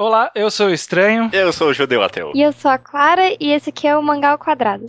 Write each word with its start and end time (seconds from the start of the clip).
Olá, 0.00 0.30
eu 0.32 0.48
sou 0.48 0.68
o 0.68 0.72
Estranho. 0.72 1.28
Eu 1.32 1.52
sou 1.52 1.70
o 1.70 1.74
Judeu 1.74 2.00
Ateu. 2.04 2.30
E 2.32 2.40
eu 2.40 2.52
sou 2.52 2.70
a 2.70 2.78
Clara 2.78 3.36
e 3.40 3.50
esse 3.50 3.70
aqui 3.70 3.88
é 3.88 3.96
o 3.96 4.00
Mangá 4.00 4.30
ao 4.30 4.38
Quadrado. 4.38 4.86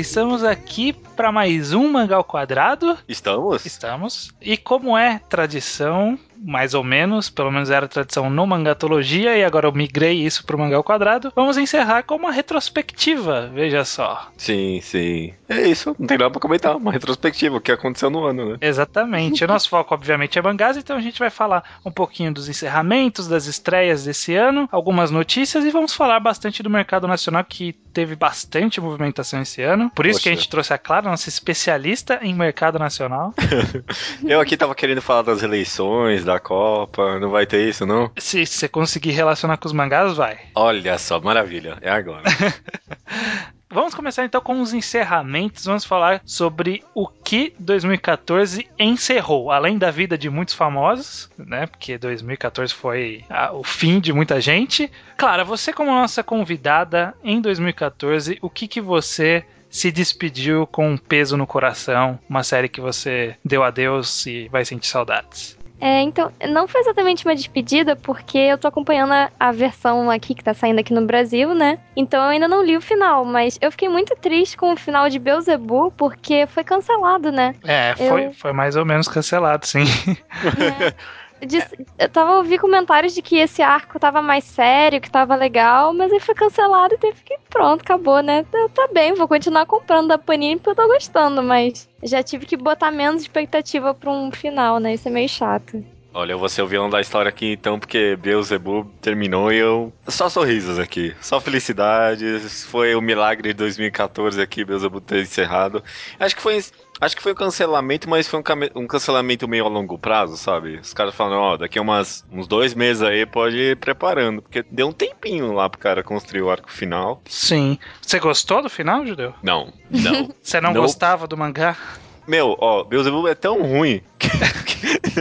Estamos 0.00 0.42
aqui 0.42 0.92
para 0.92 1.30
mais 1.30 1.72
um 1.72 1.90
Mangá 1.90 2.16
ao 2.16 2.24
Quadrado. 2.24 2.96
Estamos? 3.06 3.66
Estamos. 3.66 4.32
E 4.40 4.56
como 4.56 4.96
é 4.96 5.20
tradição, 5.28 6.18
mais 6.42 6.74
ou 6.74 6.82
menos, 6.82 7.30
pelo 7.30 7.50
menos 7.50 7.70
era 7.70 7.88
tradição 7.88 8.28
no 8.28 8.46
Mangatologia, 8.46 9.36
e 9.36 9.44
agora 9.44 9.66
eu 9.66 9.72
migrei 9.72 10.14
isso 10.14 10.44
pro 10.44 10.58
Mangá 10.58 10.76
ao 10.76 10.84
Quadrado, 10.84 11.32
vamos 11.34 11.56
encerrar 11.56 12.02
com 12.02 12.16
uma 12.16 12.32
retrospectiva, 12.32 13.50
veja 13.52 13.84
só. 13.84 14.28
Sim, 14.36 14.80
sim. 14.82 15.32
É 15.48 15.66
isso, 15.68 15.94
não 15.98 16.06
tem 16.06 16.18
nada 16.18 16.30
pra 16.30 16.40
comentar. 16.40 16.76
Uma 16.76 16.92
retrospectiva, 16.92 17.56
o 17.56 17.60
que 17.60 17.72
aconteceu 17.72 18.10
no 18.10 18.24
ano, 18.24 18.52
né? 18.52 18.58
Exatamente. 18.60 19.44
O 19.44 19.48
nosso 19.48 19.68
foco, 19.70 19.94
obviamente, 19.94 20.38
é 20.38 20.42
mangás, 20.42 20.76
então 20.76 20.96
a 20.96 21.00
gente 21.00 21.18
vai 21.18 21.30
falar 21.30 21.62
um 21.84 21.90
pouquinho 21.90 22.32
dos 22.32 22.48
encerramentos, 22.48 23.28
das 23.28 23.46
estreias 23.46 24.04
desse 24.04 24.34
ano, 24.34 24.68
algumas 24.72 25.10
notícias 25.10 25.64
e 25.64 25.70
vamos 25.70 25.94
falar 25.94 26.18
bastante 26.20 26.62
do 26.62 26.70
mercado 26.70 27.06
nacional 27.06 27.44
que 27.44 27.74
teve 27.92 28.16
bastante 28.16 28.80
movimentação 28.80 29.42
esse 29.42 29.62
ano. 29.62 29.90
Por 29.94 30.06
isso 30.06 30.20
que 30.20 30.28
a 30.28 30.32
Poxa. 30.32 30.40
gente 30.40 30.50
trouxe 30.50 30.72
a 30.72 30.78
Clara, 30.78 31.10
nossa 31.10 31.28
especialista 31.28 32.18
em 32.22 32.34
mercado 32.34 32.78
nacional. 32.78 33.34
Eu 34.24 34.40
aqui 34.40 34.56
tava 34.56 34.74
querendo 34.74 35.02
falar 35.02 35.22
das 35.22 35.42
eleições, 35.42 36.24
da 36.24 36.31
Copa. 36.40 37.18
Não 37.18 37.30
vai 37.30 37.46
ter 37.46 37.68
isso, 37.68 37.86
não? 37.86 38.10
Se 38.16 38.46
você 38.46 38.68
conseguir 38.68 39.12
relacionar 39.12 39.56
com 39.56 39.66
os 39.66 39.72
mangás, 39.72 40.16
vai. 40.16 40.38
Olha 40.54 40.98
só, 40.98 41.20
maravilha. 41.20 41.78
É 41.80 41.90
agora. 41.90 42.22
Vamos 43.72 43.94
começar 43.94 44.26
então 44.26 44.38
com 44.38 44.60
os 44.60 44.74
encerramentos. 44.74 45.64
Vamos 45.64 45.86
falar 45.86 46.20
sobre 46.26 46.84
o 46.94 47.08
que 47.08 47.54
2014 47.58 48.68
encerrou, 48.78 49.50
além 49.50 49.78
da 49.78 49.90
vida 49.90 50.18
de 50.18 50.28
muitos 50.28 50.54
famosos, 50.54 51.30
né? 51.38 51.66
Porque 51.66 51.96
2014 51.96 52.74
foi 52.74 53.24
ah, 53.30 53.50
o 53.50 53.64
fim 53.64 53.98
de 53.98 54.12
muita 54.12 54.42
gente. 54.42 54.92
Clara, 55.16 55.42
você 55.42 55.72
como 55.72 55.90
nossa 55.90 56.22
convidada 56.22 57.14
em 57.24 57.40
2014, 57.40 58.38
o 58.42 58.50
que 58.50 58.68
que 58.68 58.80
você 58.80 59.42
se 59.70 59.90
despediu 59.90 60.66
com 60.66 60.90
um 60.90 60.98
peso 60.98 61.34
no 61.38 61.46
coração, 61.46 62.18
uma 62.28 62.42
série 62.42 62.68
que 62.68 62.80
você 62.80 63.36
deu 63.42 63.64
adeus 63.64 64.26
e 64.26 64.48
vai 64.48 64.66
sentir 64.66 64.88
saudades? 64.88 65.56
É, 65.84 66.00
então, 66.00 66.30
não 66.48 66.68
foi 66.68 66.80
exatamente 66.80 67.26
uma 67.26 67.34
despedida, 67.34 67.96
porque 67.96 68.38
eu 68.38 68.56
tô 68.56 68.68
acompanhando 68.68 69.12
a, 69.12 69.28
a 69.40 69.50
versão 69.50 70.08
aqui 70.08 70.32
que 70.32 70.44
tá 70.44 70.54
saindo 70.54 70.78
aqui 70.78 70.94
no 70.94 71.04
Brasil, 71.04 71.56
né? 71.56 71.76
Então 71.96 72.22
eu 72.22 72.28
ainda 72.28 72.46
não 72.46 72.62
li 72.62 72.76
o 72.76 72.80
final, 72.80 73.24
mas 73.24 73.58
eu 73.60 73.68
fiquei 73.72 73.88
muito 73.88 74.14
triste 74.14 74.56
com 74.56 74.72
o 74.72 74.76
final 74.76 75.08
de 75.10 75.18
Beelzebub, 75.18 75.92
porque 75.96 76.46
foi 76.46 76.62
cancelado, 76.62 77.32
né? 77.32 77.56
É, 77.64 77.94
foi, 77.96 78.26
Eu- 78.26 78.32
foi 78.32 78.52
mais 78.52 78.76
ou 78.76 78.84
menos 78.84 79.08
cancelado, 79.08 79.66
sim. 79.66 79.82
Diz- 81.46 81.68
eu 81.98 82.08
tava 82.08 82.36
ouvindo 82.36 82.60
comentários 82.60 83.14
de 83.14 83.22
que 83.22 83.36
esse 83.36 83.62
arco 83.62 83.98
tava 83.98 84.22
mais 84.22 84.44
sério, 84.44 85.00
que 85.00 85.10
tava 85.10 85.34
legal, 85.34 85.92
mas 85.92 86.12
aí 86.12 86.20
foi 86.20 86.34
cancelado 86.34 86.94
e 86.94 86.98
teve 86.98 87.22
que 87.22 87.36
pronto, 87.50 87.82
acabou, 87.82 88.22
né? 88.22 88.44
Tá, 88.50 88.68
tá 88.72 88.88
bem, 88.92 89.14
vou 89.14 89.26
continuar 89.26 89.66
comprando 89.66 90.08
da 90.08 90.18
Panini 90.18 90.56
porque 90.56 90.70
eu 90.70 90.74
tô 90.86 90.86
gostando, 90.92 91.42
mas 91.42 91.88
já 92.02 92.22
tive 92.22 92.46
que 92.46 92.56
botar 92.56 92.90
menos 92.90 93.22
expectativa 93.22 93.92
pra 93.92 94.10
um 94.10 94.30
final, 94.30 94.78
né? 94.78 94.94
Isso 94.94 95.08
é 95.08 95.10
meio 95.10 95.28
chato. 95.28 95.84
Olha, 96.14 96.32
eu 96.32 96.38
vou 96.38 96.48
ser 96.48 96.60
o 96.60 96.66
vilão 96.66 96.90
da 96.90 97.00
história 97.00 97.30
aqui 97.30 97.52
então, 97.52 97.78
porque 97.78 98.16
Beelzebub 98.16 98.86
terminou 99.00 99.50
e 99.50 99.56
eu. 99.56 99.90
Só 100.06 100.28
sorrisos 100.28 100.78
aqui. 100.78 101.14
Só 101.22 101.40
felicidades. 101.40 102.64
Foi 102.64 102.94
o 102.94 103.00
milagre 103.00 103.48
de 103.48 103.54
2014 103.54 104.40
aqui, 104.40 104.62
Beelzebub 104.62 105.02
ter 105.02 105.22
encerrado. 105.22 105.82
Acho 106.20 106.36
que 106.36 106.42
foi. 106.42 106.62
Acho 107.02 107.16
que 107.16 107.22
foi 107.22 107.32
um 107.32 107.34
cancelamento, 107.34 108.08
mas 108.08 108.28
foi 108.28 108.38
um, 108.38 108.80
um 108.82 108.86
cancelamento 108.86 109.48
meio 109.48 109.64
a 109.64 109.68
longo 109.68 109.98
prazo, 109.98 110.36
sabe? 110.36 110.76
Os 110.76 110.94
caras 110.94 111.12
falam, 111.16 111.36
ó, 111.36 111.56
daqui 111.56 111.76
a 111.76 111.82
umas, 111.82 112.24
uns 112.30 112.46
dois 112.46 112.74
meses 112.74 113.02
aí 113.02 113.26
pode 113.26 113.56
ir 113.56 113.76
preparando. 113.76 114.40
Porque 114.40 114.64
deu 114.70 114.86
um 114.86 114.92
tempinho 114.92 115.52
lá 115.52 115.68
pro 115.68 115.80
cara 115.80 116.04
construir 116.04 116.42
o 116.42 116.50
arco 116.50 116.70
final. 116.70 117.20
Sim. 117.26 117.76
Você 118.00 118.20
gostou 118.20 118.62
do 118.62 118.70
final, 118.70 119.04
Judeu? 119.04 119.34
Não, 119.42 119.72
não. 119.90 120.30
Você 120.40 120.60
não 120.60 120.72
Não. 120.72 120.80
gostava 120.82 121.26
do 121.26 121.36
mangá? 121.36 121.76
Meu, 122.24 122.56
ó, 122.60 122.84
Beelzebub 122.84 123.26
é 123.26 123.34
tão 123.34 123.60
ruim 123.62 124.00
que, 124.16 124.28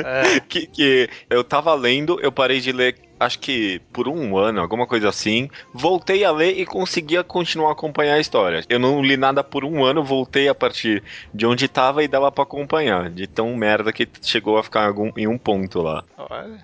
É. 0.06 0.40
que, 0.42 0.68
que 0.68 1.10
eu 1.32 1.44
tava 1.44 1.74
lendo, 1.74 2.20
eu 2.22 2.32
parei 2.32 2.60
de 2.60 2.72
ler, 2.72 2.96
acho 3.22 3.40
que 3.40 3.80
por 3.94 4.08
um 4.08 4.38
ano, 4.38 4.60
alguma 4.62 4.86
coisa 4.88 5.10
assim. 5.10 5.50
Voltei 5.74 6.24
a 6.26 6.32
ler 6.32 6.60
e 6.60 6.66
conseguia 6.66 7.24
continuar 7.24 7.70
a 7.70 7.72
acompanhar 7.74 8.16
a 8.16 8.20
história. 8.20 8.64
Eu 8.70 8.80
não 8.80 9.02
li 9.02 9.16
nada 9.18 9.44
por 9.44 9.64
um 9.64 9.84
ano, 9.84 10.04
voltei 10.04 10.48
a 10.50 10.56
partir 10.56 11.04
de 11.34 11.46
onde 11.46 11.68
tava 11.68 12.04
e 12.04 12.08
dava 12.08 12.32
pra 12.32 12.44
acompanhar. 12.44 13.10
De 13.10 13.28
tão 13.28 13.56
merda 13.56 13.94
que 13.94 14.08
chegou 14.22 14.58
a 14.58 14.64
ficar 14.64 14.88
algum- 14.88 15.12
em 15.16 15.28
um 15.28 15.38
ponto 15.38 15.82
lá. 15.82 16.04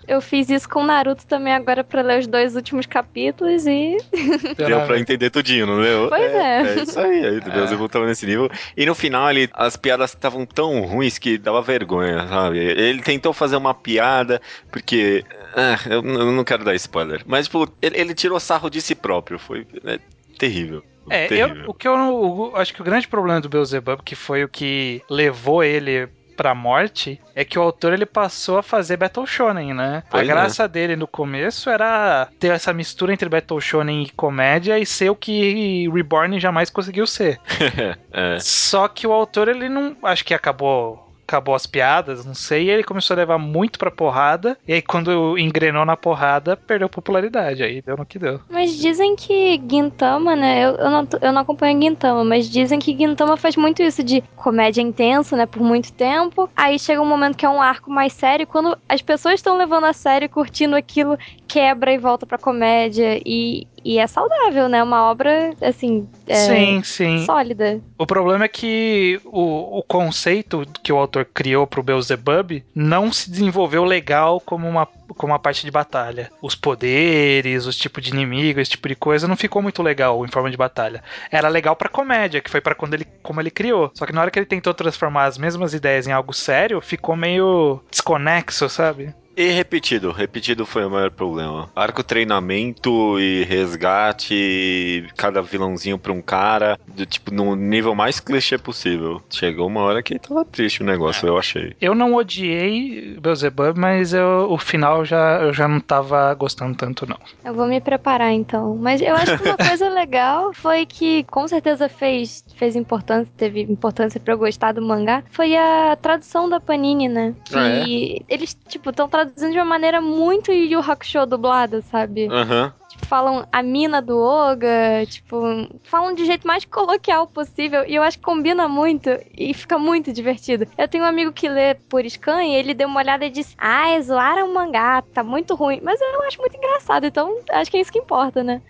Eu 0.08 0.20
fiz 0.22 0.50
isso 0.50 0.68
com 0.68 0.84
Naruto 0.84 1.26
também 1.26 1.54
agora 1.54 1.84
pra 1.84 2.02
ler 2.02 2.20
os 2.20 2.28
dois 2.28 2.56
últimos 2.56 2.86
capítulos 2.86 3.66
e 3.66 3.98
Deu 4.58 4.82
pra 4.86 5.00
entender 5.00 5.30
tudinho, 5.30 5.66
não 5.66 5.82
deu? 5.82 6.10
Pois 6.10 6.22
é. 6.32 6.62
É 6.62 6.84
isso 6.84 7.00
aí, 7.00 7.26
aí 7.26 7.38
É. 7.38 7.40
Beelzebub 7.40 7.90
tava 7.90 8.06
nesse 8.06 8.26
nível. 8.26 8.50
E 8.76 8.86
no 8.86 8.96
final, 8.96 9.30
ele, 9.30 9.50
as 9.54 9.76
piadas 9.76 10.12
estavam 10.14 10.46
tão 10.46 10.82
ruins 10.82 11.18
que 11.18 11.38
dava 11.38 11.62
vergonha, 11.62 12.28
sabe? 12.28 12.58
Ele 12.60 13.02
tentou 13.02 13.34
fazer 13.34 13.56
uma 13.56 13.74
piada, 13.74 14.42
porque. 14.72 15.24
Ah, 15.58 15.80
eu, 15.90 16.04
eu 16.06 16.32
não 16.32 16.44
quero 16.44 16.64
dar 16.64 16.76
spoiler. 16.76 17.24
Mas, 17.26 17.48
tipo, 17.48 17.68
ele, 17.82 18.00
ele 18.00 18.14
tirou 18.14 18.40
sarro 18.40 18.70
de 18.70 18.80
si 18.80 18.94
próprio. 18.94 19.40
Foi 19.40 19.66
é, 19.86 20.00
terrível. 20.38 20.84
É, 21.10 21.28
terrível. 21.28 21.64
eu, 21.64 21.70
o 21.72 21.74
que 21.74 21.88
eu, 21.88 21.94
o- 21.96 22.56
acho 22.56 22.72
que 22.74 22.82
o 22.82 22.86
grande 22.86 23.08
problema 23.08 23.42
do 23.42 23.50
Beelzebub, 23.50 24.02
que 24.04 24.14
foi 24.14 24.44
o 24.44 24.48
que 24.50 25.02
levou 25.10 25.64
ele 25.64 26.08
pra 26.36 26.54
morte, 26.54 27.20
é 27.34 27.44
que 27.44 27.58
o 27.58 27.62
autor 27.64 27.94
ele 27.94 28.06
passou 28.06 28.60
a 28.60 28.64
fazer 28.64 28.98
Battle 28.98 29.26
Shonen, 29.26 29.74
né? 29.74 30.04
Pois 30.12 30.22
a 30.22 30.24
é. 30.24 30.28
graça 30.28 30.68
dele 30.68 30.96
no 30.96 31.08
começo 31.08 31.68
era 31.72 32.28
ter 32.40 32.52
essa 32.52 32.72
mistura 32.72 33.12
entre 33.12 33.28
Battle 33.28 33.60
Shonen 33.60 34.04
e 34.04 34.12
comédia 34.12 34.78
e 34.78 34.86
ser 34.86 35.10
o 35.10 35.16
que 35.16 35.90
Reborn 35.90 36.40
jamais 36.40 36.70
conseguiu 36.70 37.08
ser. 37.08 37.40
é. 38.14 38.38
Só 38.40 38.88
que 38.88 39.08
o 39.08 39.12
autor 39.12 39.48
ele 39.48 39.68
não, 39.68 39.98
acho 40.04 40.24
que 40.24 40.36
acabou 40.36 41.07
acabou 41.28 41.54
as 41.54 41.68
piadas, 41.68 42.26
não 42.26 42.34
sei, 42.34 42.64
e 42.64 42.70
ele 42.70 42.84
começou 42.84 43.14
a 43.14 43.18
levar 43.18 43.38
muito 43.38 43.78
pra 43.78 43.92
porrada, 43.92 44.58
e 44.66 44.74
aí 44.74 44.82
quando 44.82 45.38
engrenou 45.38 45.86
na 45.86 45.98
porrada, 45.98 46.56
perdeu 46.56 46.88
popularidade, 46.88 47.62
aí 47.62 47.82
deu 47.82 47.98
no 47.98 48.06
que 48.06 48.18
deu. 48.18 48.40
Mas 48.50 48.78
dizem 48.78 49.16
que 49.16 49.62
Gintama, 49.70 50.36
né? 50.36 50.66
Eu, 50.66 50.76
eu, 50.76 50.90
não, 50.90 51.08
eu 51.22 51.34
não 51.34 51.42
acompanho 51.42 51.82
Gintama, 51.82 52.24
mas 52.24 52.50
dizem 52.50 52.80
que 52.80 52.98
Gintama 52.98 53.36
faz 53.36 53.58
muito 53.58 53.84
isso 53.84 54.02
de 54.04 54.24
comédia 54.36 54.82
intensa, 54.82 55.36
né? 55.36 55.46
Por 55.46 55.62
muito 55.62 55.92
tempo. 55.92 56.50
Aí 56.56 56.80
chega 56.80 57.02
um 57.02 57.06
momento 57.06 57.36
que 57.36 57.46
é 57.46 57.50
um 57.50 57.62
arco 57.62 57.92
mais 57.92 58.14
sério. 58.14 58.48
Quando 58.48 58.78
as 58.88 59.02
pessoas 59.02 59.36
estão 59.36 59.58
levando 59.58 59.86
a 59.86 59.94
sério, 59.94 60.30
curtindo 60.30 60.76
aquilo, 60.76 61.18
quebra 61.48 61.94
e 61.94 61.98
volta 61.98 62.26
pra 62.26 62.38
comédia. 62.38 63.20
E, 63.26 63.68
e 63.84 63.98
é 63.98 64.06
saudável, 64.06 64.68
né? 64.68 64.84
Uma 64.84 65.10
obra, 65.10 65.52
assim, 65.62 66.08
é, 66.28 66.36
sim, 66.36 66.82
sim. 66.84 67.26
sólida. 67.26 67.80
O 67.98 68.06
problema 68.06 68.46
é 68.46 68.48
que 68.48 69.20
o, 69.26 69.80
o 69.80 69.84
conceito 69.84 70.66
que 70.84 70.92
o 70.92 70.98
autor 70.98 71.26
criou 71.26 71.66
pro 71.66 71.84
Beelzebub 71.84 72.64
não 72.76 73.12
se 73.12 73.30
desenvolveu 73.30 73.84
legal 73.84 74.42
como 74.42 74.68
uma, 74.68 74.86
como 75.18 75.32
uma 75.34 75.40
parte 75.40 75.64
de 75.64 75.72
batalha. 75.72 76.30
Os 76.42 76.54
poderes, 76.56 77.66
os 77.66 77.78
tipos 77.78 78.04
de 78.04 78.12
inimigo, 78.12 78.60
esse 78.60 78.72
tipo 78.72 78.88
de 78.88 78.96
coisa 78.96 79.28
não 79.28 79.38
ficou 79.38 79.62
muito 79.62 79.82
legal 79.82 80.26
em 80.26 80.30
forma 80.30 80.52
de 80.52 80.58
batalha. 80.58 81.04
Era 81.32 81.48
legal 81.48 81.76
pra 81.76 81.90
comédia, 81.90 82.42
que 82.42 82.52
foi 82.52 82.62
pra 82.62 82.76
quando 82.76 82.94
ele 82.94 83.08
como 83.24 83.42
ele 83.42 83.52
criou. 83.52 83.92
Só 83.94 84.06
que 84.06 84.14
na 84.14 84.22
hora 84.22 84.32
que 84.32 84.40
ele 84.40 84.46
tentou 84.46 84.74
transformar 84.74 85.26
as 85.26 85.38
mesmas 85.38 85.74
ideias 85.74 86.08
em 86.08 86.12
algo 86.12 86.34
sério, 86.34 86.82
ficou 86.82 87.16
meio 87.16 87.82
desconexo, 87.90 88.70
sabe? 88.70 89.14
E 89.38 89.50
repetido, 89.50 90.12
repetido 90.12 90.66
foi 90.66 90.84
o 90.84 90.90
maior 90.90 91.12
problema. 91.12 91.70
Arco 91.76 92.04
treinamento 92.04 93.20
e 93.20 93.44
resgate, 93.44 94.34
e 94.34 95.06
cada 95.16 95.44
vilãozinho 95.44 96.00
pra 96.00 96.12
um 96.12 96.24
cara, 96.24 96.80
do 96.88 97.06
tipo, 97.06 97.32
no 97.32 97.56
nível 97.56 97.94
mais 97.94 98.20
clichê 98.20 98.58
possível. 98.58 99.22
Chegou 99.30 99.68
uma 99.68 99.82
hora 99.82 100.02
que 100.02 100.18
tava 100.18 100.44
triste 100.44 100.82
o 100.82 100.86
negócio, 100.86 101.28
eu 101.28 101.38
achei. 101.38 101.76
Eu 101.80 101.94
não 101.94 102.16
odiei 102.16 103.16
Beelzebub, 103.22 103.78
mas 103.78 104.12
eu, 104.12 104.48
o 104.50 104.58
final 104.58 105.06
já, 105.06 105.40
eu 105.44 105.54
já 105.54 105.68
não 105.68 105.80
tava 105.80 106.34
gostando 106.34 106.76
tanto, 106.76 107.08
não. 107.08 107.20
Eu 107.46 107.54
vou 107.54 107.68
me 107.68 107.80
preparar 107.80 108.34
então. 108.34 108.76
Mas 108.76 109.02
eu 109.02 109.14
acho 109.14 109.38
que 109.38 109.48
uma 109.48 109.58
coisa 109.70 109.88
legal 109.88 110.52
foi 110.52 110.88
que 110.88 111.24
com 111.26 111.48
certeza 111.48 111.88
fez, 111.88 112.44
fez 112.58 112.76
importância, 112.76 113.32
teve 113.38 113.62
importância 113.62 114.20
pra 114.20 114.34
eu 114.34 114.38
gostar 114.38 114.74
do 114.74 114.82
mangá, 114.82 115.24
foi 115.32 115.56
a 115.56 115.96
tradução 116.02 116.50
da 116.50 116.60
Panini, 116.60 117.08
né? 117.08 117.34
Ah, 117.38 117.42
Que 117.44 118.26
eles, 118.28 118.58
tipo, 118.68 118.90
estão 118.90 119.08
traduzindo 119.08 119.52
de 119.52 119.58
uma 119.60 119.66
maneira 119.66 120.02
muito 120.02 120.52
Yu 120.52 120.80
Hakusho 120.80 121.26
dublada, 121.26 121.82
sabe? 121.82 122.28
Aham. 122.28 122.74
falam 123.04 123.46
a 123.52 123.62
mina 123.62 124.02
do 124.02 124.18
Oga, 124.18 125.06
tipo, 125.08 125.38
falam 125.84 126.16
de 126.16 126.26
jeito 126.26 126.48
mais 126.48 126.66
coloquial 126.66 127.28
possível 127.28 127.86
e 127.88 127.94
eu 127.96 128.02
acho 128.02 128.18
que 128.18 128.24
combina 128.26 128.68
muito 128.68 129.10
e 129.38 129.54
fica 129.54 129.78
muito 129.78 130.12
divertido. 130.12 130.66
Eu 130.78 130.88
tenho 130.88 131.04
um 131.04 131.08
amigo 131.08 131.32
que 131.32 131.48
lê 131.48 131.76
por 131.76 132.04
scan 132.06 132.44
e 132.44 132.56
ele 132.56 132.74
deu 132.74 132.88
uma 132.88 133.00
olhada 133.00 133.24
e 133.26 133.30
disse: 133.30 133.54
Ah, 133.58 134.00
zoaram 134.02 134.50
o 134.50 134.54
mangá, 134.54 135.04
tá 135.14 135.24
muito 135.24 135.54
ruim. 135.54 135.80
Mas 135.84 136.02
eu 136.02 136.24
acho 136.24 136.40
muito 136.40 136.58
engraçado, 136.58 137.06
então 137.06 137.38
acho 137.52 137.70
que 137.70 137.78
é 137.78 137.82
isso 137.82 137.92
que 137.92 138.00
importa, 138.00 138.44
né? 138.44 138.62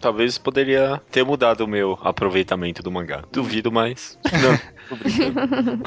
Talvez 0.00 0.38
poderia 0.38 1.00
ter 1.10 1.24
mudado 1.24 1.62
o 1.62 1.68
meu 1.68 1.98
aproveitamento 2.02 2.82
do 2.82 2.90
mangá. 2.90 3.22
Duvido, 3.32 3.70
mas. 3.70 4.18
Não. 4.32 4.78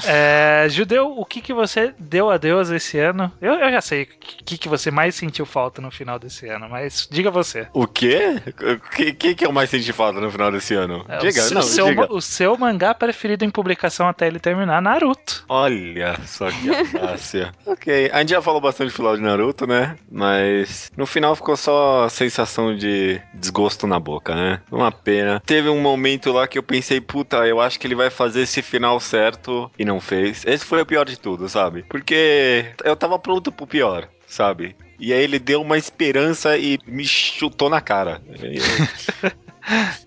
É, 0.06 0.68
Judeu, 0.70 1.18
o 1.18 1.26
que, 1.26 1.42
que 1.42 1.54
você 1.54 1.94
deu 1.98 2.30
a 2.30 2.38
Deus 2.38 2.70
esse 2.70 3.00
ano? 3.00 3.32
Eu, 3.42 3.54
eu 3.54 3.72
já 3.72 3.82
sei 3.82 4.04
o 4.04 4.08
que, 4.46 4.58
que 4.58 4.70
você 4.70 4.92
mais 4.92 5.16
sentiu 5.16 5.46
falta 5.46 5.82
no 5.82 5.90
final 5.90 6.20
desse 6.20 6.48
ano, 6.48 6.70
mas 6.70 7.08
diga 7.10 7.32
você. 7.32 7.68
O 7.74 7.88
quê? 7.88 8.42
O 8.48 8.90
que, 8.90 9.14
que, 9.14 9.36
que 9.36 9.46
eu 9.46 9.52
mais 9.52 9.70
senti 9.70 9.92
falta 9.92 10.20
no 10.20 10.30
final 10.30 10.52
desse 10.52 10.74
ano? 10.76 11.06
É, 11.08 11.18
diga, 11.18 11.48
o, 11.48 11.54
não, 11.54 11.62
seu, 11.62 11.86
diga. 11.88 12.14
o 12.14 12.22
seu 12.22 12.58
mangá 12.58 12.94
preferido 12.94 13.44
em 13.44 13.50
publicação 13.50 14.08
até 14.08 14.28
ele 14.28 14.40
terminar, 14.40 14.82
Naruto. 14.82 15.46
Olha 15.50 16.18
só 16.26 16.50
que 16.52 16.70
audácia. 16.70 17.52
ok, 17.66 18.10
a 18.14 18.20
gente 18.20 18.30
já 18.30 18.42
falou 18.42 18.62
bastante 18.62 18.90
do 18.90 18.96
final 18.96 19.16
de 19.16 19.24
Naruto, 19.24 19.66
né? 19.66 19.96
Mas 20.12 20.92
no 20.96 21.06
final 21.06 21.36
ficou 21.36 21.56
só 21.56 22.06
a 22.06 22.10
sensação 22.10 22.76
de 22.76 23.22
desgosto 23.34 23.88
na 23.88 24.00
boca, 24.02 24.36
né? 24.36 24.60
Uma 24.72 24.92
pena. 24.92 25.42
Teve 25.46 25.70
um 25.70 25.80
momento 25.80 26.32
lá 26.32 26.48
que 26.48 26.58
eu 26.58 26.64
pensei, 26.64 27.00
puta, 27.00 27.48
eu 27.48 27.62
acho 27.62 27.80
que 27.80 27.88
ele 27.88 27.96
vai 27.96 28.10
fazer 28.10 28.42
esse 28.42 28.62
final 28.62 29.00
certo 29.00 29.72
e 29.78 29.86
não 29.86 30.00
fez. 30.02 30.44
Esse 30.46 30.66
foi 30.66 30.82
o 30.82 30.86
pior 30.86 31.06
de 31.06 31.18
tudo, 31.18 31.48
sabe? 31.48 31.84
Porque 31.84 32.66
eu 32.84 32.96
tava 32.96 33.18
pronto 33.20 33.52
pro 33.52 33.68
pior, 33.68 34.08
sabe? 34.28 34.76
E 35.00 35.12
aí 35.14 35.24
ele 35.24 35.40
deu 35.40 35.62
uma 35.62 35.78
esperança 35.78 36.58
e 36.58 36.78
me 36.86 37.06
chutou 37.06 37.70
na 37.70 37.80
cara. 37.82 38.22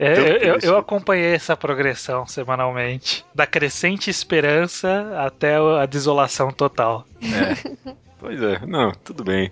É, 0.00 0.18
eu, 0.18 0.24
eu- 0.54 0.58
eu 0.62 0.76
acompanhei 0.76 1.32
essa 1.32 1.56
progressão 1.56 2.26
semanalmente. 2.26 3.24
Da 3.32 3.46
crescente 3.46 4.10
esperança 4.10 5.12
até 5.16 5.54
a 5.56 5.86
desolação 5.86 6.50
total. 6.50 7.06
Pois 8.24 8.42
é, 8.42 8.60
não, 8.66 8.90
tudo 9.04 9.22
bem. 9.22 9.50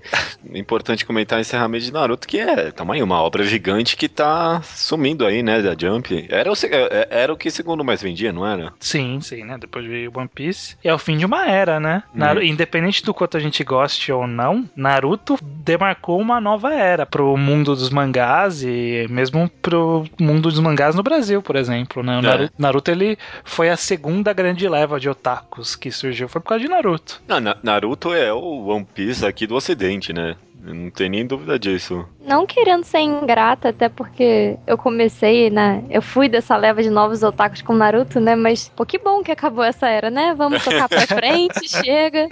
É 0.50 0.58
importante 0.58 1.04
comentar 1.04 1.36
o 1.38 1.42
encerramento 1.42 1.84
de 1.84 1.92
Naruto, 1.92 2.26
que 2.26 2.38
é 2.38 2.70
tamanho 2.70 3.04
uma 3.04 3.20
obra 3.20 3.44
gigante 3.44 3.98
que 3.98 4.08
tá 4.08 4.62
sumindo 4.62 5.26
aí, 5.26 5.42
né, 5.42 5.60
da 5.60 5.76
Jump. 5.78 6.26
Era 6.30 6.50
o, 6.50 6.56
se- 6.56 6.68
é- 6.72 7.06
era 7.10 7.30
o 7.30 7.36
que 7.36 7.50
segundo 7.50 7.84
mais 7.84 8.00
vendia, 8.00 8.32
não 8.32 8.46
era? 8.46 8.72
Sim, 8.80 9.20
sim, 9.20 9.44
né? 9.44 9.58
Depois 9.60 9.84
veio 9.84 10.10
One 10.16 10.26
Piece. 10.26 10.76
E 10.82 10.88
é 10.88 10.94
o 10.94 10.98
fim 10.98 11.18
de 11.18 11.26
uma 11.26 11.46
era, 11.46 11.78
né? 11.78 12.02
Naru- 12.14 12.42
Independente 12.42 13.04
do 13.04 13.12
quanto 13.12 13.36
a 13.36 13.40
gente 13.40 13.62
goste 13.62 14.10
ou 14.10 14.26
não, 14.26 14.64
Naruto 14.74 15.36
demarcou 15.42 16.18
uma 16.18 16.40
nova 16.40 16.72
era 16.72 17.04
pro 17.04 17.36
mundo 17.36 17.74
dos 17.76 17.90
mangás 17.90 18.62
e 18.64 19.06
mesmo 19.10 19.50
pro 19.60 20.04
mundo 20.18 20.48
dos 20.50 20.58
mangás 20.58 20.94
no 20.94 21.02
Brasil, 21.02 21.42
por 21.42 21.56
exemplo, 21.56 22.02
né? 22.02 22.16
O 22.16 22.20
É. 22.20 22.22
Naruto, 22.22 22.54
Naruto, 22.58 22.90
ele 22.90 23.18
foi 23.44 23.68
a 23.68 23.76
segunda 23.76 24.32
grande 24.32 24.66
leva 24.66 24.98
de 24.98 25.10
otakus 25.10 25.76
que 25.76 25.90
surgiu, 25.90 26.26
foi 26.26 26.40
por 26.40 26.48
causa 26.48 26.64
de 26.64 26.70
Naruto. 26.70 27.20
Não, 27.28 27.38
Na- 27.38 27.56
Naruto 27.62 28.14
é 28.14 28.32
o 28.32 28.61
One 28.68 28.86
Piece 28.94 29.24
aqui 29.24 29.46
do 29.46 29.54
ocidente, 29.54 30.12
né? 30.12 30.36
Não 30.64 30.90
tem 30.90 31.08
nem 31.08 31.26
dúvida 31.26 31.58
disso. 31.58 32.06
Não 32.24 32.46
querendo 32.46 32.84
ser 32.84 33.00
ingrata, 33.00 33.70
até 33.70 33.88
porque 33.88 34.56
eu 34.64 34.78
comecei, 34.78 35.50
né? 35.50 35.82
Eu 35.90 36.00
fui 36.00 36.28
dessa 36.28 36.56
leva 36.56 36.80
de 36.80 36.88
novos 36.88 37.24
otakus 37.24 37.62
com 37.62 37.74
Naruto, 37.74 38.20
né? 38.20 38.36
Mas, 38.36 38.68
pô, 38.68 38.86
que 38.86 38.96
bom 38.96 39.22
que 39.24 39.32
acabou 39.32 39.64
essa 39.64 39.88
era, 39.88 40.08
né? 40.08 40.34
Vamos 40.36 40.62
tocar 40.62 40.88
pra 40.88 41.00
frente, 41.08 41.68
chega. 41.68 42.28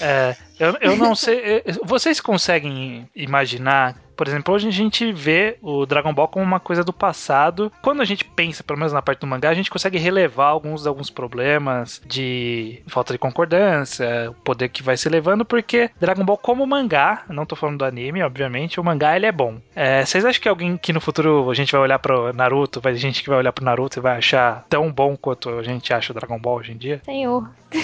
É, 0.00 0.34
eu, 0.60 0.76
eu 0.80 0.96
não 0.96 1.14
sei. 1.16 1.64
Vocês 1.82 2.20
conseguem 2.20 3.08
imaginar? 3.16 3.96
Por 4.14 4.28
exemplo, 4.28 4.54
hoje 4.54 4.68
a 4.68 4.70
gente 4.70 5.10
vê 5.10 5.56
o 5.62 5.86
Dragon 5.86 6.12
Ball 6.12 6.28
como 6.28 6.44
uma 6.44 6.60
coisa 6.60 6.84
do 6.84 6.92
passado. 6.92 7.72
Quando 7.80 8.02
a 8.02 8.04
gente 8.04 8.22
pensa, 8.22 8.62
pelo 8.62 8.78
menos 8.78 8.92
na 8.92 9.00
parte 9.00 9.20
do 9.20 9.26
mangá, 9.26 9.48
a 9.48 9.54
gente 9.54 9.70
consegue 9.70 9.96
relevar 9.96 10.48
alguns, 10.48 10.86
alguns 10.86 11.08
problemas 11.08 12.02
de 12.04 12.82
falta 12.86 13.14
de 13.14 13.18
concordância, 13.18 14.30
o 14.30 14.34
poder 14.34 14.68
que 14.68 14.82
vai 14.82 14.98
se 14.98 15.08
levando, 15.08 15.42
porque 15.42 15.90
Dragon 15.98 16.22
Ball, 16.22 16.36
como 16.36 16.66
mangá, 16.66 17.24
não 17.30 17.46
tô 17.46 17.56
falando 17.56 17.78
do 17.78 17.84
anime, 17.86 18.22
obviamente, 18.22 18.78
o 18.78 18.84
mangá 18.84 19.16
ele 19.16 19.24
é 19.24 19.32
bom. 19.32 19.58
É, 19.74 20.04
vocês 20.04 20.22
acham 20.22 20.42
que 20.42 20.48
alguém 20.50 20.76
que 20.76 20.92
no 20.92 21.00
futuro 21.00 21.50
a 21.50 21.54
gente 21.54 21.72
vai 21.72 21.80
olhar 21.80 21.98
pro 21.98 22.30
Naruto, 22.34 22.78
vai 22.78 22.92
ter 22.92 22.98
gente 22.98 23.22
que 23.22 23.30
vai 23.30 23.38
olhar 23.38 23.52
pro 23.52 23.64
Naruto 23.64 23.98
e 23.98 24.02
vai 24.02 24.18
achar 24.18 24.66
tão 24.68 24.92
bom 24.92 25.16
quanto 25.16 25.48
a 25.48 25.62
gente 25.62 25.94
acha 25.94 26.12
o 26.12 26.14
Dragon 26.14 26.38
Ball 26.38 26.58
hoje 26.58 26.72
em 26.72 26.76
dia? 26.76 27.00
Senhor. 27.06 27.48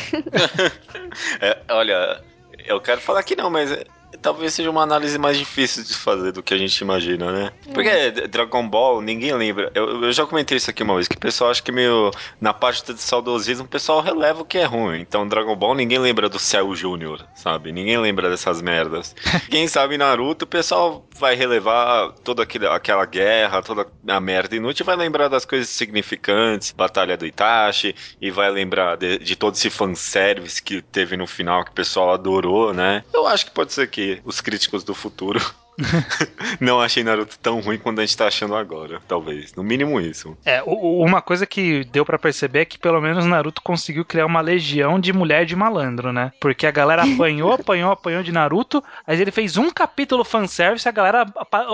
É, 1.40 1.58
olha, 1.70 2.20
eu 2.66 2.80
quero 2.80 3.00
falar 3.00 3.22
que 3.22 3.36
não, 3.36 3.50
mas 3.50 3.70
é, 3.72 3.84
talvez 4.22 4.54
seja 4.54 4.70
uma 4.70 4.82
análise 4.82 5.18
mais 5.18 5.36
difícil 5.38 5.84
de 5.84 5.94
fazer 5.94 6.32
do 6.32 6.42
que 6.42 6.52
a 6.54 6.58
gente 6.58 6.76
imagina, 6.80 7.30
né? 7.32 7.52
Porque 7.72 8.10
Dragon 8.28 8.68
Ball, 8.68 9.00
ninguém 9.00 9.32
lembra. 9.34 9.70
Eu, 9.74 10.02
eu 10.04 10.12
já 10.12 10.26
comentei 10.26 10.56
isso 10.56 10.70
aqui 10.70 10.82
uma 10.82 10.94
vez, 10.94 11.06
que 11.08 11.16
o 11.16 11.20
pessoal 11.20 11.50
acha 11.50 11.62
que 11.62 11.72
meio. 11.72 12.10
Na 12.40 12.52
parte 12.52 12.92
de 12.92 13.00
saudosismo, 13.00 13.64
o 13.64 13.68
pessoal 13.68 14.00
releva 14.00 14.42
o 14.42 14.44
que 14.44 14.58
é 14.58 14.64
ruim. 14.64 15.00
Então, 15.00 15.26
Dragon 15.26 15.54
Ball, 15.56 15.74
ninguém 15.74 15.98
lembra 15.98 16.28
do 16.28 16.38
Cell 16.38 16.74
Júnior, 16.74 17.26
sabe? 17.34 17.72
Ninguém 17.72 17.98
lembra 17.98 18.28
dessas 18.30 18.60
merdas. 18.62 19.14
Quem 19.50 19.66
sabe 19.68 19.96
Naruto, 19.98 20.44
o 20.44 20.48
pessoal 20.48 21.06
vai 21.18 21.34
relevar 21.34 22.12
toda 22.24 22.42
aquele- 22.42 22.66
aquela 22.66 23.04
guerra, 23.06 23.62
toda 23.62 23.86
a 24.08 24.20
merda 24.20 24.54
inútil, 24.56 24.84
vai 24.84 24.96
lembrar 24.96 25.28
das 25.28 25.44
coisas 25.44 25.68
significantes, 25.68 26.72
Batalha 26.72 27.16
do 27.16 27.26
Itachi, 27.26 27.94
e 28.20 28.30
vai 28.30 28.50
lembrar 28.50 28.96
de, 28.96 29.18
de 29.18 29.36
todo 29.36 29.54
esse 29.54 29.70
fanservice 29.70 30.62
que 30.62 30.82
teve 30.82 31.16
no 31.16 31.26
final, 31.26 31.64
que 31.64 31.70
o 31.70 31.74
pessoal 31.74 32.12
adorou, 32.12 32.72
né? 32.72 33.02
Eu 33.12 33.26
acho 33.26 33.46
que 33.46 33.50
pode 33.52 33.72
ser 33.72 33.88
que 33.88 33.95
os 34.24 34.40
críticos 34.40 34.84
do 34.84 34.94
futuro 34.94 35.40
não 36.60 36.80
achem 36.80 37.04
Naruto 37.04 37.38
tão 37.38 37.60
ruim 37.60 37.78
quanto 37.78 38.00
a 38.00 38.06
gente 38.06 38.16
tá 38.16 38.26
achando 38.26 38.54
agora, 38.54 39.00
talvez. 39.06 39.54
No 39.54 39.62
mínimo 39.62 40.00
isso. 40.00 40.36
É, 40.44 40.62
uma 40.64 41.20
coisa 41.20 41.46
que 41.46 41.84
deu 41.84 42.04
pra 42.04 42.18
perceber 42.18 42.60
é 42.60 42.64
que 42.64 42.78
pelo 42.78 43.00
menos 43.00 43.24
Naruto 43.24 43.62
conseguiu 43.62 44.04
criar 44.04 44.26
uma 44.26 44.40
legião 44.40 44.98
de 44.98 45.12
mulher 45.12 45.44
de 45.44 45.54
malandro, 45.54 46.12
né? 46.12 46.32
Porque 46.40 46.66
a 46.66 46.70
galera 46.70 47.02
apanhou, 47.02 47.52
apanhou, 47.54 47.92
apanhou 47.92 48.22
de 48.22 48.32
Naruto, 48.32 48.82
aí 49.06 49.20
ele 49.20 49.30
fez 49.30 49.56
um 49.56 49.70
capítulo 49.70 50.24
fanservice 50.24 50.86
e 50.86 50.88
a 50.88 50.92
galera 50.92 51.26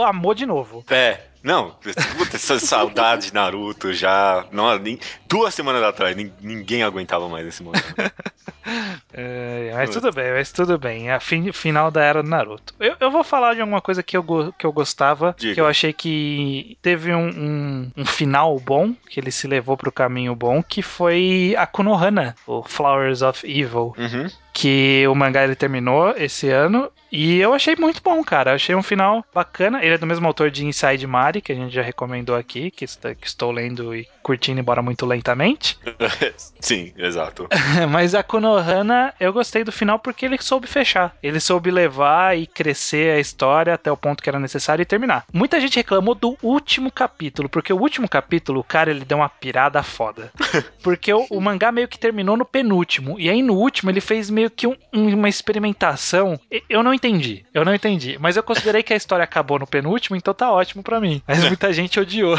amou 0.07 0.35
de 0.35 0.47
novo. 0.47 0.85
É. 0.91 1.32
Não, 1.43 1.71
puta, 1.73 2.37
essa 2.37 2.59
saudade 2.61 3.27
de 3.29 3.35
Naruto 3.35 3.93
já. 3.93 4.47
Não, 4.53 4.79
nem, 4.79 4.99
duas 5.29 5.53
semanas 5.55 5.83
atrás, 5.83 6.15
nin- 6.17 6.33
ninguém 6.41 6.83
aguentava 6.83 7.29
mais 7.29 7.47
esse 7.47 7.63
momento. 7.63 7.83
É, 9.13 9.73
mas 9.75 9.91
tudo 9.91 10.13
bem, 10.13 10.33
mas 10.33 10.53
tudo 10.53 10.79
bem. 10.79 11.11
A 11.11 11.19
fin- 11.21 11.53
final 11.53 11.91
da 11.91 12.03
era 12.03 12.23
do 12.23 12.29
Naruto. 12.29 12.73
Eu, 12.79 12.95
eu 13.01 13.11
vou 13.11 13.23
falar 13.25 13.55
de 13.55 13.61
alguma 13.61 13.81
coisa 13.81 14.03
que 14.03 14.17
eu, 14.17 14.53
que 14.59 14.65
eu 14.65 14.73
gostava, 14.73 15.35
Diga. 15.39 15.55
que 15.55 15.61
eu 15.61 15.67
achei 15.67 15.93
que 15.93 16.79
teve 16.81 17.13
um, 17.13 17.29
um- 17.29 17.93
um 17.97 18.05
final 18.07 18.59
bom, 18.61 18.95
que 19.11 19.19
ele 19.21 19.31
se 19.31 19.47
levou 19.47 19.77
pro 19.77 19.93
caminho 19.93 20.35
bom, 20.35 20.63
que 20.63 20.81
foi 20.81 21.55
a 21.59 21.67
Konohana, 21.67 22.35
o 22.47 22.63
Flowers 22.63 23.21
of 23.23 23.45
Evil. 23.47 23.95
Uhum. 23.99 24.29
Que 24.53 25.07
o 25.09 25.15
mangá 25.15 25.45
ele 25.45 25.55
terminou 25.55 26.11
esse 26.17 26.49
ano 26.51 26.91
e 27.11 27.39
eu 27.39 27.53
achei 27.55 27.77
muito 27.77 28.03
bom, 28.03 28.23
cara. 28.25 28.51
Eu 28.51 28.55
achei 28.55 28.75
um 28.75 28.83
final 28.83 29.25
bacana. 29.35 29.85
Ele 29.85 29.95
é 29.95 29.99
do 29.99 30.07
mesmo 30.07 30.27
autor 30.27 30.51
de 30.51 30.65
Inside 30.65 31.07
Mari, 31.07 31.41
que 31.43 31.53
a 31.53 31.55
gente 31.55 31.75
já 31.75 31.83
recomendou 31.83 32.35
aqui, 32.37 32.71
que, 32.71 32.85
está- 32.85 33.15
que 33.15 33.27
estou 33.27 33.51
lendo 33.51 33.95
e 33.95 34.09
curtindo, 34.23 34.61
embora 34.61 34.81
muito 34.83 35.05
lentamente. 35.07 35.79
Sim, 36.61 36.93
exato. 36.97 37.49
Mas 37.91 38.15
a 38.15 38.23
Konohana, 38.23 39.13
eu 39.21 39.33
gostei 39.33 39.65
do 39.65 39.73
final 39.73 39.99
porque 39.99 40.25
ele 40.27 40.39
soube 40.41 40.67
fechar. 40.67 41.15
Ele 41.23 41.41
soube 41.41 41.71
levar 41.71 42.37
e 42.39 42.47
crescer 42.47 43.17
a 43.17 43.21
história 43.21 43.75
até 43.75 43.91
o 43.91 43.97
ponto 43.97 44.23
que 44.23 44.29
era 44.29 44.39
necessário 44.39 44.83
e 44.83 44.87
terminar. 44.87 45.25
Muita 45.33 45.61
gente 45.61 45.77
reclamou 45.77 46.15
do 46.15 46.37
último 46.43 46.91
capítulo, 46.91 47.49
porque 47.49 47.73
o 47.73 47.79
último 47.81 48.09
capítulo, 48.09 48.61
o 48.61 48.65
cara, 48.65 48.91
ele 48.91 49.05
deu 49.05 49.19
uma 49.19 49.29
pirada 49.29 49.83
foda. 49.83 50.31
Porque 50.83 51.13
o, 51.13 51.27
o 51.31 51.41
mangá 51.41 51.71
meio 51.71 51.87
que 51.89 51.99
terminou 51.99 52.37
no 52.37 52.45
penúltimo. 52.45 53.19
E 53.19 53.31
aí 53.31 53.41
no 53.43 53.55
último 53.55 53.91
ele 53.91 54.01
fez 54.01 54.29
meio 54.29 54.51
que 54.51 54.67
um- 54.67 54.77
um- 54.93 55.15
uma 55.15 55.29
experimentação. 55.29 56.39
Eu 56.69 56.83
não 56.83 56.93
entendi. 56.93 57.45
Eu 57.55 57.65
não 57.65 57.75
entendi. 57.75 58.17
Mas 58.21 58.37
eu 58.37 58.43
considerei 58.43 58.83
que 58.83 58.93
a 58.93 58.97
história 58.97 59.23
acabou 59.23 59.59
no 59.59 59.67
penúltimo, 59.67 60.17
então 60.17 60.35
tá 60.35 60.51
ótimo 60.51 60.83
pra 60.83 61.01
mim. 61.01 61.23
Mas 61.27 61.43
muita 61.45 61.73
gente 61.73 61.99
odiou. 62.01 62.37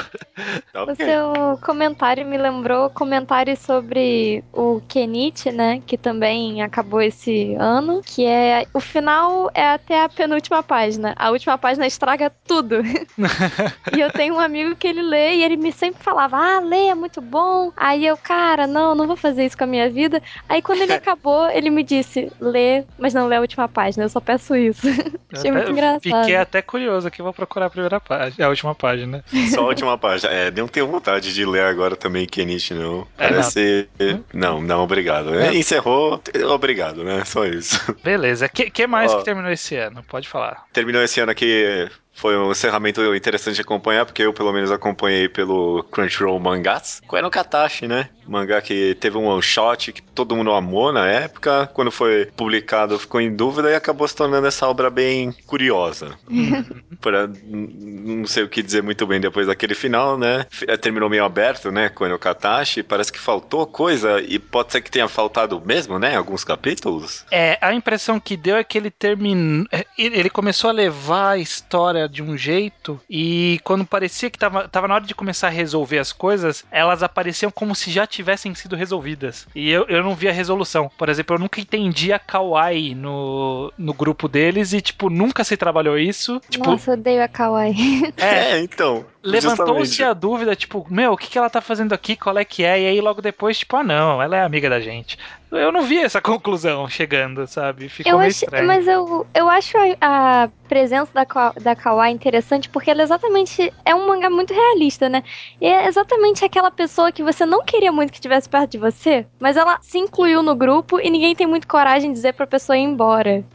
Tá 0.74 0.96
seu 0.96 1.58
comentário 1.74 2.24
me 2.24 2.38
lembrou 2.38 2.88
comentários 2.92 3.58
sobre 3.58 4.44
o 4.54 4.80
Kenichi, 4.88 5.52
né? 5.52 5.82
Que 5.86 5.98
também 5.98 6.62
acabou 6.62 7.02
esse 7.02 7.56
ano. 7.56 8.02
Que 8.06 8.26
é. 8.26 8.68
O 8.74 8.80
final 8.80 9.50
é 9.56 9.70
até 9.70 10.04
a 10.04 10.08
penúltima 10.08 10.62
página. 10.62 11.16
A 11.18 11.32
última 11.32 11.58
página 11.58 11.88
estraga 11.88 12.32
tudo. 12.46 12.76
e 13.96 14.00
eu 14.00 14.12
tenho 14.12 14.36
um 14.36 14.40
amigo 14.40 14.76
que 14.76 14.88
ele 14.88 15.02
lê 15.02 15.38
e 15.38 15.44
ele 15.44 15.58
me 15.58 15.72
sempre 15.72 16.04
falava: 16.04 16.38
Ah, 16.38 16.60
lê, 16.60 16.88
é 16.88 16.96
muito 16.96 17.20
bom. 17.20 17.72
Aí 17.76 18.06
eu, 18.06 18.16
cara, 18.16 18.68
não, 18.68 18.94
não 18.94 19.08
vou 19.08 19.16
fazer 19.16 19.44
isso 19.44 19.58
com 19.58 19.64
a 19.64 19.68
minha 19.68 19.90
vida. 19.90 20.22
Aí 20.48 20.62
quando 20.62 20.82
ele 20.82 20.94
acabou, 20.94 21.50
ele 21.50 21.72
me 21.72 21.82
disse: 21.82 22.32
Lê, 22.40 22.84
mas 23.00 23.16
não 23.16 23.26
lê 23.26 23.38
a 23.38 23.42
última 23.42 23.68
página. 23.68 24.06
Eu 24.06 24.10
só 24.10 24.20
peço 24.20 24.56
isso. 24.56 24.88
Achei 25.34 25.52
muito 25.52 25.72
engraçado. 25.72 26.02
Fiquei 26.02 26.36
até 26.36 26.62
curioso 26.62 27.08
aqui, 27.08 27.24
vou 27.24 27.34
procurar 27.34 27.66
a 27.66 27.70
primeira 27.72 28.00
página, 28.00 28.46
a 28.46 28.50
última 28.50 28.76
página. 28.76 29.26
Só 29.52 29.62
a 29.62 29.68
última 29.68 29.98
página. 29.98 30.32
É, 30.32 30.52
não 30.52 30.68
tenho 30.68 30.86
vontade 30.86 31.34
de 31.34 31.44
ler 31.44 31.63
agora 31.70 31.96
também 31.96 32.26
Kenichi, 32.26 32.74
não. 32.74 33.08
É, 33.18 33.30
Parece. 33.30 33.90
Não, 34.34 34.62
não, 34.62 34.82
obrigado. 34.84 35.34
É, 35.34 35.54
Encerrou, 35.56 36.22
obrigado, 36.52 37.04
né? 37.04 37.24
Só 37.26 37.46
isso. 37.46 37.80
Beleza, 38.04 38.48
que, 38.50 38.70
que 38.70 38.88
mais 38.88 39.12
Ó. 39.12 39.18
que 39.18 39.26
terminou 39.26 39.52
esse 39.52 39.76
ano? 39.76 40.04
Pode 40.04 40.28
falar. 40.28 40.66
Terminou 40.74 41.02
esse 41.02 41.20
ano 41.20 41.32
aqui 41.32 41.90
Foi 42.14 42.38
um 42.38 42.52
encerramento 42.52 43.02
interessante 43.16 43.56
de 43.56 43.62
acompanhar, 43.62 44.06
porque 44.06 44.22
eu 44.22 44.34
pelo 44.34 44.54
menos 44.54 44.72
acompanhei 44.72 45.28
pelo 45.28 45.84
Crunchyroll 45.92 46.40
Mangás. 46.40 47.02
Qual 47.08 47.18
era 47.18 47.28
o 47.28 47.32
Katashi, 47.32 47.88
né? 47.88 48.10
Mangá 48.26 48.62
que 48.62 48.96
teve 48.96 49.18
um 49.18 49.26
one 49.26 49.42
shot 49.42 49.92
que 49.92 50.02
todo 50.02 50.36
mundo 50.36 50.52
amou 50.54 50.94
na 50.94 51.06
época. 51.08 51.70
Quando 51.74 51.92
foi 51.92 52.28
publicado 52.38 52.98
ficou 52.98 53.20
em 53.20 53.36
dúvida 53.36 53.70
e 53.70 53.76
acabou 53.76 54.08
se 54.08 54.16
tornando 54.16 54.48
essa 54.48 54.68
obra 54.68 54.90
bem 54.90 55.34
curiosa. 55.46 56.18
pra, 57.02 57.28
não 57.44 58.26
sei 58.26 58.44
o 58.44 58.50
que 58.50 58.62
dizer 58.64 58.82
muito 58.82 59.06
bem 59.06 59.20
depois 59.20 59.48
daquele 59.48 59.76
final, 59.76 60.18
né? 60.18 60.46
F- 60.50 60.66
Terminou 60.78 61.10
meio 61.10 61.26
aberto, 61.26 61.72
né? 61.72 61.90
Com 61.90 62.06
o 62.06 62.20
Katashi. 62.20 62.84
Parece 62.84 63.12
que 63.12 63.20
faltou 63.20 63.66
coisa 63.68 64.22
e 64.22 64.40
pode 64.40 64.72
ser 64.72 64.82
que 64.82 64.92
tenha 64.92 65.08
faltado 65.08 65.62
mesmo, 65.66 66.00
né? 66.00 66.16
Alguns 66.16 66.44
capítulos. 66.44 67.26
É, 67.32 67.58
a 67.62 67.74
impressão 67.74 68.20
que 68.20 68.38
deu 68.38 68.56
é 68.56 68.64
que 68.64 68.78
ele 68.78 68.92
terminou. 68.92 69.66
Ele 69.98 70.30
começou 70.30 70.70
a 70.70 70.74
levar 70.74 71.32
a 71.32 71.38
história 71.38 72.03
de 72.08 72.22
um 72.22 72.38
jeito 72.38 73.00
e 73.10 73.60
quando 73.64 73.86
parecia 73.86 74.30
que 74.30 74.38
tava, 74.38 74.68
tava 74.68 74.88
na 74.88 74.96
hora 74.96 75.06
de 75.06 75.16
começar 75.16 75.48
a 75.48 75.52
resolver 75.52 76.00
as 76.00 76.12
coisas, 76.12 76.64
elas 76.72 77.04
apareciam 77.04 77.52
como 77.52 77.76
se 77.76 77.92
já 77.92 78.06
tivessem 78.08 78.54
sido 78.56 78.76
resolvidas. 78.76 79.48
E 79.56 79.70
eu, 79.70 79.86
eu 79.88 80.04
não 80.04 80.16
vi 80.16 80.28
a 80.28 80.34
resolução. 80.34 80.90
Por 80.98 81.10
exemplo, 81.10 81.36
eu 81.36 81.40
nunca 81.40 81.62
entendi 81.62 82.12
a 82.12 82.20
Kawaii 82.20 82.96
no, 82.96 83.72
no 83.78 83.94
grupo 83.94 84.28
deles 84.28 84.74
e, 84.74 84.82
tipo, 84.82 85.10
nunca 85.10 85.44
se 85.44 85.58
trabalhou 85.58 85.98
isso. 85.98 86.42
Tipo, 86.50 86.72
Nossa, 86.72 86.92
eu 86.92 86.94
odeio 86.96 87.24
a 87.24 87.28
Kawaii. 87.28 88.14
é, 88.18 88.60
então. 88.60 89.06
Levantou-se 89.24 90.04
a 90.04 90.14
dúvida, 90.14 90.56
tipo, 90.56 90.86
meu, 90.90 91.14
o 91.14 91.18
que, 91.18 91.28
que 91.30 91.38
ela 91.38 91.50
tá 91.50 91.62
fazendo 91.62 91.94
aqui? 91.94 92.16
Qual 92.18 92.38
é 92.38 92.44
que 92.44 92.64
é? 92.64 92.82
E 92.82 92.88
aí 92.88 93.02
logo 93.02 93.22
depois, 93.22 93.58
tipo, 93.60 93.76
ah 93.78 93.84
não, 93.84 94.22
ela 94.22 94.36
é 94.36 94.44
amiga 94.44 94.70
da 94.70 94.82
gente. 94.82 95.18
Eu 95.50 95.72
não 95.72 95.84
vi 95.84 96.00
essa 96.00 96.20
conclusão 96.22 96.88
chegando, 96.90 97.48
sabe? 97.48 97.88
Ficou 97.90 98.12
Eu 98.14 98.18
meio 98.20 98.28
acho, 98.28 98.44
estranho. 98.44 98.68
mas 98.68 98.88
eu, 98.88 99.26
eu 99.34 99.50
acho 99.50 99.78
a, 100.02 100.44
a 100.46 100.48
presença 100.68 101.12
da, 101.14 101.26
da 101.62 101.76
Kawaii 101.76 102.14
interessante 102.14 102.70
porque 102.70 102.92
ela 102.92 103.04
exatamente 103.04 103.72
é 103.86 103.96
um 103.96 104.08
mangá 104.08 104.30
muito 104.30 104.54
realista, 104.54 105.08
né? 105.08 105.24
E 105.62 105.68
é 105.68 105.88
exatamente 105.88 106.44
aquela 106.44 106.72
pessoa 106.72 107.12
que 107.12 107.24
você 107.24 107.46
não 107.46 107.64
queria 107.64 107.92
muito 107.92 108.12
que 108.12 108.18
estivesse 108.18 108.50
perto 108.50 108.72
de 108.72 108.78
você, 108.78 109.26
mas 109.40 109.56
ela 109.56 109.80
se 109.82 109.98
incluiu 109.98 110.44
no 110.44 110.56
grupo 110.56 111.00
e 111.00 111.10
ninguém 111.10 111.36
tem 111.36 111.48
muito 111.48 111.68
coragem 111.68 112.10
de 112.12 112.16
dizer 112.16 112.34
pra 112.34 112.46
pessoa 112.48 112.78
ir 112.78 112.82
embora. 112.82 113.46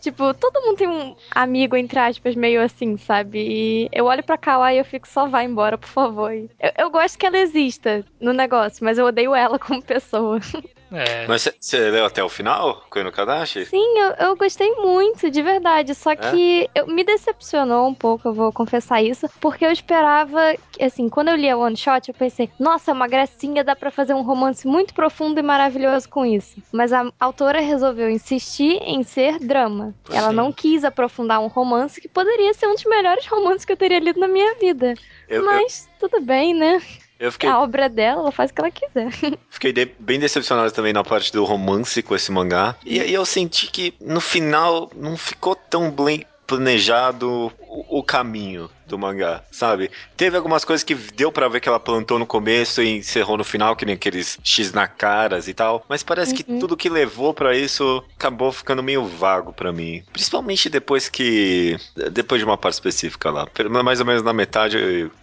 Tipo, 0.00 0.32
todo 0.34 0.60
mundo 0.62 0.76
tem 0.78 0.88
um 0.88 1.14
amigo, 1.30 1.76
entre 1.76 1.98
aspas, 1.98 2.34
meio 2.34 2.62
assim, 2.62 2.96
sabe? 2.96 3.38
E 3.38 3.88
eu 3.92 4.06
olho 4.06 4.22
pra 4.22 4.38
Kawaii 4.38 4.76
e 4.76 4.80
eu 4.80 4.84
fico, 4.84 5.06
só 5.06 5.26
vai 5.28 5.44
embora, 5.44 5.76
por 5.76 5.88
favor. 5.88 6.32
Eu, 6.32 6.48
eu 6.78 6.90
gosto 6.90 7.18
que 7.18 7.26
ela 7.26 7.38
exista 7.38 8.04
no 8.20 8.32
negócio, 8.32 8.84
mas 8.84 8.96
eu 8.98 9.06
odeio 9.06 9.34
ela 9.34 9.58
como 9.60 9.82
pessoa. 9.82 10.40
É. 10.92 11.26
Mas 11.26 11.48
você 11.58 11.90
leu 11.90 12.04
até 12.04 12.22
o 12.22 12.28
final, 12.28 12.84
Koino 12.90 13.12
Kadashi? 13.12 13.66
Sim, 13.66 13.98
eu, 13.98 14.26
eu 14.26 14.36
gostei 14.36 14.70
muito, 14.74 15.30
de 15.30 15.42
verdade. 15.42 15.94
Só 15.94 16.14
que 16.16 16.68
eu, 16.74 16.86
me 16.86 17.04
decepcionou 17.04 17.88
um 17.88 17.94
pouco, 17.94 18.28
eu 18.28 18.34
vou 18.34 18.52
confessar 18.52 19.02
isso. 19.02 19.28
Porque 19.40 19.64
eu 19.64 19.70
esperava, 19.70 20.54
que, 20.72 20.82
assim, 20.82 21.08
quando 21.08 21.28
eu 21.28 21.36
li 21.36 21.48
a 21.48 21.56
One 21.56 21.76
Shot, 21.76 22.08
eu 22.08 22.14
pensei, 22.14 22.50
nossa, 22.58 22.90
é 22.90 22.94
uma 22.94 23.06
gracinha, 23.06 23.62
dá 23.62 23.76
pra 23.76 23.90
fazer 23.90 24.14
um 24.14 24.22
romance 24.22 24.66
muito 24.66 24.92
profundo 24.92 25.38
e 25.38 25.42
maravilhoso 25.42 26.08
com 26.08 26.26
isso. 26.26 26.60
Mas 26.72 26.92
a 26.92 27.10
autora 27.18 27.60
resolveu 27.60 28.10
insistir 28.10 28.80
em 28.82 29.02
ser 29.02 29.38
drama. 29.38 29.94
Ela 30.10 30.30
Sim. 30.30 30.36
não 30.36 30.52
quis 30.52 30.84
aprofundar 30.84 31.40
um 31.40 31.46
romance 31.46 32.00
que 32.00 32.08
poderia 32.08 32.52
ser 32.54 32.66
um 32.66 32.74
dos 32.74 32.84
melhores 32.84 33.26
romances 33.26 33.64
que 33.64 33.72
eu 33.72 33.76
teria 33.76 34.00
lido 34.00 34.18
na 34.18 34.28
minha 34.28 34.54
vida. 34.56 34.94
Eu, 35.28 35.42
eu, 35.42 35.44
Mas 35.44 35.88
tudo 35.98 36.20
bem, 36.20 36.54
né? 36.54 36.80
Fiquei, 37.32 37.48
A 37.50 37.60
obra 37.60 37.88
dela, 37.88 38.22
ela 38.22 38.32
faz 38.32 38.50
o 38.50 38.54
que 38.54 38.60
ela 38.60 38.70
quiser. 38.70 39.10
fiquei 39.50 39.72
de- 39.72 39.90
bem 39.98 40.18
decepcionado 40.18 40.70
também 40.72 40.92
na 40.92 41.04
parte 41.04 41.32
do 41.32 41.44
romance 41.44 42.02
com 42.02 42.14
esse 42.14 42.32
mangá. 42.32 42.74
E 42.84 43.00
aí 43.00 43.12
eu 43.12 43.24
senti 43.26 43.66
que 43.70 43.94
no 44.00 44.20
final 44.20 44.90
não 44.96 45.16
ficou 45.16 45.54
tão 45.54 45.90
bem 45.90 46.24
planejado 46.46 47.52
o, 47.60 47.98
o 47.98 48.02
caminho 48.02 48.68
do 48.90 48.98
mangá, 48.98 49.42
sabe? 49.50 49.90
Teve 50.16 50.36
algumas 50.36 50.64
coisas 50.64 50.82
que 50.84 50.94
deu 50.94 51.30
pra 51.32 51.48
ver 51.48 51.60
que 51.60 51.68
ela 51.68 51.80
plantou 51.80 52.18
no 52.18 52.26
começo 52.26 52.82
e 52.82 52.98
encerrou 52.98 53.36
no 53.36 53.44
final, 53.44 53.74
que 53.76 53.86
nem 53.86 53.94
aqueles 53.94 54.38
X 54.44 54.72
na 54.72 54.86
caras 54.86 55.48
e 55.48 55.54
tal. 55.54 55.84
Mas 55.88 56.02
parece 56.02 56.34
que 56.34 56.44
Uhum. 56.50 56.58
tudo 56.58 56.76
que 56.76 56.88
levou 56.88 57.32
pra 57.32 57.56
isso 57.56 58.02
acabou 58.18 58.50
ficando 58.52 58.82
meio 58.82 59.04
vago 59.04 59.52
pra 59.52 59.72
mim. 59.72 60.02
Principalmente 60.12 60.68
depois 60.68 61.08
que. 61.08 61.76
Depois 62.12 62.40
de 62.40 62.44
uma 62.44 62.58
parte 62.58 62.74
específica 62.74 63.30
lá. 63.30 63.46
Mais 63.84 64.00
ou 64.00 64.06
menos 64.06 64.22
na 64.22 64.32
metade 64.32 64.76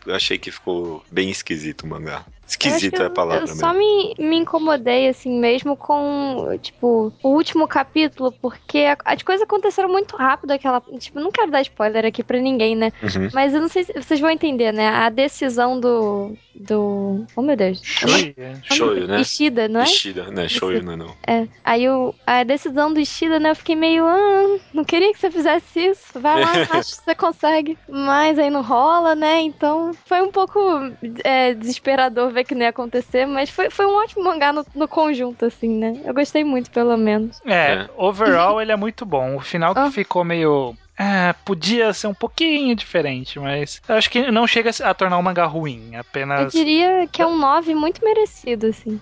eu 0.05 0.15
achei 0.15 0.37
que 0.37 0.51
ficou 0.51 1.03
bem 1.11 1.29
esquisito 1.29 1.83
o 1.83 1.87
mangá. 1.87 2.23
Esquisito 2.47 3.01
é 3.01 3.07
a 3.07 3.09
que 3.09 3.15
palavra 3.15 3.43
Eu 3.43 3.47
mesmo. 3.47 3.59
só 3.59 3.73
me, 3.73 4.15
me 4.17 4.37
incomodei, 4.37 5.09
assim, 5.09 5.37
mesmo 5.37 5.75
com, 5.75 6.57
tipo, 6.61 7.11
o 7.21 7.29
último 7.29 7.67
capítulo, 7.67 8.31
porque 8.41 8.85
as 9.03 9.21
coisas 9.21 9.43
aconteceram 9.43 9.89
muito 9.89 10.15
rápido, 10.15 10.51
aquela. 10.51 10.81
Tipo, 10.97 11.19
não 11.19 11.29
quero 11.29 11.51
dar 11.51 11.61
spoiler 11.61 12.05
aqui 12.05 12.23
pra 12.23 12.39
ninguém, 12.39 12.73
né? 12.73 12.93
Uhum. 13.03 13.27
Mas 13.33 13.53
eu 13.57 13.61
não 13.61 13.67
sei 13.69 13.83
se 13.83 13.93
vocês 13.93 14.19
vão 14.19 14.29
entender, 14.29 14.71
né? 14.71 14.87
A 14.87 15.09
decisão 15.09 15.79
do. 15.79 16.35
Do. 16.55 17.23
Oh 17.35 17.41
meu 17.43 17.55
Deus. 17.55 17.79
Shoyu, 17.83 18.33
é. 18.37 18.55
Shoyu, 18.73 19.07
né? 19.07 19.21
Ishida, 19.21 19.67
não 19.67 19.81
é? 19.81 19.83
Ishida, 19.83 20.31
né? 20.31 20.47
Shoyu, 20.47 20.81
não 20.83 20.93
é 20.93 20.95
não. 20.95 21.15
É. 21.27 21.47
Aí 21.63 21.87
o, 21.87 22.15
a 22.25 22.43
decisão 22.43 22.91
do 22.91 22.99
Ishida, 22.99 23.39
né? 23.39 23.51
Eu 23.51 23.55
fiquei 23.55 23.75
meio. 23.75 24.05
Ah, 24.07 24.57
não 24.73 24.83
queria 24.83 25.11
que 25.13 25.19
você 25.19 25.29
fizesse 25.29 25.79
isso. 25.79 26.19
Vai 26.19 26.41
lá, 26.41 26.51
acho 26.79 26.97
que 26.97 27.03
você 27.05 27.13
consegue. 27.15 27.77
Mas 27.87 28.39
aí 28.39 28.49
não 28.49 28.63
rola, 28.63 29.13
né? 29.13 29.41
Então 29.41 29.91
foi 30.05 30.21
um 30.21 30.31
pouco 30.31 30.59
é, 31.23 31.53
desesperador 31.53 32.31
ver 32.31 32.43
que 32.43 32.55
não 32.55 32.63
ia 32.63 32.69
acontecer. 32.69 33.27
Mas 33.27 33.49
foi, 33.51 33.69
foi 33.69 33.85
um 33.85 33.95
ótimo 33.95 34.23
mangá 34.23 34.51
no, 34.51 34.65
no 34.73 34.87
conjunto, 34.87 35.45
assim, 35.45 35.69
né? 35.69 36.01
Eu 36.05 36.13
gostei 36.13 36.43
muito, 36.43 36.71
pelo 36.71 36.97
menos. 36.97 37.39
É, 37.45 37.57
É. 37.73 37.89
overall 37.97 38.59
ele 38.61 38.71
é 38.71 38.75
muito 38.75 39.05
bom. 39.05 39.35
O 39.35 39.39
final 39.39 39.73
que 39.75 39.79
Ah. 39.79 39.91
ficou 39.91 40.23
meio. 40.23 40.75
É, 40.97 41.33
podia 41.45 41.93
ser 41.93 42.07
um 42.07 42.13
pouquinho 42.13 42.75
diferente, 42.75 43.39
mas 43.39 43.81
eu 43.87 43.95
acho 43.95 44.09
que 44.09 44.31
não 44.31 44.47
chega 44.47 44.71
a 44.83 44.93
tornar 44.93 45.17
o 45.17 45.23
mangá 45.23 45.45
ruim. 45.45 45.91
Eu 45.93 46.01
Apenas. 46.01 46.51
diria 46.51 47.07
que 47.11 47.21
é 47.21 47.25
um 47.27 47.37
9 47.37 47.75
muito 47.75 48.03
merecido, 48.03 48.67
assim. 48.67 48.99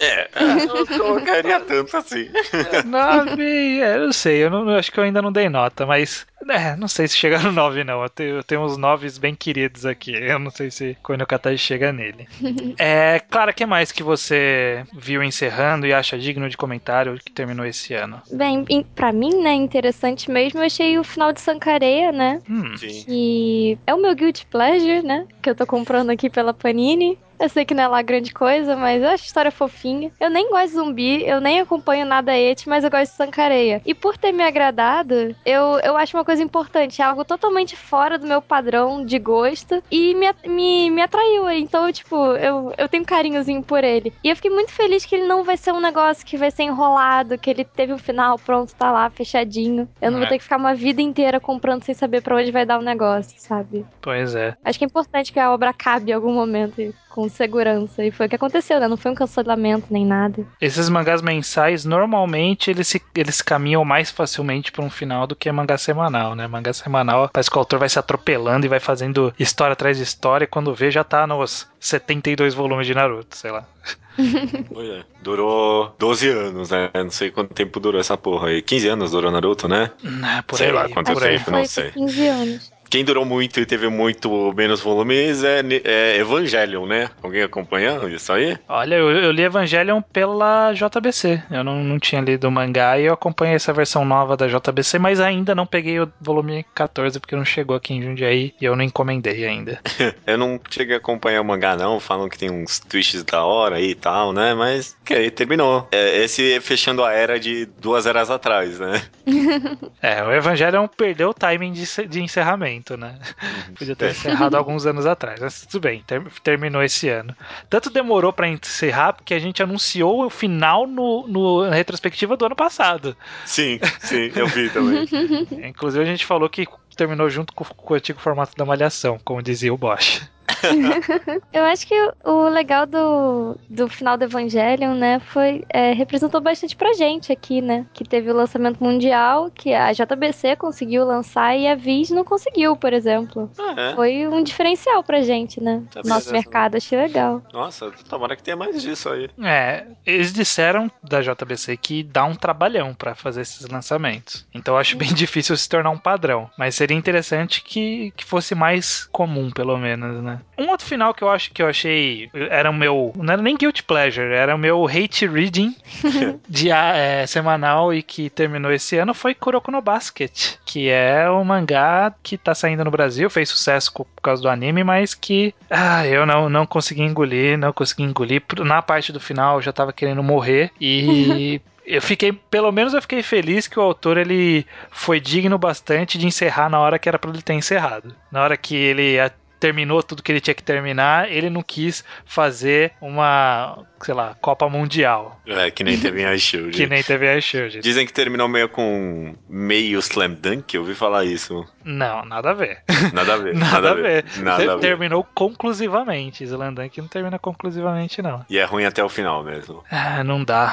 É, 0.00 0.28
eu 0.34 0.66
não 0.66 0.86
colocaria 0.86 1.60
tanto 1.60 1.96
assim. 1.96 2.28
Nove, 2.84 3.80
é, 3.80 3.96
eu 3.96 4.06
não 4.06 4.12
sei, 4.12 4.44
eu, 4.44 4.50
não, 4.50 4.68
eu 4.68 4.76
acho 4.76 4.90
que 4.90 4.98
eu 4.98 5.04
ainda 5.04 5.22
não 5.22 5.30
dei 5.30 5.48
nota, 5.48 5.86
mas 5.86 6.26
é, 6.50 6.76
não 6.76 6.88
sei 6.88 7.08
se 7.08 7.16
chega 7.16 7.38
no 7.38 7.52
9 7.52 7.84
não. 7.84 8.02
Eu 8.02 8.08
tenho, 8.08 8.36
eu 8.36 8.42
tenho 8.44 8.62
uns 8.62 8.76
9 8.76 9.08
bem 9.20 9.34
queridos 9.34 9.84
aqui. 9.86 10.12
Eu 10.14 10.38
não 10.38 10.50
sei 10.50 10.70
se 10.70 10.96
Koino 11.02 11.26
Kataji 11.26 11.58
chega 11.58 11.92
nele. 11.92 12.26
é, 12.78 13.20
Clara, 13.30 13.50
o 13.50 13.54
que 13.54 13.66
mais 13.66 13.92
que 13.92 14.02
você 14.02 14.84
viu 14.92 15.22
encerrando 15.22 15.86
e 15.86 15.92
acha 15.92 16.18
digno 16.18 16.48
de 16.48 16.56
comentário 16.56 17.18
que 17.24 17.32
terminou 17.32 17.64
esse 17.66 17.94
ano? 17.94 18.20
Bem, 18.32 18.64
em- 18.68 18.82
pra 18.82 19.12
mim, 19.12 19.42
né, 19.42 19.52
interessante 19.52 20.30
mesmo, 20.30 20.60
eu 20.60 20.66
achei 20.66 20.98
o 20.98 21.04
final 21.04 21.32
de 21.32 21.40
Sankareia, 21.40 22.12
né? 22.12 22.40
Hum, 22.48 22.76
Sim. 22.76 23.04
Que 23.04 23.78
é 23.86 23.94
o 23.94 24.00
meu 24.00 24.14
guilty 24.14 24.46
pleasure, 24.46 25.02
né? 25.02 25.26
Que 25.42 25.50
eu 25.50 25.54
tô 25.54 25.66
comprando 25.66 26.10
aqui 26.10 26.28
pela 26.30 26.52
Panini. 26.54 27.18
Eu 27.38 27.48
sei 27.48 27.64
que 27.64 27.74
não 27.74 27.82
é 27.82 27.88
lá 27.88 28.00
grande 28.00 28.32
coisa, 28.32 28.76
mas 28.76 29.02
eu 29.02 29.08
acho 29.08 29.24
a 29.24 29.26
história 29.26 29.50
fofinha. 29.50 30.10
Eu 30.20 30.30
nem 30.30 30.48
gosto 30.48 30.68
de 30.68 30.74
zumbi, 30.74 31.26
eu 31.26 31.40
nem 31.40 31.60
acompanho 31.60 32.06
nada 32.06 32.34
et, 32.38 32.62
mas 32.66 32.84
eu 32.84 32.90
gosto 32.90 33.10
de 33.10 33.16
Sankareia. 33.16 33.82
E 33.84 33.92
por 33.92 34.16
ter 34.16 34.30
me 34.32 34.44
agradado, 34.44 35.34
eu, 35.44 35.78
eu 35.82 35.96
acho 35.96 36.16
uma 36.16 36.24
coisa 36.24 36.33
importante. 36.42 37.00
É 37.00 37.04
algo 37.04 37.24
totalmente 37.24 37.76
fora 37.76 38.18
do 38.18 38.26
meu 38.26 38.40
padrão 38.42 39.04
de 39.04 39.18
gosto 39.18 39.82
e 39.90 40.14
me, 40.14 40.26
me, 40.46 40.90
me 40.90 41.02
atraiu. 41.02 41.50
Então, 41.50 41.90
tipo, 41.92 42.16
eu, 42.36 42.72
eu 42.76 42.88
tenho 42.88 43.02
um 43.02 43.06
carinhozinho 43.06 43.62
por 43.62 43.82
ele. 43.84 44.12
E 44.22 44.28
eu 44.30 44.36
fiquei 44.36 44.50
muito 44.50 44.72
feliz 44.72 45.04
que 45.04 45.14
ele 45.14 45.26
não 45.26 45.44
vai 45.44 45.56
ser 45.56 45.72
um 45.72 45.80
negócio 45.80 46.24
que 46.24 46.36
vai 46.36 46.50
ser 46.50 46.64
enrolado, 46.64 47.38
que 47.38 47.50
ele 47.50 47.64
teve 47.64 47.92
um 47.92 47.98
final 47.98 48.38
pronto, 48.38 48.74
tá 48.74 48.90
lá, 48.90 49.08
fechadinho. 49.10 49.88
Eu 50.00 50.10
não 50.10 50.18
É. 50.18 50.20
vou 50.22 50.28
ter 50.28 50.38
que 50.38 50.44
ficar 50.44 50.56
uma 50.56 50.74
vida 50.74 51.00
inteira 51.02 51.38
comprando 51.40 51.82
sem 51.84 51.94
saber 51.94 52.22
pra 52.22 52.36
onde 52.36 52.50
vai 52.50 52.64
dar 52.66 52.78
o 52.78 52.82
negócio, 52.82 53.34
sabe? 53.38 53.84
pois 54.00 54.34
é. 54.34 54.54
Acho 54.64 54.78
que 54.78 54.84
é 54.84 54.86
importante 54.86 55.32
que 55.32 55.40
a 55.40 55.50
obra 55.52 55.70
acabe 55.70 56.10
em 56.10 56.14
algum 56.14 56.32
momento 56.32 56.80
e 56.80 56.94
com 57.08 57.28
segurança. 57.28 58.04
E 58.04 58.10
foi 58.10 58.26
o 58.26 58.28
que 58.28 58.34
aconteceu, 58.36 58.80
né? 58.80 58.88
Não 58.88 58.96
foi 58.96 59.12
um 59.12 59.14
cancelamento 59.14 59.86
nem 59.90 60.04
nada. 60.04 60.44
Esses 60.60 60.88
mangás 60.88 61.22
mensais, 61.22 61.84
normalmente, 61.84 62.70
eles, 62.70 62.88
se, 62.88 63.00
eles 63.14 63.40
caminham 63.40 63.84
mais 63.84 64.10
facilmente 64.10 64.72
para 64.72 64.84
um 64.84 64.90
final 64.90 65.26
do 65.26 65.36
que 65.36 65.50
mangá 65.52 65.78
semanal, 65.78 66.23
né? 66.36 66.46
Mangá 66.46 66.72
semanal, 66.72 67.28
parece 67.32 67.50
que 67.50 67.56
o 67.56 67.58
autor 67.58 67.80
vai 67.80 67.88
se 67.88 67.98
atropelando 67.98 68.64
e 68.64 68.68
vai 68.68 68.78
fazendo 68.78 69.34
história 69.36 69.72
atrás 69.72 69.96
de 69.96 70.04
história, 70.04 70.44
e 70.44 70.46
quando 70.46 70.72
vê, 70.72 70.92
já 70.92 71.02
tá 71.02 71.26
nos 71.26 71.66
72 71.80 72.54
volumes 72.54 72.86
de 72.86 72.94
Naruto, 72.94 73.36
sei 73.36 73.50
lá. 73.50 73.64
É. 74.16 75.02
Durou 75.22 75.92
12 75.98 76.28
anos, 76.28 76.70
né? 76.70 76.88
Não 76.94 77.10
sei 77.10 77.32
quanto 77.32 77.52
tempo 77.52 77.80
durou 77.80 78.00
essa 78.00 78.16
porra 78.16 78.46
aí. 78.48 78.62
15 78.62 78.88
anos 78.88 79.10
durou 79.10 79.32
Naruto, 79.32 79.66
né? 79.66 79.90
Ah, 80.22 80.40
por 80.46 80.56
Sei 80.56 80.68
aí, 80.68 80.72
lá 80.72 80.88
quanto 80.88 81.12
por 81.12 81.24
aí. 81.24 81.36
tempo. 81.38 81.50
não 81.50 81.64
sei. 81.64 81.90
15 81.90 82.26
anos. 82.28 82.72
Quem 82.88 83.04
durou 83.04 83.24
muito 83.24 83.60
e 83.60 83.66
teve 83.66 83.88
muito 83.88 84.52
menos 84.54 84.80
volumes 84.80 85.42
é, 85.42 85.62
é 85.84 86.18
Evangelion, 86.18 86.86
né? 86.86 87.10
Alguém 87.22 87.42
acompanhando 87.42 88.08
isso 88.08 88.32
aí? 88.32 88.56
Olha, 88.68 88.94
eu, 88.96 89.10
eu 89.10 89.30
li 89.30 89.42
Evangelion 89.42 90.00
pela 90.00 90.72
JBC. 90.72 91.42
Eu 91.50 91.64
não, 91.64 91.82
não 91.82 91.98
tinha 91.98 92.20
lido 92.20 92.48
o 92.48 92.50
mangá 92.50 92.98
e 92.98 93.06
eu 93.06 93.14
acompanhei 93.14 93.56
essa 93.56 93.72
versão 93.72 94.04
nova 94.04 94.36
da 94.36 94.46
JBC, 94.46 94.98
mas 94.98 95.20
ainda 95.20 95.54
não 95.54 95.66
peguei 95.66 96.00
o 96.00 96.10
volume 96.20 96.64
14 96.74 97.18
porque 97.18 97.36
não 97.36 97.44
chegou 97.44 97.76
aqui 97.76 97.94
em 97.94 98.02
Jundiaí 98.02 98.54
e 98.60 98.64
eu 98.64 98.76
não 98.76 98.84
encomendei 98.84 99.46
ainda. 99.46 99.80
Eu 100.26 100.38
não 100.38 100.58
cheguei 100.70 100.94
a 100.94 100.98
acompanhar 100.98 101.40
o 101.40 101.44
mangá, 101.44 101.76
não. 101.76 102.00
Falam 102.00 102.28
que 102.28 102.38
tem 102.38 102.50
uns 102.50 102.78
twists 102.78 103.22
da 103.22 103.44
hora 103.44 103.76
aí 103.76 103.90
e 103.90 103.94
tal, 103.94 104.32
né? 104.32 104.54
Mas, 104.54 104.96
ok, 105.02 105.30
terminou. 105.30 105.86
É, 105.92 106.22
esse 106.22 106.60
fechando 106.60 107.04
a 107.04 107.12
era 107.12 107.38
de 107.38 107.66
duas 107.66 108.06
eras 108.06 108.30
atrás, 108.30 108.78
né? 108.78 109.02
É, 110.02 110.22
o 110.22 110.32
Evangelion 110.32 110.86
perdeu 110.86 111.30
o 111.30 111.34
timing 111.34 111.72
de, 111.72 112.06
de 112.06 112.22
encerramento. 112.22 112.83
Momento, 112.92 112.96
né? 112.96 113.18
Podia 113.78 113.96
ter 113.96 114.10
encerrado 114.10 114.56
alguns 114.56 114.84
anos 114.86 115.06
atrás, 115.06 115.40
mas 115.40 115.66
tudo 115.66 115.80
bem, 115.82 116.02
ter- 116.06 116.22
terminou 116.42 116.82
esse 116.82 117.08
ano. 117.08 117.34
Tanto 117.70 117.90
demorou 117.90 118.32
pra 118.32 118.48
encerrar 118.48 119.14
porque 119.14 119.34
a 119.34 119.38
gente 119.38 119.62
anunciou 119.62 120.26
o 120.26 120.30
final 120.30 120.86
no, 120.86 121.26
no- 121.26 121.66
na 121.68 121.74
retrospectiva 121.74 122.36
do 122.36 122.44
ano 122.46 122.56
passado. 122.56 123.16
Sim, 123.44 123.80
sim, 124.00 124.30
eu 124.36 124.46
vi 124.46 124.70
também. 124.70 125.06
Inclusive 125.68 126.02
a 126.04 126.06
gente 126.06 126.26
falou 126.26 126.48
que 126.48 126.66
terminou 126.96 127.28
junto 127.30 127.52
com, 127.54 127.64
com 127.64 127.94
o 127.94 127.96
antigo 127.96 128.20
formato 128.20 128.54
da 128.56 128.64
Malhação, 128.64 129.18
como 129.24 129.42
dizia 129.42 129.72
o 129.72 129.78
Bosch. 129.78 130.22
Eu 131.52 131.64
acho 131.64 131.86
que 131.86 131.94
o 132.24 132.48
legal 132.48 132.86
do, 132.86 133.56
do 133.68 133.88
final 133.88 134.16
do 134.16 134.24
Evangelion, 134.24 134.94
né, 134.94 135.20
foi. 135.20 135.64
é, 135.68 135.92
representou 135.92 136.40
bastante 136.40 136.76
pra 136.76 136.92
gente 136.94 137.32
aqui, 137.32 137.60
né? 137.60 137.86
Que 137.92 138.04
teve 138.04 138.30
o 138.30 138.34
lançamento 138.34 138.82
mundial, 138.82 139.50
que 139.50 139.72
a 139.72 139.92
JBC 139.92 140.56
conseguiu 140.56 141.04
lançar 141.04 141.56
e 141.56 141.66
a 141.66 141.74
Viz 141.74 142.10
não 142.10 142.24
conseguiu, 142.24 142.76
por 142.76 142.92
exemplo. 142.92 143.50
Ah, 143.58 143.74
é. 143.76 143.94
Foi 143.94 144.26
um 144.26 144.42
diferencial 144.42 145.02
pra 145.02 145.22
gente, 145.22 145.60
né? 145.60 145.82
Tá 145.92 146.00
Nosso 146.04 146.26
beleza. 146.28 146.32
mercado, 146.32 146.76
achei 146.76 146.98
legal. 146.98 147.42
Nossa, 147.52 147.90
tomara 148.08 148.36
que 148.36 148.42
tenha 148.42 148.56
mais 148.56 148.82
disso 148.82 149.08
aí. 149.08 149.28
É, 149.42 149.84
eles 150.04 150.32
disseram 150.32 150.90
da 151.02 151.20
JBC 151.20 151.76
que 151.76 152.02
dá 152.02 152.24
um 152.24 152.34
trabalhão 152.34 152.94
pra 152.94 153.14
fazer 153.14 153.42
esses 153.42 153.68
lançamentos. 153.68 154.46
Então 154.54 154.74
eu 154.74 154.78
acho 154.78 154.96
bem 154.96 155.12
difícil 155.14 155.56
se 155.56 155.68
tornar 155.68 155.90
um 155.90 155.98
padrão. 155.98 156.50
Mas 156.58 156.74
seria 156.74 156.96
interessante 156.96 157.62
que, 157.62 158.12
que 158.16 158.24
fosse 158.24 158.54
mais 158.54 159.04
comum, 159.12 159.50
pelo 159.50 159.76
menos, 159.78 160.22
né? 160.22 160.33
Um 160.58 160.68
outro 160.68 160.86
final 160.86 161.12
que 161.12 161.22
eu 161.22 161.30
acho 161.30 161.52
que 161.52 161.62
eu 161.62 161.68
achei 161.68 162.30
era 162.50 162.70
o 162.70 162.74
meu. 162.74 163.12
Não 163.16 163.32
era 163.32 163.42
nem 163.42 163.56
Guilty 163.56 163.82
Pleasure, 163.82 164.32
era 164.32 164.54
o 164.54 164.58
meu 164.58 164.86
hate 164.86 165.26
reading 165.26 165.74
de, 166.48 166.70
é, 166.70 167.26
semanal 167.26 167.92
e 167.92 168.02
que 168.02 168.30
terminou 168.30 168.72
esse 168.72 168.96
ano 168.96 169.14
foi 169.14 169.34
Kuroko 169.34 169.70
no 169.70 169.80
Basket, 169.80 170.56
que 170.64 170.88
é 170.88 171.28
o 171.28 171.44
mangá 171.44 172.14
que 172.22 172.38
tá 172.38 172.54
saindo 172.54 172.84
no 172.84 172.90
Brasil, 172.90 173.28
fez 173.28 173.48
sucesso 173.48 173.92
por 173.92 174.06
causa 174.22 174.42
do 174.42 174.48
anime, 174.48 174.84
mas 174.84 175.14
que 175.14 175.54
ah, 175.70 176.06
eu 176.06 176.24
não, 176.24 176.48
não 176.48 176.66
consegui 176.66 177.02
engolir, 177.02 177.58
não 177.58 177.72
consegui 177.72 178.02
engolir. 178.02 178.42
Na 178.60 178.80
parte 178.80 179.12
do 179.12 179.20
final 179.20 179.56
eu 179.56 179.62
já 179.62 179.72
tava 179.72 179.92
querendo 179.92 180.22
morrer 180.22 180.70
e. 180.80 181.60
Eu 181.86 182.00
fiquei, 182.00 182.32
pelo 182.32 182.72
menos 182.72 182.94
eu 182.94 183.02
fiquei 183.02 183.22
feliz 183.22 183.68
que 183.68 183.78
o 183.78 183.82
autor 183.82 184.16
ele 184.16 184.66
foi 184.90 185.20
digno 185.20 185.58
bastante 185.58 186.16
de 186.16 186.26
encerrar 186.26 186.70
na 186.70 186.80
hora 186.80 186.98
que 186.98 187.08
era 187.08 187.18
pra 187.18 187.30
ele 187.30 187.42
ter 187.42 187.52
encerrado. 187.52 188.16
Na 188.32 188.42
hora 188.42 188.56
que 188.56 188.74
ele 188.74 189.18
terminou 189.64 190.02
tudo 190.02 190.22
que 190.22 190.30
ele 190.30 190.42
tinha 190.42 190.52
que 190.52 190.62
terminar, 190.62 191.32
ele 191.32 191.48
não 191.48 191.62
quis 191.62 192.04
fazer 192.26 192.92
uma, 193.00 193.82
sei 194.04 194.14
lá, 194.14 194.36
Copa 194.40 194.68
Mundial, 194.68 195.40
É, 195.46 195.70
que 195.70 195.82
nem 195.82 195.98
teve 195.98 196.22
em 196.22 196.34
iShield. 196.34 196.70
que 196.76 196.86
nem 196.86 197.02
teve 197.02 197.28
a 197.28 197.40
Shield. 197.40 197.80
Dizem 197.80 198.06
que 198.06 198.12
terminou 198.12 198.46
meio 198.48 198.68
com 198.68 199.34
meio 199.48 199.98
slam 200.00 200.34
dunk, 200.34 200.74
eu 200.74 200.82
ouvi 200.82 200.94
falar 200.94 201.24
isso. 201.24 201.64
Não, 201.84 202.24
nada 202.24 202.50
a 202.50 202.54
ver. 202.54 202.82
Nada 203.12 203.34
a 203.34 203.36
ver. 203.36 203.54
Nada, 203.64 203.90
a 203.90 203.94
ver. 203.94 204.24
Nada 204.38 204.62
Ter- 204.62 204.70
a 204.70 204.74
ver. 204.76 204.80
Terminou 204.80 205.24
conclusivamente. 205.34 206.44
Slandunk 206.44 207.00
não 207.00 207.08
termina 207.08 207.38
conclusivamente, 207.38 208.20
não. 208.22 208.44
E 208.48 208.58
é 208.58 208.64
ruim 208.64 208.84
até 208.84 209.02
o 209.04 209.08
final 209.08 209.42
mesmo. 209.42 209.82
Ah, 209.90 210.22
não 210.24 210.44
dá. 210.44 210.72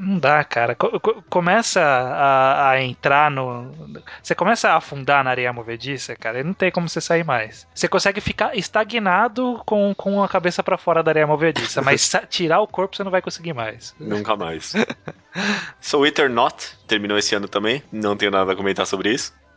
Não 0.00 0.18
dá, 0.18 0.42
cara. 0.44 0.74
Co- 0.74 0.98
co- 1.00 1.22
começa 1.28 1.80
a, 1.82 2.70
a 2.70 2.82
entrar 2.82 3.30
no. 3.30 3.72
Você 4.22 4.34
começa 4.34 4.70
a 4.70 4.76
afundar 4.76 5.24
na 5.24 5.30
areia 5.30 5.52
movediça, 5.52 6.14
cara, 6.16 6.40
e 6.40 6.44
não 6.44 6.52
tem 6.54 6.70
como 6.70 6.88
você 6.88 7.00
sair 7.00 7.24
mais. 7.24 7.66
Você 7.74 7.88
consegue 7.88 8.20
ficar 8.20 8.56
estagnado 8.56 9.60
com, 9.66 9.94
com 9.94 10.22
a 10.22 10.28
cabeça 10.28 10.62
pra 10.62 10.78
fora 10.78 11.02
da 11.02 11.10
areia 11.10 11.26
movediça, 11.26 11.82
mas 11.82 12.10
tirar 12.30 12.60
o 12.60 12.65
corpo 12.66 12.96
você 12.96 13.04
não 13.04 13.10
vai 13.10 13.22
conseguir 13.22 13.52
mais. 13.52 13.94
Nunca 13.98 14.36
mais. 14.36 14.72
Eater 16.04 16.30
Not 16.30 16.76
terminou 16.86 17.18
esse 17.18 17.34
ano 17.34 17.48
também. 17.48 17.82
Não 17.92 18.16
tenho 18.16 18.30
nada 18.30 18.52
a 18.52 18.56
comentar 18.56 18.86
sobre 18.86 19.12
isso. 19.12 19.32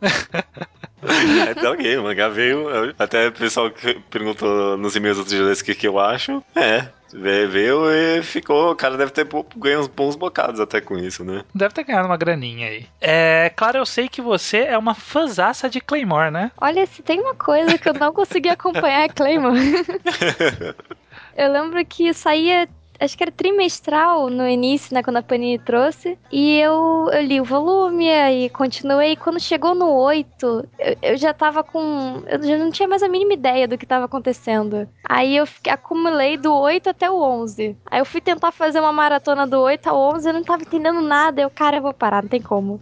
é, 1.02 1.54
tá 1.54 1.70
ok, 1.70 1.96
o 1.98 2.04
mangá 2.04 2.28
veio. 2.28 2.66
Até 2.98 3.28
o 3.28 3.32
pessoal 3.32 3.70
que 3.70 3.94
perguntou 4.10 4.76
nos 4.76 4.96
e-mails 4.96 5.18
outros 5.18 5.36
dias 5.36 5.60
o 5.60 5.64
que, 5.64 5.74
que 5.74 5.86
eu 5.88 5.98
acho. 5.98 6.42
É, 6.54 6.88
ve- 7.12 7.46
veio 7.46 7.90
e 7.90 8.22
ficou. 8.22 8.72
O 8.72 8.76
cara 8.76 8.96
deve 8.96 9.10
ter 9.10 9.26
ganho 9.56 9.80
uns 9.80 9.88
bons 9.88 10.16
bocados 10.16 10.60
até 10.60 10.80
com 10.80 10.96
isso, 10.98 11.24
né? 11.24 11.44
Deve 11.54 11.74
ter 11.74 11.84
ganhado 11.84 12.06
uma 12.06 12.16
graninha 12.16 12.68
aí. 12.68 12.86
É, 13.00 13.50
claro, 13.54 13.78
eu 13.78 13.86
sei 13.86 14.08
que 14.08 14.22
você 14.22 14.58
é 14.58 14.78
uma 14.78 14.94
fãzaça 14.94 15.68
de 15.68 15.80
Claymore, 15.80 16.30
né? 16.30 16.50
Olha, 16.58 16.86
se 16.86 17.02
tem 17.02 17.20
uma 17.20 17.34
coisa 17.34 17.76
que 17.78 17.88
eu 17.88 17.94
não 17.94 18.12
consegui 18.12 18.48
acompanhar 18.48 19.02
é 19.04 19.08
Claymore. 19.08 19.58
eu 21.36 21.52
lembro 21.52 21.84
que 21.84 22.12
saía, 22.14 22.68
acho 23.00 23.16
que 23.16 23.24
era 23.24 23.32
trimestral 23.32 24.28
no 24.28 24.46
início, 24.46 24.94
né, 24.94 25.02
quando 25.02 25.16
a 25.16 25.22
Panini 25.22 25.58
trouxe. 25.58 26.18
E 26.30 26.58
eu, 26.58 27.08
eu 27.12 27.22
li 27.22 27.40
o 27.40 27.44
volume, 27.44 28.08
aí 28.10 28.50
continuei. 28.50 29.16
Quando 29.16 29.40
chegou 29.40 29.74
no 29.74 29.90
8, 29.90 30.68
eu, 30.78 30.96
eu 31.02 31.16
já 31.16 31.32
tava 31.32 31.64
com. 31.64 32.22
Eu 32.26 32.42
já 32.42 32.58
não 32.58 32.70
tinha 32.70 32.88
mais 32.88 33.02
a 33.02 33.08
mínima 33.08 33.32
ideia 33.32 33.66
do 33.66 33.78
que 33.78 33.86
tava 33.86 34.04
acontecendo. 34.04 34.88
Aí 35.08 35.36
eu 35.36 35.44
acumulei 35.68 36.36
do 36.36 36.54
8 36.54 36.90
até 36.90 37.10
o 37.10 37.20
11. 37.20 37.76
Aí 37.86 38.00
eu 38.00 38.04
fui 38.04 38.20
tentar 38.20 38.52
fazer 38.52 38.80
uma 38.80 38.92
maratona 38.92 39.46
do 39.46 39.60
8 39.60 39.88
ao 39.88 40.14
11, 40.14 40.28
eu 40.28 40.34
não 40.34 40.44
tava 40.44 40.62
entendendo 40.62 41.00
nada. 41.00 41.40
Eu, 41.40 41.50
cara, 41.50 41.78
eu 41.78 41.82
vou 41.82 41.94
parar, 41.94 42.22
não 42.22 42.28
tem 42.28 42.42
como. 42.42 42.80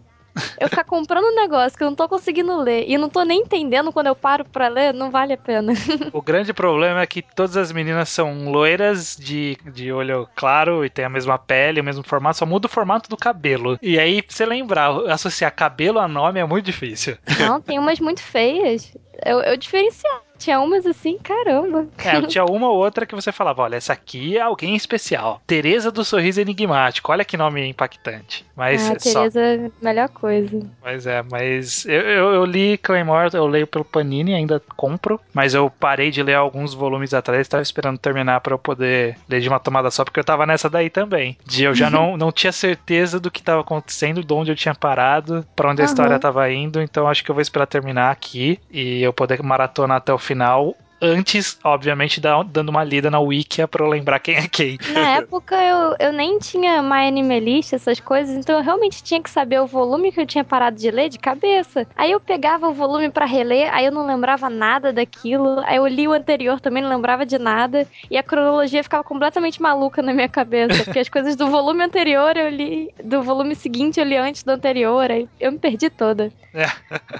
Eu 0.60 0.68
ficar 0.68 0.84
comprando 0.84 1.24
um 1.24 1.34
negócio 1.34 1.76
que 1.76 1.84
eu 1.84 1.88
não 1.88 1.96
tô 1.96 2.08
conseguindo 2.08 2.56
ler 2.60 2.84
e 2.88 2.96
não 2.98 3.08
tô 3.08 3.22
nem 3.22 3.40
entendendo 3.40 3.92
quando 3.92 4.08
eu 4.08 4.14
paro 4.14 4.44
pra 4.44 4.68
ler, 4.68 4.94
não 4.94 5.10
vale 5.10 5.32
a 5.32 5.36
pena. 5.36 5.72
O 6.12 6.22
grande 6.22 6.52
problema 6.52 7.00
é 7.00 7.06
que 7.06 7.22
todas 7.22 7.56
as 7.56 7.70
meninas 7.70 8.08
são 8.08 8.50
loiras, 8.50 9.16
de, 9.16 9.56
de 9.72 9.92
olho 9.92 10.28
claro 10.34 10.84
e 10.84 10.90
tem 10.90 11.04
a 11.04 11.08
mesma 11.08 11.38
pele, 11.38 11.80
o 11.80 11.84
mesmo 11.84 12.02
formato, 12.02 12.38
só 12.38 12.46
muda 12.46 12.66
o 12.66 12.70
formato 12.70 13.08
do 13.08 13.16
cabelo. 13.16 13.78
E 13.82 13.98
aí, 13.98 14.22
pra 14.22 14.34
você 14.34 14.46
lembrar, 14.46 14.90
associar 15.10 15.54
cabelo 15.54 15.98
a 15.98 16.08
nome 16.08 16.40
é 16.40 16.44
muito 16.44 16.64
difícil. 16.64 17.16
Não, 17.38 17.60
tem 17.60 17.78
umas 17.78 18.00
muito 18.00 18.22
feias. 18.22 18.96
Eu, 19.24 19.40
eu 19.40 19.56
diferenciava. 19.56 20.27
Tinha 20.38 20.60
umas 20.60 20.86
assim, 20.86 21.18
caramba. 21.18 21.86
É, 21.98 22.22
tinha 22.22 22.44
uma 22.44 22.68
ou 22.68 22.76
outra 22.76 23.04
que 23.04 23.14
você 23.14 23.32
falava: 23.32 23.62
olha, 23.62 23.76
essa 23.76 23.92
aqui 23.92 24.36
é 24.36 24.40
alguém 24.40 24.76
especial. 24.76 25.42
Tereza 25.46 25.90
do 25.90 26.04
Sorriso 26.04 26.40
Enigmático, 26.40 27.10
olha 27.10 27.24
que 27.24 27.36
nome 27.36 27.66
impactante. 27.66 28.46
Mas 28.56 28.88
ah, 28.88 28.94
é 28.94 28.98
só. 28.98 29.28
Tereza, 29.28 29.72
melhor 29.82 30.08
coisa. 30.08 30.60
Mas 30.82 31.06
é, 31.06 31.22
mas 31.22 31.84
eu, 31.86 32.00
eu, 32.00 32.34
eu 32.34 32.44
li 32.44 32.78
Claymore, 32.78 33.30
eu 33.34 33.46
leio 33.46 33.66
pelo 33.66 33.84
Panini, 33.84 34.34
ainda 34.34 34.62
compro, 34.76 35.20
mas 35.34 35.54
eu 35.54 35.70
parei 35.70 36.10
de 36.10 36.22
ler 36.22 36.34
alguns 36.34 36.74
volumes 36.74 37.12
atrás, 37.14 37.40
estava 37.40 37.62
esperando 37.62 37.98
terminar 37.98 38.40
pra 38.40 38.54
eu 38.54 38.58
poder 38.58 39.16
ler 39.28 39.40
de 39.40 39.48
uma 39.48 39.60
tomada 39.60 39.90
só, 39.90 40.04
porque 40.04 40.20
eu 40.20 40.24
tava 40.24 40.46
nessa 40.46 40.70
daí 40.70 40.88
também. 40.90 41.36
De 41.44 41.64
eu 41.64 41.74
já 41.74 41.88
não, 41.90 42.16
não 42.16 42.30
tinha 42.32 42.52
certeza 42.52 43.18
do 43.18 43.30
que 43.30 43.42
tava 43.42 43.60
acontecendo, 43.60 44.24
de 44.24 44.32
onde 44.32 44.52
eu 44.52 44.56
tinha 44.56 44.74
parado, 44.74 45.44
pra 45.54 45.70
onde 45.70 45.82
a 45.82 45.84
Aham. 45.84 45.90
história 45.90 46.18
tava 46.18 46.50
indo, 46.50 46.80
então 46.80 47.08
acho 47.08 47.24
que 47.24 47.30
eu 47.30 47.34
vou 47.34 47.42
esperar 47.42 47.66
terminar 47.66 48.10
aqui 48.10 48.58
e 48.70 49.02
eu 49.02 49.12
poder 49.12 49.42
maratonar 49.42 49.98
até 49.98 50.12
o 50.12 50.18
final. 50.28 50.76
Antes, 51.00 51.56
obviamente, 51.62 52.20
da- 52.20 52.42
dando 52.42 52.70
uma 52.70 52.82
lida 52.82 53.08
na 53.10 53.20
Wikia 53.20 53.68
pra 53.68 53.84
eu 53.84 53.88
lembrar 53.88 54.18
quem 54.18 54.34
é 54.34 54.48
quem. 54.48 54.76
Na 54.92 55.10
época 55.10 55.54
eu, 55.54 55.94
eu 56.00 56.12
nem 56.12 56.38
tinha 56.38 56.82
My 56.82 57.06
Anime 57.06 57.38
List, 57.38 57.72
essas 57.72 58.00
coisas, 58.00 58.36
então 58.36 58.56
eu 58.56 58.62
realmente 58.64 59.02
tinha 59.02 59.22
que 59.22 59.30
saber 59.30 59.60
o 59.60 59.66
volume 59.66 60.10
que 60.10 60.20
eu 60.20 60.26
tinha 60.26 60.42
parado 60.42 60.76
de 60.76 60.90
ler 60.90 61.08
de 61.08 61.18
cabeça. 61.18 61.86
Aí 61.96 62.10
eu 62.10 62.18
pegava 62.18 62.68
o 62.68 62.72
volume 62.74 63.10
pra 63.10 63.26
reler, 63.26 63.72
aí 63.72 63.86
eu 63.86 63.92
não 63.92 64.04
lembrava 64.06 64.50
nada 64.50 64.92
daquilo, 64.92 65.60
aí 65.64 65.76
eu 65.76 65.86
li 65.86 66.08
o 66.08 66.12
anterior 66.12 66.58
também, 66.60 66.82
não 66.82 66.90
lembrava 66.90 67.24
de 67.24 67.38
nada, 67.38 67.86
e 68.10 68.16
a 68.18 68.22
cronologia 68.22 68.82
ficava 68.82 69.04
completamente 69.04 69.62
maluca 69.62 70.02
na 70.02 70.12
minha 70.12 70.28
cabeça, 70.28 70.82
porque 70.84 70.98
as 70.98 71.08
coisas 71.08 71.36
do 71.36 71.46
volume 71.48 71.84
anterior 71.84 72.36
eu 72.36 72.48
li, 72.48 72.92
do 73.04 73.22
volume 73.22 73.54
seguinte 73.54 74.00
eu 74.00 74.04
li 74.06 74.16
antes 74.16 74.42
do 74.42 74.50
anterior, 74.50 75.10
aí 75.10 75.28
eu 75.38 75.52
me 75.52 75.58
perdi 75.58 75.88
toda. 75.90 76.32
É. 76.52 76.66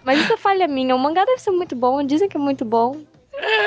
Mas 0.04 0.20
isso 0.20 0.32
é 0.32 0.36
falha 0.36 0.66
minha, 0.66 0.96
o 0.96 0.98
mangá 0.98 1.24
deve 1.24 1.38
ser 1.40 1.52
muito 1.52 1.76
bom, 1.76 2.02
dizem 2.02 2.28
que 2.28 2.36
é 2.36 2.40
muito 2.40 2.64
bom. 2.64 2.96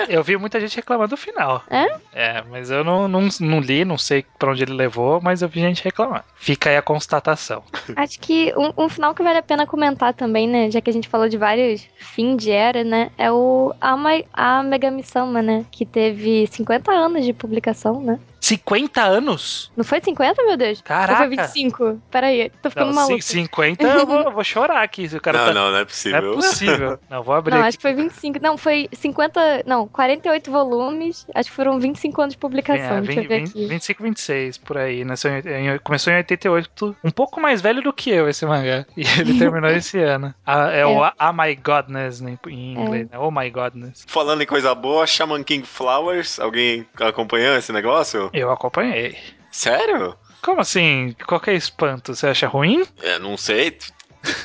Eu 0.09 0.23
vi 0.23 0.37
muita 0.37 0.59
gente 0.59 0.75
reclamando 0.75 1.11
do 1.11 1.17
final. 1.17 1.63
É? 1.69 1.95
É, 2.13 2.43
mas 2.49 2.69
eu 2.69 2.83
não, 2.83 3.07
não, 3.07 3.27
não 3.39 3.59
li, 3.59 3.85
não 3.85 3.97
sei 3.97 4.25
pra 4.37 4.51
onde 4.51 4.63
ele 4.63 4.73
levou, 4.73 5.21
mas 5.21 5.41
eu 5.41 5.49
vi 5.49 5.61
gente 5.61 5.83
reclamando. 5.83 6.23
Fica 6.35 6.69
aí 6.69 6.77
a 6.77 6.81
constatação. 6.81 7.63
Acho 7.95 8.19
que 8.19 8.53
um, 8.57 8.85
um 8.85 8.89
final 8.89 9.13
que 9.13 9.23
vale 9.23 9.37
a 9.39 9.43
pena 9.43 9.65
comentar 9.65 10.13
também, 10.13 10.47
né? 10.47 10.69
Já 10.69 10.81
que 10.81 10.89
a 10.89 10.93
gente 10.93 11.07
falou 11.07 11.29
de 11.29 11.37
vários 11.37 11.87
fim 11.97 12.35
de 12.35 12.51
era, 12.51 12.83
né? 12.83 13.11
É 13.17 13.31
o 13.31 13.73
Ama, 13.79 14.09
a 14.33 14.61
Megami-sama, 14.63 15.41
né? 15.41 15.65
Que 15.71 15.85
teve 15.85 16.47
50 16.47 16.91
anos 16.91 17.25
de 17.25 17.33
publicação, 17.33 18.01
né? 18.01 18.19
50 18.55 19.01
anos? 19.01 19.71
Não 19.77 19.83
foi 19.83 20.01
50, 20.01 20.43
meu 20.43 20.57
Deus? 20.57 20.79
Ou 20.79 20.83
Caraca! 20.83 21.17
foi 21.17 21.29
25? 21.29 22.01
Peraí, 22.11 22.51
tô 22.61 22.69
ficando 22.69 22.87
Não, 22.87 22.95
maluco. 22.95 23.21
cin- 23.21 23.41
50 23.43 23.83
eu 23.83 24.05
vou, 24.05 24.21
eu 24.21 24.31
vou 24.31 24.43
chorar 24.43 24.81
aqui. 24.83 25.07
Se 25.07 25.15
o 25.17 25.21
cara 25.21 25.37
não, 25.39 25.45
tá... 25.47 25.53
não, 25.53 25.61
não 25.61 25.67
é 25.69 25.71
Não 25.71 25.79
é 25.79 25.85
possível. 25.85 26.33
possível. 26.35 26.99
Não, 27.09 27.23
vou 27.23 27.35
abrir 27.35 27.51
Não, 27.51 27.59
aqui. 27.59 27.67
acho 27.69 27.77
que 27.77 27.81
foi 27.81 27.93
25. 27.93 28.39
Não, 28.41 28.57
foi 28.57 28.89
50. 28.93 29.63
Não, 29.65 29.87
48 29.87 30.51
volumes. 30.51 31.25
Acho 31.33 31.49
que 31.49 31.55
foram 31.55 31.79
25 31.79 32.21
anos 32.21 32.33
de 32.33 32.37
publicação. 32.39 32.97
É, 32.97 33.01
Deixa 33.01 33.21
eu 33.21 33.27
ver 33.27 33.39
20, 33.41 33.49
aqui. 33.49 33.65
25, 33.67 34.03
26, 34.03 34.57
por 34.57 34.77
aí. 34.77 35.03
Nasceu 35.05 35.31
em- 35.31 35.73
em- 35.75 35.77
começou 35.79 36.11
em 36.13 36.17
88, 36.17 36.95
um 37.03 37.11
pouco 37.11 37.39
mais 37.39 37.61
velho 37.61 37.81
do 37.81 37.93
que 37.93 38.09
eu 38.09 38.27
esse 38.27 38.45
mangá. 38.45 38.85
E 38.97 39.03
ele 39.19 39.37
terminou 39.39 39.69
esse 39.71 39.97
ano. 39.99 40.33
Ah, 40.45 40.69
é, 40.71 40.85
o 40.85 41.03
Ah 41.17 41.33
My 41.33 41.55
Godness 41.55 42.21
em, 42.21 42.37
em 42.47 42.73
inglês, 42.73 43.09
né? 43.09 43.17
Oh 43.17 43.31
My 43.31 43.49
Godness. 43.49 44.03
Falando 44.07 44.41
em 44.43 44.45
coisa 44.45 44.73
boa, 44.75 45.07
Shaman 45.07 45.43
King 45.43 45.65
Flowers, 45.65 46.39
alguém 46.39 46.85
acompanhou 46.99 47.55
esse 47.55 47.71
negócio? 47.71 48.29
Eu 48.33 48.40
acompanhei. 48.49 49.17
Sério? 49.51 50.15
Como 50.41 50.61
assim? 50.61 51.15
Qual 51.27 51.39
que 51.39 51.51
é 51.51 51.53
espanto? 51.53 52.15
Você 52.15 52.27
acha 52.27 52.47
ruim? 52.47 52.83
É, 53.03 53.19
não 53.19 53.37
sei. 53.37 53.77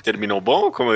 Terminou 0.02 0.40
bom? 0.40 0.70
Como... 0.70 0.90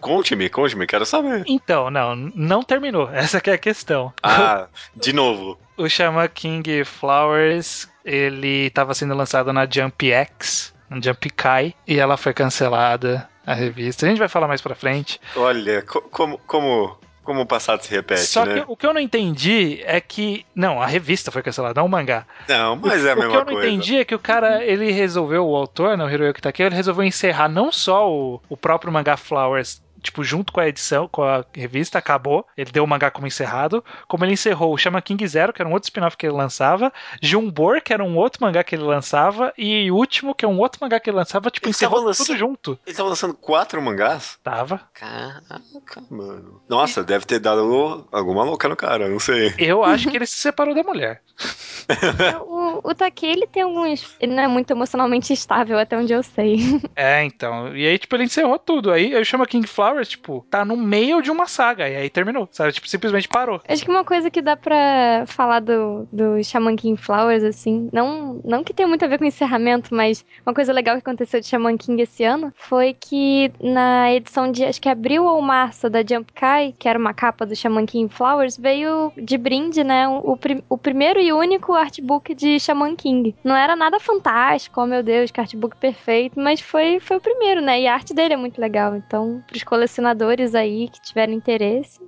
Conte-me, 0.00 0.48
conte-me, 0.48 0.86
quero 0.86 1.06
saber. 1.06 1.44
Então, 1.46 1.90
não, 1.90 2.14
não 2.16 2.62
terminou. 2.62 3.08
Essa 3.10 3.40
que 3.40 3.50
é 3.50 3.54
a 3.54 3.58
questão. 3.58 4.12
Ah, 4.22 4.66
de 4.96 5.12
novo. 5.12 5.58
O 5.76 5.88
Shaman 5.88 6.28
King 6.28 6.84
Flowers, 6.84 7.88
ele 8.04 8.66
estava 8.66 8.94
sendo 8.94 9.14
lançado 9.14 9.52
na 9.52 9.66
Jump 9.70 10.10
X, 10.12 10.74
na 10.90 11.00
Jump 11.00 11.30
Kai, 11.30 11.74
e 11.86 11.98
ela 11.98 12.16
foi 12.16 12.32
cancelada, 12.34 13.28
a 13.46 13.54
revista. 13.54 14.04
A 14.06 14.08
gente 14.08 14.18
vai 14.18 14.28
falar 14.28 14.48
mais 14.48 14.60
pra 14.60 14.74
frente. 14.74 15.20
Olha, 15.36 15.82
co- 15.82 16.02
como, 16.02 16.38
como, 16.46 16.96
como 17.22 17.40
o 17.42 17.46
passado 17.46 17.82
se 17.82 17.90
repete, 17.90 18.22
Só 18.22 18.44
né? 18.44 18.54
que 18.60 18.64
o 18.66 18.76
que 18.76 18.86
eu 18.86 18.92
não 18.92 19.00
entendi 19.00 19.80
é 19.84 20.00
que. 20.00 20.44
Não, 20.54 20.80
a 20.82 20.86
revista 20.86 21.30
foi 21.30 21.42
cancelada, 21.42 21.80
não 21.80 21.86
o 21.86 21.90
mangá. 21.90 22.26
Não, 22.48 22.76
mas 22.76 23.04
é 23.04 23.10
a 23.10 23.14
o 23.14 23.16
que 23.16 23.22
mesma 23.22 23.38
eu 23.38 23.44
não 23.44 23.52
coisa. 23.52 23.68
entendi 23.68 23.96
é 23.96 24.04
que 24.04 24.14
o 24.14 24.18
cara, 24.18 24.64
ele 24.64 24.90
resolveu, 24.90 25.46
o 25.46 25.56
autor, 25.56 25.96
né, 25.96 26.04
o 26.04 26.10
Hiroyuki 26.10 26.42
Takeo, 26.42 26.66
ele 26.66 26.74
resolveu 26.76 27.04
encerrar 27.04 27.48
não 27.48 27.70
só 27.70 28.10
o, 28.10 28.40
o 28.48 28.56
próprio 28.56 28.92
mangá 28.92 29.16
Flowers, 29.16 29.80
tipo, 30.02 30.22
junto 30.24 30.52
com 30.52 30.60
a 30.60 30.68
edição, 30.68 31.08
com 31.08 31.22
a 31.22 31.44
revista, 31.54 31.98
acabou, 31.98 32.46
ele 32.56 32.70
deu 32.70 32.84
o 32.84 32.86
mangá 32.86 33.10
como 33.10 33.26
encerrado, 33.26 33.84
como 34.08 34.24
ele 34.24 34.32
encerrou 34.32 34.72
o 34.72 34.78
Chama 34.78 35.00
King 35.00 35.26
Zero, 35.26 35.52
que 35.52 35.62
era 35.62 35.68
um 35.68 35.72
outro 35.72 35.86
spin-off 35.88 36.16
que 36.16 36.26
ele 36.26 36.34
lançava, 36.36 36.92
Jumbor, 37.22 37.80
que 37.82 37.92
era 37.92 38.02
um 38.04 38.16
outro 38.16 38.42
mangá 38.44 38.62
que 38.64 38.74
ele 38.74 38.82
lançava, 38.84 39.52
e 39.56 39.90
o 39.90 39.96
último, 39.96 40.34
que 40.34 40.44
é 40.44 40.48
um 40.48 40.58
outro 40.58 40.78
mangá 40.82 40.98
que 41.00 41.08
ele 41.10 41.16
lançava, 41.16 41.50
tipo, 41.50 41.66
Ele 41.66 41.70
encerrou 41.70 42.00
lançando- 42.02 42.26
tudo 42.26 42.36
junto. 42.38 42.78
Ele 42.86 42.96
tava 42.96 43.08
lançando 43.08 43.34
quatro 43.34 43.80
mangás? 43.80 44.38
Tava. 44.42 44.80
Caraca, 44.92 46.02
mano. 46.10 46.60
Nossa, 46.68 47.02
deve 47.04 47.24
ter 47.24 47.38
dado 47.38 48.06
alguma 48.10 48.44
louca 48.44 48.68
no 48.68 48.76
cara, 48.76 49.08
não 49.08 49.18
sei. 49.18 49.54
Eu 49.58 49.84
acho 49.84 50.10
que 50.10 50.16
ele 50.16 50.26
se 50.26 50.36
separou 50.36 50.74
da 50.74 50.82
mulher. 50.82 51.22
o, 52.46 52.90
o 52.90 52.94
Take, 52.94 53.26
ele 53.26 53.46
tem 53.46 53.62
alguns. 53.62 54.14
Ele 54.20 54.34
não 54.34 54.42
é 54.42 54.48
muito 54.48 54.70
emocionalmente 54.70 55.32
estável, 55.32 55.78
até 55.78 55.96
onde 55.96 56.12
eu 56.12 56.22
sei. 56.22 56.80
É, 56.94 57.24
então. 57.24 57.74
E 57.76 57.86
aí, 57.86 57.98
tipo, 57.98 58.14
ele 58.16 58.24
encerrou 58.24 58.58
tudo. 58.58 58.90
Aí 58.92 59.12
eu 59.12 59.24
chamo 59.24 59.46
King 59.46 59.66
Tipo, 60.02 60.44
tá 60.50 60.64
no 60.64 60.76
meio 60.76 61.22
de 61.22 61.30
uma 61.30 61.46
saga. 61.46 61.88
E 61.88 61.96
aí 61.96 62.10
terminou, 62.10 62.48
sabe? 62.50 62.72
Tipo, 62.72 62.88
simplesmente 62.88 63.28
parou. 63.28 63.60
Acho 63.68 63.84
que 63.84 63.90
uma 63.90 64.04
coisa 64.04 64.30
que 64.30 64.42
dá 64.42 64.56
pra 64.56 65.24
falar 65.26 65.60
do, 65.60 66.06
do 66.12 66.42
Shaman 66.42 66.76
King 66.76 67.00
Flowers, 67.00 67.44
assim, 67.44 67.88
não, 67.92 68.40
não 68.44 68.64
que 68.64 68.74
tenha 68.74 68.88
muito 68.88 69.04
a 69.04 69.08
ver 69.08 69.18
com 69.18 69.24
encerramento, 69.24 69.94
mas 69.94 70.24
uma 70.46 70.54
coisa 70.54 70.72
legal 70.72 70.96
que 70.96 71.00
aconteceu 71.00 71.40
de 71.40 71.46
Shaman 71.46 71.76
King 71.76 72.02
esse 72.02 72.24
ano 72.24 72.52
foi 72.56 72.94
que 72.94 73.52
na 73.60 74.12
edição 74.12 74.50
de, 74.50 74.64
acho 74.64 74.80
que 74.80 74.88
abril 74.88 75.24
ou 75.24 75.40
março 75.40 75.88
da 75.88 76.00
Jump 76.00 76.32
Kai, 76.32 76.74
que 76.78 76.88
era 76.88 76.98
uma 76.98 77.14
capa 77.14 77.46
do 77.46 77.56
Shaman 77.56 77.86
King 77.86 78.12
Flowers, 78.12 78.56
veio 78.56 79.12
de 79.16 79.36
brinde, 79.38 79.84
né, 79.84 80.08
o, 80.08 80.38
o 80.68 80.78
primeiro 80.78 81.20
e 81.20 81.32
único 81.32 81.72
artbook 81.74 82.34
de 82.34 82.58
Shaman 82.58 82.96
King. 82.96 83.34
Não 83.44 83.56
era 83.56 83.76
nada 83.76 83.98
fantástico, 83.98 84.80
oh 84.80 84.86
meu 84.86 85.02
Deus, 85.02 85.30
que 85.30 85.40
artbook 85.40 85.76
perfeito, 85.76 86.38
mas 86.38 86.60
foi, 86.60 87.00
foi 87.00 87.16
o 87.16 87.20
primeiro, 87.20 87.60
né, 87.60 87.80
e 87.80 87.86
a 87.86 87.94
arte 87.94 88.14
dele 88.14 88.34
é 88.34 88.36
muito 88.36 88.60
legal, 88.60 88.96
então, 88.96 89.42
pros 89.46 89.62
colecionadores 89.86 90.54
aí 90.54 90.88
que 90.88 91.00
tiverem 91.02 91.34
interesse, 91.34 92.00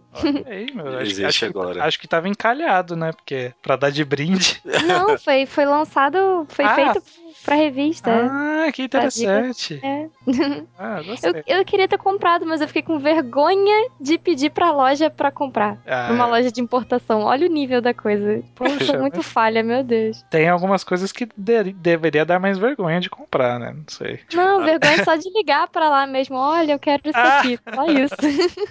Aí, 0.47 0.67
meu, 0.73 0.87
acho, 0.99 1.03
Existe 1.03 1.25
acho, 1.25 1.39
que, 1.41 1.45
agora. 1.47 1.85
acho 1.85 1.99
que 1.99 2.07
tava 2.07 2.29
encalhado, 2.29 2.95
né? 2.95 3.11
Porque 3.13 3.53
pra 3.61 3.75
dar 3.75 3.91
de 3.91 4.05
brinde. 4.05 4.63
Não, 4.87 5.19
foi, 5.19 5.45
foi 5.45 5.65
lançado, 5.65 6.47
foi 6.49 6.65
Ah. 6.65 6.75
feito 6.77 7.03
pra 7.44 7.55
revista. 7.57 8.11
Ah, 8.31 8.70
que 8.73 8.83
interessante. 8.83 9.81
É. 9.83 10.09
Ah, 10.79 11.03
gostei. 11.03 11.31
Eu, 11.47 11.59
eu 11.59 11.64
queria 11.64 11.87
ter 11.88 11.99
comprado, 11.99 12.44
mas 12.47 12.61
eu 12.61 12.66
fiquei 12.66 12.83
com 12.83 12.99
vergonha 12.99 13.88
de 14.01 14.18
pedir 14.18 14.51
pra 14.51 14.70
loja 14.73 15.09
pra 15.11 15.31
comprar. 15.31 15.79
Ah, 15.87 16.09
uma 16.11 16.27
loja 16.27 16.51
de 16.51 16.61
importação. 16.61 17.23
Olha 17.23 17.47
o 17.47 17.51
nível 17.51 17.81
da 17.81 17.94
coisa. 17.94 18.42
Poxa, 18.55 18.97
muito 18.99 19.23
falha, 19.23 19.62
meu 19.62 19.83
Deus. 19.85 20.23
tem 20.31 20.49
algumas 20.49 20.83
coisas 20.85 21.12
que 21.12 21.29
de- 21.37 21.73
deveria 21.73 22.25
dar 22.25 22.38
mais 22.40 22.59
vergonha 22.59 23.01
de 23.01 23.09
comprar, 23.11 23.59
né? 23.59 23.73
Não 23.75 23.85
sei. 23.88 24.20
Não, 24.33 24.62
vergonha 24.64 25.03
só 25.05 25.14
de 25.16 25.31
ligar 25.31 25.68
pra 25.68 25.88
lá 25.88 26.07
mesmo. 26.07 26.37
Olha, 26.37 26.73
eu 26.73 26.79
quero 26.79 27.03
isso 27.05 27.18
Ah. 27.18 27.38
aqui. 27.40 27.59
Só 27.75 27.87
isso. 27.87 28.14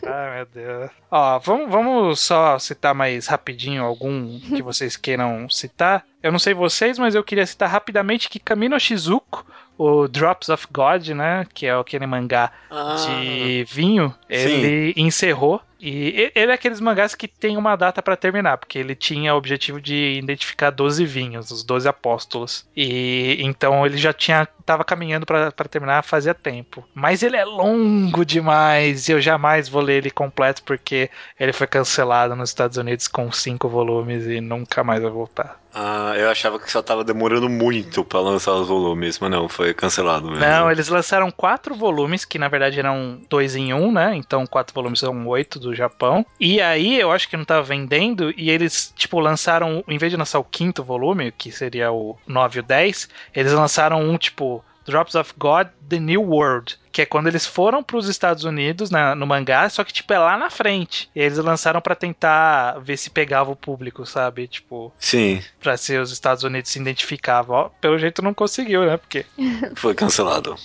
Ai, 0.05 0.35
meu 0.37 0.45
Deus. 0.45 0.91
Ó, 1.11 1.39
vamos, 1.39 1.69
vamos 1.71 2.19
só 2.19 2.57
citar 2.59 2.93
mais 2.93 3.27
rapidinho 3.27 3.83
algum 3.83 4.39
que 4.39 4.61
vocês 4.61 4.95
queiram 4.97 5.49
citar. 5.49 6.03
Eu 6.23 6.31
não 6.31 6.39
sei 6.39 6.53
vocês, 6.53 6.97
mas 6.97 7.13
eu 7.13 7.23
queria 7.23 7.45
citar 7.45 7.69
rapidamente 7.69 8.29
que 8.29 8.39
Kamino 8.39 8.79
Shizuko, 8.79 9.45
o 9.77 10.07
Drops 10.07 10.47
of 10.47 10.67
God, 10.71 11.09
né? 11.09 11.45
Que 11.53 11.65
é 11.65 11.73
aquele 11.73 12.07
mangá 12.07 12.49
Ah, 12.71 12.95
de 12.95 13.65
vinho, 13.69 14.15
ele 14.29 14.93
encerrou. 14.95 15.61
E 15.85 16.31
ele 16.33 16.49
é 16.49 16.55
aqueles 16.55 16.79
mangás 16.79 17.13
que 17.13 17.27
tem 17.27 17.57
uma 17.57 17.75
data 17.75 18.01
pra 18.01 18.15
terminar, 18.15 18.57
porque 18.57 18.79
ele 18.79 18.95
tinha 18.95 19.33
o 19.33 19.37
objetivo 19.37 19.81
de 19.81 20.17
identificar 20.17 20.69
12 20.69 21.05
vinhos, 21.05 21.51
os 21.51 21.61
12 21.61 21.89
apóstolos. 21.89 22.65
E 22.73 23.35
então 23.41 23.85
ele 23.85 23.97
já 23.97 24.13
tinha 24.13 24.47
tava 24.65 24.85
caminhando 24.85 25.25
pra 25.25 25.51
terminar 25.51 26.01
fazia 26.03 26.33
tempo. 26.33 26.87
Mas 26.95 27.21
ele 27.21 27.35
é 27.35 27.43
longo 27.43 28.23
demais 28.25 29.09
e 29.09 29.11
eu 29.11 29.19
jamais 29.19 29.67
vou 29.67 29.81
ler 29.81 29.95
ele 29.97 30.09
completo 30.09 30.63
porque 30.63 31.09
ele 31.37 31.51
foi 31.51 31.67
cancelado 31.67 32.33
nos 32.33 32.49
Estados 32.49 32.77
Unidos 32.77 33.09
com 33.09 33.29
cinco 33.29 33.67
volumes 33.67 34.25
e 34.25 34.39
nunca 34.39 34.85
mais 34.85 35.01
vai 35.01 35.11
voltar. 35.11 35.62
Ah, 35.73 36.13
eu 36.15 36.29
achava 36.29 36.59
que 36.59 36.71
só 36.71 36.81
tava 36.81 37.03
demorando 37.03 37.49
muito 37.49 38.05
pra 38.05 38.19
lançar 38.19 38.53
os 38.53 38.67
volumes, 38.67 39.17
mas 39.19 39.31
não, 39.31 39.49
foi 39.49 39.73
cancelado 39.73 40.27
mesmo. 40.27 40.39
Não, 40.45 40.71
eles 40.71 40.87
lançaram 40.87 41.31
quatro 41.31 41.73
volumes, 41.73 42.23
que 42.25 42.37
na 42.37 42.47
verdade 42.47 42.79
eram 42.79 43.19
dois 43.29 43.55
em 43.55 43.73
um, 43.73 43.91
né? 43.91 44.15
Então 44.15 44.45
quatro 44.45 44.73
volumes 44.73 44.99
são 44.99 45.27
oito 45.27 45.59
do 45.59 45.73
Japão. 45.73 46.25
E 46.39 46.61
aí 46.61 46.99
eu 46.99 47.11
acho 47.11 47.27
que 47.27 47.35
não 47.35 47.45
tava 47.45 47.63
vendendo, 47.63 48.31
e 48.37 48.51
eles, 48.51 48.93
tipo, 48.95 49.19
lançaram, 49.19 49.83
em 49.87 49.97
vez 49.97 50.11
de 50.11 50.17
lançar 50.17 50.39
o 50.39 50.43
quinto 50.43 50.83
volume, 50.83 51.31
que 51.31 51.51
seria 51.51 51.91
o 51.91 52.17
9 52.27 52.57
e 52.57 52.59
o 52.59 52.63
10, 52.63 53.09
eles 53.33 53.53
lançaram 53.53 54.01
um, 54.01 54.17
tipo, 54.17 54.63
Drops 54.85 55.15
of 55.15 55.33
God, 55.37 55.67
The 55.87 55.99
New 55.99 56.21
World. 56.21 56.77
Que 56.91 57.01
é 57.01 57.05
quando 57.05 57.27
eles 57.27 57.45
foram 57.45 57.81
pros 57.83 58.07
Estados 58.07 58.43
Unidos 58.43 58.89
na- 58.91 59.15
no 59.15 59.25
mangá, 59.25 59.67
só 59.69 59.83
que, 59.83 59.91
tipo, 59.93 60.13
é 60.13 60.19
lá 60.19 60.37
na 60.37 60.49
frente. 60.49 61.09
E 61.15 61.19
eles 61.21 61.37
lançaram 61.39 61.81
pra 61.81 61.95
tentar 61.95 62.79
ver 62.79 62.97
se 62.97 63.09
pegava 63.09 63.49
o 63.51 63.55
público, 63.55 64.05
sabe? 64.05 64.47
Tipo, 64.47 64.93
Sim, 64.99 65.41
pra 65.59 65.75
se 65.77 65.97
os 65.97 66.11
Estados 66.11 66.43
Unidos 66.43 66.69
se 66.71 66.79
identificavam. 66.79 67.55
Ó, 67.55 67.69
pelo 67.81 67.97
jeito 67.97 68.21
não 68.21 68.33
conseguiu, 68.33 68.85
né? 68.85 68.97
Porque 68.97 69.25
foi 69.75 69.95
cancelado. 69.95 70.55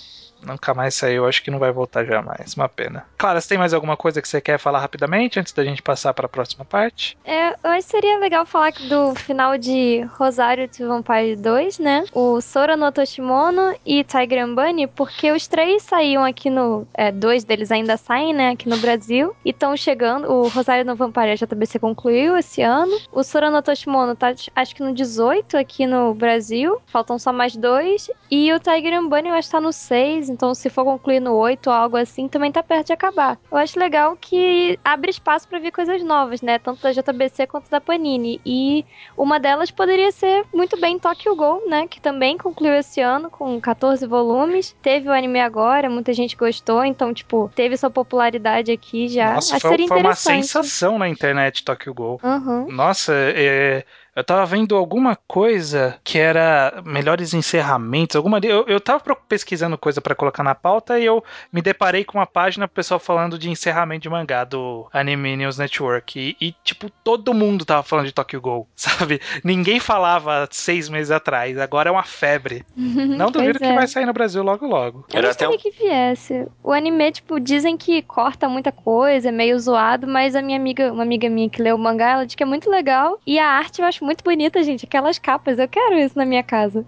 Nunca 0.41 0.73
mais 0.73 0.95
saiu, 0.95 1.27
acho 1.27 1.43
que 1.43 1.51
não 1.51 1.59
vai 1.59 1.71
voltar 1.71 2.05
jamais. 2.05 2.53
Uma 2.55 2.69
pena. 2.69 3.05
Clara, 3.17 3.39
você 3.41 3.49
tem 3.49 3.57
mais 3.57 3.73
alguma 3.73 3.97
coisa 3.97 4.21
que 4.21 4.27
você 4.27 4.39
quer 4.39 4.57
falar 4.57 4.79
rapidamente 4.79 5.39
antes 5.39 5.53
da 5.53 5.63
gente 5.63 5.81
passar 5.81 6.13
para 6.13 6.25
a 6.25 6.29
próxima 6.29 6.63
parte? 6.63 7.17
É, 7.25 7.53
que 7.79 7.81
seria 7.81 8.19
legal 8.19 8.45
falar 8.45 8.73
do 8.89 9.15
final 9.15 9.57
de 9.57 10.01
Rosário 10.17 10.67
to 10.67 10.85
Vampire 10.87 11.35
2, 11.35 11.79
né? 11.79 12.03
O 12.13 12.41
Sora 12.41 12.75
no 12.75 12.91
Toshimono 12.91 13.73
e 13.85 14.03
Tiger 14.03 14.43
and 14.43 14.53
Bunny, 14.53 14.87
porque 14.87 15.31
os 15.31 15.47
três 15.47 15.83
saíam 15.83 16.23
aqui 16.23 16.49
no. 16.49 16.85
É, 16.93 17.11
dois 17.11 17.43
deles 17.45 17.71
ainda 17.71 17.95
saem, 17.95 18.33
né? 18.33 18.49
Aqui 18.49 18.67
no 18.67 18.77
Brasil. 18.77 19.33
E 19.45 19.51
estão 19.51 19.75
chegando. 19.77 20.29
O 20.29 20.47
Rosário 20.49 20.85
no 20.85 20.95
Vampire 20.95 21.35
JBC 21.35 21.79
concluiu 21.79 22.37
esse 22.37 22.61
ano. 22.61 22.97
O 23.11 23.23
Sora 23.23 23.49
no 23.49 23.61
Toshimono 23.61 24.15
tá, 24.15 24.33
acho 24.55 24.75
que 24.75 24.83
no 24.83 24.93
18 24.93 25.57
aqui 25.57 25.87
no 25.87 26.13
Brasil. 26.13 26.81
Faltam 26.87 27.17
só 27.17 27.31
mais 27.31 27.55
dois. 27.55 28.09
E 28.29 28.51
o 28.51 28.59
Tiger 28.59 28.93
and 28.99 29.07
Bunny 29.07 29.29
eu 29.29 29.35
acho 29.35 29.47
que 29.47 29.53
tá 29.53 29.61
no 29.61 29.71
6. 29.71 30.28
Então, 30.29 30.53
se 30.53 30.69
for 30.69 30.85
concluir 30.85 31.19
no 31.19 31.33
8 31.33 31.67
ou 31.67 31.73
algo 31.73 31.97
assim, 31.97 32.27
também 32.27 32.51
tá 32.51 32.63
perto 32.63 32.87
de 32.87 32.93
acabar. 32.93 33.37
Eu 33.51 33.57
acho 33.57 33.79
legal 33.79 34.15
que 34.19 34.79
abre 34.83 35.09
espaço 35.09 35.47
pra 35.47 35.59
ver 35.59 35.71
coisas 35.71 36.03
novas, 36.03 36.41
né? 36.41 36.59
Tanto 36.59 36.81
da 36.81 36.91
JBC 36.91 37.47
quanto 37.47 37.69
da 37.69 37.81
Panini. 37.81 38.39
E 38.45 38.85
uma 39.17 39.39
delas 39.39 39.71
poderia 39.71 40.11
ser 40.11 40.45
muito 40.53 40.79
bem 40.79 40.99
Tokyo 40.99 41.35
Ghoul, 41.35 41.67
né? 41.67 41.87
Que 41.87 41.99
também 41.99 42.37
concluiu 42.37 42.73
esse 42.75 43.01
ano 43.01 43.29
com 43.29 43.59
14 43.59 44.05
volumes. 44.05 44.75
Teve 44.81 45.09
o 45.09 45.13
anime 45.13 45.39
agora, 45.39 45.89
muita 45.89 46.13
gente 46.13 46.35
gostou. 46.35 46.83
Então, 46.83 47.13
tipo, 47.13 47.51
teve 47.55 47.75
sua 47.77 47.89
popularidade 47.89 48.71
aqui 48.71 49.07
já. 49.07 49.33
Nossa, 49.33 49.55
acho 49.55 49.67
foi, 49.67 49.71
seria 49.71 49.87
foi 49.87 49.99
uma 49.99 50.15
sensação 50.15 50.97
na 50.97 51.09
internet 51.09 51.63
Tokyo 51.63 51.93
Ghoul. 51.93 52.19
Uhum. 52.23 52.71
Nossa, 52.71 53.13
é, 53.13 53.83
eu 54.19 54.23
tava 54.23 54.45
vendo 54.45 54.75
alguma 54.75 55.15
coisa 55.27 55.97
que 56.03 56.17
era 56.19 56.81
melhores 56.85 57.33
encerramentos, 57.33 58.15
alguma 58.15 58.39
eu, 58.43 58.65
eu 58.67 58.79
tava 58.79 58.99
pro- 58.99 59.15
pesquisando 59.15 59.77
coisa 59.77 60.01
pra 60.01 60.15
colocar 60.15 60.43
na 60.43 60.53
pauta 60.55 60.99
e 60.99 61.05
eu 61.05 61.23
me 61.51 61.61
deparei 61.61 62.03
com 62.03 62.17
uma 62.17 62.25
página 62.27 62.67
pessoal 62.67 62.99
falando 62.99 63.37
de 63.37 63.49
encerramento 63.49 64.01
de 64.03 64.09
mangá 64.09 64.43
do 64.43 64.87
Anime 64.93 65.35
News 65.37 65.57
Network 65.57 66.19
e, 66.19 66.35
e, 66.45 66.55
tipo 66.63 66.89
todo 67.03 67.33
mundo 67.33 67.65
tava 67.65 67.83
falando 67.83 68.05
de 68.07 68.11
Tokyo 68.13 68.41
Ghoul, 68.41 68.67
sabe? 68.75 69.21
Ninguém 69.43 69.79
falava 69.79 70.47
seis 70.51 70.89
meses 70.89 71.11
atrás, 71.11 71.57
agora 71.57 71.89
é 71.89 71.91
uma 71.91 72.03
febre. 72.03 72.65
Não 72.75 73.31
duvido 73.31 73.57
Pois 73.57 73.57
que 73.57 73.73
é. 73.73 73.75
vai 73.75 73.87
sair 73.87 74.05
no 74.05 74.13
Brasil 74.13 74.43
logo 74.43 74.65
logo. 74.67 75.05
Eu 75.13 75.19
Era 75.19 75.31
até 75.31 75.45
gostaria 75.47 75.57
que 75.71 75.71
viesse. 75.81 76.47
O 76.63 76.71
anime, 76.71 77.11
tipo, 77.11 77.39
dizem 77.39 77.77
que 77.77 78.01
corta 78.01 78.47
muita 78.49 78.71
coisa, 78.71 79.29
é 79.29 79.31
meio 79.31 79.57
zoado, 79.59 80.07
mas 80.07 80.35
a 80.35 80.41
minha 80.41 80.57
amiga, 80.57 80.91
uma 80.91 81.03
amiga 81.03 81.29
minha 81.29 81.49
que 81.49 81.61
leu 81.61 81.75
o 81.75 81.79
mangá, 81.79 82.11
ela 82.11 82.25
diz 82.25 82.35
que 82.35 82.43
é 82.43 82.45
muito 82.45 82.69
legal. 82.69 83.19
E 83.25 83.39
a 83.39 83.47
arte 83.47 83.81
eu 83.81 83.87
acho 83.87 84.03
muito 84.09 84.23
bonita, 84.23 84.63
gente. 84.63 84.85
Aquelas 84.85 85.19
capas, 85.19 85.59
eu 85.59 85.67
quero 85.67 85.95
isso 85.99 86.17
na 86.17 86.25
minha 86.25 86.41
casa. 86.41 86.83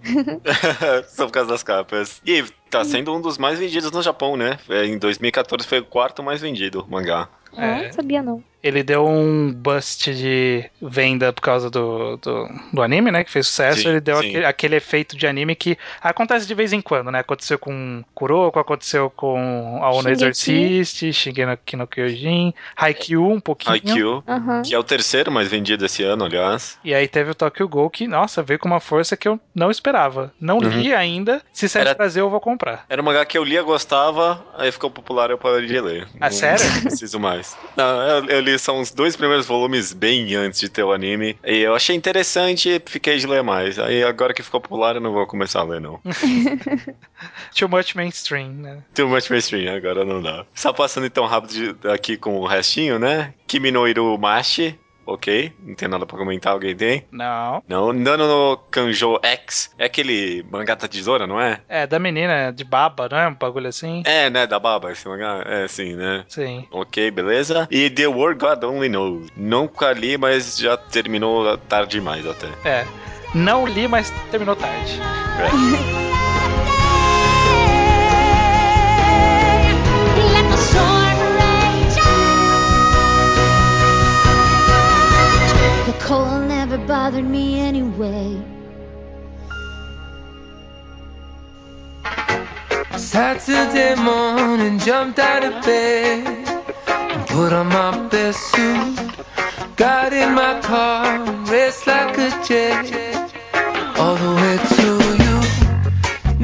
Só 1.06 1.26
por 1.26 1.32
causa 1.32 1.50
das 1.50 1.62
capas. 1.62 2.20
E 2.26 2.42
tá 2.68 2.84
sendo 2.84 3.14
um 3.14 3.20
dos 3.20 3.38
mais 3.38 3.60
vendidos 3.60 3.92
no 3.92 4.02
Japão, 4.02 4.36
né? 4.36 4.58
É, 4.68 4.86
Em 4.86 4.98
2014 4.98 5.64
foi 5.66 5.78
o 5.78 5.84
quarto 5.84 6.20
mais 6.20 6.40
vendido, 6.40 6.82
o 6.82 6.90
mangá. 6.90 7.28
É. 7.56 7.84
Não 7.84 7.92
sabia, 7.92 8.22
não. 8.22 8.42
Ele 8.62 8.82
deu 8.82 9.06
um 9.06 9.52
bust 9.52 10.14
de 10.14 10.64
venda 10.80 11.32
por 11.32 11.40
causa 11.40 11.68
do, 11.70 12.16
do, 12.18 12.48
do 12.72 12.82
anime, 12.82 13.10
né? 13.10 13.24
Que 13.24 13.30
fez 13.30 13.46
sucesso. 13.48 13.82
Sim, 13.82 13.88
ele 13.88 14.00
deu 14.00 14.18
aquele, 14.18 14.44
aquele 14.44 14.76
efeito 14.76 15.16
de 15.16 15.26
anime 15.26 15.54
que 15.56 15.76
acontece 16.00 16.46
de 16.46 16.54
vez 16.54 16.72
em 16.72 16.80
quando, 16.80 17.10
né? 17.10 17.18
Aconteceu 17.20 17.58
com 17.58 18.02
Kuroko, 18.14 18.58
aconteceu 18.58 19.10
com 19.10 19.80
Aono 19.82 20.08
Shingeki. 20.08 20.52
Exorcist, 20.52 21.12
Shingeki 21.12 21.76
no 21.76 21.86
Kyojin, 21.86 22.54
Haikyuu 22.76 23.32
um 23.32 23.40
pouquinho. 23.40 23.76
IQ, 23.76 24.22
Aham. 24.28 24.62
que 24.62 24.74
é 24.74 24.78
o 24.78 24.84
terceiro 24.84 25.30
mais 25.32 25.48
vendido 25.48 25.84
esse 25.84 26.02
ano, 26.02 26.24
aliás. 26.24 26.78
E 26.84 26.94
aí 26.94 27.08
teve 27.08 27.30
o 27.30 27.34
Tokyo 27.34 27.68
Ghoul 27.68 27.90
que, 27.90 28.06
nossa, 28.06 28.42
veio 28.42 28.58
com 28.58 28.68
uma 28.68 28.80
força 28.80 29.16
que 29.16 29.26
eu 29.26 29.40
não 29.54 29.70
esperava. 29.70 30.32
Não 30.40 30.58
li 30.60 30.94
ainda. 30.94 31.42
Se 31.52 31.68
sair 31.68 31.82
Uhum. 31.82 31.88
Era- 31.88 31.96
Brasil, 31.96 32.24
eu 32.24 32.30
vou 32.30 32.40
comprar. 32.40 32.84
Era 32.88 33.02
um 33.02 33.04
mangá 33.04 33.24
que 33.24 33.36
eu 33.36 33.42
lia, 33.44 33.62
gostava, 33.62 34.44
aí 34.56 34.70
ficou 34.70 34.88
popular 34.90 35.30
eu 35.30 35.38
parei 35.38 35.66
de 35.66 35.80
ler. 35.80 36.06
Ah, 36.20 36.26
Não 36.26 36.30
sério? 36.30 36.64
preciso 36.82 37.18
mais. 37.18 37.56
Não, 37.76 38.02
eu, 38.02 38.24
eu 38.26 38.40
li 38.40 38.51
são 38.58 38.80
os 38.80 38.90
dois 38.90 39.16
primeiros 39.16 39.46
volumes 39.46 39.92
bem 39.92 40.34
antes 40.34 40.60
de 40.60 40.68
ter 40.68 40.82
o 40.82 40.92
anime. 40.92 41.36
E 41.44 41.58
eu 41.58 41.74
achei 41.74 41.94
interessante 41.96 42.68
e 42.68 42.82
fiquei 42.84 43.18
de 43.18 43.26
ler 43.26 43.42
mais. 43.42 43.78
Aí 43.78 44.02
agora 44.04 44.34
que 44.34 44.42
ficou 44.42 44.60
popular 44.60 44.94
eu 44.96 45.00
não 45.00 45.12
vou 45.12 45.26
começar 45.26 45.60
a 45.60 45.64
ler, 45.64 45.80
não. 45.80 46.00
Too 47.56 47.68
much 47.68 47.94
mainstream, 47.94 48.48
né? 48.52 48.82
Too 48.94 49.08
much 49.08 49.30
mainstream, 49.30 49.74
agora 49.74 50.04
não 50.04 50.20
dá. 50.22 50.44
Só 50.54 50.72
passando 50.72 51.06
então 51.06 51.26
rápido 51.26 51.74
de- 51.74 51.88
aqui 51.88 52.16
com 52.16 52.36
o 52.38 52.46
restinho, 52.46 52.98
né? 52.98 53.34
Kimi 53.46 53.70
no 53.70 53.86
Iru 53.86 54.16
Mashi. 54.18 54.78
Ok, 55.06 55.52
não 55.62 55.74
tem 55.74 55.88
nada 55.88 56.06
pra 56.06 56.16
comentar, 56.16 56.52
alguém 56.52 56.76
tem? 56.76 57.04
Não. 57.10 57.62
Não, 57.68 57.92
Nano 57.92 58.26
no 58.26 58.56
Kanjo 58.70 59.18
X. 59.22 59.72
É 59.78 59.86
aquele 59.86 60.44
mangá 60.50 60.74
da 60.74 60.86
tesoura, 60.86 61.26
não 61.26 61.40
é? 61.40 61.60
É, 61.68 61.86
da 61.86 61.98
menina 61.98 62.52
de 62.52 62.64
baba, 62.64 63.08
não 63.10 63.18
é? 63.18 63.28
Um 63.28 63.34
bagulho 63.34 63.68
assim? 63.68 64.02
É, 64.06 64.30
né, 64.30 64.46
da 64.46 64.58
baba 64.58 64.92
esse 64.92 65.06
mangá? 65.08 65.42
É, 65.46 65.66
sim, 65.68 65.94
né? 65.94 66.24
Sim. 66.28 66.66
Ok, 66.70 67.10
beleza. 67.10 67.66
E 67.70 67.90
The 67.90 68.06
World 68.06 68.38
God 68.40 68.62
Only 68.64 68.88
Knows. 68.88 69.28
Nunca 69.36 69.92
li, 69.92 70.16
mas 70.16 70.56
já 70.56 70.76
terminou 70.76 71.56
tarde 71.58 71.98
demais 71.98 72.26
até. 72.26 72.48
É. 72.64 72.86
Não 73.34 73.66
li, 73.66 73.88
mas 73.88 74.10
terminou 74.30 74.54
tarde. 74.54 75.00
Let 75.38 76.02
bothered 87.02 87.28
me 87.28 87.58
anyway. 87.58 88.40
Saturday 92.96 93.96
morning, 93.96 94.78
jumped 94.78 95.18
out 95.18 95.42
of 95.42 95.54
bed 95.64 96.24
and 96.86 97.26
put 97.26 97.52
on 97.52 97.66
my 97.66 97.90
best 98.06 98.38
suit. 98.52 98.94
Got 99.74 100.12
in 100.12 100.32
my 100.32 100.60
car, 100.60 101.18
raced 101.50 101.88
like 101.88 102.16
a 102.18 102.30
jet 102.46 102.86
all 103.98 104.16
the 104.24 104.32
way 104.42 104.56
to 104.76 104.88
you. 105.22 105.36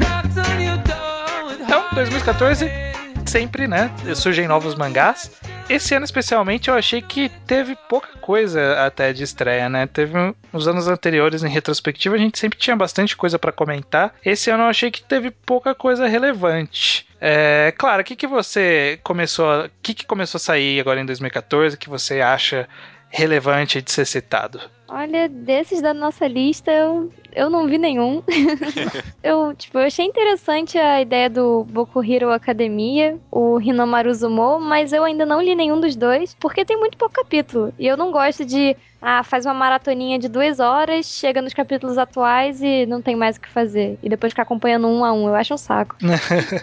Knocked 0.01 0.37
on 0.45 0.55
your 0.67 0.79
door 0.91 1.45
with 1.47 1.61
Então, 1.61 1.83
2014, 1.95 2.88
sempre, 3.29 3.67
né? 3.67 3.91
Surgem 4.15 4.47
novos 4.47 4.73
mangás. 4.73 5.31
Esse 5.69 5.93
ano, 5.93 6.03
especialmente, 6.03 6.67
eu 6.67 6.73
achei 6.73 6.99
que 6.99 7.29
teve 7.45 7.75
pouca 7.87 8.17
coisa 8.19 8.83
até 8.83 9.13
de 9.13 9.23
estreia, 9.23 9.69
né? 9.69 9.85
Teve 9.85 10.13
nos 10.51 10.67
anos 10.67 10.87
anteriores, 10.87 11.43
em 11.43 11.49
retrospectiva, 11.49 12.15
a 12.15 12.19
gente 12.19 12.39
sempre 12.39 12.57
tinha 12.57 12.75
bastante 12.75 13.15
coisa 13.15 13.37
pra 13.37 13.51
comentar. 13.51 14.15
Esse 14.25 14.49
ano 14.49 14.63
eu 14.63 14.67
achei 14.67 14.89
que 14.89 15.03
teve 15.03 15.29
pouca 15.29 15.75
coisa 15.75 16.07
relevante. 16.07 17.07
É, 17.21 17.71
claro, 17.77 18.01
o 18.01 18.05
que, 18.05 18.15
que 18.15 18.25
você 18.25 18.99
começou. 19.03 19.65
O 19.65 19.69
que, 19.83 19.93
que 19.93 20.05
começou 20.05 20.39
a 20.39 20.41
sair 20.41 20.79
agora 20.79 20.99
em 20.99 21.05
2014 21.05 21.77
que 21.77 21.89
você 21.89 22.21
acha 22.21 22.67
relevante 23.09 23.81
de 23.81 23.91
ser 23.91 24.05
citado? 24.05 24.59
Olha, 24.87 25.29
desses 25.29 25.81
da 25.81 25.93
nossa 25.93 26.27
lista, 26.27 26.71
eu, 26.71 27.11
eu 27.33 27.49
não 27.49 27.67
vi 27.67 27.77
nenhum. 27.77 28.23
eu, 29.23 29.53
tipo, 29.55 29.77
eu 29.77 29.85
achei 29.85 30.05
interessante 30.05 30.77
a 30.77 31.01
ideia 31.01 31.29
do 31.29 31.63
Boku 31.65 32.03
Hero 32.03 32.31
Academia, 32.31 33.17
o 33.31 33.59
Hinomaru 33.59 34.13
Zumo, 34.13 34.59
mas 34.59 34.93
eu 34.93 35.03
ainda 35.03 35.25
não 35.25 35.41
li 35.41 35.55
nenhum 35.55 35.79
dos 35.79 35.95
dois, 35.95 36.35
porque 36.39 36.65
tem 36.65 36.77
muito 36.77 36.97
pouco 36.97 37.15
capítulo. 37.15 37.73
E 37.77 37.87
eu 37.87 37.97
não 37.97 38.11
gosto 38.11 38.45
de, 38.45 38.75
ah, 39.01 39.23
faz 39.23 39.45
uma 39.45 39.53
maratoninha 39.53 40.19
de 40.19 40.27
duas 40.27 40.59
horas, 40.59 41.05
chega 41.05 41.41
nos 41.41 41.53
capítulos 41.53 41.97
atuais 41.97 42.61
e 42.61 42.85
não 42.85 43.01
tem 43.01 43.15
mais 43.15 43.37
o 43.37 43.41
que 43.41 43.49
fazer. 43.49 43.97
E 44.03 44.09
depois 44.09 44.31
ficar 44.31 44.43
acompanhando 44.43 44.87
um 44.87 45.05
a 45.05 45.13
um, 45.13 45.27
eu 45.27 45.35
acho 45.35 45.53
um 45.53 45.57
saco. 45.57 45.95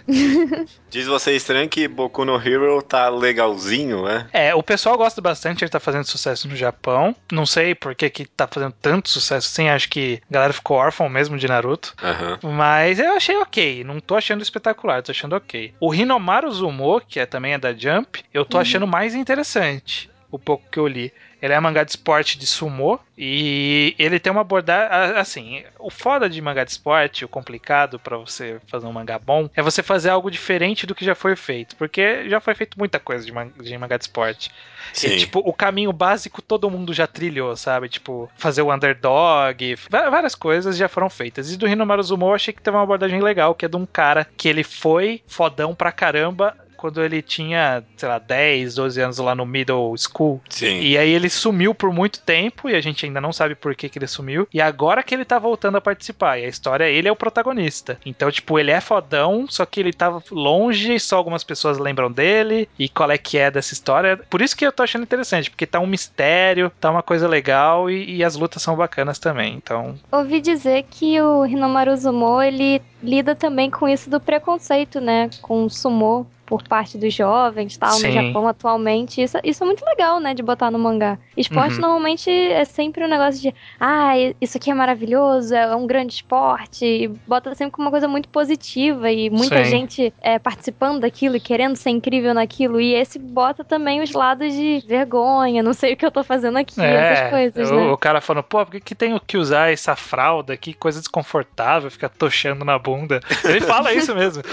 Diz 0.90 1.07
você 1.07 1.35
estranho 1.35 1.68
que 1.68 1.88
Boku 1.88 2.24
no 2.24 2.37
Hero 2.37 2.83
tá 2.83 3.09
legalzinho, 3.09 4.07
é? 4.09 4.26
É, 4.33 4.55
o 4.55 4.62
pessoal 4.62 4.96
gosta 4.96 5.20
bastante, 5.20 5.64
ele 5.64 5.70
tá 5.70 5.81
fazendo 5.81 6.05
sucesso 6.05 6.48
no 6.48 6.57
Japão. 6.57 7.14
Não 7.31 7.46
sei 7.46 7.74
por 7.74 7.94
que, 7.94 8.09
que 8.11 8.26
tá 8.26 8.46
fazendo 8.46 8.74
tanto 8.81 9.09
sucesso 9.09 9.48
assim, 9.48 9.68
acho 9.68 9.88
que 9.88 10.20
a 10.31 10.33
galera 10.33 10.52
ficou 10.57 10.77
órfã 10.77 11.09
mesmo 11.09 11.38
de 11.38 11.47
Naruto. 11.49 11.95
Aham. 12.03 12.38
Mas 12.42 12.99
eu 12.99 13.12
achei 13.12 13.37
ok, 13.37 13.85
não 13.85 14.01
tô 14.01 14.16
achando 14.16 14.42
espetacular, 14.42 15.03
tô 15.03 15.12
achando 15.12 15.37
ok. 15.37 15.73
O 15.81 15.95
Hinomaru 15.95 16.51
Zumo, 16.53 17.01
que 17.01 17.21
é, 17.21 17.27
também 17.27 17.55
é 17.55 17.59
da 17.59 17.73
Jump, 17.73 18.23
eu 18.33 18.45
tô 18.45 18.59
achando 18.59 18.87
mais 18.87 19.14
interessante, 19.14 20.11
o 20.31 20.38
pouco 20.38 20.64
que 20.71 20.79
eu 20.79 20.87
li. 20.87 21.12
Ele 21.40 21.53
é 21.53 21.61
mangá 21.61 21.85
de 21.85 21.90
esporte 21.90 22.38
de 22.38 22.46
sumo 22.46 22.99
e 23.16 23.94
ele 23.99 24.18
tem 24.18 24.33
uma 24.33 24.40
abordagem. 24.40 25.16
Assim, 25.18 25.64
o 25.79 25.90
foda 25.90 26.29
de 26.29 26.40
mangá 26.40 26.64
de 26.64 26.70
esporte, 26.70 27.25
o 27.25 27.29
complicado 27.29 27.99
pra 27.99 28.16
você 28.16 28.59
fazer 28.66 28.87
um 28.87 28.92
mangá 28.92 29.18
bom, 29.18 29.49
é 29.55 29.62
você 29.62 29.83
fazer 29.83 30.11
algo 30.11 30.31
diferente 30.31 30.87
do 30.87 30.94
que 30.94 31.05
já 31.05 31.14
foi 31.14 31.37
feito. 31.37 31.77
Porque 31.77 32.29
já 32.29 32.40
foi 32.40 32.55
feito 32.55 32.79
muita 32.79 32.99
coisa 32.99 33.25
de, 33.25 33.33
man- 33.33 33.51
de 33.61 33.77
mangá 33.79 33.96
de 33.96 34.05
esporte. 34.05 34.51
Sim. 34.92 35.09
E, 35.09 35.16
tipo, 35.18 35.40
o 35.40 35.53
caminho 35.53 35.92
básico 35.92 36.40
todo 36.40 36.70
mundo 36.70 36.94
já 36.94 37.07
trilhou, 37.07 37.55
sabe? 37.57 37.88
Tipo, 37.88 38.31
fazer 38.37 38.62
o 38.62 38.72
underdog, 38.72 39.77
várias 39.90 40.35
coisas 40.35 40.77
já 40.77 40.88
foram 40.88 41.11
feitas. 41.11 41.53
E 41.53 41.57
do 41.57 41.68
Hinomaru 41.68 42.03
Zumo 42.03 42.27
eu 42.27 42.35
achei 42.35 42.55
que 42.55 42.62
teve 42.62 42.77
uma 42.77 42.83
abordagem 42.83 43.20
legal, 43.20 43.55
que 43.55 43.64
é 43.64 43.68
de 43.68 43.77
um 43.77 43.85
cara 43.87 44.27
que 44.37 44.49
ele 44.49 44.62
foi 44.64 45.22
fodão 45.27 45.75
pra 45.75 45.92
caramba 45.92 46.57
quando 46.77 47.03
ele 47.03 47.23
tinha, 47.23 47.83
sei 47.97 48.09
lá, 48.09 48.19
10, 48.19 48.75
12 48.75 49.01
anos 49.01 49.19
lá 49.19 49.35
no 49.35 49.47
middle 49.47 49.95
school. 49.97 50.41
Sim. 50.49 50.81
E 50.81 50.97
aí 50.97 51.11
ele 51.11 51.29
sumiu 51.29 51.75
por 51.75 51.93
muito 51.93 52.21
tempo 52.21 52.69
e 52.69 52.75
a 52.75 52.81
gente 52.81 53.07
ainda 53.07 53.21
não 53.21 53.33
sabe 53.33 53.55
por 53.55 53.75
que, 53.75 53.89
que 53.89 53.99
ele 53.99 54.07
sumiu. 54.07 54.47
E 54.53 54.61
agora 54.61 55.03
que 55.03 55.15
ele 55.15 55.25
tá 55.25 55.39
voltando 55.39 55.77
a 55.77 55.81
participar. 55.81 56.39
E 56.39 56.45
a 56.45 56.49
história, 56.49 56.85
ele 56.85 57.09
é 57.09 57.12
o 57.12 57.17
protagonista. 57.17 57.99
Então, 58.05 58.31
tipo, 58.31 58.59
ele 58.59 58.71
é 58.71 58.81
fodão, 58.81 59.47
só 59.49 59.65
que 59.67 59.81
ele 59.81 59.93
tava 59.93 60.23
longe, 60.31 60.99
só 61.01 61.17
algumas 61.17 61.45
pessoas 61.45 61.79
lembram 61.79 62.11
dele. 62.11 62.69
E 62.79 62.89
qual 62.89 63.11
é 63.11 63.19
que 63.19 63.39
é 63.39 63.51
dessa 63.51 63.73
história. 63.73 64.17
Por 64.17 64.43
isso 64.43 64.57
que 64.57 64.67
eu 64.67 64.73
tô 64.73 64.83
achando 64.83 65.03
interessante, 65.03 65.51
porque 65.51 65.67
tá 65.67 65.81
um 65.81 65.87
mistério, 65.87 66.71
tá 66.81 66.91
uma 66.91 67.03
coisa 67.03 67.27
legal 67.27 67.91
e, 67.91 68.17
e 68.17 68.25
as 68.25 68.37
lutas 68.37 68.62
são 68.62 68.77
bacanas 68.77 69.19
também. 69.19 69.55
Então, 69.55 69.99
Ouvi 70.11 70.41
dizer 70.41 70.85
que 70.91 71.21
o 71.21 71.47
Hinomaru 71.47 71.97
Zumo, 71.97 72.43
ele 72.43 72.83
lida 73.07 73.35
também 73.35 73.71
com 73.71 73.88
isso 73.88 74.11
do 74.11 74.21
preconceito, 74.21 75.01
né? 75.01 75.31
Com 75.40 75.64
o 75.64 75.71
sumo 75.71 76.27
por 76.47 76.62
parte 76.62 76.97
dos 76.97 77.12
jovens, 77.12 77.77
tal, 77.77 77.92
Sim. 77.92 78.07
no 78.07 78.12
Japão 78.12 78.49
atualmente. 78.49 79.21
Isso, 79.21 79.37
isso 79.42 79.64
é 79.64 79.66
muito 79.66 79.85
legal, 79.85 80.21
né, 80.21 80.33
de 80.33 80.42
botar 80.42 80.71
no 80.71 80.79
mangá. 80.79 81.19
Esporte 81.37 81.75
Uhum. 81.75 81.81
normalmente 81.81 82.31
é 82.31 82.64
sempre 82.64 83.05
um 83.05 83.09
negócio 83.09 83.40
de, 83.40 83.53
ah, 83.81 84.12
isso 84.40 84.57
aqui 84.57 84.71
é 84.71 84.75
maravilhoso, 84.75 85.55
é 85.55 85.75
um 85.75 85.87
grande 85.87 86.14
esporte, 86.14 86.87
e 86.87 87.09
bota 87.27 87.55
sempre 87.55 87.73
como 87.73 87.87
uma 87.87 87.90
coisa 87.90 88.07
muito 88.07 88.29
positiva 88.29 89.11
e 89.11 89.29
muita 89.29 89.64
Sim. 89.64 89.71
gente 89.71 90.14
é, 90.23 90.38
participando 90.38 91.01
daquilo 91.01 91.37
e 91.37 91.40
querendo 91.40 91.75
ser 91.77 91.90
incrível 91.90 92.33
naquilo. 92.33 92.81
E 92.81 92.95
esse 92.95 93.19
bota 93.19 93.64
também 93.64 94.01
os 94.01 94.12
lados 94.12 94.53
de 94.53 94.83
vergonha, 94.87 95.62
não 95.62 95.73
sei 95.73 95.95
o 95.95 95.97
que 95.97 96.07
eu 96.07 96.12
tô 96.12 96.23
fazendo 96.23 96.59
aqui, 96.59 96.81
essas 96.81 97.31
coisas, 97.31 97.71
o, 97.71 97.75
né? 97.75 97.90
o 97.90 97.99
cara 97.99 98.21
falando, 98.21 98.45
pô, 98.45 98.64
por 98.64 98.71
que, 98.71 98.81
que 98.81 98.95
tenho 98.95 99.21
que 99.21 99.37
usar 99.37 99.73
essa 99.73 99.97
fralda 99.97 100.53
aqui? 100.53 100.73
Coisa 100.73 101.01
desconfortável, 101.01 101.90
ficar 101.90 102.09
tochando 102.09 102.64
na 102.64 102.79
bunda. 102.79 102.96
Ele 103.45 103.61
fala 103.61 103.93
isso 103.93 104.15
mesmo. 104.15 104.43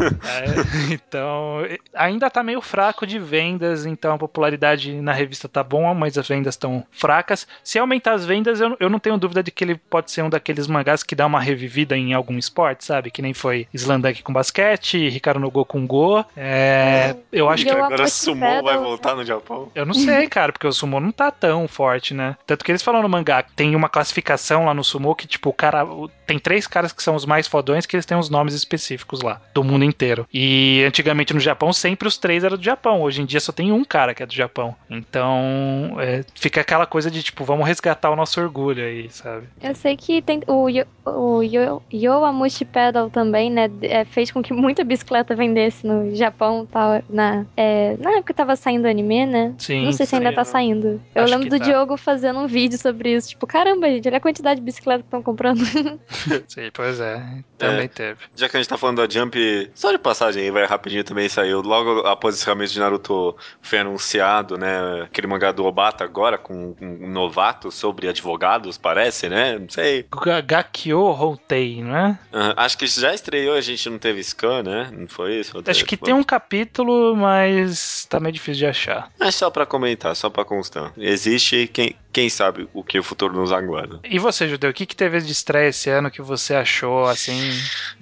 É, 0.00 0.92
então, 0.92 1.58
ainda 1.94 2.30
tá 2.30 2.42
meio 2.42 2.60
fraco 2.60 3.06
de 3.06 3.18
vendas, 3.18 3.84
então 3.86 4.14
a 4.14 4.18
popularidade 4.18 4.92
na 5.00 5.12
revista 5.12 5.48
tá 5.48 5.62
bom, 5.62 5.92
mas 5.94 6.16
as 6.16 6.26
vendas 6.28 6.54
estão 6.54 6.84
fracas. 6.90 7.46
Se 7.62 7.78
aumentar 7.78 8.12
as 8.12 8.24
vendas, 8.24 8.60
eu, 8.60 8.76
eu 8.78 8.88
não 8.88 8.98
tenho 8.98 9.18
dúvida 9.18 9.42
de 9.42 9.50
que 9.50 9.64
ele 9.64 9.76
pode 9.76 10.10
ser 10.10 10.22
um 10.22 10.30
daqueles 10.30 10.66
mangás 10.66 11.02
que 11.02 11.14
dá 11.14 11.26
uma 11.26 11.40
revivida 11.40 11.96
em 11.96 12.14
algum 12.14 12.38
esporte, 12.38 12.84
sabe? 12.84 13.10
Que 13.10 13.22
nem 13.22 13.34
foi 13.34 13.66
Slandunk 13.74 14.22
com 14.22 14.32
basquete, 14.32 15.08
Ricardo 15.08 15.40
no 15.40 15.50
Go 15.50 15.64
com 15.64 15.86
Go. 15.86 16.24
É, 16.36 17.16
eu 17.32 17.48
acho 17.48 17.64
que 17.64 17.70
Agora 17.70 18.06
Sumo 18.08 18.62
vai 18.62 18.78
voltar 18.78 19.14
no 19.14 19.24
Japão. 19.24 19.70
eu 19.74 19.86
não 19.86 19.94
sei, 19.94 20.28
cara, 20.28 20.52
porque 20.52 20.66
o 20.66 20.72
sumo 20.72 21.00
não 21.00 21.12
tá 21.12 21.30
tão 21.30 21.66
forte, 21.66 22.14
né? 22.14 22.36
Tanto 22.46 22.64
que 22.64 22.70
eles 22.70 22.82
falam 22.82 23.02
no 23.02 23.08
mangá 23.08 23.42
que 23.42 23.52
tem 23.52 23.74
uma 23.74 23.88
classificação 23.88 24.66
lá 24.66 24.74
no 24.74 24.84
sumo 24.84 25.14
que, 25.14 25.26
tipo, 25.26 25.50
o 25.50 25.52
cara. 25.52 25.86
Tem 26.26 26.38
três 26.38 26.66
caras 26.66 26.89
caras 26.90 26.92
que 26.92 27.02
são 27.02 27.14
os 27.14 27.24
mais 27.24 27.46
fodões, 27.46 27.86
que 27.86 27.96
eles 27.96 28.06
têm 28.06 28.16
os 28.18 28.28
nomes 28.28 28.54
específicos 28.54 29.22
lá, 29.22 29.40
do 29.54 29.62
mundo 29.64 29.84
inteiro. 29.84 30.26
E 30.32 30.82
antigamente 30.86 31.32
no 31.32 31.40
Japão, 31.40 31.72
sempre 31.72 32.06
os 32.08 32.18
três 32.18 32.44
eram 32.44 32.56
do 32.56 32.62
Japão. 32.62 33.02
Hoje 33.02 33.22
em 33.22 33.24
dia 33.24 33.40
só 33.40 33.52
tem 33.52 33.72
um 33.72 33.84
cara 33.84 34.14
que 34.14 34.22
é 34.22 34.26
do 34.26 34.34
Japão. 34.34 34.74
Então, 34.88 35.96
é, 36.00 36.24
fica 36.34 36.60
aquela 36.60 36.86
coisa 36.86 37.10
de 37.10 37.22
tipo, 37.22 37.44
vamos 37.44 37.66
resgatar 37.66 38.10
o 38.10 38.16
nosso 38.16 38.40
orgulho 38.40 38.82
aí, 38.84 39.08
sabe? 39.10 39.46
Eu 39.62 39.74
sei 39.74 39.96
que 39.96 40.22
tem 40.22 40.40
o, 40.46 40.68
Yo- 40.68 40.86
o 41.04 41.42
Yo- 41.42 41.82
Yoamushi 41.92 42.64
Pedal 42.64 43.10
também, 43.10 43.50
né? 43.50 43.70
é, 43.82 44.04
fez 44.04 44.30
com 44.30 44.42
que 44.42 44.52
muita 44.52 44.84
bicicleta 44.84 45.34
vendesse 45.34 45.86
no 45.86 46.14
Japão 46.14 46.66
tal, 46.70 47.02
na, 47.08 47.44
é, 47.56 47.96
na 47.98 48.12
época 48.12 48.34
tava 48.34 48.56
saindo 48.56 48.84
o 48.86 48.90
anime, 48.90 49.26
né? 49.26 49.54
Sim. 49.58 49.84
Não 49.84 49.92
sei 49.92 50.06
se 50.06 50.14
ainda 50.16 50.32
tá 50.32 50.44
saindo. 50.44 51.00
Eu 51.14 51.24
Acho 51.24 51.32
lembro 51.32 51.48
do 51.48 51.58
tá. 51.58 51.64
Diogo 51.64 51.96
fazendo 51.96 52.38
um 52.40 52.46
vídeo 52.46 52.78
sobre 52.78 53.14
isso. 53.14 53.30
Tipo, 53.30 53.46
caramba, 53.46 53.88
gente, 53.88 54.06
olha 54.08 54.16
a 54.18 54.20
quantidade 54.20 54.60
de 54.60 54.64
bicicleta 54.66 55.00
que 55.02 55.06
estão 55.06 55.22
comprando. 55.22 55.60
Sim, 56.48 56.70
pois 56.80 56.98
é. 56.98 57.22
Também 57.58 57.88
teve. 57.88 58.18
Já 58.34 58.48
que 58.48 58.56
a 58.56 58.60
gente 58.60 58.68
tá 58.70 58.78
falando 58.78 59.06
da 59.06 59.12
Jump, 59.12 59.70
só 59.74 59.92
de 59.92 59.98
passagem 59.98 60.42
aí, 60.44 60.50
vai 60.50 60.64
rapidinho 60.64 61.04
também 61.04 61.28
saiu. 61.28 61.60
Logo 61.60 62.06
após 62.06 62.34
esse 62.34 62.44
começo 62.46 62.72
de 62.72 62.80
Naruto 62.80 63.36
foi 63.60 63.80
anunciado, 63.80 64.56
né? 64.56 65.02
Aquele 65.02 65.26
mangá 65.26 65.52
do 65.52 65.64
Obata 65.66 66.02
agora, 66.04 66.38
com 66.38 66.74
um 66.80 67.06
novato 67.10 67.70
sobre 67.70 68.08
advogados, 68.08 68.78
parece, 68.78 69.28
né? 69.28 69.58
Não 69.58 69.68
sei. 69.68 70.06
Ga- 70.24 70.40
Gakyo 70.40 71.00
Houtei, 71.00 71.82
não 71.82 71.94
é? 71.94 72.18
Aham, 72.32 72.54
acho 72.56 72.78
que 72.78 72.86
já 72.86 73.12
estreou, 73.12 73.54
a 73.56 73.60
gente 73.60 73.90
não 73.90 73.98
teve 73.98 74.22
scan, 74.22 74.62
né? 74.62 74.90
Não 74.96 75.06
foi 75.06 75.34
isso? 75.40 75.62
Acho 75.66 75.84
que 75.84 75.98
tem 75.98 76.14
um 76.14 76.22
capítulo, 76.22 77.14
mas 77.14 78.06
tá 78.08 78.18
meio 78.18 78.32
difícil 78.32 78.60
de 78.60 78.66
achar. 78.66 79.10
É 79.20 79.30
só 79.30 79.50
pra 79.50 79.66
comentar, 79.66 80.16
só 80.16 80.30
pra 80.30 80.46
constar. 80.46 80.92
Existe, 80.96 81.68
quem, 81.70 81.94
quem 82.12 82.28
sabe 82.28 82.68
o 82.74 82.82
que 82.82 82.98
o 82.98 83.02
futuro 83.02 83.34
nos 83.34 83.52
aguarda. 83.52 84.00
E 84.04 84.18
você, 84.18 84.48
Judeu, 84.48 84.70
o 84.70 84.74
que, 84.74 84.86
que 84.86 84.96
teve 84.96 85.20
de 85.20 85.32
estreia 85.32 85.68
esse 85.68 85.88
ano 85.90 86.10
que 86.10 86.20
você 86.22 86.54
achou, 86.54 87.04
assim, 87.06 87.50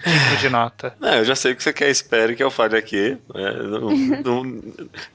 digno 0.04 0.36
de 0.40 0.48
nota? 0.48 0.94
É, 1.08 1.20
eu 1.20 1.24
já 1.24 1.34
sei 1.34 1.52
o 1.52 1.56
que 1.56 1.62
você 1.62 1.72
quer, 1.72 1.88
espere 1.90 2.36
que 2.36 2.42
eu 2.42 2.50
fale 2.50 2.76
aqui. 2.76 3.16
É, 3.34 3.52
não- 3.62 3.90
não- 3.90 4.62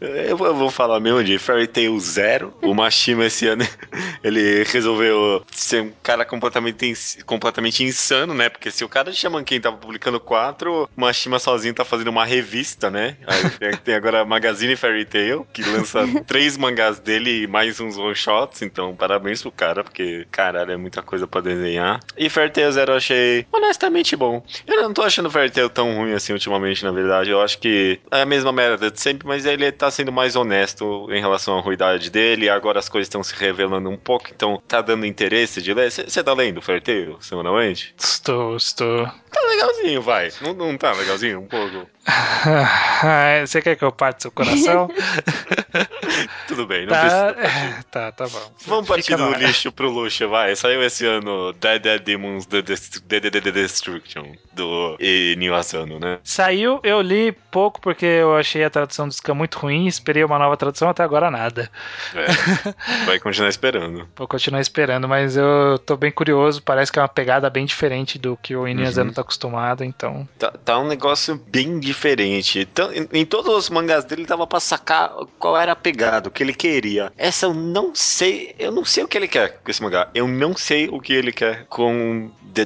eu, 0.01 0.35
vou, 0.37 0.69
falar 0.69 0.99
mesmo 0.99 1.23
de 1.23 1.37
Fairy 1.37 1.67
Tail 1.67 1.99
Zero. 1.99 2.53
O 2.61 2.73
Mashima 2.73 3.25
esse 3.25 3.45
ano, 3.47 3.63
ele 4.23 4.63
resolveu 4.63 5.43
ser 5.51 5.83
um 5.83 5.91
cara 6.01 6.25
completamente, 6.25 6.85
ins- 6.85 7.17
completamente 7.25 7.83
insano, 7.83 8.33
né? 8.33 8.49
Porque 8.49 8.71
se 8.71 8.83
o 8.83 8.89
cara 8.89 9.11
de 9.11 9.17
Shaman 9.17 9.43
King 9.43 9.61
tava 9.61 9.77
publicando 9.77 10.19
quatro, 10.19 10.89
o 10.95 11.01
Mashima 11.01 11.37
sozinho 11.39 11.73
tá 11.73 11.85
fazendo 11.85 12.07
uma 12.09 12.25
revista, 12.25 12.89
né? 12.89 13.17
Aí 13.27 13.49
tem- 13.51 13.77
tem 13.77 13.95
agora 13.95 14.21
a 14.21 14.25
Magazine 14.25 14.75
Fairy 14.75 15.05
Tail, 15.05 15.45
que 15.53 15.61
lança 15.61 15.99
três 16.25 16.57
mangás 16.57 16.99
dele 16.99 17.43
e 17.43 17.47
mais 17.47 17.79
uns 17.79 17.97
one-shots. 17.97 18.61
Então, 18.63 18.82
parabéns 18.95 19.41
pro 19.41 19.51
cara, 19.51 19.83
porque, 19.83 20.25
caralho, 20.31 20.71
é 20.71 20.77
muita 20.77 21.01
coisa 21.01 21.27
pra 21.27 21.41
desenhar. 21.41 21.99
E 22.17 22.29
Tail 22.29 22.71
Zero 22.71 22.93
eu 22.93 22.97
achei 22.97 23.45
honestamente 23.51 24.15
bom. 24.15 24.43
Eu 24.65 24.81
não 24.81 24.93
tô 24.93 25.03
achando 25.03 25.27
o 25.27 25.31
Fairy 25.31 25.51
Tail 25.51 25.69
tão 25.69 25.95
ruim 25.95 26.13
assim 26.13 26.33
ultimamente, 26.33 26.83
na 26.83 26.91
verdade. 26.91 27.29
Eu 27.29 27.41
acho 27.41 27.59
que 27.59 27.99
é 28.11 28.21
a 28.21 28.25
mesma 28.25 28.51
merda 28.51 28.89
de 28.89 28.99
sempre, 28.99 29.27
mas 29.27 29.45
ele 29.45 29.71
tá 29.71 29.89
sendo 29.91 30.11
mais 30.11 30.35
honesto 30.35 31.07
em 31.11 31.21
relação 31.21 31.57
à 31.57 31.61
ruidade 31.61 32.09
dele. 32.09 32.49
Agora 32.49 32.79
as 32.79 32.89
coisas 32.89 33.07
estão 33.07 33.23
se 33.23 33.35
revelando 33.35 33.89
um 33.89 33.97
pouco, 33.97 34.27
então 34.35 34.61
tá 34.67 34.81
dando 34.81 35.05
interesse 35.05 35.61
de 35.61 35.73
ler. 35.73 35.91
Você 35.91 36.23
tá 36.23 36.33
lendo 36.33 36.61
Tail 36.81 37.17
semanalmente? 37.21 37.93
Estou, 37.97 38.55
estou. 38.57 39.05
Tá 39.05 39.41
legalzinho, 39.47 40.01
vai. 40.01 40.29
Não, 40.41 40.53
não 40.53 40.77
tá 40.77 40.91
legalzinho? 40.93 41.39
Um 41.39 41.47
pouco. 41.47 41.87
Você 43.45 43.61
quer 43.61 43.75
que 43.75 43.83
eu 43.83 43.91
parte 43.91 44.23
seu 44.23 44.31
coração? 44.31 44.89
Tudo 46.47 46.67
bem, 46.67 46.85
não 46.85 46.93
tá, 46.93 47.33
precisa. 47.33 47.57
é, 47.57 47.83
tá, 47.89 48.11
tá 48.11 48.27
bom. 48.27 48.51
Vamos 48.67 48.87
partir 48.87 49.13
Fica 49.13 49.17
do 49.17 49.33
lixo 49.33 49.71
pro 49.71 49.89
luxo, 49.89 50.27
vai. 50.29 50.55
Saiu 50.55 50.83
esse 50.83 51.05
ano 51.05 51.53
Dead 51.53 51.81
Dead 51.81 52.01
Demons 52.01 52.45
The, 52.45 52.61
Dest- 52.61 52.99
The, 53.07 53.19
The, 53.21 53.29
The, 53.31 53.41
The 53.41 53.51
Destruction 53.51 54.33
do 54.53 54.97
Inio 54.99 55.55
Asano, 55.55 55.99
né? 55.99 56.19
Saiu, 56.23 56.79
eu 56.83 57.01
li 57.01 57.31
pouco 57.51 57.81
porque 57.81 58.05
eu 58.05 58.35
achei 58.37 58.63
a 58.63 58.69
tradução 58.69 59.07
do 59.07 59.13
Scan 59.13 59.33
muito 59.33 59.57
ruim, 59.57 59.87
esperei 59.87 60.23
uma 60.23 60.37
nova 60.37 60.55
tradução, 60.57 60.89
até 60.89 61.01
agora 61.03 61.31
nada. 61.31 61.69
É. 62.13 63.05
Vai 63.05 63.19
continuar 63.19 63.49
esperando. 63.49 64.07
Vou 64.15 64.27
continuar 64.27 64.61
esperando, 64.61 65.07
mas 65.07 65.35
eu 65.37 65.79
tô 65.85 65.95
bem 65.97 66.11
curioso, 66.11 66.61
parece 66.61 66.91
que 66.91 66.99
é 66.99 67.01
uma 67.01 67.07
pegada 67.07 67.49
bem 67.49 67.65
diferente 67.65 68.19
do 68.19 68.37
que 68.37 68.55
o 68.55 68.67
Inuyasano 68.67 69.09
Uhum. 69.09 69.13
tá 69.15 69.21
acostumado, 69.21 69.83
então... 69.83 70.27
Tá, 70.37 70.51
tá 70.51 70.77
um 70.79 70.87
negócio 70.87 71.35
bem 71.47 71.79
diferente. 71.79 71.92
Então, 72.59 72.89
em, 72.93 73.07
todos 73.25 73.53
os 73.53 73.69
mangás 73.69 74.03
dele 74.05 74.25
dava 74.25 74.45
pra 74.47 74.59
sacar 74.59 75.11
qual 75.39 75.57
era 75.57 75.71
a 75.71 75.75
pegada, 75.75 76.29
o 76.29 76.31
que 76.31 76.43
ele 76.43 76.53
queria. 76.53 77.11
Essa 77.17 77.45
eu 77.45 77.53
não 77.53 77.93
sei, 77.93 78.55
eu 78.59 78.71
não 78.71 78.83
sei 78.85 79.03
o 79.03 79.07
que 79.07 79.17
ele 79.17 79.27
quer 79.27 79.59
com 79.63 79.71
esse 79.71 79.81
mangá. 79.81 80.09
Eu 80.13 80.27
não 80.27 80.55
sei 80.55 80.87
o 80.89 80.99
que 80.99 81.13
ele 81.13 81.31
quer 81.31 81.65
com 81.67 82.31
The 82.53 82.65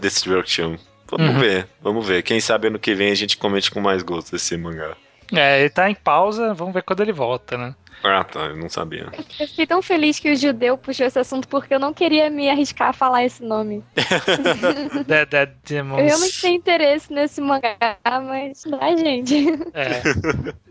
Destruction. 0.00 0.76
Vamos 1.10 1.34
Uhum. 1.34 1.38
ver, 1.40 1.68
vamos 1.82 2.06
ver. 2.06 2.22
Quem 2.22 2.40
sabe 2.40 2.68
ano 2.68 2.78
que 2.78 2.94
vem 2.94 3.10
a 3.10 3.14
gente 3.14 3.36
comente 3.36 3.70
com 3.70 3.80
mais 3.80 4.02
gosto 4.02 4.34
esse 4.34 4.56
mangá. 4.56 4.96
É, 5.36 5.60
ele 5.60 5.70
tá 5.70 5.90
em 5.90 5.94
pausa, 5.94 6.54
vamos 6.54 6.74
ver 6.74 6.82
quando 6.82 7.00
ele 7.00 7.12
volta, 7.12 7.56
né? 7.56 7.74
Ah, 8.02 8.22
tá, 8.22 8.40
eu 8.40 8.56
não 8.56 8.68
sabia. 8.68 9.10
Eu 9.40 9.48
fiquei 9.48 9.66
tão 9.66 9.80
feliz 9.80 10.18
que 10.18 10.30
o 10.30 10.36
judeu 10.36 10.76
puxou 10.76 11.06
esse 11.06 11.18
assunto 11.18 11.48
porque 11.48 11.74
eu 11.74 11.78
não 11.78 11.94
queria 11.94 12.28
me 12.28 12.50
arriscar 12.50 12.90
a 12.90 12.92
falar 12.92 13.24
esse 13.24 13.42
nome. 13.42 13.82
Dead 15.06 15.28
Dead 15.28 15.50
Demons... 15.64 16.00
Eu 16.00 16.06
realmente 16.06 16.40
tenho 16.40 16.56
interesse 16.56 17.10
nesse 17.10 17.40
mangá, 17.40 17.78
mas 18.04 18.62
ai, 18.78 18.98
gente. 18.98 19.46
É. 19.72 20.02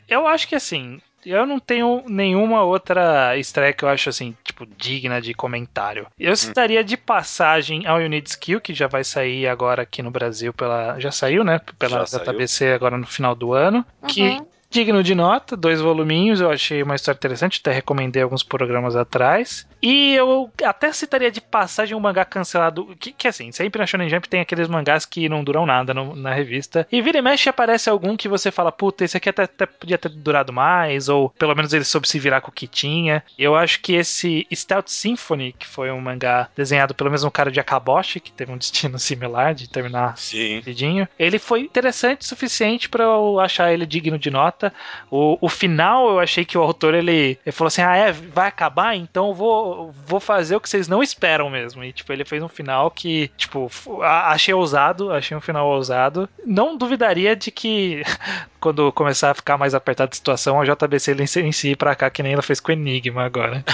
Eu 0.07 0.27
acho 0.27 0.47
que 0.47 0.55
assim, 0.55 1.01
eu 1.25 1.45
não 1.45 1.59
tenho 1.59 2.03
nenhuma 2.07 2.63
outra 2.63 3.37
estreia 3.37 3.73
que 3.73 3.83
eu 3.83 3.89
acho 3.89 4.09
assim, 4.09 4.35
tipo, 4.43 4.65
digna 4.65 5.21
de 5.21 5.33
comentário. 5.33 6.07
Eu 6.19 6.35
citaria 6.35 6.83
de 6.83 6.97
passagem 6.97 7.87
ao 7.87 7.97
Unit 7.97 8.29
Skill, 8.29 8.61
que 8.61 8.73
já 8.73 8.87
vai 8.87 9.03
sair 9.03 9.47
agora 9.47 9.83
aqui 9.83 10.01
no 10.03 10.11
Brasil 10.11 10.53
pela. 10.53 10.99
Já 10.99 11.11
saiu, 11.11 11.43
né? 11.43 11.59
Pela 11.79 11.99
Já 11.99 12.05
saiu. 12.05 12.25
JBC 12.25 12.73
agora 12.73 12.97
no 12.97 13.07
final 13.07 13.33
do 13.33 13.53
ano. 13.53 13.85
Que 14.07 14.21
Uhum. 14.21 14.52
Digno 14.73 15.03
de 15.03 15.13
nota, 15.13 15.55
dois 15.55 15.79
voluminhos, 15.79 16.41
eu 16.41 16.49
achei 16.49 16.81
uma 16.81 16.95
história 16.95 17.15
interessante, 17.15 17.59
até 17.61 17.71
recomendei 17.71 18.23
alguns 18.23 18.41
programas 18.41 18.95
atrás. 18.95 19.67
E 19.83 20.13
eu 20.15 20.49
até 20.63 20.93
citaria 20.93 21.29
de 21.29 21.41
passagem 21.41 21.95
um 21.95 21.99
mangá 21.99 22.23
cancelado, 22.23 22.95
que, 22.97 23.11
que 23.11 23.27
assim, 23.27 23.51
sempre 23.51 23.79
na 23.79 23.85
Shonen 23.85 24.07
Jump 24.09 24.29
tem 24.29 24.39
aqueles 24.39 24.69
mangás 24.69 25.05
que 25.05 25.27
não 25.27 25.43
duram 25.43 25.65
nada 25.65 25.93
no- 25.93 26.15
na 26.15 26.33
revista. 26.33 26.87
E 26.89 27.01
vira 27.01 27.17
e 27.17 27.21
mexe 27.21 27.49
aparece 27.49 27.89
algum 27.89 28.15
que 28.15 28.29
você 28.29 28.49
fala, 28.49 28.71
puta, 28.71 29.03
esse 29.03 29.17
aqui 29.17 29.27
até, 29.29 29.43
até 29.43 29.65
podia 29.65 29.97
ter 29.97 30.07
durado 30.09 30.53
mais, 30.53 31.09
ou 31.09 31.29
pelo 31.31 31.53
menos 31.53 31.73
ele 31.73 31.83
soube 31.83 32.07
se 32.07 32.17
virar 32.17 32.39
com 32.39 32.49
o 32.49 32.53
que 32.53 32.65
tinha. 32.65 33.21
Eu 33.37 33.55
acho 33.55 33.81
que 33.81 33.93
esse 33.93 34.47
Stout 34.53 34.89
Symphony, 34.89 35.51
que 35.51 35.67
foi 35.67 35.91
um 35.91 35.99
mangá 35.99 36.47
desenhado 36.55 36.95
pelo 36.95 37.11
mesmo 37.11 37.29
cara 37.29 37.51
de 37.51 37.59
Akaboshi, 37.59 38.21
que 38.21 38.31
teve 38.31 38.51
um 38.53 38.57
destino 38.63 38.97
similar 38.97 39.53
de 39.53 39.69
terminar 39.69 40.17
Sim. 40.17 40.57
rapidinho. 40.59 41.07
Ele 41.19 41.37
foi 41.37 41.59
interessante 41.59 42.21
o 42.21 42.25
suficiente 42.25 42.87
pra 42.87 43.03
eu 43.03 43.39
achar 43.39 43.73
ele 43.73 43.85
digno 43.85 44.17
de 44.17 44.29
nota. 44.31 44.73
O, 45.11 45.37
o 45.41 45.49
final 45.49 46.07
eu 46.09 46.19
achei 46.19 46.45
que 46.45 46.57
o 46.57 46.61
autor 46.61 46.93
ele, 46.93 47.37
ele 47.45 47.51
falou 47.51 47.67
assim: 47.67 47.81
ah, 47.81 47.95
é, 47.95 48.11
vai 48.11 48.47
acabar? 48.47 48.95
Então 48.95 49.27
eu 49.29 49.33
vou, 49.33 49.72
vou 50.05 50.19
fazer 50.19 50.55
o 50.55 50.61
que 50.61 50.69
vocês 50.69 50.87
não 50.87 51.01
esperam 51.03 51.49
mesmo. 51.49 51.83
E 51.83 51.91
tipo, 51.93 52.11
ele 52.11 52.25
fez 52.25 52.41
um 52.43 52.49
final 52.49 52.89
que, 52.91 53.29
tipo, 53.37 53.69
achei 54.01 54.53
ousado, 54.53 55.11
achei 55.11 55.35
um 55.35 55.41
final 55.41 55.67
ousado. 55.67 56.27
Não 56.45 56.77
duvidaria 56.77 57.35
de 57.35 57.51
que 57.51 58.03
quando 58.59 58.91
começar 58.93 59.31
a 59.31 59.33
ficar 59.33 59.57
mais 59.57 59.73
apertada 59.75 60.09
a 60.11 60.15
situação, 60.15 60.59
a 60.61 60.65
JBC 60.65 61.11
ele 61.11 61.25
inicie 61.37 61.75
pra 61.75 61.95
cá, 61.95 62.09
que 62.09 62.23
nem 62.23 62.33
ela 62.33 62.41
fez 62.41 62.59
com 62.59 62.71
o 62.71 62.73
Enigma 62.73 63.23
agora. 63.23 63.63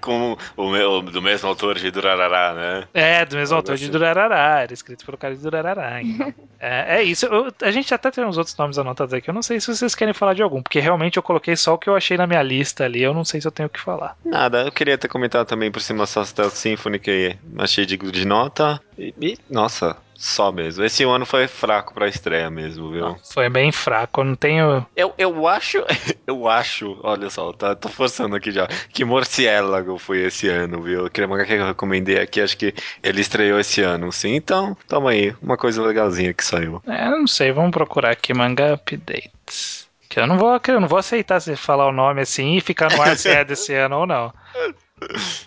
Com 0.00 0.36
o, 0.56 0.70
meu, 0.70 1.00
do 1.02 1.22
mesmo 1.22 1.48
autor 1.48 1.76
de 1.78 1.90
Durarará, 1.90 2.54
né? 2.54 2.84
É, 2.92 3.24
do 3.24 3.36
mesmo 3.36 3.54
Algo 3.54 3.62
autor 3.64 3.76
de 3.76 3.84
assim. 3.84 3.92
Durarará, 3.92 4.60
era 4.62 4.72
escrito 4.72 5.04
pelo 5.04 5.16
cara 5.16 5.34
de 5.34 5.40
Durarará. 5.42 6.02
Então. 6.02 6.32
é, 6.60 6.98
é 6.98 7.02
isso. 7.02 7.26
Eu- 7.26 7.52
a 7.62 7.70
gente 7.70 7.92
até 7.92 8.10
tem 8.10 8.24
uns 8.24 8.36
outros 8.38 8.56
nomes 8.56 8.78
anotados 8.78 9.12
aqui. 9.14 9.28
Eu 9.28 9.34
não 9.34 9.42
sei 9.42 9.60
se 9.60 9.74
vocês 9.74 9.94
querem 9.94 10.14
falar 10.14 10.34
de 10.34 10.42
algum, 10.42 10.62
porque 10.62 10.80
realmente 10.80 11.16
eu 11.16 11.22
coloquei 11.22 11.56
só 11.56 11.74
o 11.74 11.78
que 11.78 11.88
eu 11.88 11.96
achei 11.96 12.16
na 12.16 12.26
minha 12.26 12.42
lista 12.42 12.84
ali. 12.84 13.02
Eu 13.02 13.14
não 13.14 13.24
sei 13.24 13.40
se 13.40 13.46
eu 13.48 13.52
tenho 13.52 13.66
o 13.66 13.70
que 13.70 13.80
falar. 13.80 14.16
Nada, 14.24 14.53
eu 14.62 14.72
queria 14.72 14.98
ter 14.98 15.08
comentado 15.08 15.46
também 15.46 15.70
por 15.70 15.80
cima 15.80 16.06
só 16.06 16.24
Stealth 16.24 16.54
Symphony, 16.54 16.98
que 16.98 17.36
achei 17.58 17.86
digno 17.86 18.10
de 18.10 18.24
nota. 18.26 18.80
E, 18.98 19.14
e, 19.20 19.38
nossa, 19.50 19.96
só 20.14 20.50
mesmo. 20.50 20.84
Esse 20.84 21.04
ano 21.04 21.26
foi 21.26 21.46
fraco 21.46 21.92
pra 21.92 22.08
estreia 22.08 22.50
mesmo, 22.50 22.90
viu? 22.90 23.16
Foi 23.32 23.48
bem 23.48 23.70
fraco. 23.72 24.20
Eu 24.20 24.24
não 24.24 24.34
tenho. 24.34 24.86
Eu, 24.96 25.12
eu 25.18 25.46
acho, 25.46 25.84
eu 26.26 26.48
acho, 26.48 26.98
olha 27.02 27.28
só, 27.28 27.52
tá, 27.52 27.74
tô 27.74 27.88
forçando 27.88 28.34
aqui 28.36 28.50
já, 28.50 28.66
que 28.92 29.04
Morciélago 29.04 29.98
foi 29.98 30.22
esse 30.22 30.48
ano, 30.48 30.80
viu? 30.82 31.06
Aquele 31.06 31.26
mangá 31.26 31.44
que 31.44 31.52
eu 31.52 31.66
recomendei 31.66 32.18
aqui, 32.18 32.40
acho 32.40 32.56
que 32.56 32.74
ele 33.02 33.20
estreou 33.20 33.60
esse 33.60 33.82
ano, 33.82 34.10
sim. 34.12 34.34
Então, 34.34 34.76
toma 34.88 35.10
aí, 35.10 35.34
uma 35.42 35.56
coisa 35.56 35.82
legalzinha 35.82 36.32
que 36.32 36.44
saiu. 36.44 36.82
É, 36.86 37.08
não 37.10 37.26
sei. 37.26 37.52
Vamos 37.52 37.72
procurar 37.72 38.10
aqui 38.10 38.32
manga 38.32 38.74
updates. 38.74 39.83
Que 40.14 40.20
eu 40.20 40.28
não 40.28 40.38
vou, 40.38 40.60
eu 40.68 40.80
não 40.80 40.86
vou 40.86 41.00
aceitar 41.00 41.40
se 41.40 41.56
falar 41.56 41.88
o 41.88 41.92
nome 41.92 42.20
assim 42.20 42.54
e 42.54 42.60
ficar 42.60 42.88
no 42.88 43.02
ar 43.02 43.18
se 43.18 43.28
é 43.28 43.44
desse 43.44 43.74
ano 43.74 43.98
ou 43.98 44.06
não. 44.06 44.32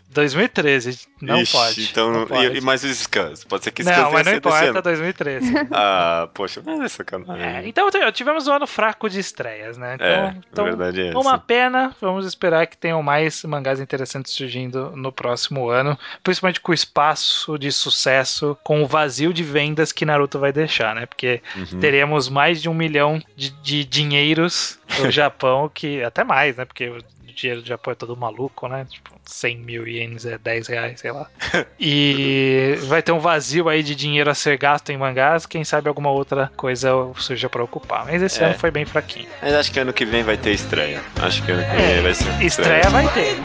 2013. 0.09 1.07
Não 1.21 1.41
Ixi, 1.41 1.51
pode. 1.51 1.83
Então, 1.83 2.11
não 2.11 2.23
e- 2.23 2.25
pode. 2.27 2.57
E, 2.57 2.61
mais 2.61 2.83
os 2.83 2.97
scans. 2.97 3.43
Pode 3.43 3.63
ser 3.63 3.71
que 3.71 3.83
scans 3.83 3.97
Não, 3.97 4.11
mas 4.11 4.25
não 4.25 4.33
importa, 4.33 4.65
ano. 4.69 4.81
2013. 4.81 5.53
Ah, 5.71 6.27
poxa, 6.33 6.61
mas 6.65 6.79
é 6.79 6.87
sacanagem. 6.87 7.43
É, 7.45 7.67
então 7.67 7.87
tivemos 8.11 8.47
um 8.47 8.53
ano 8.53 8.65
fraco 8.67 9.09
de 9.09 9.19
estreias, 9.19 9.77
né? 9.77 9.95
Então, 9.95 10.07
É, 10.07 10.35
então 10.51 10.65
verdade 10.65 11.01
é 11.01 11.07
essa. 11.09 11.19
uma 11.19 11.37
pena. 11.37 11.95
Vamos 12.01 12.25
esperar 12.25 12.65
que 12.67 12.77
tenham 12.77 13.01
mais 13.03 13.43
mangás 13.43 13.79
interessantes 13.79 14.33
surgindo 14.33 14.91
no 14.95 15.11
próximo 15.11 15.69
ano, 15.69 15.97
principalmente 16.23 16.59
com 16.61 16.71
o 16.71 16.75
espaço 16.75 17.57
de 17.57 17.71
sucesso, 17.71 18.57
com 18.63 18.81
o 18.81 18.87
vazio 18.87 19.33
de 19.33 19.43
vendas 19.43 19.91
que 19.91 20.05
Naruto 20.05 20.39
vai 20.39 20.51
deixar, 20.51 20.95
né? 20.95 21.05
Porque 21.05 21.41
Uhum. 21.55 21.79
teremos 21.79 22.29
mais 22.29 22.61
de 22.61 22.69
um 22.69 22.73
milhão 22.73 23.21
de, 23.35 23.49
de 23.61 23.83
dinheiros 23.85 24.79
no 24.99 25.09
Japão, 25.11 25.69
que 25.73 26.01
até 26.03 26.23
mais, 26.23 26.55
né? 26.55 26.65
Porque 26.65 26.87
o 26.89 26.97
dinheiro 27.37 27.61
do 27.61 27.67
Japão 27.67 27.91
é 27.91 27.95
todo 27.95 28.17
maluco, 28.17 28.67
né? 28.67 28.85
Tipo, 28.89 29.11
100 29.25 29.57
mil 29.59 29.87
ienes 29.87 30.25
é 30.25 30.37
10 30.37 30.67
reais, 30.67 30.99
sei 30.99 31.11
lá. 31.11 31.27
E 31.79 32.75
vai 32.87 33.01
ter 33.01 33.11
um 33.11 33.19
vazio 33.19 33.69
aí 33.69 33.83
de 33.83 33.95
dinheiro 33.95 34.29
a 34.29 34.33
ser 34.35 34.57
gasto 34.57 34.89
em 34.89 34.97
mangás, 34.97 35.45
quem 35.45 35.63
sabe 35.63 35.87
alguma 35.87 36.09
outra 36.09 36.51
coisa 36.57 36.89
surja 37.17 37.47
pra 37.49 37.63
ocupar. 37.63 38.05
Mas 38.05 38.21
esse 38.21 38.41
É. 38.41 38.47
ano 38.47 38.55
foi 38.55 38.71
bem 38.71 38.85
fraquinho. 38.85 39.27
Mas 39.41 39.53
acho 39.53 39.71
que 39.71 39.79
ano 39.79 39.93
que 39.93 40.05
vem 40.05 40.23
vai 40.23 40.37
ter 40.37 40.51
estreia. 40.51 41.01
Acho 41.21 41.43
que 41.43 41.51
ano 41.51 41.63
que 41.63 41.75
É, 41.75 41.93
vem 41.93 42.01
vai 42.03 42.13
ser 42.13 42.43
Estreia 42.43 42.89
vai 42.89 43.07
ter. 43.13 43.35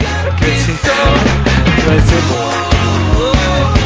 Vai 1.85 2.01
ser 2.01 2.23
boa. 2.29 3.82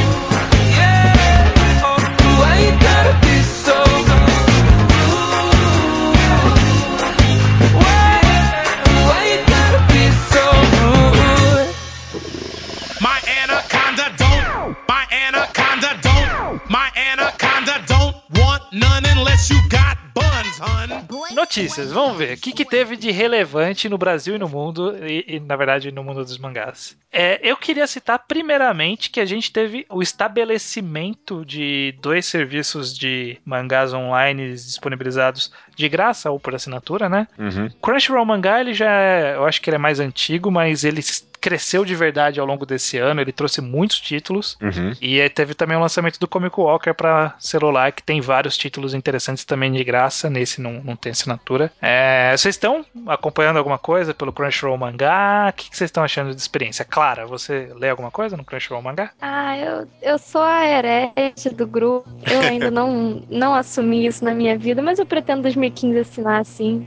Notícias, 21.57 21.93
vamos 21.93 22.19
ver. 22.19 22.37
O 22.37 22.41
que, 22.41 22.53
que 22.53 22.65
teve 22.65 22.97
de 22.97 23.11
relevante 23.11 23.89
no 23.89 23.97
Brasil 23.97 24.37
e 24.37 24.39
no 24.39 24.49
mundo, 24.49 24.95
e, 25.07 25.37
e, 25.37 25.41
na 25.41 25.57
verdade 25.57 25.91
no 25.91 26.05
mundo 26.05 26.25
dos 26.25 26.39
mangás? 26.39 26.97
É, 27.11 27.41
eu 27.43 27.57
queria 27.57 27.87
citar 27.87 28.19
primeiramente 28.19 29.11
que 29.11 29.21
a 29.21 29.25
gente 29.25 29.51
teve 29.51 29.87
o 29.89 30.03
estabelecimento 30.03 31.45
de 31.45 31.95
dois 32.03 32.27
serviços 32.27 32.97
de 32.97 33.39
mangás 33.45 33.95
online 33.95 34.53
disponibilizados 34.53 35.51
de 35.75 35.89
graça 35.89 36.31
ou 36.31 36.39
por 36.39 36.55
assinatura, 36.55 37.09
né? 37.09 37.27
Uhum. 37.39 37.71
Crunchyroll 37.81 38.25
Mangá, 38.25 38.61
ele 38.61 38.75
já 38.75 38.91
é, 38.91 39.37
eu 39.37 39.45
acho 39.47 39.61
que 39.61 39.71
ele 39.71 39.77
é 39.77 39.79
mais 39.79 40.01
antigo, 40.01 40.51
mas 40.51 40.85
ele 40.85 41.01
cresceu 41.47 41.85
de 41.85 41.95
verdade 41.95 42.41
ao 42.41 42.47
longo 42.47 42.67
desse 42.67 42.99
ano, 42.99 43.21
ele 43.21 43.31
trouxe 43.31 43.61
muitos 43.61 44.01
títulos. 44.01 44.59
Uhum. 44.61 44.93
E 45.01 45.29
teve 45.29 45.55
também 45.55 45.77
o 45.77 45.81
lançamento 45.81 46.19
do 46.19 46.27
Comic 46.27 46.59
Walker 46.59 46.93
para 46.93 47.37
celular, 47.39 47.93
que 47.93 48.03
tem 48.03 48.21
vários 48.21 48.59
títulos 48.59 48.95
interessantes 48.95 49.45
também 49.45 49.71
de 49.71 49.85
graça. 49.85 50.29
Nesse 50.29 50.61
não, 50.61 50.83
não 50.83 50.97
tem 50.97 51.13
assinatura. 51.13 51.71
É, 51.81 52.35
vocês 52.37 52.57
estão 52.57 52.85
acompanhando 53.07 53.59
alguma 53.59 53.79
coisa 53.79 54.13
pelo 54.13 54.33
Crunchyroll 54.33 54.77
Mangá? 54.77 55.47
O 55.51 55.53
que, 55.53 55.71
que 55.71 55.77
vocês 55.77 55.87
estão 55.87 56.03
achando 56.03 56.35
de 56.35 56.41
experiência? 56.41 56.85
Clara, 56.85 57.27
você 57.27 57.71
lê 57.79 57.91
alguma 57.91 58.11
coisa 58.11 58.37
no 58.37 58.45
Crunchyroll 58.45 58.83
Mangá? 58.83 59.13
Ah, 59.23 59.57
eu, 59.57 59.87
eu 60.03 60.19
sou 60.19 60.43
a 60.43 60.67
herege 60.67 61.51
do 61.55 61.65
grupo. 61.65 62.11
Eu 62.29 62.41
ainda 62.41 62.73
não, 62.73 63.23
não 63.31 63.55
assumi 63.55 64.05
isso 64.05 64.25
na 64.25 64.35
minha 64.35 64.59
vida, 64.59 64.83
mas 64.83 64.99
eu 64.99 65.07
pretendo 65.07 65.43
2015 65.43 65.97
assinar 66.01 66.41
assim. 66.41 66.85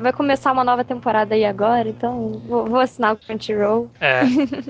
Vai 0.00 0.12
começar 0.12 0.52
uma 0.52 0.64
nova 0.64 0.84
temporada 0.84 1.34
aí 1.34 1.44
agora, 1.44 1.88
então 1.88 2.42
vou, 2.46 2.66
vou 2.66 2.80
assinar 2.80 3.14
o 3.14 3.16
Crunchyroll. 3.16 3.90
É. 4.00 4.22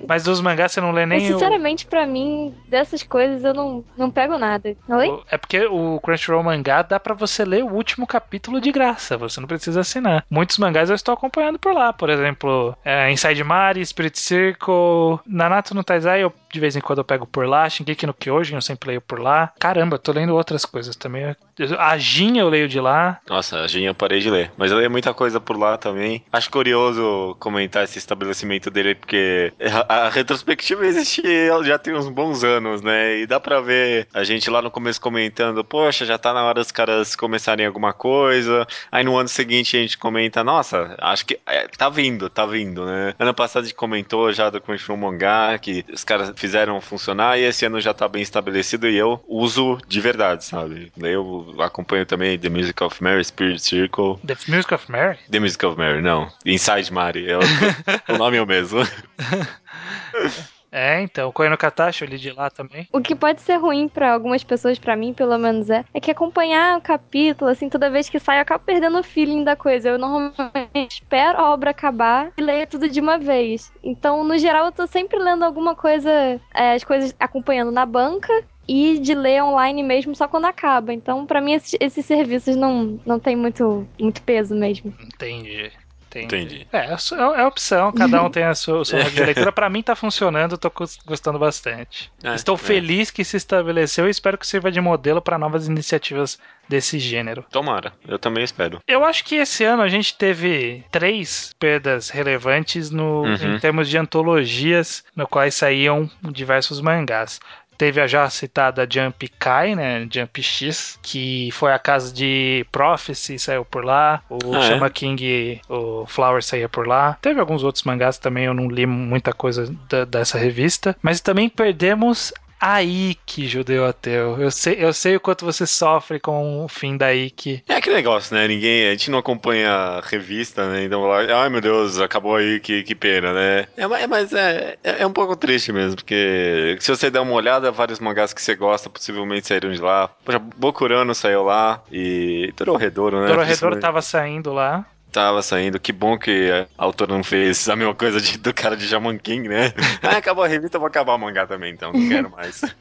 Mas 0.09 0.25
dos 0.25 0.41
mangás 0.41 0.73
você 0.73 0.81
não 0.81 0.91
lê 0.93 1.07
Mas 1.07 1.23
nem 1.23 1.31
o. 1.31 1.33
sinceramente, 1.35 1.87
pra 1.87 2.07
mim, 2.07 2.55
dessas 2.69 3.03
coisas 3.03 3.43
eu 3.45 3.55
não, 3.55 3.85
não 3.97 4.11
pego 4.11 4.39
nada. 4.39 4.77
Oi? 4.89 5.09
o- 5.09 5.23
É 5.31 5.37
porque 5.39 5.67
o 5.67 6.01
Crunchyroll 6.01 6.43
Mangá 6.43 6.83
dá 6.83 6.99
pra 7.01 7.15
você 7.15 7.45
ler 7.45 7.63
o 7.65 7.73
último 7.75 8.07
capítulo 8.07 8.61
de 8.61 8.71
graça, 8.73 9.17
você 9.17 9.41
não 9.41 9.47
precisa 9.49 9.81
assinar. 9.81 10.25
Muitos 10.31 10.59
mangás 10.59 10.89
eu 10.91 10.97
estou 10.97 11.13
acompanhando 11.15 11.59
por 11.59 11.73
lá, 11.75 11.93
por 11.93 12.11
exemplo, 12.11 12.77
é, 12.85 13.11
Inside 13.11 13.43
Mari, 13.45 13.85
Spirit 13.85 14.19
Circle, 14.19 15.19
Nanatsu 15.27 15.75
no 15.75 15.85
Taizai, 15.85 16.23
eu 16.23 16.33
de 16.53 16.61
vez 16.61 16.77
em 16.77 16.81
quando 16.81 16.99
eu 16.99 17.05
pego 17.05 17.27
por 17.27 17.47
lá, 17.47 17.69
Shingeki 17.69 18.07
no 18.07 18.15
Kyojin 18.15 18.55
eu 18.55 18.63
sempre 18.63 18.89
leio 18.89 19.01
por 19.01 19.21
lá. 19.21 19.53
Caramba, 19.59 19.99
tô 19.99 20.13
lendo 20.13 20.35
outras 20.35 20.65
coisas 20.65 20.97
também. 20.97 21.37
A 21.79 21.99
Jin 21.99 22.39
eu 22.39 22.49
leio 22.49 22.69
de 22.69 22.81
lá. 22.81 23.19
Nossa, 23.29 23.61
a 23.61 23.67
Ginha 23.67 23.91
eu 23.91 23.95
parei 23.95 24.21
de 24.21 24.31
ler. 24.31 24.53
Mas 24.57 24.71
eu 24.71 24.79
leio 24.79 24.91
muita 24.91 25.13
coisa 25.13 25.41
por 25.41 25.59
lá 25.59 25.77
também. 25.77 26.25
Acho 26.33 26.51
curioso 26.51 27.37
comentar 27.41 27.85
esse 27.85 27.99
estabelecimento 27.99 28.71
dele, 28.71 28.95
porque 28.95 29.53
a, 29.89 30.07
a 30.07 30.09
retrospectiva 30.09 30.87
existe 30.87 31.23
já 31.65 31.79
tem 31.79 31.95
uns 31.95 32.09
bons 32.09 32.45
anos, 32.45 32.83
né? 32.83 33.19
E 33.19 33.27
dá 33.27 33.41
pra 33.41 33.61
ver 33.61 34.07
a 34.15 34.23
gente 34.23 34.49
lá 34.49 34.63
no 34.63 34.71
começo 34.71 35.01
comentando, 35.01 35.65
poxa, 35.65 36.07
já 36.07 36.17
tá 36.17 36.33
na 36.33 36.45
hora 36.45 36.61
dos 36.61 36.71
caras 36.71 37.17
começarem 37.17 37.67
alguma 37.67 37.93
coisa. 37.93 38.67
Aí 38.91 39.03
no 39.03 39.17
ano 39.17 39.29
seguinte 39.29 39.77
a 39.77 39.81
gente 39.81 39.99
comenta, 39.99 40.45
nossa, 40.45 40.95
acho 40.99 41.27
que 41.27 41.39
é, 41.47 41.67
tá 41.69 41.89
vindo, 41.89 42.31
tá 42.31 42.47
vindo, 42.47 42.87
né? 42.87 43.15
Ano 43.19 43.35
passado 43.35 43.65
a 43.65 43.67
gente 43.67 43.75
comentou 43.75 44.33
já 44.33 44.51
do 44.51 44.61
Crunchyroll 44.61 44.99
Mangá, 44.99 45.59
que 45.59 45.85
os 45.93 46.05
caras 46.05 46.31
fizeram 46.39 46.81
funcionar 46.81 47.39
e 47.39 47.43
esse 47.43 47.67
ano 47.67 47.81
já 47.81 47.93
tá 47.93 48.09
bem 48.09 48.23
estabelecido 48.23 48.89
e 48.89 48.97
eu 48.97 49.23
uso 49.27 49.79
de 49.87 50.01
verdade, 50.01 50.45
sabe? 50.45 50.93
Eu 50.97 51.55
acompanho 51.59 52.07
também 52.07 52.39
The 52.39 52.49
Music 52.49 52.83
of 52.83 53.03
Mary, 53.03 53.25
Spirit 53.25 53.61
Circle. 53.61 54.19
The 54.25 54.37
Music 54.47 54.73
of 54.73 54.91
Mary. 54.91 55.19
The 55.31 55.41
Music 55.41 55.67
of 55.67 55.77
Mary, 55.77 56.01
não. 56.01 56.31
Inside 56.47 56.93
Mari. 56.93 57.27
É 57.29 57.39
o 58.13 58.19
nome 58.19 58.37
é 58.37 58.43
o 58.43 58.47
mesmo. 58.47 58.81
É, 60.71 61.01
então, 61.01 61.33
Koe 61.33 61.49
no 61.49 61.57
Katashi 61.57 62.05
eu 62.05 62.09
li 62.09 62.19
de 62.19 62.31
lá 62.31 62.51
também. 62.51 62.87
O 62.93 63.01
que 63.01 63.15
pode 63.15 63.41
ser 63.41 63.57
ruim 63.57 63.89
pra 63.89 64.13
algumas 64.13 64.45
pessoas, 64.45 64.79
pra 64.79 64.97
mim 64.97 65.15
pelo 65.15 65.39
menos 65.39 65.71
é, 65.71 65.85
é 65.93 66.01
que 66.01 66.11
acompanhar 66.11 66.79
o 66.79 66.83
capítulo, 66.83 67.51
assim, 67.51 67.69
toda 67.69 67.91
vez 67.91 68.09
que 68.09 68.19
sai, 68.19 68.39
eu 68.39 68.43
acabo 68.43 68.65
perdendo 68.65 68.99
o 68.99 69.03
feeling 69.03 69.45
da 69.45 69.57
coisa. 69.57 69.89
Eu 69.89 69.99
normalmente 69.99 71.01
espero 71.03 71.39
a 71.39 71.53
obra 71.53 71.71
acabar 71.71 72.31
e 72.37 72.43
leio 72.43 72.67
tudo 72.67 72.89
de 72.89 73.01
uma 73.01 73.19
vez. 73.19 73.73
Então, 73.83 74.23
no 74.25 74.39
geral, 74.39 74.67
eu 74.67 74.73
tô 74.73 74.87
sempre 74.87 75.19
lendo 75.19 75.45
alguma 75.45 75.75
coisa, 75.75 76.11
é, 76.55 76.75
as 76.75 76.85
coisas 76.85 77.15
acompanhando 77.19 77.71
na 77.71 77.87
banca 77.87 78.33
e 78.69 78.99
de 78.99 79.15
ler 79.15 79.43
online 79.43 79.83
mesmo 79.83 80.15
só 80.15 80.29
quando 80.29 80.45
acaba. 80.45 80.93
Então, 80.93 81.25
pra 81.25 81.41
mim, 81.41 81.55
esses, 81.55 81.75
esses 81.81 82.05
serviços 82.05 82.55
não, 82.55 83.01
não 83.07 83.19
tem 83.19 83.35
muito, 83.35 83.89
muito 83.99 84.23
peso 84.23 84.55
mesmo. 84.55 84.93
Entendi. 85.01 85.73
Entendi. 86.11 86.25
Entendi. 86.37 86.67
É, 86.73 86.93
é 86.93 86.97
su- 86.97 87.15
é 87.15 87.47
opção, 87.47 87.93
cada 87.93 88.23
um 88.23 88.31
tem 88.31 88.43
a 88.45 88.55
sua, 88.55 88.85
seu 88.85 88.99
modo 89.03 89.11
de 89.11 89.23
leitura. 89.23 89.53
Pra 89.53 89.69
mim 89.69 89.83
tá 89.83 89.95
funcionando, 89.95 90.57
tô 90.57 90.73
gostando 91.07 91.39
bastante. 91.39 92.11
É, 92.23 92.35
Estou 92.35 92.55
é. 92.55 92.59
feliz 92.59 93.11
que 93.11 93.23
se 93.25 93.37
estabeleceu 93.37 94.07
e 94.07 94.11
espero 94.11 94.39
que 94.39 94.47
sirva 94.47 94.71
de 94.73 94.81
modelo 94.81 95.21
para 95.21 95.37
novas 95.39 95.67
iniciativas 95.69 96.39
desse 96.69 96.99
gênero. 96.99 97.45
Tomara, 97.51 97.93
eu 98.07 98.19
também 98.19 98.45
espero. 98.45 98.81
Eu 98.87 99.05
acho 99.05 99.25
que 99.25 99.37
esse 99.37 99.65
ano 99.65 99.83
a 99.83 99.89
gente 99.89 100.17
teve 100.17 100.85
três 100.91 101.55
perdas 101.59 102.09
relevantes 102.11 102.91
no, 102.91 103.23
Uhum. 103.23 103.57
em 103.57 103.59
termos 103.59 103.89
de 103.89 103.97
antologias, 103.99 105.05
no 105.17 105.27
quais 105.27 105.55
saíam 105.55 106.11
diversos 106.23 106.81
mangás. 106.81 107.41
Teve 107.79 108.01
a 108.01 108.07
já 108.09 108.29
citada 108.29 108.87
Jump 108.91 109.29
Kai, 109.39 109.77
né? 109.77 110.07
Jump 110.13 110.43
X, 110.43 110.99
que 111.01 111.49
foi 111.53 111.73
a 111.73 111.79
casa 111.79 112.13
de 112.13 112.67
Prophecy, 112.73 113.39
saiu 113.39 113.65
por 113.65 113.85
lá. 113.85 114.21
O 114.29 114.53
Ah, 114.53 114.59
é? 114.59 114.63
Chama 114.63 114.91
King, 114.91 115.61
o 115.69 116.05
Flower 116.07 116.43
saía 116.43 116.69
por 116.69 116.89
lá. 116.89 117.17
Teve 117.23 117.39
alguns 117.39 117.63
outros 117.63 117.85
mangás 117.85 118.19
também, 118.19 118.47
eu 118.47 118.53
não 118.55 118.69
li 118.69 118.85
muita 118.85 119.33
coisa 119.33 119.73
da- 119.89 120.05
dessa 120.05 120.37
revista. 120.39 120.97
Mas 121.01 121.21
também 121.21 121.49
perdemos 121.49 122.33
a 122.61 122.83
Ike, 122.83 123.47
judeu 123.47 123.87
ateu. 123.87 124.41
Eu 124.41 124.51
sei, 124.51 124.77
eu 124.79 124.93
sei 124.93 125.17
o 125.17 125.21
quanto 125.21 125.45
você 125.45 125.67
sofre 125.67 126.19
com 126.19 126.65
o 126.65 126.69
fim 126.69 126.97
da 126.97 127.15
Ike. 127.15 127.63
É 127.69 127.77
aquele 127.77 127.97
negócio, 127.97 128.35
né? 128.35 128.47
Ninguém. 128.49 128.89
A 128.89 128.91
gente 128.93 129.11
não 129.11 129.19
acompanha 129.19 129.71
a 129.71 130.01
revista, 130.01 130.69
né? 130.69 130.85
Então, 130.85 131.03
lá, 131.07 131.19
ai 131.43 131.49
meu 131.49 131.61
Deus, 131.61 131.99
acabou 132.01 132.37
aí, 132.37 132.61
que, 132.61 132.83
que 132.83 132.95
pena, 132.95 133.33
né? 133.33 133.67
É, 133.77 133.83
é, 133.83 134.07
mas 134.07 134.33
é, 134.33 134.77
é, 134.83 135.03
é 135.03 135.07
um 135.07 135.13
pouco 135.13 135.37
triste 135.37 135.73
mesmo, 135.73 135.97
porque 135.97 136.77
se 136.81 136.91
você 136.91 137.11
der 137.11 137.21
uma 137.21 137.33
olhada, 137.33 137.71
vários 137.71 138.01
mangás 138.01 138.33
que 138.33 138.43
você 138.43 138.55
gosta 138.55 138.91
possivelmente 138.91 139.47
saíram 139.47 139.71
de 139.71 139.81
lá. 139.81 140.09
Poxa, 140.25 140.39
Bokurano 140.39 141.15
saiu 141.15 141.45
lá 141.45 141.83
e 141.91 142.53
Dororedoro, 142.57 143.21
né? 143.21 143.35
Principalmente- 143.35 143.81
tava 143.81 144.03
saindo 144.03 144.53
lá. 144.53 144.85
Tava 145.13 145.41
saindo, 145.43 145.81
que 145.81 145.93
bom 145.93 146.19
que 146.19 146.51
a 146.51 146.67
autora 146.85 147.13
não 147.15 147.25
fez 147.25 147.69
a 147.69 147.75
mesma 147.75 147.95
coisa 147.95 148.21
de- 148.21 148.39
do 148.39 148.53
cara 148.53 148.77
de 148.77 148.87
Shaman 148.87 149.19
King, 149.19 149.49
né? 149.49 149.73
Ah, 150.03 150.17
acabou 150.19 150.45
a 150.45 150.49
revista, 150.49 150.77
eu 150.77 150.81
vou 150.81 150.87
acabar 150.89 151.15
o 151.15 151.19
mangá 151.19 151.47
também, 151.47 151.73
então, 151.73 151.93
não 151.93 152.09
quero 152.09 152.31
mais. 152.31 152.61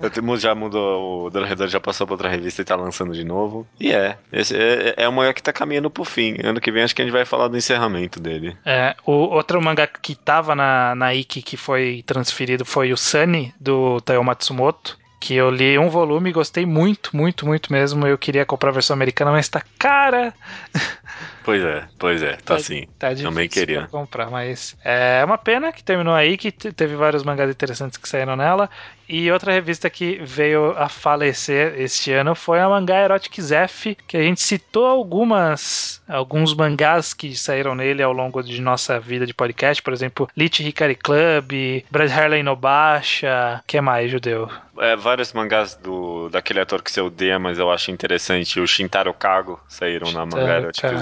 Eu 0.00 0.36
já 0.38 0.54
mudou, 0.54 1.26
o 1.26 1.30
Dororedor 1.30 1.68
já 1.68 1.78
passou 1.80 2.06
pra 2.06 2.14
outra 2.14 2.28
revista 2.28 2.62
e 2.62 2.64
tá 2.64 2.74
lançando 2.74 3.12
de 3.12 3.24
novo. 3.24 3.66
E 3.78 3.92
é, 3.92 4.16
esse 4.32 4.56
é, 4.56 4.94
é 4.96 5.08
um 5.08 5.12
mangá 5.12 5.32
que 5.32 5.42
tá 5.42 5.52
caminhando 5.52 5.90
pro 5.90 6.04
fim. 6.04 6.36
Ano 6.42 6.60
que 6.60 6.70
vem 6.72 6.82
acho 6.82 6.94
que 6.94 7.02
a 7.02 7.04
gente 7.04 7.12
vai 7.12 7.24
falar 7.24 7.48
do 7.48 7.56
encerramento 7.56 8.18
dele. 8.20 8.56
É, 8.64 8.94
o 9.06 9.12
outro 9.12 9.60
mangá 9.62 9.86
que 9.86 10.14
tava 10.14 10.54
na, 10.54 10.94
na 10.94 11.14
Ike 11.14 11.42
que 11.42 11.56
foi 11.56 12.02
transferido 12.06 12.64
foi 12.64 12.92
o 12.92 12.96
Sunny, 12.96 13.54
do 13.60 14.00
Taiyo 14.00 14.24
Matsumoto. 14.24 14.98
que 15.20 15.34
eu 15.34 15.50
li 15.50 15.78
um 15.78 15.88
volume 15.90 16.30
e 16.30 16.32
gostei 16.32 16.64
muito, 16.66 17.14
muito, 17.16 17.46
muito 17.46 17.72
mesmo. 17.72 18.06
Eu 18.06 18.18
queria 18.18 18.44
comprar 18.46 18.70
a 18.70 18.74
versão 18.74 18.94
americana, 18.94 19.30
mas 19.30 19.48
tá 19.48 19.62
cara. 19.78 20.32
Pois 21.42 21.62
é, 21.64 21.88
pois 21.98 22.22
é, 22.22 22.36
tá 22.36 22.58
sim. 22.58 22.86
Tá 22.98 23.08
difícil 23.14 23.30
Também 23.30 23.48
queria. 23.48 23.80
pra 23.80 23.88
comprar, 23.88 24.30
mas 24.30 24.76
é 24.84 25.24
uma 25.24 25.38
pena 25.38 25.72
que 25.72 25.82
terminou 25.82 26.14
aí, 26.14 26.36
que 26.36 26.52
te- 26.52 26.72
teve 26.72 26.94
vários 26.96 27.22
mangás 27.22 27.50
interessantes 27.50 27.96
que 27.96 28.08
saíram 28.08 28.36
nela. 28.36 28.68
E 29.08 29.28
outra 29.32 29.52
revista 29.52 29.90
que 29.90 30.20
veio 30.22 30.70
a 30.78 30.88
falecer 30.88 31.74
este 31.80 32.12
ano 32.12 32.34
foi 32.36 32.60
a 32.60 32.68
Mangá 32.68 32.96
Erotic 33.02 33.40
Zef, 33.40 33.96
que 34.06 34.16
a 34.16 34.22
gente 34.22 34.40
citou 34.40 34.86
algumas 34.86 36.00
alguns 36.06 36.54
mangás 36.54 37.12
que 37.12 37.34
saíram 37.36 37.74
nele 37.74 38.02
ao 38.02 38.12
longo 38.12 38.40
de 38.42 38.60
nossa 38.60 39.00
vida 39.00 39.26
de 39.26 39.34
podcast, 39.34 39.82
por 39.82 39.92
exemplo, 39.92 40.28
Lich 40.36 40.62
Hikari 40.62 40.94
Club, 40.94 41.50
Brad 41.90 42.10
Harley 42.10 42.42
Nobasha, 42.44 43.62
que 43.66 43.80
mais, 43.80 44.10
judeu? 44.10 44.48
É, 44.78 44.96
vários 44.96 45.32
mangás 45.32 45.74
do, 45.74 46.28
daquele 46.30 46.60
ator 46.60 46.80
que 46.82 46.90
você 46.90 47.00
odeia, 47.00 47.38
mas 47.38 47.58
eu 47.58 47.70
acho 47.70 47.90
interessante. 47.90 48.60
O 48.60 48.66
Shintaro 48.66 49.12
Kago 49.12 49.60
saíram 49.68 50.10
na 50.12 50.24
mangá 50.24 50.38
Shintaro 50.40 50.62
Erotic 50.62 50.82
Kago. 50.82 50.98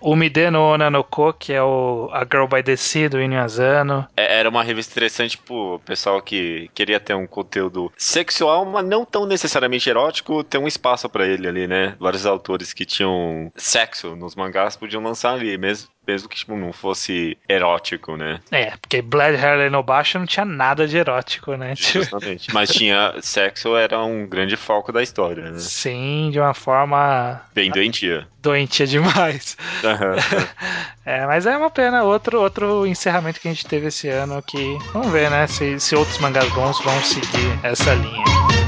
O 0.00 0.16
Mide 0.16 0.50
no 0.50 0.72
Onanoko, 0.72 1.32
que 1.32 1.52
é 1.52 1.62
o 1.62 2.08
A 2.12 2.20
Girl 2.24 2.46
by 2.46 2.62
the 2.62 2.76
Sea, 2.76 3.08
do 3.08 3.20
Inyo 3.20 3.40
Asano. 3.40 4.06
É, 4.16 4.38
Era 4.38 4.48
uma 4.48 4.62
revista 4.62 4.92
interessante 4.92 5.36
pro 5.38 5.80
pessoal 5.84 6.20
que 6.22 6.70
queria 6.74 7.00
ter 7.00 7.14
um 7.14 7.26
conteúdo 7.26 7.92
sexual, 7.96 8.64
mas 8.64 8.84
não 8.86 9.04
tão 9.04 9.26
necessariamente 9.26 9.88
erótico, 9.88 10.44
ter 10.44 10.58
um 10.58 10.66
espaço 10.66 11.08
pra 11.08 11.26
ele 11.26 11.48
ali, 11.48 11.66
né? 11.66 11.94
Vários 11.98 12.26
autores 12.26 12.72
que 12.72 12.84
tinham 12.84 13.52
sexo 13.56 14.14
nos 14.16 14.34
mangás 14.34 14.76
podiam 14.76 15.02
lançar 15.02 15.34
ali, 15.34 15.56
mesmo, 15.58 15.88
mesmo 16.08 16.28
que 16.28 16.36
tipo, 16.36 16.56
não 16.56 16.72
fosse 16.72 17.36
erótico, 17.46 18.16
né? 18.16 18.40
É, 18.50 18.70
porque 18.78 19.02
Blood 19.02 19.36
Harley 19.36 19.68
Nobasha 19.68 20.18
não 20.18 20.26
tinha 20.26 20.46
nada 20.46 20.88
de 20.88 20.96
erótico, 20.96 21.54
né? 21.54 21.74
Justamente. 21.76 22.50
Mas 22.54 22.70
tinha 22.70 23.14
sexo, 23.20 23.76
era 23.76 24.02
um 24.02 24.26
grande 24.26 24.56
foco 24.56 24.90
da 24.90 25.02
história, 25.02 25.50
né? 25.50 25.58
Sim, 25.58 26.30
de 26.32 26.40
uma 26.40 26.54
forma 26.54 27.42
Bem 27.54 27.70
doentia. 27.70 28.26
doentia 28.40 28.86
demais. 28.86 29.56
Aham. 29.84 30.16
É, 31.04 31.24
mas 31.26 31.46
é 31.46 31.56
uma 31.56 31.70
pena, 31.70 32.02
outro, 32.02 32.38
outro 32.38 32.86
encerramento 32.86 33.40
que 33.40 33.48
a 33.48 33.50
gente 33.50 33.66
teve 33.66 33.86
esse 33.86 34.10
ano 34.10 34.42
que 34.42 34.76
vamos 34.92 35.10
ver, 35.10 35.30
né, 35.30 35.46
se, 35.46 35.80
se 35.80 35.96
outros 35.96 36.18
mangás 36.18 36.52
bons 36.52 36.78
vão 36.80 37.02
seguir 37.02 37.58
essa 37.62 37.94
linha. 37.94 38.67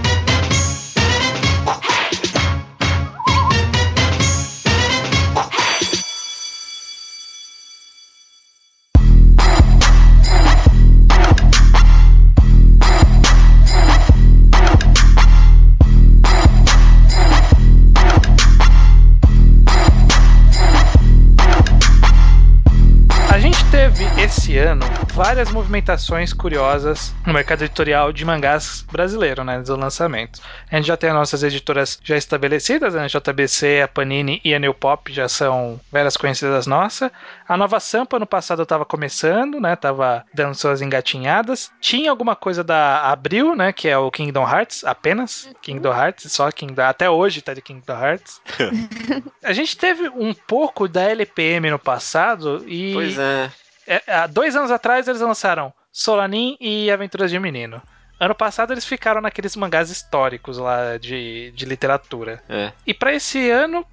Várias 25.21 25.53
movimentações 25.53 26.33
curiosas 26.33 27.15
no 27.27 27.35
mercado 27.35 27.63
editorial 27.63 28.11
de 28.11 28.25
mangás 28.25 28.87
brasileiro, 28.91 29.45
né, 29.45 29.59
dos 29.59 29.69
lançamentos. 29.69 30.41
A 30.71 30.77
gente 30.77 30.87
já 30.87 30.97
tem 30.97 31.11
as 31.11 31.15
nossas 31.15 31.43
editoras 31.43 32.01
já 32.03 32.17
estabelecidas, 32.17 32.95
né, 32.95 33.05
a 33.05 33.07
JBC, 33.07 33.83
a 33.83 33.89
Panini 33.89 34.41
e 34.43 34.55
a 34.55 34.59
New 34.59 34.73
Pop 34.73 35.13
já 35.13 35.29
são 35.29 35.79
velhas 35.93 36.17
conhecidas 36.17 36.67
nossas. 36.67 37.11
A 37.47 37.55
Nova 37.55 37.79
Sampa 37.81 38.19
no 38.19 38.25
passado 38.25 38.63
estava 38.63 38.87
começando, 38.87 39.61
né, 39.61 39.77
tava 39.77 40.25
dando 40.33 40.55
suas 40.55 40.81
engatinhadas. 40.81 41.71
Tinha 41.83 42.11
alguma 42.11 42.35
coisa 42.35 42.65
da 42.65 43.03
Abril, 43.11 43.55
né, 43.55 43.75
que 43.75 43.89
é 43.89 43.99
o 43.99 44.11
Kingdom 44.11 44.49
Hearts, 44.49 44.85
apenas 44.85 45.51
Kingdom 45.61 45.93
Hearts, 45.93 46.33
só 46.33 46.51
Kingdom, 46.51 46.81
até 46.81 47.11
hoje 47.11 47.43
tá 47.43 47.53
de 47.53 47.61
Kingdom 47.61 47.93
Hearts. 47.93 48.41
a 49.45 49.53
gente 49.53 49.77
teve 49.77 50.09
um 50.09 50.33
pouco 50.33 50.89
da 50.89 51.03
LPM 51.03 51.71
no 51.71 51.79
passado 51.79 52.65
e 52.67 52.95
Pois 52.95 53.19
é. 53.19 53.51
É, 53.95 54.13
há 54.13 54.27
dois 54.27 54.55
anos 54.57 54.71
atrás 54.71 55.09
eles 55.09 55.21
lançaram 55.21 55.73
Solanin 55.93 56.57
e 56.61 56.91
Aventuras 56.91 57.31
de 57.31 57.39
Menino. 57.39 57.83
Ano 58.19 58.35
passado 58.35 58.73
eles 58.73 58.85
ficaram 58.85 59.21
naqueles 59.21 59.57
mangás 59.57 59.91
históricos 59.91 60.59
lá 60.59 60.99
de, 60.99 61.53
de 61.53 61.65
literatura. 61.65 62.43
É. 62.49 62.71
E 62.87 62.93
pra 62.93 63.15
esse 63.15 63.49
ano, 63.51 63.85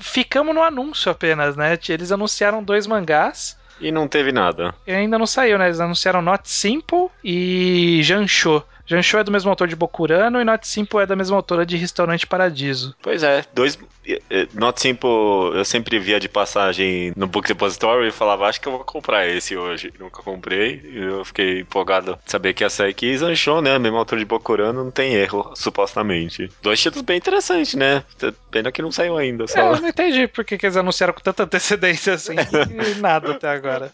ficamos 0.00 0.52
no 0.54 0.62
anúncio 0.62 1.10
apenas, 1.10 1.56
né? 1.56 1.78
Eles 1.88 2.10
anunciaram 2.10 2.64
dois 2.64 2.84
mangás 2.86 3.56
E 3.80 3.92
não 3.92 4.08
teve 4.08 4.32
nada. 4.32 4.74
e 4.86 4.92
ainda 4.92 5.16
não 5.18 5.26
saiu, 5.26 5.56
né? 5.56 5.66
Eles 5.66 5.78
anunciaram 5.78 6.20
Not 6.20 6.48
Simple 6.50 7.08
e 7.22 8.00
Jancho. 8.02 8.60
Jancho 8.86 9.18
é 9.18 9.24
do 9.24 9.32
mesmo 9.32 9.50
autor 9.50 9.66
de 9.68 9.74
Bokurano 9.76 10.40
e 10.40 10.44
Not 10.44 10.66
Simple 10.66 11.00
é 11.00 11.06
da 11.06 11.16
mesma 11.16 11.36
autora 11.36 11.66
de 11.66 11.76
Restaurante 11.76 12.26
Paradiso. 12.26 12.94
Pois 13.02 13.22
é, 13.22 13.44
dois. 13.52 13.78
Not 14.54 14.80
Simple, 14.80 15.08
eu 15.54 15.64
sempre 15.64 15.98
via 15.98 16.20
de 16.20 16.28
passagem 16.28 17.12
no 17.16 17.26
Book 17.26 17.48
Depository 17.48 18.06
e 18.06 18.12
falava, 18.12 18.46
acho 18.46 18.60
que 18.60 18.68
eu 18.68 18.72
vou 18.72 18.84
comprar 18.84 19.26
esse 19.26 19.56
hoje. 19.56 19.92
Nunca 19.98 20.22
comprei, 20.22 20.80
e 20.84 20.98
eu 20.98 21.24
fiquei 21.24 21.60
empolgado 21.60 22.16
de 22.24 22.30
saber 22.30 22.54
que 22.54 22.62
ia 22.62 22.70
sair 22.70 22.90
aqui. 22.90 23.06
E 23.06 23.18
Zanchou, 23.18 23.60
né? 23.60 23.76
Mesmo 23.80 23.96
autor 23.98 24.18
de 24.20 24.24
Bokurano, 24.24 24.84
não 24.84 24.90
tem 24.92 25.14
erro, 25.14 25.50
supostamente. 25.56 26.48
Dois 26.62 26.80
títulos 26.80 27.04
bem 27.04 27.16
interessantes, 27.16 27.74
né? 27.74 28.04
Pena 28.50 28.70
que 28.70 28.80
não 28.80 28.92
saiu 28.92 29.16
ainda, 29.16 29.42
É, 29.44 29.46
só. 29.48 29.60
eu 29.74 29.80
não 29.80 29.88
entendi 29.88 30.28
por 30.28 30.44
que 30.44 30.56
que 30.56 30.66
eles 30.66 30.76
anunciaram 30.76 31.12
com 31.12 31.20
tanta 31.20 31.42
antecedência 31.42 32.14
assim 32.14 32.34
e 32.96 33.00
nada 33.00 33.32
até 33.32 33.48
agora. 33.48 33.90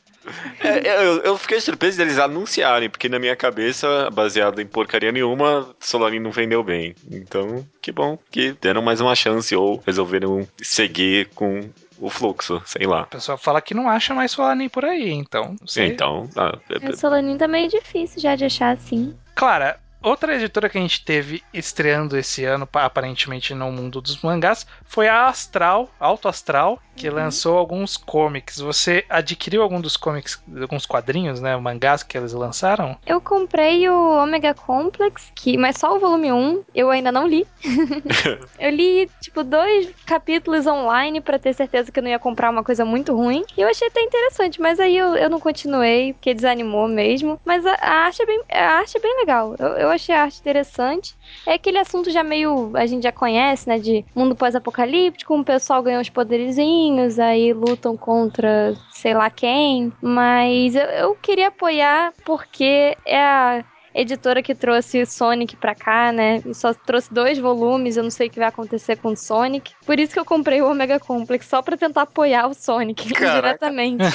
É, 0.61 1.05
eu, 1.05 1.21
eu 1.23 1.37
fiquei 1.39 1.61
surpreso 1.61 1.99
deles 1.99 2.19
anunciarem, 2.19 2.89
porque 2.89 3.09
na 3.09 3.19
minha 3.19 3.35
cabeça, 3.37 4.09
baseado 4.11 4.61
em 4.61 4.67
porcaria 4.67 5.11
nenhuma, 5.13 5.75
Solanin 5.81 6.19
não 6.21 6.31
vendeu 6.31 6.63
bem. 6.63 6.95
Então, 7.11 7.67
que 7.81 7.91
bom 7.93 8.19
que 8.31 8.53
deram 8.61 8.83
mais 8.83 9.01
uma 9.01 9.15
chance 9.15 9.55
ou 9.57 9.83
resolveram 9.87 10.47
seguir 10.61 11.29
com 11.35 11.69
o 11.99 12.11
fluxo, 12.11 12.61
sei 12.67 12.87
lá. 12.87 13.03
O 13.03 13.07
pessoal 13.07 13.39
fala 13.39 13.61
que 13.61 13.75
não 13.75 13.89
acha 13.89 14.13
mais 14.15 14.33
Solanin 14.33 14.69
por 14.69 14.85
aí, 14.85 15.11
então. 15.11 15.57
Sei. 15.67 15.87
Então, 15.89 16.29
ah, 16.37 16.57
é- 16.83 16.89
O 16.91 16.97
Solanin 16.97 17.37
tá 17.37 17.47
meio 17.47 17.69
difícil 17.69 18.21
já 18.21 18.35
de 18.35 18.45
achar 18.45 18.71
assim. 18.75 19.17
Clara, 19.35 19.79
outra 20.03 20.35
editora 20.35 20.69
que 20.69 20.77
a 20.79 20.81
gente 20.81 21.05
teve 21.05 21.43
estreando 21.55 22.17
esse 22.19 22.45
ano, 22.45 22.67
pa- 22.67 22.85
aparentemente 22.85 23.55
no 23.55 23.71
mundo 23.71 24.01
dos 24.01 24.21
mangás, 24.21 24.67
foi 24.85 25.07
a 25.07 25.27
Astral, 25.29 25.89
Alto 26.01 26.27
Astral, 26.27 26.83
que 26.97 27.09
lançou 27.11 27.59
alguns 27.59 27.97
comics. 27.97 28.59
Você 28.59 29.05
adquiriu 29.09 29.63
algum 29.63 29.81
dos 29.81 29.97
comics, 29.97 30.43
alguns 30.61 30.87
quadrinhos, 30.87 31.41
né, 31.41 31.57
mangás 31.57 32.03
que 32.03 32.17
eles 32.17 32.33
lançaram? 32.33 32.97
Eu 33.07 33.21
comprei 33.21 33.89
o 33.89 34.23
Omega 34.23 34.55
Complex, 34.55 35.31
que, 35.35 35.57
mas 35.57 35.77
só 35.77 35.97
o 35.97 36.01
volume 36.01 36.33
1, 36.33 36.63
eu 36.75 36.91
ainda 36.91 37.11
não 37.11 37.27
li. 37.27 37.47
eu 38.59 38.71
li, 38.71 39.11
tipo, 39.21 39.43
dois 39.43 39.91
capítulos 40.07 40.67
online 40.67 41.21
pra 41.21 41.39
ter 41.39 41.55
certeza 41.55 41.91
que 41.91 41.99
eu 41.99 42.03
não 42.03 42.11
ia 42.11 42.19
comprar 42.19 42.51
uma 42.51 42.65
coisa 42.65 42.85
muito 42.85 43.15
ruim. 43.15 43.45
E 43.57 43.61
eu 43.61 43.69
achei 43.69 43.89
até 43.89 44.01
interessante, 44.03 44.61
mas 44.61 44.79
aí 44.79 44.97
eu, 44.97 45.15
eu 45.17 45.31
não 45.31 45.41
continuei, 45.41 46.13
porque 46.13 46.35
desanimou 46.35 46.89
mesmo. 46.89 47.41
Mas 47.45 47.65
a, 47.67 47.75
a 47.75 47.91
arte, 48.07 48.23
é 48.23 48.27
bem, 48.27 48.43
a 48.51 48.79
arte 48.79 48.97
é 48.97 49.01
bem 49.01 49.17
legal. 49.19 49.55
Eu, 49.59 49.69
eu 49.69 49.89
achei 49.91 50.15
a 50.15 50.23
arte 50.23 50.41
interessante. 50.41 51.15
É 51.47 51.55
aquele 51.55 51.79
assunto 51.79 52.11
já 52.11 52.23
meio. 52.23 52.71
A 52.75 52.87
gente 52.87 53.03
já 53.03 53.13
conhece, 53.13 53.69
né? 53.69 53.79
De 53.79 54.05
mundo 54.15 54.35
pós-apocalíptico, 54.35 55.35
um 55.35 55.45
pessoal 55.45 55.83
ganha 55.83 56.01
uns 56.01 56.11
poderizinhos, 56.11 56.82
aí 57.19 57.53
lutam 57.53 57.97
contra 57.97 58.75
sei 58.91 59.15
lá 59.15 59.31
quem. 59.31 59.93
Mas 60.01 60.75
eu, 60.75 60.83
eu 60.83 61.15
queria 61.17 61.49
apoiar 61.49 62.13
porque 62.25 62.97
é 63.05 63.21
a 63.21 63.65
editora 63.95 64.43
que 64.43 64.55
trouxe 64.55 65.05
Sonic 65.05 65.57
pra 65.57 65.75
cá, 65.75 66.13
né? 66.13 66.43
E 66.47 66.55
só 66.55 66.73
trouxe 66.73 67.13
dois 67.13 67.39
volumes, 67.39 67.97
eu 67.97 68.03
não 68.03 68.11
sei 68.11 68.29
o 68.29 68.31
que 68.31 68.39
vai 68.39 68.49
acontecer 68.49 68.97
com 68.97 69.09
o 69.09 69.17
Sonic. 69.17 69.73
Por 69.85 69.99
isso 70.01 70.13
que 70.13 70.19
eu 70.19 70.25
comprei 70.25 70.63
o 70.63 70.71
Omega 70.71 70.99
Complex, 70.99 71.47
só 71.47 71.63
pra 71.63 71.77
tentar 71.77 72.03
apoiar 72.03 72.47
o 72.47 72.55
Sonic 72.55 73.13
Caraca. 73.13 73.37
diretamente. 73.41 74.05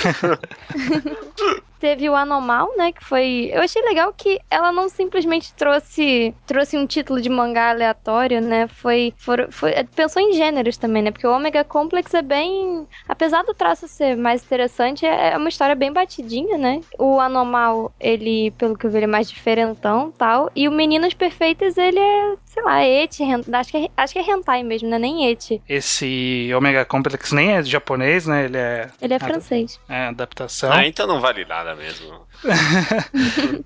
Teve 1.80 2.10
o 2.10 2.16
Anomal, 2.16 2.70
né? 2.78 2.92
Que 2.92 3.04
foi. 3.04 3.52
Eu 3.54 3.62
achei 3.62 3.82
legal 3.84 4.14
que 4.14 4.40
ela 4.50 4.72
não 4.72 4.90
simplesmente 4.90 5.54
trouxe 5.54 6.34
trouxe 6.46 6.78
um 6.78 6.88
título 6.88 7.22
de 7.22 7.30
mangá 7.30 7.70
aleatório, 7.70 8.42
né? 8.42 8.68
Foi, 8.68 9.14
foi. 9.18 9.72
Pensou 9.96 10.22
em 10.22 10.34
gêneros 10.34 10.78
também, 10.78 11.04
né? 11.04 11.12
Porque 11.12 11.28
o 11.28 11.36
Omega 11.36 11.64
Complex 11.64 12.14
é 12.14 12.22
bem. 12.22 12.88
Apesar 13.08 13.44
do 13.44 13.54
traço 13.54 13.88
ser 13.88 14.16
mais 14.16 14.44
interessante, 14.44 15.06
é 15.06 15.28
é 15.28 15.38
uma 15.38 15.50
história 15.50 15.76
bem 15.76 15.92
batidinha, 15.92 16.58
né? 16.58 16.82
O 16.98 17.20
Anomal, 17.20 17.92
ele, 18.00 18.52
pelo 18.52 18.78
que 18.78 18.86
eu 18.86 18.90
vi, 18.90 18.98
ele 18.98 19.06
é 19.06 19.08
mais 19.08 19.30
diferentão 19.30 20.12
tal. 20.12 20.50
E 20.56 20.68
o 20.68 20.72
Meninas 20.72 21.14
Perfeitas, 21.14 21.78
ele 21.78 22.00
é, 22.00 22.36
sei 22.58 22.64
lá, 22.64 22.84
eti, 22.84 23.24
acho 23.54 23.72
que 23.72 23.78
é, 23.78 23.90
acho 23.96 24.14
que 24.14 24.20
é 24.20 24.24
hentai 24.24 24.64
mesmo, 24.64 24.90
né? 24.90 24.98
Nem 24.98 25.30
eti. 25.30 25.62
Esse 25.70 26.50
Omega 26.56 26.84
Complex 26.86 27.32
nem 27.32 27.52
é 27.52 27.62
japonês, 27.64 28.26
né? 28.26 28.46
Ele 28.46 28.58
é, 28.58 28.90
Ele 29.00 29.14
é 29.14 29.20
francês. 29.20 29.80
é 29.88 30.08
adaptação. 30.08 30.72
Ah, 30.72 30.86
então 30.88 31.06
não 31.06 31.22
vale 31.22 31.46
nada 31.46 31.76
mesmo. 31.76 32.26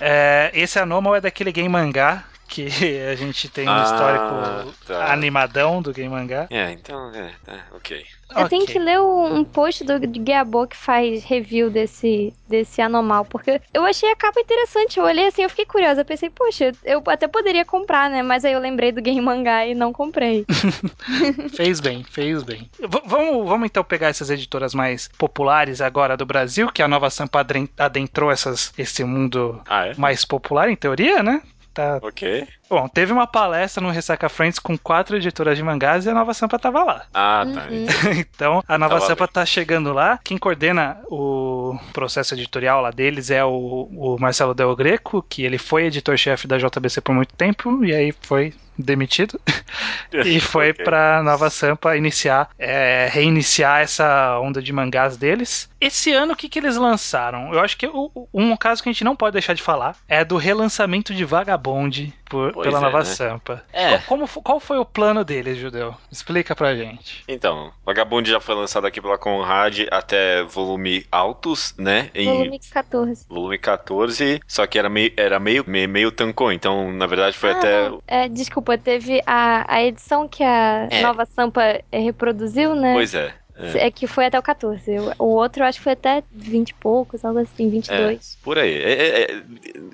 É, 0.00 0.50
esse 0.54 0.78
Anomal 0.78 1.16
é 1.16 1.20
daquele 1.20 1.52
game 1.52 1.68
mangá 1.68 2.24
que 2.48 2.66
a 3.10 3.14
gente 3.14 3.46
tem 3.50 3.68
um 3.68 3.70
Ah, 3.70 3.82
histórico 3.82 4.74
tá. 4.86 5.12
animadão 5.12 5.82
do 5.82 5.92
Game 5.92 6.08
Mangá. 6.08 6.46
É, 6.48 6.72
então, 6.72 7.14
é, 7.14 7.30
tá, 7.44 7.66
ok. 7.72 8.02
Eu 8.36 8.48
tenho 8.48 8.66
que 8.66 8.78
ler 8.78 9.00
um, 9.00 9.42
post 9.44 9.84
do 9.84 9.94
Geabo 10.24 10.66
que 10.66 10.76
faz 10.76 11.24
review 11.24 11.70
desse, 11.70 12.32
desse 12.48 12.80
anormal, 12.80 13.24
porque 13.24 13.60
eu 13.72 13.84
achei 13.84 14.10
a 14.10 14.16
capa 14.16 14.38
interessante. 14.40 14.98
Eu 14.98 15.04
olhei 15.04 15.26
assim, 15.26 15.42
eu 15.42 15.50
fiquei 15.50 15.64
curiosa. 15.64 16.02
Eu 16.02 16.04
pensei, 16.04 16.28
poxa, 16.30 16.72
eu 16.84 17.02
até 17.06 17.26
poderia 17.26 17.64
comprar, 17.64 18.10
né? 18.10 18.22
Mas 18.22 18.44
aí 18.44 18.52
eu 18.52 18.60
lembrei 18.60 18.92
do 18.92 19.00
Game 19.00 19.20
Mangá 19.20 19.66
e 19.66 19.74
não 19.74 19.92
comprei. 19.92 20.44
Fez 21.54 21.80
bem, 21.80 22.04
fez 22.04 22.42
bem. 22.42 22.70
V- 22.78 23.02
vamos, 23.06 23.48
vamos 23.48 23.66
então 23.66 23.82
pegar 23.82 24.08
essas 24.08 24.30
editoras 24.30 24.74
mais 24.74 25.08
populares 25.18 25.80
agora 25.80 26.16
do 26.16 26.26
Brasil, 26.26 26.70
que 26.70 26.82
a 26.82 26.88
Nova 26.88 27.10
Sampa 27.10 27.44
adentrou 27.78 28.30
essas, 28.30 28.72
esse 28.76 29.02
mundo 29.04 29.60
Ah, 29.68 29.86
é? 29.86 29.94
mais 29.96 30.24
popular, 30.24 30.68
em 30.68 30.76
teoria, 30.76 31.22
né? 31.22 31.42
Tá. 31.78 32.00
Ok. 32.02 32.44
Bom, 32.68 32.88
teve 32.88 33.12
uma 33.12 33.24
palestra 33.24 33.80
no 33.80 33.90
Ressaca 33.90 34.28
Friends 34.28 34.58
com 34.58 34.76
quatro 34.76 35.16
editoras 35.16 35.56
de 35.56 35.62
mangás 35.62 36.06
e 36.06 36.10
a 36.10 36.12
Nova 36.12 36.34
Sampa 36.34 36.58
tava 36.58 36.82
lá. 36.82 37.06
Ah, 37.14 37.44
tá. 37.54 37.68
Uhum. 37.70 37.86
Então, 38.18 38.64
a 38.66 38.76
Nova 38.76 38.96
Tava 38.96 39.06
Sampa 39.06 39.26
bem. 39.26 39.32
tá 39.32 39.46
chegando 39.46 39.92
lá. 39.92 40.18
Quem 40.24 40.36
coordena 40.36 41.00
o 41.08 41.78
processo 41.92 42.34
editorial 42.34 42.80
lá 42.80 42.90
deles 42.90 43.30
é 43.30 43.44
o, 43.44 43.88
o 43.92 44.16
Marcelo 44.18 44.54
Del 44.54 44.74
Greco, 44.74 45.24
que 45.28 45.44
ele 45.44 45.56
foi 45.56 45.84
editor-chefe 45.84 46.48
da 46.48 46.58
JBC 46.58 47.00
por 47.00 47.14
muito 47.14 47.32
tempo 47.36 47.84
e 47.84 47.94
aí 47.94 48.12
foi 48.22 48.52
demitido 48.78 49.40
e 50.24 50.38
foi 50.40 50.70
Ok. 50.70 50.84
pra 50.84 51.22
Nova 51.22 51.50
Sampa 51.50 51.96
iniciar, 51.96 52.48
é, 52.58 53.08
reiniciar 53.10 53.80
essa 53.80 54.38
onda 54.40 54.62
de 54.62 54.72
mangás 54.72 55.16
deles. 55.16 55.68
Esse 55.80 56.12
ano, 56.12 56.32
o 56.32 56.36
que, 56.36 56.48
que 56.48 56.58
eles 56.58 56.76
lançaram? 56.76 57.52
Eu 57.52 57.60
acho 57.60 57.76
que 57.76 57.86
o- 57.86 58.28
um 58.32 58.56
caso 58.56 58.82
que 58.82 58.88
a 58.88 58.92
gente 58.92 59.04
não 59.04 59.16
pode 59.16 59.32
deixar 59.34 59.54
de 59.54 59.62
falar 59.62 59.96
é 60.08 60.24
do 60.24 60.36
relançamento 60.36 61.14
de 61.14 61.24
Vagabond 61.24 62.12
por- 62.28 62.52
pela 62.60 62.78
é, 62.78 62.80
Nova 62.80 62.98
né? 62.98 63.04
Sampa. 63.04 63.64
É. 63.72 63.98
Qual, 63.98 64.02
como 64.02 64.28
qual 64.42 64.60
foi 64.60 64.78
o 64.78 64.84
plano 64.84 65.24
deles, 65.24 65.58
Judeu? 65.58 65.94
Explica 66.10 66.54
pra 66.54 66.74
gente. 66.76 67.22
Então, 67.28 67.72
Vagabond 67.84 68.28
já 68.28 68.40
foi 68.40 68.54
lançado 68.54 68.86
aqui 68.86 69.00
pela 69.00 69.18
Conrad 69.18 69.80
até 69.90 70.42
volume 70.44 71.06
altos, 71.10 71.74
né? 71.78 72.10
Em 72.14 72.26
Volume 72.26 72.58
14. 72.58 73.26
volume 73.28 73.58
14, 73.58 74.40
só 74.46 74.66
que 74.66 74.78
era 74.78 74.88
meio, 74.88 75.12
era 75.16 75.38
meio, 75.38 75.64
meio, 75.66 75.88
meio 75.88 76.12
tancou, 76.12 76.52
então 76.52 76.92
na 76.92 77.06
verdade 77.06 77.36
foi 77.36 77.50
Ah, 77.50 77.58
até. 77.58 77.90
É, 78.06 78.28
desculpa, 78.28 78.76
teve 78.78 79.20
a, 79.26 79.64
a 79.72 79.82
edição 79.84 80.28
que 80.28 80.42
a 80.42 80.88
É. 80.90 81.02
Nova 81.02 81.24
Sampa 81.26 81.62
eh, 81.62 81.98
reproduziu, 81.98 82.74
né? 82.74 82.92
Pois 82.94 83.14
é. 83.14 83.34
É. 83.58 83.86
É 83.86 83.90
que 83.90 84.06
foi 84.06 84.26
até 84.26 84.38
o 84.38 84.42
14. 84.42 84.90
O- 85.18 85.24
outro 85.36 85.62
eu 85.62 85.66
acho 85.66 85.78
que 85.78 85.84
foi 85.84 85.92
até 85.92 86.22
20 86.32 86.70
e 86.70 86.74
poucos, 86.74 87.24
algo 87.24 87.38
assim, 87.40 87.68
22. 87.70 88.38
Por 88.42 88.58
aí. 88.58 88.74
É, 88.74 88.92
é- 88.92 89.22
é- 89.32 89.42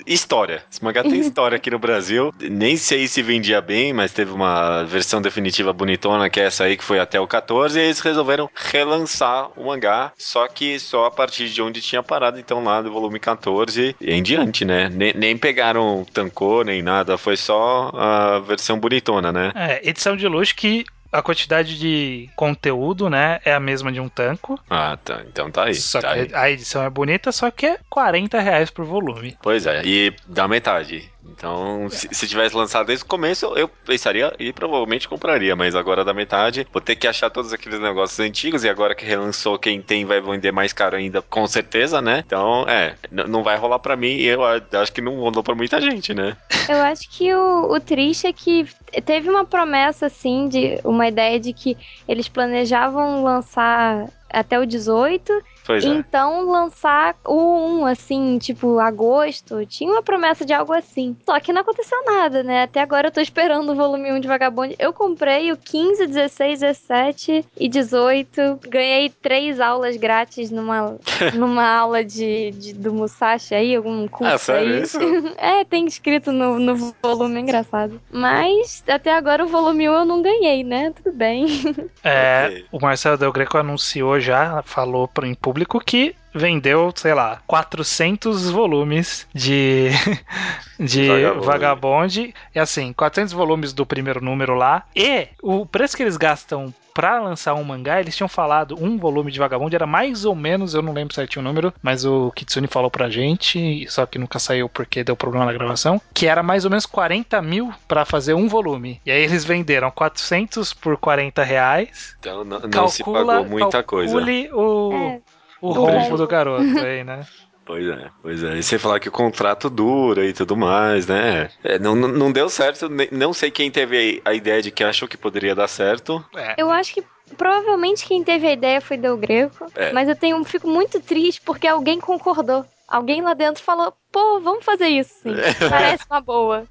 história. 0.06 0.62
Esse 0.70 0.82
mangá 0.82 1.02
tem 1.02 1.18
história 1.20 1.56
aqui 1.56 1.70
no 1.70 1.78
Brasil. 1.78 2.32
Nem 2.40 2.76
sei 2.76 3.06
se 3.08 3.22
vendia 3.22 3.60
bem, 3.60 3.92
mas 3.92 4.12
teve 4.12 4.32
uma 4.32 4.84
versão 4.84 5.20
definitiva 5.22 5.72
bonitona, 5.72 6.28
que 6.30 6.40
é 6.40 6.44
essa 6.44 6.64
aí, 6.64 6.76
que 6.76 6.84
foi 6.84 6.98
até 6.98 7.18
o 7.20 7.26
14, 7.26 7.78
e 7.78 7.82
eles 7.82 8.00
resolveram 8.00 8.48
relançar 8.54 9.48
o 9.56 9.66
mangá, 9.66 10.12
só 10.16 10.46
que 10.48 10.78
só 10.78 11.06
a 11.06 11.10
partir 11.10 11.48
de 11.48 11.62
onde 11.62 11.80
tinha 11.80 12.02
parado, 12.02 12.38
então 12.38 12.62
lá 12.62 12.82
do 12.82 12.92
volume 12.92 13.18
14 13.18 13.96
e 14.00 14.12
em 14.12 14.22
diante, 14.22 14.64
né? 14.64 14.88
Nem, 14.92 15.12
nem 15.14 15.36
pegaram 15.36 16.04
tancô, 16.12 16.62
nem 16.62 16.82
nada, 16.82 17.16
foi 17.16 17.36
só 17.36 17.90
a 17.94 18.38
versão 18.40 18.78
bonitona, 18.78 19.32
né? 19.32 19.52
É, 19.54 19.88
edição 19.88 20.16
de 20.16 20.26
luxo 20.28 20.54
que 20.54 20.84
a 21.14 21.22
quantidade 21.22 21.78
de 21.78 22.28
conteúdo, 22.34 23.08
né, 23.08 23.38
é 23.44 23.54
a 23.54 23.60
mesma 23.60 23.92
de 23.92 24.00
um 24.00 24.08
tanco. 24.08 24.58
Ah, 24.68 24.98
tá. 25.02 25.22
Então 25.28 25.48
tá 25.48 25.66
aí. 25.66 25.74
Só 25.74 26.00
tá 26.00 26.10
aí. 26.10 26.26
que 26.26 26.34
a 26.34 26.50
edição 26.50 26.82
é 26.82 26.90
bonita, 26.90 27.30
só 27.30 27.50
que 27.52 27.66
é 27.66 27.78
40 27.88 28.40
reais 28.40 28.68
por 28.68 28.84
volume. 28.84 29.36
Pois 29.40 29.64
é, 29.64 29.82
e 29.84 30.12
da 30.26 30.48
metade. 30.48 31.08
Então, 31.28 31.88
se, 31.90 32.08
se 32.12 32.28
tivesse 32.28 32.56
lançado 32.56 32.86
desde 32.86 33.04
o 33.04 33.08
começo, 33.08 33.46
eu 33.56 33.68
pensaria 33.68 34.32
e 34.38 34.52
provavelmente 34.52 35.08
compraria, 35.08 35.56
mas 35.56 35.74
agora 35.74 36.04
da 36.04 36.14
metade, 36.14 36.66
vou 36.72 36.80
ter 36.80 36.96
que 36.96 37.06
achar 37.06 37.30
todos 37.30 37.52
aqueles 37.52 37.80
negócios 37.80 38.18
antigos 38.20 38.64
e 38.64 38.68
agora 38.68 38.94
que 38.94 39.04
relançou, 39.04 39.58
quem 39.58 39.80
tem 39.80 40.04
vai 40.04 40.20
vender 40.20 40.52
mais 40.52 40.72
caro 40.72 40.96
ainda, 40.96 41.22
com 41.22 41.46
certeza, 41.46 42.00
né? 42.00 42.22
Então, 42.26 42.64
é, 42.68 42.94
não 43.10 43.42
vai 43.42 43.56
rolar 43.56 43.78
pra 43.78 43.96
mim 43.96 44.16
e 44.16 44.26
eu 44.26 44.42
acho 44.44 44.92
que 44.92 45.00
não 45.00 45.16
rolou 45.16 45.42
pra 45.42 45.54
muita 45.54 45.80
gente, 45.80 46.14
né? 46.14 46.36
Eu 46.68 46.82
acho 46.82 47.08
que 47.10 47.32
o, 47.34 47.72
o 47.72 47.80
triste 47.80 48.26
é 48.26 48.32
que 48.32 48.66
teve 49.04 49.28
uma 49.28 49.44
promessa, 49.44 50.06
assim, 50.06 50.48
de 50.48 50.78
uma 50.84 51.08
ideia 51.08 51.38
de 51.40 51.52
que 51.52 51.76
eles 52.06 52.28
planejavam 52.28 53.22
lançar 53.22 54.06
até 54.30 54.58
o 54.58 54.66
18, 54.66 55.32
Pois 55.66 55.84
é. 55.84 55.88
então 55.88 56.50
lançar 56.50 57.16
o 57.24 57.80
1, 57.80 57.86
assim, 57.86 58.38
tipo, 58.38 58.78
agosto. 58.78 59.64
Tinha 59.66 59.90
uma 59.90 60.02
promessa 60.02 60.44
de 60.44 60.52
algo 60.52 60.72
assim. 60.72 61.16
Só 61.24 61.38
que 61.40 61.52
não 61.52 61.62
aconteceu 61.62 61.98
nada, 62.04 62.42
né? 62.42 62.64
Até 62.64 62.80
agora 62.80 63.08
eu 63.08 63.12
tô 63.12 63.20
esperando 63.20 63.72
o 63.72 63.74
volume 63.74 64.12
1 64.12 64.20
de 64.20 64.28
Vagabond. 64.28 64.74
Eu 64.78 64.92
comprei 64.92 65.50
o 65.52 65.56
15, 65.56 66.06
16, 66.06 66.60
17 66.60 67.44
e 67.58 67.68
18. 67.68 68.60
Ganhei 68.68 69.08
três 69.10 69.60
aulas 69.60 69.96
grátis 69.96 70.50
numa, 70.50 70.96
numa 71.34 71.66
aula 71.66 72.04
de, 72.04 72.50
de- 72.52 72.74
do 72.74 72.92
Musashi 72.92 73.54
aí, 73.54 73.74
algum 73.76 74.06
curso 74.08 74.34
Ah, 74.34 74.38
sério 74.38 74.74
aí. 74.74 74.82
isso? 74.82 74.98
É, 75.36 75.64
tem 75.64 75.86
escrito 75.86 76.30
no, 76.32 76.58
no 76.58 76.94
volume, 77.02 77.36
é 77.36 77.40
engraçado. 77.40 78.00
Mas 78.10 78.82
até 78.88 79.14
agora 79.14 79.44
o 79.44 79.48
volume 79.48 79.88
1 79.88 79.92
eu 79.92 80.04
não 80.04 80.22
ganhei, 80.22 80.62
né? 80.64 80.92
Tudo 81.02 81.16
bem. 81.16 81.46
É, 82.02 82.46
Ok. 82.48 82.64
O 82.72 82.78
Marcelo 82.80 83.16
Del 83.16 83.32
Greco 83.32 83.56
anunciou 83.56 84.20
já, 84.20 84.62
falou 84.62 85.08
pro, 85.08 85.24
em 85.26 85.34
público 85.54 85.78
que 85.78 86.16
vendeu, 86.34 86.92
sei 86.96 87.14
lá, 87.14 87.40
400 87.46 88.50
volumes 88.50 89.24
de, 89.32 89.90
de 90.80 91.06
Vagabond. 91.06 91.46
Vagabond. 91.46 92.34
E 92.52 92.58
assim, 92.58 92.92
400 92.92 93.32
volumes 93.32 93.72
do 93.72 93.86
primeiro 93.86 94.20
número 94.22 94.56
lá. 94.56 94.82
E 94.96 95.28
o 95.40 95.64
preço 95.64 95.96
que 95.96 96.02
eles 96.02 96.16
gastam 96.16 96.74
pra 96.92 97.20
lançar 97.20 97.54
um 97.54 97.62
mangá, 97.64 98.00
eles 98.00 98.16
tinham 98.16 98.28
falado, 98.28 98.76
um 98.80 98.96
volume 98.96 99.30
de 99.30 99.38
Vagabond 99.38 99.74
era 99.74 99.86
mais 99.86 100.24
ou 100.24 100.34
menos, 100.34 100.74
eu 100.74 100.82
não 100.82 100.92
lembro 100.92 101.12
certinho 101.12 101.44
o 101.44 101.44
número, 101.44 101.74
mas 101.82 102.04
o 102.04 102.30
Kitsune 102.30 102.68
falou 102.68 102.88
pra 102.88 103.10
gente, 103.10 103.84
só 103.90 104.06
que 104.06 104.16
nunca 104.16 104.38
saiu 104.38 104.68
porque 104.68 105.02
deu 105.02 105.16
problema 105.16 105.44
na 105.44 105.52
gravação, 105.52 106.00
que 106.14 106.28
era 106.28 106.40
mais 106.40 106.64
ou 106.64 106.70
menos 106.70 106.86
40 106.86 107.42
mil 107.42 107.72
pra 107.88 108.04
fazer 108.04 108.34
um 108.34 108.46
volume. 108.46 109.00
E 109.04 109.10
aí 109.10 109.24
eles 109.24 109.44
venderam 109.44 109.90
400 109.90 110.72
por 110.72 110.96
40 110.96 111.42
reais. 111.42 112.16
Então 112.20 112.44
não, 112.44 112.60
não 112.60 112.88
se 112.88 113.02
Calcula, 113.02 113.34
pagou 113.38 113.50
muita 113.50 113.82
coisa. 113.82 114.12
calcule 114.14 114.48
o, 114.52 114.92
É. 114.92 115.20
o 115.68 115.70
O 115.70 115.72
ronco 115.72 115.98
ronco. 115.98 116.16
do 116.16 116.26
garoto 116.26 116.78
aí, 116.78 117.02
né? 117.04 117.26
Pois 117.66 117.86
é, 117.88 118.10
pois 118.20 118.42
é. 118.42 118.58
E 118.58 118.62
você 118.62 118.78
falar 118.78 119.00
que 119.00 119.08
o 119.08 119.12
contrato 119.12 119.70
dura 119.70 120.26
e 120.26 120.34
tudo 120.34 120.54
mais, 120.54 121.06
né? 121.06 121.48
É, 121.62 121.78
não, 121.78 121.94
não 121.94 122.30
deu 122.30 122.50
certo, 122.50 122.88
não 123.10 123.32
sei 123.32 123.50
quem 123.50 123.70
teve 123.70 124.20
a 124.24 124.34
ideia 124.34 124.60
de 124.60 124.70
que 124.70 124.84
achou 124.84 125.08
que 125.08 125.16
poderia 125.16 125.54
dar 125.54 125.66
certo. 125.68 126.22
É. 126.36 126.54
Eu 126.58 126.70
acho 126.70 126.92
que 126.92 127.02
provavelmente 127.38 128.04
quem 128.04 128.22
teve 128.22 128.46
a 128.46 128.52
ideia 128.52 128.80
foi 128.82 128.98
Del 128.98 129.16
Greco. 129.16 129.66
É. 129.74 129.92
Mas 129.92 130.08
eu 130.10 130.14
tenho, 130.14 130.44
fico 130.44 130.68
muito 130.68 131.00
triste 131.00 131.40
porque 131.40 131.66
alguém 131.66 131.98
concordou. 131.98 132.66
Alguém 132.86 133.22
lá 133.22 133.32
dentro 133.32 133.62
falou, 133.62 133.94
pô, 134.12 134.40
vamos 134.40 134.62
fazer 134.62 134.88
isso 134.88 135.14
sim. 135.22 135.34
Parece 135.70 136.04
uma 136.10 136.20
boa. 136.20 136.64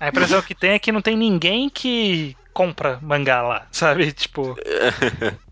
A 0.00 0.08
impressão 0.08 0.42
que 0.42 0.56
tem 0.56 0.72
é 0.72 0.78
que 0.80 0.90
não 0.90 1.00
tem 1.00 1.16
ninguém 1.16 1.70
que 1.70 2.36
compra 2.52 2.98
mangá 3.02 3.42
lá, 3.42 3.66
sabe? 3.72 4.12
Tipo, 4.12 4.56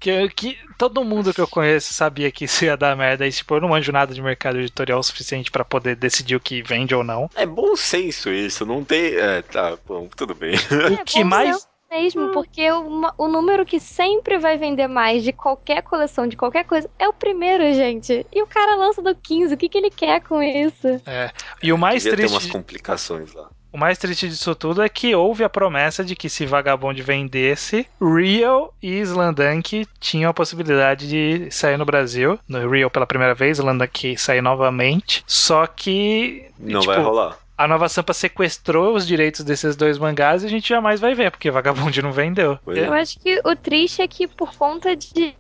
que, 0.01 0.29
que 0.31 0.59
todo 0.77 1.05
mundo 1.05 1.33
que 1.35 1.41
eu 1.41 1.49
conheço 1.49 1.93
sabia 1.95 2.31
que 2.31 2.45
isso 2.45 2.65
ia 2.65 2.77
dar 2.77 2.97
merda. 2.97 3.27
E, 3.27 3.33
tipo, 3.33 3.55
eu 3.55 3.61
não 3.61 3.69
manjo 3.71 3.93
nada 3.93 4.15
de 4.15 4.23
mercado 4.23 4.59
editorial 4.59 5.01
o 5.01 5.03
suficiente 5.03 5.51
pra 5.51 5.65
poder 5.65 5.97
decidir 5.97 6.37
o 6.37 6.41
que 6.41 6.63
vende 6.63 6.95
ou 6.95 7.03
não. 7.05 7.29
É 7.35 7.47
bom 7.47 7.75
senso 7.77 8.31
isso, 8.31 8.65
não 8.67 8.85
tem. 8.85 9.15
É, 9.15 9.43
tá, 9.43 9.77
bom, 9.87 10.09
tudo 10.17 10.35
bem. 10.35 10.55
O 10.55 11.01
É 11.01 11.05
que 11.05 11.23
bom 11.25 11.31
mais. 11.31 11.57
senso 11.57 11.69
mesmo, 11.91 12.33
porque 12.33 12.71
o, 12.71 13.01
o 13.17 13.29
número 13.29 13.65
que 13.65 13.81
sempre 13.81 14.39
vai 14.39 14.59
vender 14.59 14.87
mais 14.87 15.23
de 15.25 15.33
qualquer 15.33 15.83
coleção, 15.83 16.27
de 16.27 16.37
qualquer 16.37 16.65
coisa, 16.65 16.89
é 16.99 17.09
o 17.09 17.15
primeiro, 17.15 17.63
gente. 17.73 18.27
E 18.31 18.43
o 18.43 18.47
cara 18.47 18.77
lança 18.77 19.01
do 19.01 19.15
15, 19.15 19.55
o 19.55 19.57
que, 19.57 19.71
que 19.71 19.79
ele 19.79 19.91
quer 19.91 20.21
com 20.21 20.43
isso? 20.43 20.87
É, 21.07 21.33
e 21.63 21.73
o 21.73 21.79
mais 21.79 22.03
Devia 22.03 22.11
ter 22.19 22.29
triste. 22.29 22.35
umas 22.35 22.47
complicações 22.47 23.33
lá. 23.33 23.49
O 23.73 23.79
mais 23.79 23.99
triste 23.99 24.29
disso 24.29 24.55
tudo 24.55 24.83
é 24.83 24.89
que 24.89 25.15
houve 25.15 25.45
a 25.45 25.49
promessa 25.49 26.03
de 26.03 26.17
que 26.17 26.29
se 26.29 26.47
Vagabond 26.47 27.01
vendesse, 27.03 27.87
Real 28.01 28.75
e 28.83 28.99
Slandunk 29.01 29.87
tinham 30.01 30.31
a 30.31 30.35
possibilidade 30.35 31.09
de 31.09 31.51
sair 31.51 31.77
no 31.77 31.85
Brasil. 31.85 32.39
No 32.49 32.69
Real 32.69 32.91
pela 32.91 33.07
primeira 33.07 33.35
vez, 33.35 33.59
Slandunk 33.59 34.17
sair 34.17 34.41
novamente. 34.41 35.23
Só 35.27 35.67
que. 35.67 36.47
Não 36.59 36.81
tipo, 36.81 36.93
vai 36.93 37.03
rolar. 37.03 37.39
A 37.59 37.67
Nova 37.67 37.89
Sampa 37.89 38.13
sequestrou 38.13 38.95
os 38.95 39.07
direitos 39.07 39.45
desses 39.45 39.75
dois 39.75 39.99
mangás 39.99 40.43
e 40.43 40.47
a 40.47 40.49
gente 40.49 40.69
jamais 40.69 41.01
vai 41.01 41.15
ver, 41.15 41.31
porque 41.31 41.51
Vagabond 41.51 42.01
não 42.03 42.13
vendeu. 42.13 42.59
Pois 42.65 42.79
Eu 42.79 42.93
acho 42.93 43.19
que 43.19 43.41
o 43.45 43.57
triste 43.57 44.01
é 44.01 44.07
que 44.07 44.29
por 44.29 44.55
conta 44.55 44.95
de 44.95 45.35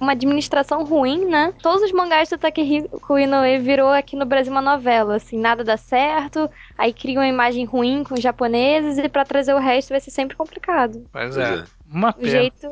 uma 0.00 0.12
administração 0.12 0.84
ruim, 0.84 1.26
né? 1.26 1.52
Todos 1.62 1.82
os 1.82 1.92
mangás 1.92 2.30
do 2.30 2.38
Takehiko 2.38 3.18
Inoue 3.18 3.58
virou 3.58 3.90
aqui 3.90 4.16
no 4.16 4.24
Brasil 4.24 4.52
uma 4.52 4.62
novela, 4.62 5.16
assim, 5.16 5.38
nada 5.38 5.62
dá 5.62 5.76
certo, 5.76 6.48
aí 6.78 6.92
cria 6.92 7.18
uma 7.18 7.28
imagem 7.28 7.64
ruim 7.64 8.02
com 8.02 8.14
os 8.14 8.22
japoneses 8.22 8.96
e 8.96 9.08
pra 9.08 9.24
trazer 9.24 9.52
o 9.52 9.58
resto 9.58 9.90
vai 9.90 10.00
ser 10.00 10.10
sempre 10.10 10.36
complicado. 10.36 11.04
Pois 11.12 11.32
Pois 11.32 11.36
é. 11.36 11.64
Uma 11.92 12.10
O 12.10 12.14
pena. 12.14 12.30
jeito 12.30 12.66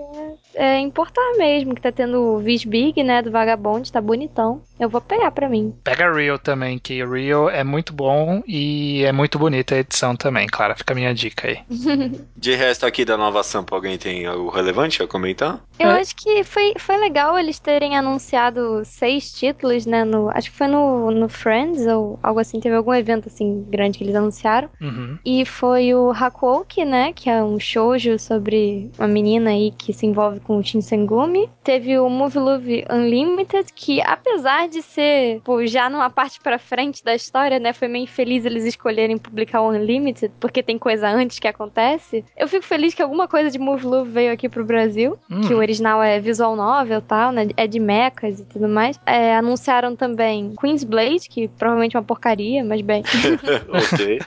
é, 0.54 0.76
é 0.76 0.78
importar 0.80 1.34
mesmo, 1.36 1.74
que 1.74 1.80
tá 1.82 1.92
tendo 1.92 2.18
o 2.20 2.38
Vis 2.38 2.64
Big, 2.64 3.02
né, 3.02 3.22
do 3.22 3.30
Vagabond, 3.30 3.90
tá 3.90 4.00
bonitão. 4.00 4.62
Eu 4.78 4.88
vou 4.88 5.00
pegar 5.00 5.30
pra 5.30 5.48
mim. 5.48 5.74
Pega 5.84 6.10
Real 6.12 6.38
também, 6.38 6.78
que 6.78 7.04
Real 7.04 7.50
é 7.50 7.62
muito 7.62 7.92
bom 7.92 8.42
e 8.46 9.02
é 9.04 9.12
muito 9.12 9.38
bonita 9.38 9.74
a 9.74 9.78
edição 9.78 10.16
também, 10.16 10.46
claro. 10.46 10.74
Fica 10.76 10.92
a 10.92 10.96
minha 10.96 11.14
dica 11.14 11.48
aí. 11.48 11.58
De 12.36 12.54
resto 12.54 12.86
aqui 12.86 13.04
da 13.04 13.16
nova 13.16 13.42
sampa, 13.42 13.74
alguém 13.76 13.98
tem 13.98 14.26
algo 14.26 14.48
relevante 14.50 15.02
a 15.02 15.06
comentar? 15.06 15.60
Eu 15.78 15.90
É. 15.90 16.00
acho 16.00 16.14
que 16.16 16.42
foi, 16.44 16.74
foi 16.78 16.96
legal 16.96 17.38
eles 17.38 17.58
terem 17.58 17.96
anunciado 17.96 18.82
seis 18.84 19.32
títulos, 19.32 19.84
né? 19.86 20.04
No, 20.04 20.30
acho 20.30 20.50
que 20.50 20.56
foi 20.56 20.66
no, 20.66 21.10
no 21.10 21.28
Friends 21.28 21.86
ou 21.86 22.18
algo 22.22 22.40
assim. 22.40 22.60
Teve 22.60 22.76
algum 22.76 22.94
evento 22.94 23.28
assim 23.28 23.64
grande 23.68 23.98
que 23.98 24.04
eles 24.04 24.14
anunciaram. 24.14 24.68
Uhum. 24.80 25.18
E 25.24 25.44
foi 25.44 25.94
o 25.94 26.10
Hakuoki, 26.10 26.84
né? 26.84 27.12
Que 27.12 27.28
é 27.28 27.42
um 27.42 27.58
shoujo 27.58 28.18
sobre 28.18 28.90
uma 28.98 29.08
menina 29.10 29.50
aí 29.50 29.72
que 29.76 29.92
se 29.92 30.06
envolve 30.06 30.40
com 30.40 30.56
o 30.56 30.62
Shinsengumi. 30.64 31.48
Teve 31.62 31.98
o 31.98 32.08
Movie 32.08 32.38
Love 32.38 32.84
Unlimited, 32.90 33.66
que 33.74 34.00
apesar 34.00 34.68
de 34.68 34.80
ser 34.82 35.40
pô, 35.42 35.64
já 35.66 35.90
numa 35.90 36.08
parte 36.08 36.40
pra 36.40 36.58
frente 36.58 37.04
da 37.04 37.14
história, 37.14 37.58
né? 37.58 37.72
Foi 37.72 37.88
meio 37.88 38.04
infeliz 38.04 38.44
eles 38.46 38.64
escolherem 38.64 39.18
publicar 39.18 39.60
o 39.60 39.68
Unlimited, 39.70 40.32
porque 40.40 40.62
tem 40.62 40.78
coisa 40.78 41.08
antes 41.08 41.38
que 41.38 41.48
acontece. 41.48 42.24
Eu 42.36 42.48
fico 42.48 42.64
feliz 42.64 42.94
que 42.94 43.02
alguma 43.02 43.28
coisa 43.28 43.50
de 43.50 43.58
Movie 43.58 43.86
Love 43.86 44.10
veio 44.10 44.32
aqui 44.32 44.48
pro 44.48 44.64
Brasil 44.64 45.18
Hum. 45.30 45.40
que 45.42 45.54
o 45.54 45.58
original 45.58 46.02
é 46.02 46.20
visual 46.20 46.56
novel 46.56 46.98
e 46.98 47.02
tal, 47.02 47.32
né? 47.32 47.48
É 47.56 47.66
de 47.66 47.78
mechas 47.80 48.40
e 48.40 48.44
tudo 48.44 48.68
mais. 48.68 48.98
É, 49.06 49.36
anunciaram 49.36 49.96
também 49.96 50.54
Queen's 50.60 50.84
Blade, 50.84 51.28
que 51.28 51.48
provavelmente 51.48 51.96
é 51.96 51.98
uma 51.98 52.04
porcaria, 52.04 52.64
mas 52.64 52.80
bem. 52.80 53.02
ok. 53.68 54.20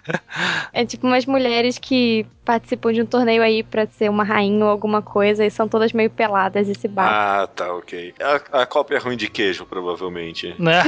é 0.71 0.85
tipo 0.85 1.07
umas 1.07 1.25
mulheres 1.25 1.77
que 1.77 2.25
participam 2.43 2.91
de 2.91 3.01
um 3.01 3.05
torneio 3.05 3.41
aí 3.41 3.63
pra 3.63 3.85
ser 3.87 4.09
uma 4.09 4.23
rainha 4.23 4.65
ou 4.65 4.69
alguma 4.69 5.01
coisa 5.01 5.45
e 5.45 5.51
são 5.51 5.67
todas 5.67 5.93
meio 5.93 6.09
peladas 6.09 6.67
e 6.67 6.75
se 6.75 6.87
batem. 6.87 7.13
Ah, 7.13 7.47
tá, 7.47 7.73
ok. 7.73 8.13
A, 8.51 8.61
a 8.61 8.65
cópia 8.65 8.97
é 8.97 8.99
ruim 8.99 9.17
de 9.17 9.29
queijo, 9.29 9.65
provavelmente. 9.65 10.55
Né? 10.59 10.83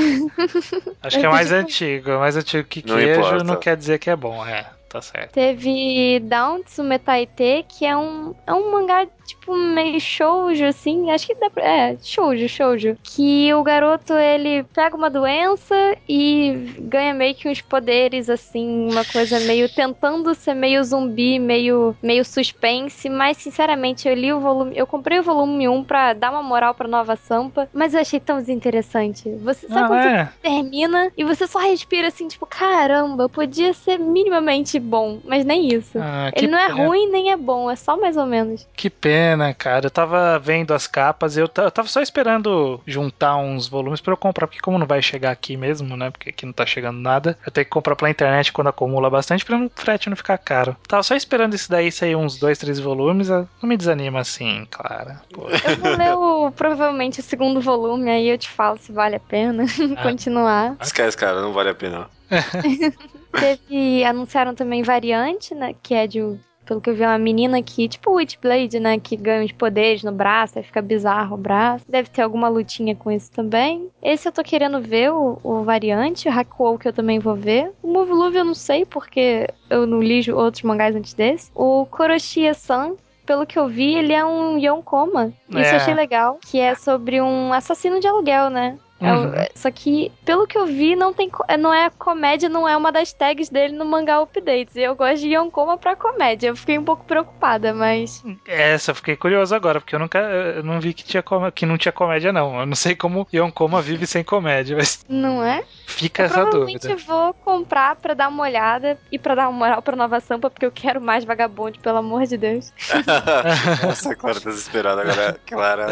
Acho 1.01 1.19
que 1.19 1.25
é 1.25 1.29
mais 1.29 1.51
antigo. 1.51 2.11
É 2.11 2.17
mais 2.17 2.35
antigo 2.35 2.67
que 2.67 2.85
Não 2.85 2.95
queijo 2.97 3.19
importa. 3.19 3.43
não 3.43 3.55
quer 3.55 3.77
dizer 3.77 3.99
que 3.99 4.09
é 4.09 4.15
bom, 4.15 4.45
é. 4.45 4.65
Tá 4.89 5.01
certo. 5.01 5.33
Teve 5.33 6.19
Down 6.21 6.61
Tsumetaite, 6.63 7.65
que 7.67 7.85
é 7.85 7.97
um, 7.97 8.33
é 8.47 8.53
um 8.53 8.71
mangá, 8.71 9.05
tipo, 9.25 9.53
meio 9.53 9.99
shoujo, 9.99 10.63
assim. 10.65 11.11
Acho 11.11 11.27
que 11.27 11.35
dá 11.35 11.49
pra... 11.49 11.63
É, 11.65 11.97
shoujo, 12.01 12.47
shoujo. 12.47 12.97
Que 13.03 13.53
o 13.53 13.61
garoto, 13.63 14.13
ele 14.13 14.63
pega 14.73 14.95
uma 14.95 15.09
doença 15.09 15.75
e 16.07 16.75
ganha 16.79 17.13
meio 17.13 17.35
que 17.35 17.49
uns 17.49 17.59
poderes, 17.61 18.29
assim. 18.29 18.87
Uma 18.89 19.03
coisa 19.03 19.39
meio... 19.41 19.67
Tentando 19.67 20.33
ser 20.33 20.53
meio 20.53 20.81
zumbi, 20.83 21.39
meio, 21.39 21.95
meio 22.01 22.23
suspense. 22.23 23.09
Mas, 23.09 23.37
sinceramente, 23.37 24.07
eu 24.07 24.13
li 24.13 24.31
o 24.31 24.39
volume... 24.39 24.77
Eu 24.77 24.87
comprei 24.87 25.19
o 25.19 25.23
volume 25.23 25.67
1 25.67 25.83
pra 25.83 26.13
dar 26.13 26.31
uma 26.31 26.43
moral 26.43 26.73
pra 26.73 26.87
Nova 26.87 27.15
Sampa. 27.17 27.67
Mas 27.73 27.93
eu 27.93 27.99
achei 27.99 28.19
tão 28.19 28.37
desinteressante. 28.37 29.29
Você 29.43 29.67
sabe 29.67 29.79
Ah, 29.81 29.87
quando 29.87 30.01
você 30.03 30.07
é. 30.09 30.29
termina 30.41 31.11
e 31.17 31.23
você 31.25 31.45
só 31.47 31.59
respira 31.59 32.07
assim, 32.07 32.27
tipo, 32.29 32.45
caramba, 32.45 33.27
podia 33.27 33.73
ser 33.73 33.97
minimamente 33.99 34.74
bom, 34.79 35.19
mas 35.23 35.43
nem 35.45 35.67
isso. 35.73 35.97
Ah, 35.99 36.31
Ele 36.35 36.47
não 36.47 36.57
é 36.59 36.67
pena. 36.67 36.85
ruim 36.85 37.09
nem 37.11 37.31
é 37.31 37.37
bom, 37.37 37.69
é 37.69 37.75
só 37.75 37.97
mais 37.97 38.17
ou 38.17 38.25
menos. 38.25 38.67
Que 38.75 38.89
pena, 38.89 39.53
cara. 39.53 39.85
Eu 39.87 39.91
tava 39.91 40.37
vendo 40.39 40.73
as 40.73 40.87
capas, 40.87 41.37
eu, 41.37 41.49
eu 41.57 41.71
tava 41.71 41.87
só 41.87 42.01
esperando 42.01 42.79
juntar 42.85 43.37
uns 43.37 43.67
volumes 43.67 44.01
pra 44.01 44.13
eu 44.13 44.17
comprar, 44.17 44.47
porque 44.47 44.59
como 44.61 44.77
não 44.77 44.85
vai 44.87 45.01
chegar 45.01 45.31
aqui 45.31 45.55
mesmo, 45.57 45.95
né? 45.97 46.09
Porque 46.09 46.29
aqui 46.29 46.45
não 46.45 46.53
tá 46.53 46.65
chegando 46.65 46.99
nada, 46.99 47.37
eu 47.45 47.51
tenho 47.51 47.65
que 47.65 47.71
comprar 47.71 47.95
pela 47.95 48.09
internet 48.09 48.51
quando 48.53 48.67
acumula 48.67 49.09
bastante 49.09 49.45
pra 49.45 49.57
o 49.57 49.71
frete 49.75 50.09
não 50.09 50.17
ficar 50.17 50.37
caro. 50.37 50.75
Tava 50.87 51.03
só 51.03 51.15
esperando 51.15 51.53
isso 51.55 51.69
daí 51.69 51.91
sair 51.91 52.15
uns 52.15 52.37
dois, 52.37 52.57
três 52.57 52.79
volumes, 52.79 53.29
não 53.29 53.47
me 53.63 53.77
desanima 53.77 54.19
assim, 54.19 54.65
cara. 54.69 55.21
Pô. 55.33 55.47
Eu 55.49 55.77
vou 55.77 55.95
ler 55.95 56.13
o, 56.15 56.51
provavelmente 56.51 57.19
o 57.19 57.23
segundo 57.23 57.61
volume, 57.61 58.09
aí 58.09 58.27
eu 58.29 58.37
te 58.37 58.49
falo 58.49 58.77
se 58.79 58.91
vale 58.91 59.15
a 59.15 59.19
pena 59.19 59.65
Ah. 59.97 60.03
continuar. 60.03 60.75
Esquece, 60.81 61.15
cara, 61.17 61.41
não 61.41 61.53
vale 61.53 61.69
a 61.69 61.75
pena. 61.75 62.07
Teve. 63.39 64.03
Anunciaram 64.03 64.55
também 64.55 64.83
Variante, 64.83 65.53
né? 65.53 65.75
Que 65.81 65.93
é 65.93 66.07
de. 66.07 66.21
Pelo 66.65 66.81
que 66.81 66.89
eu 66.89 66.95
vi, 66.95 67.03
é 67.03 67.07
uma 67.07 67.19
menina 67.19 67.61
que, 67.61 67.87
tipo 67.87 68.13
Witchblade, 68.13 68.79
né? 68.79 68.97
Que 68.99 69.15
ganha 69.15 69.45
os 69.45 69.51
poderes 69.51 70.01
no 70.01 70.11
braço, 70.11 70.57
aí 70.57 70.63
fica 70.63 70.81
bizarro 70.81 71.35
o 71.35 71.37
braço. 71.37 71.85
Deve 71.87 72.09
ter 72.09 72.23
alguma 72.23 72.47
lutinha 72.49 72.95
com 72.95 73.11
isso 73.11 73.31
também. 73.31 73.87
Esse 74.01 74.27
eu 74.27 74.31
tô 74.31 74.41
querendo 74.41 74.81
ver, 74.81 75.11
o, 75.11 75.37
o 75.43 75.61
Variante. 75.63 76.27
O 76.27 76.31
Hakuou 76.31 76.79
que 76.79 76.87
eu 76.87 76.93
também 76.93 77.19
vou 77.19 77.35
ver. 77.35 77.71
O 77.83 77.87
Move 77.93 78.11
Love 78.11 78.37
eu 78.37 78.45
não 78.45 78.55
sei, 78.55 78.83
porque 78.83 79.47
eu 79.69 79.85
não 79.85 80.01
li 80.01 80.31
outros 80.31 80.63
mangás 80.63 80.95
antes 80.95 81.13
desse. 81.13 81.51
O 81.53 81.85
Koroshia-san, 81.85 82.95
pelo 83.27 83.45
que 83.45 83.59
eu 83.59 83.67
vi, 83.67 83.93
ele 83.93 84.13
é 84.13 84.25
um 84.25 84.57
Yonkoma. 84.57 85.31
Isso 85.47 85.59
É. 85.59 85.71
eu 85.73 85.75
achei 85.77 85.93
legal. 85.93 86.39
Que 86.49 86.59
é 86.59 86.73
sobre 86.73 87.21
um 87.21 87.53
assassino 87.53 87.99
de 87.99 88.07
aluguel, 88.07 88.49
né? 88.49 88.75
É 89.01 89.11
Uhum. 89.11 89.33
Só 89.55 89.69
que, 89.71 90.09
pelo 90.23 90.47
que 90.47 90.57
eu 90.57 90.65
vi, 90.65 90.95
não 90.95 91.13
tem 91.13 91.29
é, 91.49 91.57
não 91.57 91.73
é 91.73 91.89
comédia, 91.89 92.47
não 92.47 92.67
é 92.67 92.77
uma 92.77 92.91
das 92.93 93.11
tags 93.11 93.49
dele 93.49 93.73
no 93.75 93.83
mangá 93.83 94.21
Updates. 94.21 94.73
E 94.75 94.81
eu 94.83 94.95
gosto 94.95 95.19
de 95.19 95.35
Yonkoma 95.35 95.77
pra 95.77 95.95
comédia. 95.97 96.47
Eu 96.47 96.55
fiquei 96.55 96.77
um 96.79 96.83
pouco 96.83 97.03
preocupada, 97.03 97.73
mas. 97.73 98.23
Essa, 98.47 98.91
eu 98.91 98.95
fiquei 98.95 99.17
curioso 99.17 99.53
agora, 99.53 99.81
porque 99.81 99.95
eu 99.95 99.99
nunca 99.99 100.19
eu 100.19 100.63
não 100.63 100.79
vi 100.79 100.93
que, 100.93 101.03
tinha 101.03 101.21
com- 101.21 101.51
que 101.51 101.65
não 101.65 101.77
tinha 101.77 101.91
comédia, 101.91 102.31
não. 102.31 102.57
Eu 102.61 102.65
não 102.65 102.75
sei 102.75 102.95
como 102.95 103.27
Yonkoma 103.33 103.81
vive 103.81 104.07
sem 104.07 104.23
comédia, 104.23 104.77
mas 104.77 105.03
Não 105.09 105.43
é? 105.43 105.63
fica 105.87 106.21
Eu 106.21 106.25
essa 106.27 106.35
provavelmente 106.41 106.87
dúvida. 106.87 107.03
vou 107.05 107.33
comprar 107.33 107.97
pra 107.97 108.13
dar 108.13 108.29
uma 108.29 108.43
olhada 108.43 108.97
e 109.11 109.19
pra 109.19 109.35
dar 109.35 109.49
uma 109.49 109.57
moral 109.59 109.81
pra 109.81 109.95
Nova 109.97 110.19
Sampa, 110.21 110.49
porque 110.49 110.65
eu 110.65 110.71
quero 110.71 111.01
mais 111.01 111.25
vagabonde, 111.25 111.79
pelo 111.79 111.97
amor 111.97 112.25
de 112.25 112.37
Deus. 112.37 112.71
Nossa, 113.83 114.15
Clara 114.15 114.39
desesperada 114.39 115.01
agora. 115.01 115.39
Clara. 115.45 115.87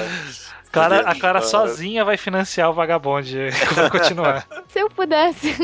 Clara, 0.73 0.99
a 1.09 1.15
Clara 1.15 1.41
sozinha 1.41 2.03
vai 2.03 2.17
financiar 2.17 2.69
o 2.69 2.73
vagabonde. 2.73 3.49
Vai 3.75 3.89
continuar. 3.89 4.45
Se 4.67 4.79
eu 4.79 4.89
pudesse. 4.89 5.55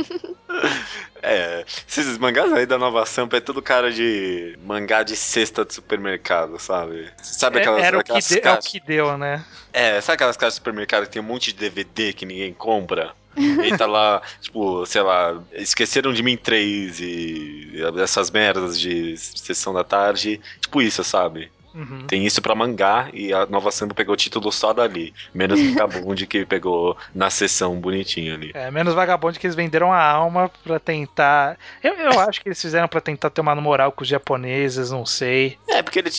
É, 1.22 1.66
esses 1.88 2.18
mangás 2.18 2.54
aí 2.54 2.66
da 2.66 2.78
Nova 2.78 3.06
Sampa 3.06 3.38
é 3.38 3.42
tudo 3.42 3.62
cara 3.62 3.92
de 3.92 4.58
mangá 4.64 5.04
de 5.04 5.16
cesta 5.16 5.66
de 5.66 5.74
supermercado, 5.74 6.58
sabe? 6.60 7.10
Sabe 7.22 7.60
aquelas, 7.60 7.84
É- 7.84 7.88
Era 7.88 7.98
o 7.98 8.04
que, 8.04 8.12
aquelas 8.12 8.28
de- 8.28 8.36
é 8.36 8.40
o 8.40 8.42
caixas- 8.44 8.68
que 8.68 8.80
deu, 8.80 9.18
né? 9.18 9.44
É, 9.74 10.00
sabe 10.00 10.16
aquelas 10.16 10.38
caixas 10.38 10.54
de 10.54 10.60
supermercado 10.60 11.04
que 11.04 11.10
tem 11.12 11.22
um 11.22 11.26
monte 11.26 11.52
de 11.52 11.60
DVD 11.60 12.14
que 12.14 12.26
ninguém 12.26 12.54
compra? 12.54 13.12
E 13.36 13.76
tá 13.78 13.86
lá, 13.86 14.22
tipo, 14.42 14.86
sei 14.86 15.02
lá, 15.02 15.42
esqueceram 15.54 16.14
de 16.14 16.22
mim 16.24 16.36
três 16.38 17.00
e 17.00 17.74
essas 18.02 18.30
merdas 18.32 18.80
de 18.80 19.16
sessão 19.18 19.74
da 19.74 19.84
tarde. 19.84 20.40
Tipo 20.62 20.82
isso, 20.82 21.04
sabe? 21.04 21.52
Uhum. 21.74 22.06
Tem 22.08 22.26
isso 22.26 22.42
pra 22.42 22.56
mangá 22.56 23.10
e 23.14 23.34
a 23.34 23.46
Nova 23.46 23.72
Samba 23.72 23.94
pegou 23.94 24.14
o 24.14 24.18
título 24.18 24.52
só 24.52 24.74
dali. 24.74 25.14
Menos 25.34 25.60
Vagabond 25.74 26.28
que 26.28 26.46
pegou 26.46 26.98
na 27.14 27.30
sessão 27.30 27.80
bonitinha 27.80 28.34
ali. 28.34 28.52
É, 28.54 28.70
menos 28.72 28.94
vagabonde 28.94 29.40
que 29.40 29.46
eles 29.46 29.56
venderam 29.56 29.92
a 29.92 30.02
alma 30.02 30.50
pra 30.64 30.80
tentar. 30.80 31.58
Eu, 31.84 31.94
eu 31.94 32.20
acho 32.22 32.42
que 32.42 32.50
eles 32.50 32.62
fizeram 32.62 32.88
pra 32.88 33.02
tentar 33.02 33.30
ter 33.30 33.42
uma 33.42 33.56
moral 33.56 33.92
com 33.92 34.04
os 34.04 34.08
japoneses, 34.08 34.92
não 34.92 35.06
sei. 35.06 35.58
É, 35.68 35.82
porque 35.82 36.00
ele 36.00 36.10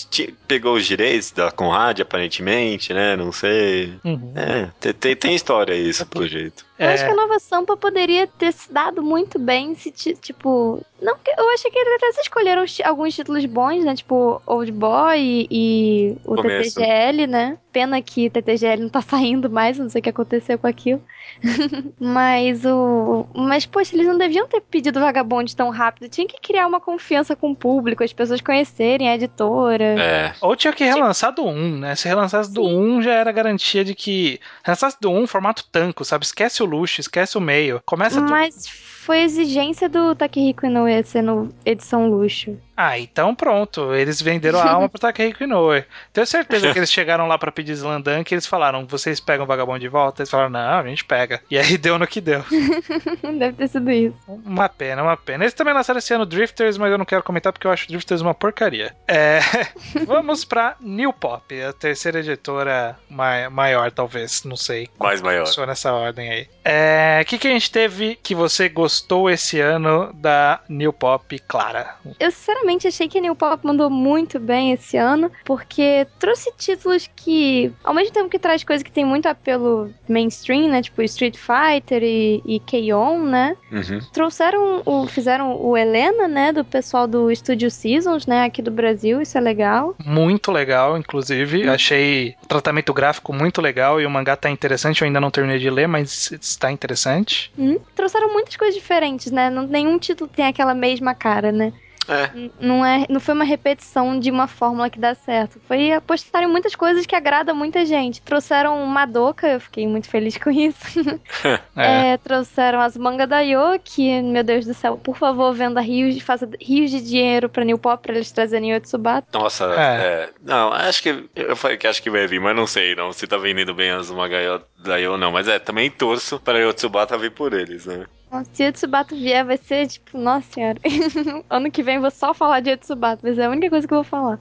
pegou 0.46 0.74
os 0.74 0.86
direitos 0.86 1.30
da 1.30 1.50
Conrad, 1.50 2.00
aparentemente, 2.00 2.92
né? 2.92 3.16
Não 3.16 3.32
sei. 3.32 3.98
Uhum. 4.04 4.32
É, 4.36 4.68
tem, 4.80 4.92
tem, 4.92 5.16
tem 5.16 5.34
história 5.34 5.74
isso, 5.74 6.06
pelo 6.06 6.26
jeito. 6.26 6.69
Eu 6.80 6.88
acho 6.88 7.02
É. 7.04 7.06
que 7.06 7.12
a 7.12 7.16
Nova 7.16 7.38
Sampa 7.38 7.76
poderia 7.76 8.26
ter 8.26 8.52
se 8.52 8.72
dado 8.72 9.02
muito 9.02 9.38
bem 9.38 9.74
se, 9.74 9.90
ti- 9.90 10.14
tipo. 10.14 10.80
Não, 11.00 11.14
que- 11.18 11.30
eu 11.38 11.50
achei 11.50 11.70
que 11.70 11.78
eles 11.78 11.94
até 11.94 12.12
se 12.12 12.20
escolheram 12.22 12.64
alguns 12.84 13.14
títulos 13.14 13.44
bons, 13.44 13.84
né? 13.84 13.94
Tipo, 13.94 14.40
Old 14.46 14.72
Boy 14.72 15.18
e, 15.18 15.46
e 15.50 16.16
o 16.24 16.36
Começo. 16.36 16.74
TTGL, 16.76 17.26
né? 17.26 17.58
Pena 17.72 18.00
que 18.02 18.28
TTGL 18.28 18.82
não 18.82 18.88
tá 18.88 19.00
saindo 19.02 19.48
mais, 19.48 19.78
não 19.78 19.88
sei 19.88 20.00
o 20.00 20.02
que 20.02 20.10
aconteceu 20.10 20.58
com 20.58 20.66
aquilo. 20.66 21.02
mas 21.98 22.64
o. 22.64 23.26
Mas, 23.34 23.66
poxa, 23.66 23.94
eles 23.94 24.06
não 24.06 24.18
deviam 24.18 24.46
ter 24.46 24.60
pedido 24.60 25.00
Vagabond 25.00 25.54
tão 25.54 25.70
rápido. 25.70 26.08
Tinha 26.08 26.26
que 26.26 26.40
criar 26.40 26.66
uma 26.66 26.80
confiança 26.80 27.36
com 27.36 27.52
o 27.52 27.56
público, 27.56 28.02
as 28.02 28.12
pessoas 28.12 28.40
conhecerem 28.40 29.08
a 29.08 29.14
editora. 29.14 29.84
É. 29.98 30.32
Ou 30.40 30.56
tinha 30.56 30.72
que 30.72 30.84
relançar 30.84 31.32
do 31.32 31.44
1, 31.44 31.76
né? 31.78 31.94
Se 31.94 32.08
relançasse 32.08 32.52
do 32.52 32.62
1, 32.62 33.02
já 33.02 33.12
era 33.12 33.32
garantia 33.32 33.84
de 33.84 33.94
que. 33.94 34.40
Relançasse 34.64 34.96
do 35.00 35.10
1, 35.10 35.26
formato 35.26 35.64
tanco, 35.70 36.04
sabe? 36.04 36.24
Esquece 36.24 36.62
o 36.62 36.66
luxo, 36.66 37.00
esquece 37.00 37.38
o 37.38 37.40
meio. 37.40 37.80
Começa 37.86 38.20
do. 38.20 38.30
Mas 38.30 38.66
foi 38.68 39.22
exigência 39.22 39.88
do 39.88 40.14
Takehiko 40.14 40.66
Inoue 40.66 41.02
sendo 41.04 41.48
edição 41.64 42.08
luxo. 42.08 42.56
Ah, 42.82 42.98
então 42.98 43.34
pronto. 43.34 43.94
Eles 43.94 44.22
venderam 44.22 44.58
a 44.58 44.70
alma 44.70 44.88
pro 44.90 44.98
Takehiko 45.00 45.44
Inoue. 45.44 45.84
Tenho 46.12 46.26
certeza 46.26 46.72
que 46.72 46.78
eles 46.78 46.90
chegaram 46.90 47.26
lá 47.26 47.36
pra 47.36 47.50
de 47.60 47.72
Slandan 47.72 48.24
que 48.24 48.34
eles 48.34 48.46
falaram: 48.46 48.86
vocês 48.86 49.20
pegam 49.20 49.44
o 49.44 49.46
vagabundo 49.46 49.78
de 49.80 49.88
volta? 49.88 50.22
Eles 50.22 50.30
falaram: 50.30 50.50
não, 50.50 50.78
a 50.78 50.86
gente 50.86 51.04
pega. 51.04 51.42
E 51.50 51.58
aí 51.58 51.76
deu 51.76 51.98
no 51.98 52.06
que 52.06 52.20
deu. 52.22 52.42
Deve 53.38 53.52
ter 53.52 53.68
sido 53.68 53.90
isso. 53.90 54.16
Uma 54.26 54.68
pena, 54.68 55.02
uma 55.02 55.16
pena. 55.16 55.44
Eles 55.44 55.52
também 55.52 55.74
lançaram 55.74 55.98
esse 55.98 56.14
ano 56.14 56.24
Drifters, 56.24 56.78
mas 56.78 56.90
eu 56.90 56.96
não 56.98 57.04
quero 57.04 57.22
comentar 57.22 57.52
porque 57.52 57.66
eu 57.66 57.70
acho 57.70 57.86
Drifters 57.88 58.20
uma 58.22 58.32
porcaria. 58.34 58.94
É, 59.06 59.40
vamos 60.06 60.44
pra 60.44 60.76
New 60.80 61.12
Pop, 61.12 61.62
a 61.62 61.72
terceira 61.72 62.20
editora 62.20 62.96
mai- 63.08 63.48
maior, 63.50 63.90
talvez, 63.90 64.44
não 64.44 64.56
sei. 64.56 64.88
Mais 64.98 65.20
maior. 65.20 65.46
Só 65.46 65.66
nessa 65.66 65.92
ordem 65.92 66.30
aí. 66.30 66.48
É, 66.64 67.20
O 67.22 67.26
que, 67.26 67.38
que 67.38 67.48
a 67.48 67.50
gente 67.50 67.70
teve 67.70 68.16
que 68.22 68.34
você 68.34 68.68
gostou 68.68 69.28
esse 69.28 69.60
ano 69.60 70.12
da 70.14 70.60
New 70.68 70.92
Pop, 70.92 71.38
Clara? 71.40 71.94
Eu 72.18 72.30
sinceramente 72.30 72.69
achei 72.78 73.08
que 73.08 73.18
a 73.18 73.20
New 73.20 73.34
Pop 73.34 73.64
mandou 73.66 73.88
muito 73.90 74.38
bem 74.38 74.72
esse 74.72 74.96
ano, 74.96 75.30
porque 75.44 76.06
trouxe 76.18 76.52
títulos 76.56 77.08
que, 77.14 77.72
ao 77.82 77.94
mesmo 77.94 78.12
tempo 78.12 78.28
que 78.28 78.38
traz 78.38 78.64
coisas 78.64 78.82
que 78.82 78.90
tem 78.92 79.04
muito 79.04 79.26
apelo 79.26 79.92
mainstream, 80.08 80.68
né? 80.68 80.82
Tipo 80.82 81.02
Street 81.02 81.36
Fighter 81.36 82.02
e, 82.02 82.42
e 82.44 82.60
K-On, 82.60 83.18
né? 83.18 83.56
Uhum. 83.70 84.00
Trouxeram 84.12 84.82
o. 84.84 85.06
fizeram 85.06 85.56
o 85.60 85.76
Helena, 85.76 86.28
né? 86.28 86.52
Do 86.52 86.64
pessoal 86.64 87.06
do 87.06 87.34
Studio 87.34 87.70
Seasons, 87.70 88.26
né? 88.26 88.44
Aqui 88.44 88.62
do 88.62 88.70
Brasil, 88.70 89.20
isso 89.20 89.36
é 89.36 89.40
legal. 89.40 89.94
Muito 90.04 90.50
legal, 90.52 90.96
inclusive. 90.96 91.68
Achei 91.68 92.34
o 92.42 92.46
tratamento 92.46 92.92
gráfico 92.92 93.32
muito 93.32 93.60
legal 93.60 94.00
e 94.00 94.06
o 94.06 94.10
mangá 94.10 94.36
tá 94.36 94.50
interessante. 94.50 95.02
Eu 95.02 95.06
ainda 95.06 95.20
não 95.20 95.30
terminei 95.30 95.58
de 95.58 95.70
ler, 95.70 95.86
mas 95.86 96.30
está 96.32 96.70
interessante. 96.70 97.52
Hum, 97.58 97.78
Trouxeram 97.94 98.32
muitas 98.32 98.56
coisas 98.56 98.74
diferentes, 98.74 99.30
né? 99.30 99.50
Não, 99.50 99.66
nenhum 99.66 99.98
título 99.98 100.30
tem 100.34 100.46
aquela 100.46 100.74
mesma 100.74 101.14
cara, 101.14 101.52
né? 101.52 101.72
É. 102.10 102.50
Não, 102.60 102.84
é, 102.84 103.06
não 103.08 103.20
foi 103.20 103.34
uma 103.34 103.44
repetição 103.44 104.18
de 104.18 104.30
uma 104.30 104.46
fórmula 104.48 104.90
que 104.90 104.98
dá 104.98 105.14
certo. 105.14 105.60
Foi 105.68 105.92
apostar 105.92 106.42
em 106.42 106.48
muitas 106.48 106.74
coisas 106.74 107.06
que 107.06 107.14
agradam 107.14 107.54
muita 107.54 107.84
gente. 107.86 108.20
Trouxeram 108.20 108.84
Madoka, 108.86 109.46
eu 109.46 109.60
fiquei 109.60 109.86
muito 109.86 110.08
feliz 110.08 110.36
com 110.36 110.50
isso. 110.50 110.80
É. 111.76 112.12
É, 112.12 112.16
trouxeram 112.18 112.80
as 112.80 112.96
mangas 112.96 113.28
da 113.28 113.40
Yo, 113.40 113.78
que, 113.82 114.20
meu 114.22 114.42
Deus 114.42 114.66
do 114.66 114.74
céu, 114.74 114.96
por 114.98 115.16
favor, 115.16 115.52
venda 115.54 115.80
rios, 115.80 116.20
faça 116.20 116.48
rios 116.60 116.90
de 116.90 117.00
dinheiro 117.00 117.48
pra 117.48 117.64
New 117.64 117.78
Pop 117.78 118.02
pra 118.02 118.14
eles 118.14 118.30
trazerem 118.30 118.74
o 118.76 118.80
Tsubata. 118.80 119.26
Nossa, 119.38 119.64
É. 119.74 119.78
é. 120.02 120.30
Não, 120.42 120.72
acho 120.72 121.02
que. 121.02 121.28
Eu 121.34 121.56
falei 121.56 121.76
que 121.76 121.86
acho 121.86 122.02
que 122.02 122.10
vai 122.10 122.26
vir, 122.26 122.40
mas 122.40 122.54
não 122.56 122.66
sei 122.66 122.94
não 122.94 123.12
se 123.12 123.26
tá 123.26 123.36
vendendo 123.38 123.72
bem 123.74 123.90
as 123.90 124.10
Magayo 124.10 124.62
daí 124.84 125.06
ou 125.06 125.18
não. 125.18 125.32
Mas 125.32 125.48
é, 125.48 125.58
também 125.58 125.90
torço 125.90 126.38
para 126.40 126.66
o 126.68 126.72
Tsubata 126.72 127.16
vir 127.18 127.30
por 127.32 127.52
eles, 127.52 127.86
né? 127.86 128.06
Se 128.52 128.68
o 128.68 128.72
Tsubata 128.72 129.12
vier, 129.16 129.44
vai 129.44 129.56
ser 129.56 129.88
tipo, 129.88 130.16
nossa 130.16 130.46
senhora. 130.52 130.78
ano 131.50 131.68
que 131.68 131.82
vem 131.82 131.96
eu 131.96 132.00
vou 132.00 132.12
só 132.12 132.32
falar 132.32 132.60
de 132.60 132.76
Tsubata, 132.76 133.18
vai 133.22 133.34
ser 133.34 133.42
a 133.42 133.50
única 133.50 133.68
coisa 133.68 133.88
que 133.88 133.92
eu 133.92 133.96
vou 133.96 134.04
falar. 134.04 134.38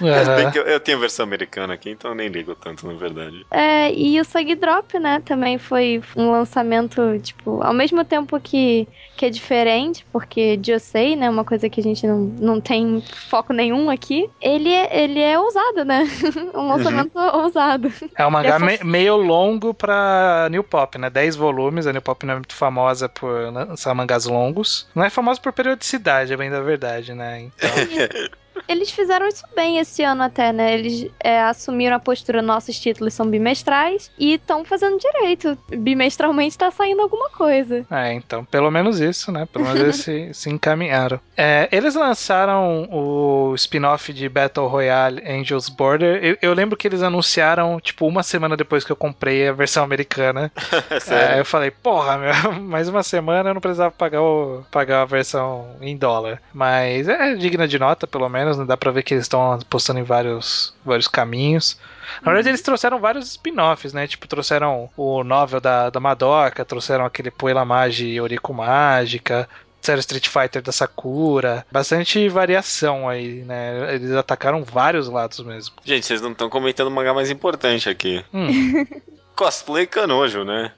Mas 0.00 0.52
que 0.52 0.58
eu, 0.58 0.64
eu 0.64 0.80
tenho 0.80 0.98
a 0.98 1.00
versão 1.00 1.24
americana 1.24 1.74
aqui, 1.74 1.90
então 1.90 2.10
eu 2.10 2.14
nem 2.16 2.28
ligo 2.28 2.56
tanto, 2.56 2.84
na 2.88 2.94
verdade. 2.94 3.46
É, 3.52 3.92
e 3.94 4.20
o 4.20 4.24
Sug 4.24 4.52
Drop, 4.56 4.98
né, 4.98 5.22
também 5.24 5.58
foi 5.58 6.02
um 6.16 6.32
lançamento, 6.32 7.00
tipo, 7.20 7.62
ao 7.62 7.72
mesmo 7.72 8.04
tempo 8.04 8.38
que, 8.40 8.88
que 9.16 9.26
é 9.26 9.30
diferente, 9.30 10.04
porque 10.12 10.58
Josei, 10.60 11.14
né, 11.14 11.30
uma 11.30 11.44
coisa 11.44 11.70
que 11.70 11.78
a 11.78 11.84
gente 11.84 12.04
não, 12.08 12.18
não 12.40 12.60
tem 12.60 13.00
foco 13.28 13.52
nenhum 13.52 13.90
aqui, 13.90 14.28
ele 14.40 14.70
é, 14.72 15.04
ele 15.04 15.20
é 15.20 15.38
ousado, 15.38 15.84
né? 15.84 16.02
um 16.52 16.66
lançamento 16.66 17.16
ousado. 17.16 17.92
É 18.16 18.26
um 18.26 18.30
mangá 18.30 18.58
me- 18.58 18.78
meio 18.82 19.16
longo 19.16 19.69
pra 19.74 20.48
New 20.50 20.64
Pop, 20.64 20.98
né? 20.98 21.10
10 21.10 21.36
volumes. 21.36 21.86
A 21.86 21.92
New 21.92 22.02
Pop 22.02 22.24
não 22.24 22.34
é 22.34 22.36
muito 22.36 22.54
famosa 22.54 23.08
por 23.08 23.52
lançar 23.52 23.94
mangás 23.94 24.26
longos. 24.26 24.88
Não 24.94 25.04
é 25.04 25.10
famosa 25.10 25.40
por 25.40 25.52
periodicidade, 25.52 26.32
é 26.32 26.36
bem 26.36 26.50
da 26.50 26.60
verdade, 26.60 27.14
né? 27.14 27.42
Então, 27.42 27.70
Eles 28.70 28.88
fizeram 28.92 29.26
isso 29.26 29.44
bem 29.52 29.78
esse 29.78 30.04
ano 30.04 30.22
até, 30.22 30.52
né? 30.52 30.74
Eles 30.74 31.10
é, 31.18 31.40
assumiram 31.42 31.96
a 31.96 31.98
postura, 31.98 32.40
nossos 32.40 32.78
títulos 32.78 33.12
são 33.12 33.26
bimestrais 33.26 34.12
e 34.16 34.34
estão 34.34 34.64
fazendo 34.64 34.96
direito. 34.96 35.58
Bimestralmente 35.76 36.56
tá 36.56 36.70
saindo 36.70 37.02
alguma 37.02 37.28
coisa. 37.30 37.84
é, 37.90 38.12
então, 38.12 38.44
pelo 38.44 38.70
menos 38.70 39.00
isso, 39.00 39.32
né? 39.32 39.44
Pelo 39.52 39.64
menos 39.64 39.80
eles 39.80 39.96
se, 39.96 40.30
se 40.32 40.50
encaminharam. 40.50 41.18
É, 41.36 41.68
eles 41.72 41.96
lançaram 41.96 42.88
o 42.92 43.52
spin-off 43.56 44.12
de 44.12 44.28
Battle 44.28 44.68
Royale 44.68 45.20
Angels 45.28 45.68
Border. 45.68 46.22
Eu, 46.22 46.38
eu 46.40 46.54
lembro 46.54 46.76
que 46.76 46.86
eles 46.86 47.02
anunciaram, 47.02 47.80
tipo, 47.80 48.06
uma 48.06 48.22
semana 48.22 48.56
depois 48.56 48.84
que 48.84 48.92
eu 48.92 48.96
comprei 48.96 49.48
a 49.48 49.52
versão 49.52 49.82
americana. 49.82 50.52
É, 51.10 51.40
eu 51.40 51.44
falei, 51.44 51.70
porra, 51.70 52.18
meu, 52.18 52.52
mais 52.60 52.88
uma 52.88 53.02
semana 53.02 53.50
eu 53.50 53.54
não 53.54 53.60
precisava 53.60 53.90
pagar, 53.90 54.22
o, 54.22 54.62
pagar 54.70 55.02
a 55.02 55.04
versão 55.04 55.76
em 55.80 55.96
dólar. 55.96 56.40
Mas 56.52 57.08
é 57.08 57.34
digna 57.34 57.66
de 57.66 57.78
nota, 57.78 58.06
pelo 58.06 58.28
menos, 58.28 58.59
né? 58.60 58.66
Dá 58.66 58.76
pra 58.76 58.90
ver 58.90 59.02
que 59.02 59.14
eles 59.14 59.24
estão 59.24 59.52
apostando 59.52 59.98
em 59.98 60.04
vários, 60.04 60.74
vários 60.84 61.08
caminhos. 61.08 61.78
Na 62.22 62.32
verdade, 62.32 62.48
eles 62.48 62.62
trouxeram 62.62 62.98
vários 62.98 63.28
spin-offs, 63.30 63.92
né? 63.92 64.06
Tipo, 64.06 64.26
trouxeram 64.26 64.90
o 64.96 65.24
novel 65.24 65.60
da, 65.60 65.90
da 65.90 66.00
Madoka, 66.00 66.64
trouxeram 66.64 67.04
aquele 67.04 67.30
Poela 67.30 67.64
Magi 67.64 68.20
Oriko 68.20 68.52
Mágica, 68.52 69.48
trouxeram 69.80 70.00
Street 70.00 70.28
Fighter 70.28 70.62
da 70.62 70.72
Sakura. 70.72 71.66
Bastante 71.70 72.28
variação 72.28 73.08
aí, 73.08 73.42
né? 73.44 73.94
Eles 73.94 74.12
atacaram 74.12 74.62
vários 74.64 75.08
lados 75.08 75.40
mesmo. 75.40 75.74
Gente, 75.84 76.06
vocês 76.06 76.20
não 76.20 76.32
estão 76.32 76.48
comentando 76.48 76.88
o 76.88 76.90
mangá 76.90 77.14
mais 77.14 77.30
importante 77.30 77.88
aqui. 77.88 78.24
Hum. 78.32 78.86
Cosplay 79.44 79.86
Canojo, 79.86 80.44
né? 80.44 80.70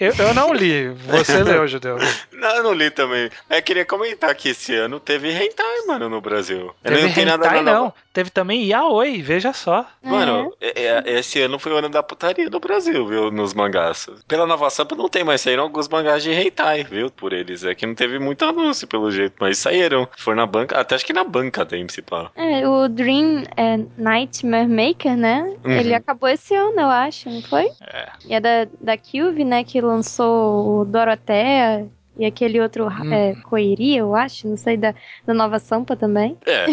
Eu, 0.00 0.14
eu 0.18 0.32
não 0.32 0.54
li, 0.54 0.88
você 0.88 1.42
leu, 1.44 1.68
Judeu. 1.68 1.98
Não, 2.32 2.56
eu 2.56 2.62
não 2.62 2.72
li 2.72 2.90
também. 2.90 3.28
Eu 3.50 3.62
queria 3.62 3.84
comentar 3.84 4.34
que 4.34 4.48
esse 4.48 4.74
ano 4.74 4.98
teve 4.98 5.30
hentai, 5.30 5.82
mano, 5.86 6.08
no 6.08 6.18
Brasil. 6.18 6.74
Teve 6.82 7.02
não 7.02 7.12
tem 7.12 7.26
nada 7.26 7.46
hentai, 7.46 7.62
não. 7.62 7.72
nova- 7.82 7.94
Teve 8.14 8.30
também 8.30 8.64
Yaoi, 8.64 9.20
veja 9.20 9.52
só. 9.52 9.84
Mano, 10.02 10.54
é- 10.60 10.82
é- 10.86 11.18
esse 11.18 11.42
ano 11.42 11.58
foi 11.58 11.72
o 11.72 11.76
ano 11.76 11.88
da 11.90 12.00
putaria 12.02 12.48
no 12.48 12.58
Brasil, 12.60 13.04
viu? 13.06 13.30
Nos 13.30 13.52
mangás. 13.52 14.08
Pela 14.26 14.46
Nova 14.46 14.70
Sampa 14.70 14.94
não 14.94 15.08
tem, 15.08 15.22
mas 15.24 15.40
saíram 15.42 15.64
alguns 15.64 15.86
mangás 15.88 16.22
de 16.22 16.30
hentai, 16.30 16.84
viu? 16.84 17.10
Por 17.10 17.32
eles. 17.34 17.64
É 17.64 17.74
que 17.74 17.84
não 17.84 17.94
teve 17.94 18.18
muito 18.18 18.44
anúncio, 18.46 18.86
pelo 18.86 19.10
jeito. 19.10 19.34
Mas 19.40 19.58
saíram. 19.58 20.08
Foi 20.16 20.34
na 20.34 20.46
banca, 20.46 20.78
até 20.80 20.94
acho 20.94 21.04
que 21.04 21.12
na 21.12 21.24
banca 21.24 21.66
tem, 21.66 21.86
se 21.88 22.00
pá. 22.00 22.30
É, 22.36 22.66
o 22.66 22.88
Dream 22.88 23.42
é, 23.56 23.80
Nightmare 23.98 24.68
Maker, 24.68 25.16
né? 25.16 25.52
Uhum. 25.64 25.72
Ele 25.72 25.92
acabou 25.94 26.28
esse 26.28 26.54
ano, 26.54 26.80
eu 26.80 26.88
acho, 26.88 27.28
não 27.28 27.42
foi? 27.42 27.68
É. 27.80 28.12
E 28.26 28.34
é 28.34 28.40
da, 28.40 28.64
da 28.80 28.96
Cube, 28.96 29.44
né? 29.44 29.64
Que 29.64 29.80
lançou 29.80 30.80
o 30.80 30.84
Dorothea 30.84 31.88
e 32.18 32.24
aquele 32.24 32.60
outro 32.60 32.86
Hum. 32.86 33.12
é, 33.12 33.34
Coiria, 33.44 34.00
eu 34.00 34.14
acho, 34.14 34.46
não 34.48 34.56
sei, 34.56 34.76
da, 34.76 34.94
da 35.26 35.34
Nova 35.34 35.58
Sampa 35.58 35.96
também. 35.96 36.36
É. 36.46 36.66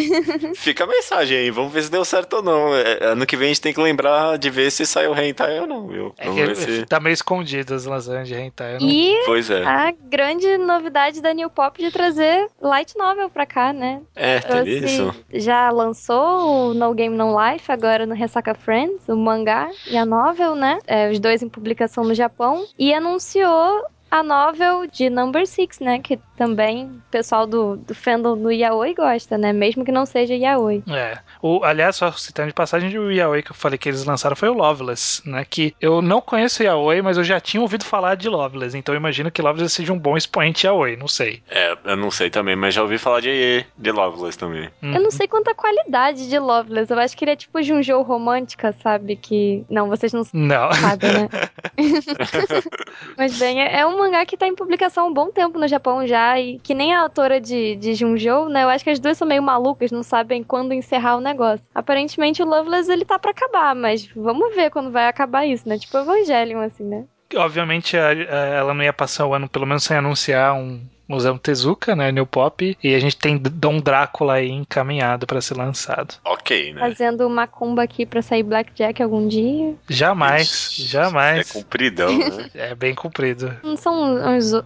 Fica 0.56 0.84
a 0.84 0.88
mensagem 0.88 1.38
aí. 1.38 1.52
Vamos 1.52 1.72
ver 1.74 1.84
se 1.84 1.92
deu 1.92 2.04
certo 2.06 2.38
ou 2.38 2.42
não. 2.44 2.76
É, 2.76 3.00
ano 3.06 3.26
que 3.26 3.36
vem 3.36 3.46
a 3.46 3.50
gente 3.50 3.62
tem 3.62 3.74
que 3.74 3.80
lembrar 3.82 4.38
de 4.38 4.50
ver 4.50 4.72
se 4.72 4.86
saiu 4.86 5.16
hentai 5.16 5.60
ou 5.60 5.68
não, 5.68 5.88
viu? 5.88 6.14
É 6.18 6.26
Vamos 6.26 6.50
que 6.50 6.56
se... 6.56 6.86
tá 6.86 7.00
meio 7.00 7.14
escondido 7.14 7.74
as 7.74 7.86
lasanhas 7.86 8.28
de 8.28 8.36
hentai. 8.36 8.76
eu 8.76 8.80
não- 8.82 8.88
E 8.90 9.22
Pois 9.26 9.50
é. 9.50 9.64
a 9.64 9.92
grande 10.10 10.58
novidade 10.58 11.22
da 11.22 11.34
New 11.34 11.50
Pop 11.50 11.82
de 11.82 11.92
trazer 11.92 12.48
Light 12.62 12.98
Novel 12.98 13.30
pra 13.30 13.46
cá, 13.46 13.72
né? 13.74 14.02
É, 14.16 14.40
teve 14.40 14.80
Trouxe- 14.80 14.86
isso. 14.96 15.16
Já 15.34 15.70
lançou 15.70 16.70
o 16.70 16.74
No 16.74 16.94
Game 16.94 17.16
No 17.16 17.36
Life, 17.40 17.72
agora 17.72 18.06
no 18.06 18.14
Ressaca 18.16 18.54
Friends, 18.54 19.08
o 19.08 19.16
mangá 19.16 19.70
e 19.90 19.98
a 19.98 20.06
novel, 20.06 20.56
né? 20.56 20.80
É, 20.88 21.10
os 21.10 21.20
dois 21.20 21.42
em 21.42 21.50
publicação 21.50 22.04
no 22.04 22.14
Japão. 22.14 22.66
E 22.78 22.94
anunciou 22.94 23.86
a 24.12 24.22
novel 24.22 24.88
de 24.88 25.10
Number 25.10 25.48
Six, 25.48 25.80
né? 25.80 26.00
Que 26.00 26.20
também 26.38 26.86
o 26.86 27.02
pessoal 27.10 27.46
do, 27.46 27.78
do 27.78 27.94
fandom 27.94 28.38
do 28.38 28.52
Yaoi 28.52 28.94
gosta, 28.94 29.38
né? 29.38 29.54
Mesmo 29.54 29.86
que 29.86 29.92
não 29.92 30.06
seja 30.06 30.34
Yaoi. 30.36 30.84
É. 30.90 31.18
O, 31.42 31.64
aliás, 31.64 31.96
só 31.96 32.12
citando 32.12 32.48
de 32.50 32.54
passagem 32.54 32.98
o 32.98 33.12
Yaoi 33.12 33.42
que 33.44 33.52
eu 33.52 33.56
falei 33.56 33.78
que 33.78 33.90
eles 33.90 34.04
lançaram 34.06 34.36
foi 34.36 34.50
o 34.50 34.54
Loveless, 34.54 35.22
né? 35.28 35.46
Que 35.50 35.76
eu 35.82 36.02
não 36.02 36.22
conheço 36.22 36.64
Yaoi, 36.64 37.02
mas 37.02 37.18
eu 37.18 37.24
já 37.24 37.40
tinha 37.40 37.62
ouvido 37.62 37.84
falar 37.86 38.16
de 38.16 38.30
Loveless, 38.30 38.78
então 38.78 38.94
eu 38.94 39.00
imagino 39.00 39.32
que 39.32 39.42
Loveless 39.42 39.74
seja 39.76 39.94
um 39.94 40.00
bom 40.00 40.18
expoente 40.18 40.66
Yaoi, 40.66 40.96
não 40.96 41.08
sei. 41.08 41.42
É, 41.50 41.78
eu 41.86 41.96
não 41.98 42.12
sei 42.12 42.30
também, 42.30 42.56
mas 42.56 42.74
já 42.74 42.82
ouvi 42.82 42.98
falar 42.98 43.22
de, 43.22 43.66
de 43.78 43.92
Loveless 43.92 44.38
também. 44.38 44.70
Hum. 44.84 44.94
Eu 44.94 45.02
não 45.02 45.12
sei 45.12 45.28
quanta 45.28 45.54
qualidade 45.56 46.30
de 46.30 46.38
Loveless. 46.38 46.92
Eu 46.92 47.00
acho 47.00 47.16
que 47.16 47.24
ele 47.24 47.32
é 47.32 47.36
tipo 47.36 47.62
Junjou 47.62 48.02
romântica, 48.02 48.76
sabe? 48.82 49.16
Que. 49.16 49.64
Não, 49.70 49.88
vocês 49.88 50.12
não 50.12 50.24
Não. 50.34 50.72
sabem, 50.74 51.12
né? 51.14 51.30
Mas 53.18 53.38
bem, 53.38 53.62
é 53.62 53.82
é 53.82 53.86
um 53.86 54.01
mangá 54.02 54.26
que 54.26 54.38
tá 54.38 54.48
em 54.48 54.56
publicação 54.56 55.06
há 55.06 55.08
um 55.08 55.14
bom 55.14 55.32
tempo 55.32 55.60
no 55.60 55.68
Japão 55.68 56.06
já, 56.06 56.40
e 56.40 56.60
que 56.60 56.74
nem 56.74 56.94
a 56.94 57.02
autora 57.02 57.40
de, 57.40 57.76
de 57.76 57.94
Junjou, 57.94 58.50
né? 58.50 58.64
Eu 58.64 58.70
acho 58.70 58.84
que 58.84 58.90
as 58.90 59.00
duas 59.00 59.18
são 59.18 59.28
meio 59.28 59.44
malucas, 59.44 59.92
não 59.92 60.04
sabem 60.04 60.44
quando 60.44 60.74
encerrar 60.74 61.18
o 61.18 61.22
negócio. 61.22 61.66
Aparentemente 61.74 62.42
o 62.42 62.46
Loveless 62.46 62.92
ele 62.92 63.06
tá 63.06 63.20
pra 63.20 63.32
acabar, 63.32 63.76
mas 63.76 64.08
vamos 64.16 64.56
ver 64.56 64.72
quando 64.72 64.92
vai 64.92 65.08
acabar 65.08 65.46
isso, 65.46 65.68
né? 65.68 65.78
Tipo 65.78 65.98
Evangelion, 66.00 66.62
assim, 66.62 66.84
né? 66.84 67.06
Obviamente 67.36 67.96
ela 67.96 68.74
não 68.74 68.84
ia 68.84 68.92
passar 68.92 69.26
o 69.26 69.34
ano, 69.34 69.48
pelo 69.48 69.66
menos 69.66 69.84
sem 69.84 69.96
anunciar 69.96 70.54
um 70.54 70.82
Museu 71.12 71.38
Tezuka, 71.38 71.96
né? 71.96 72.12
New 72.12 72.26
Pop. 72.26 72.78
E 72.82 72.96
a 72.96 73.00
gente 73.00 73.18
tem 73.18 73.38
Dom 73.38 73.80
Drácula 73.80 74.36
aí 74.36 74.50
encaminhado 74.50 75.28
pra 75.28 75.42
ser 75.42 75.58
lançado. 75.58 76.16
Ok, 76.24 76.74
né? 76.74 76.80
Fazendo 76.80 77.30
macumba 77.30 77.84
aqui 77.84 78.06
pra 78.06 78.22
sair 78.22 78.44
Blackjack 78.44 79.04
algum 79.04 79.28
dia. 79.28 79.76
Jamais, 79.90 80.48
Ixi, 80.48 80.84
jamais. 80.84 81.50
É 81.50 81.54
compridão, 81.54 82.18
né? 82.18 82.50
É 82.56 82.76
bem 82.76 82.96
comprido. 82.96 83.54
Não 83.64 83.76
são 83.76 84.16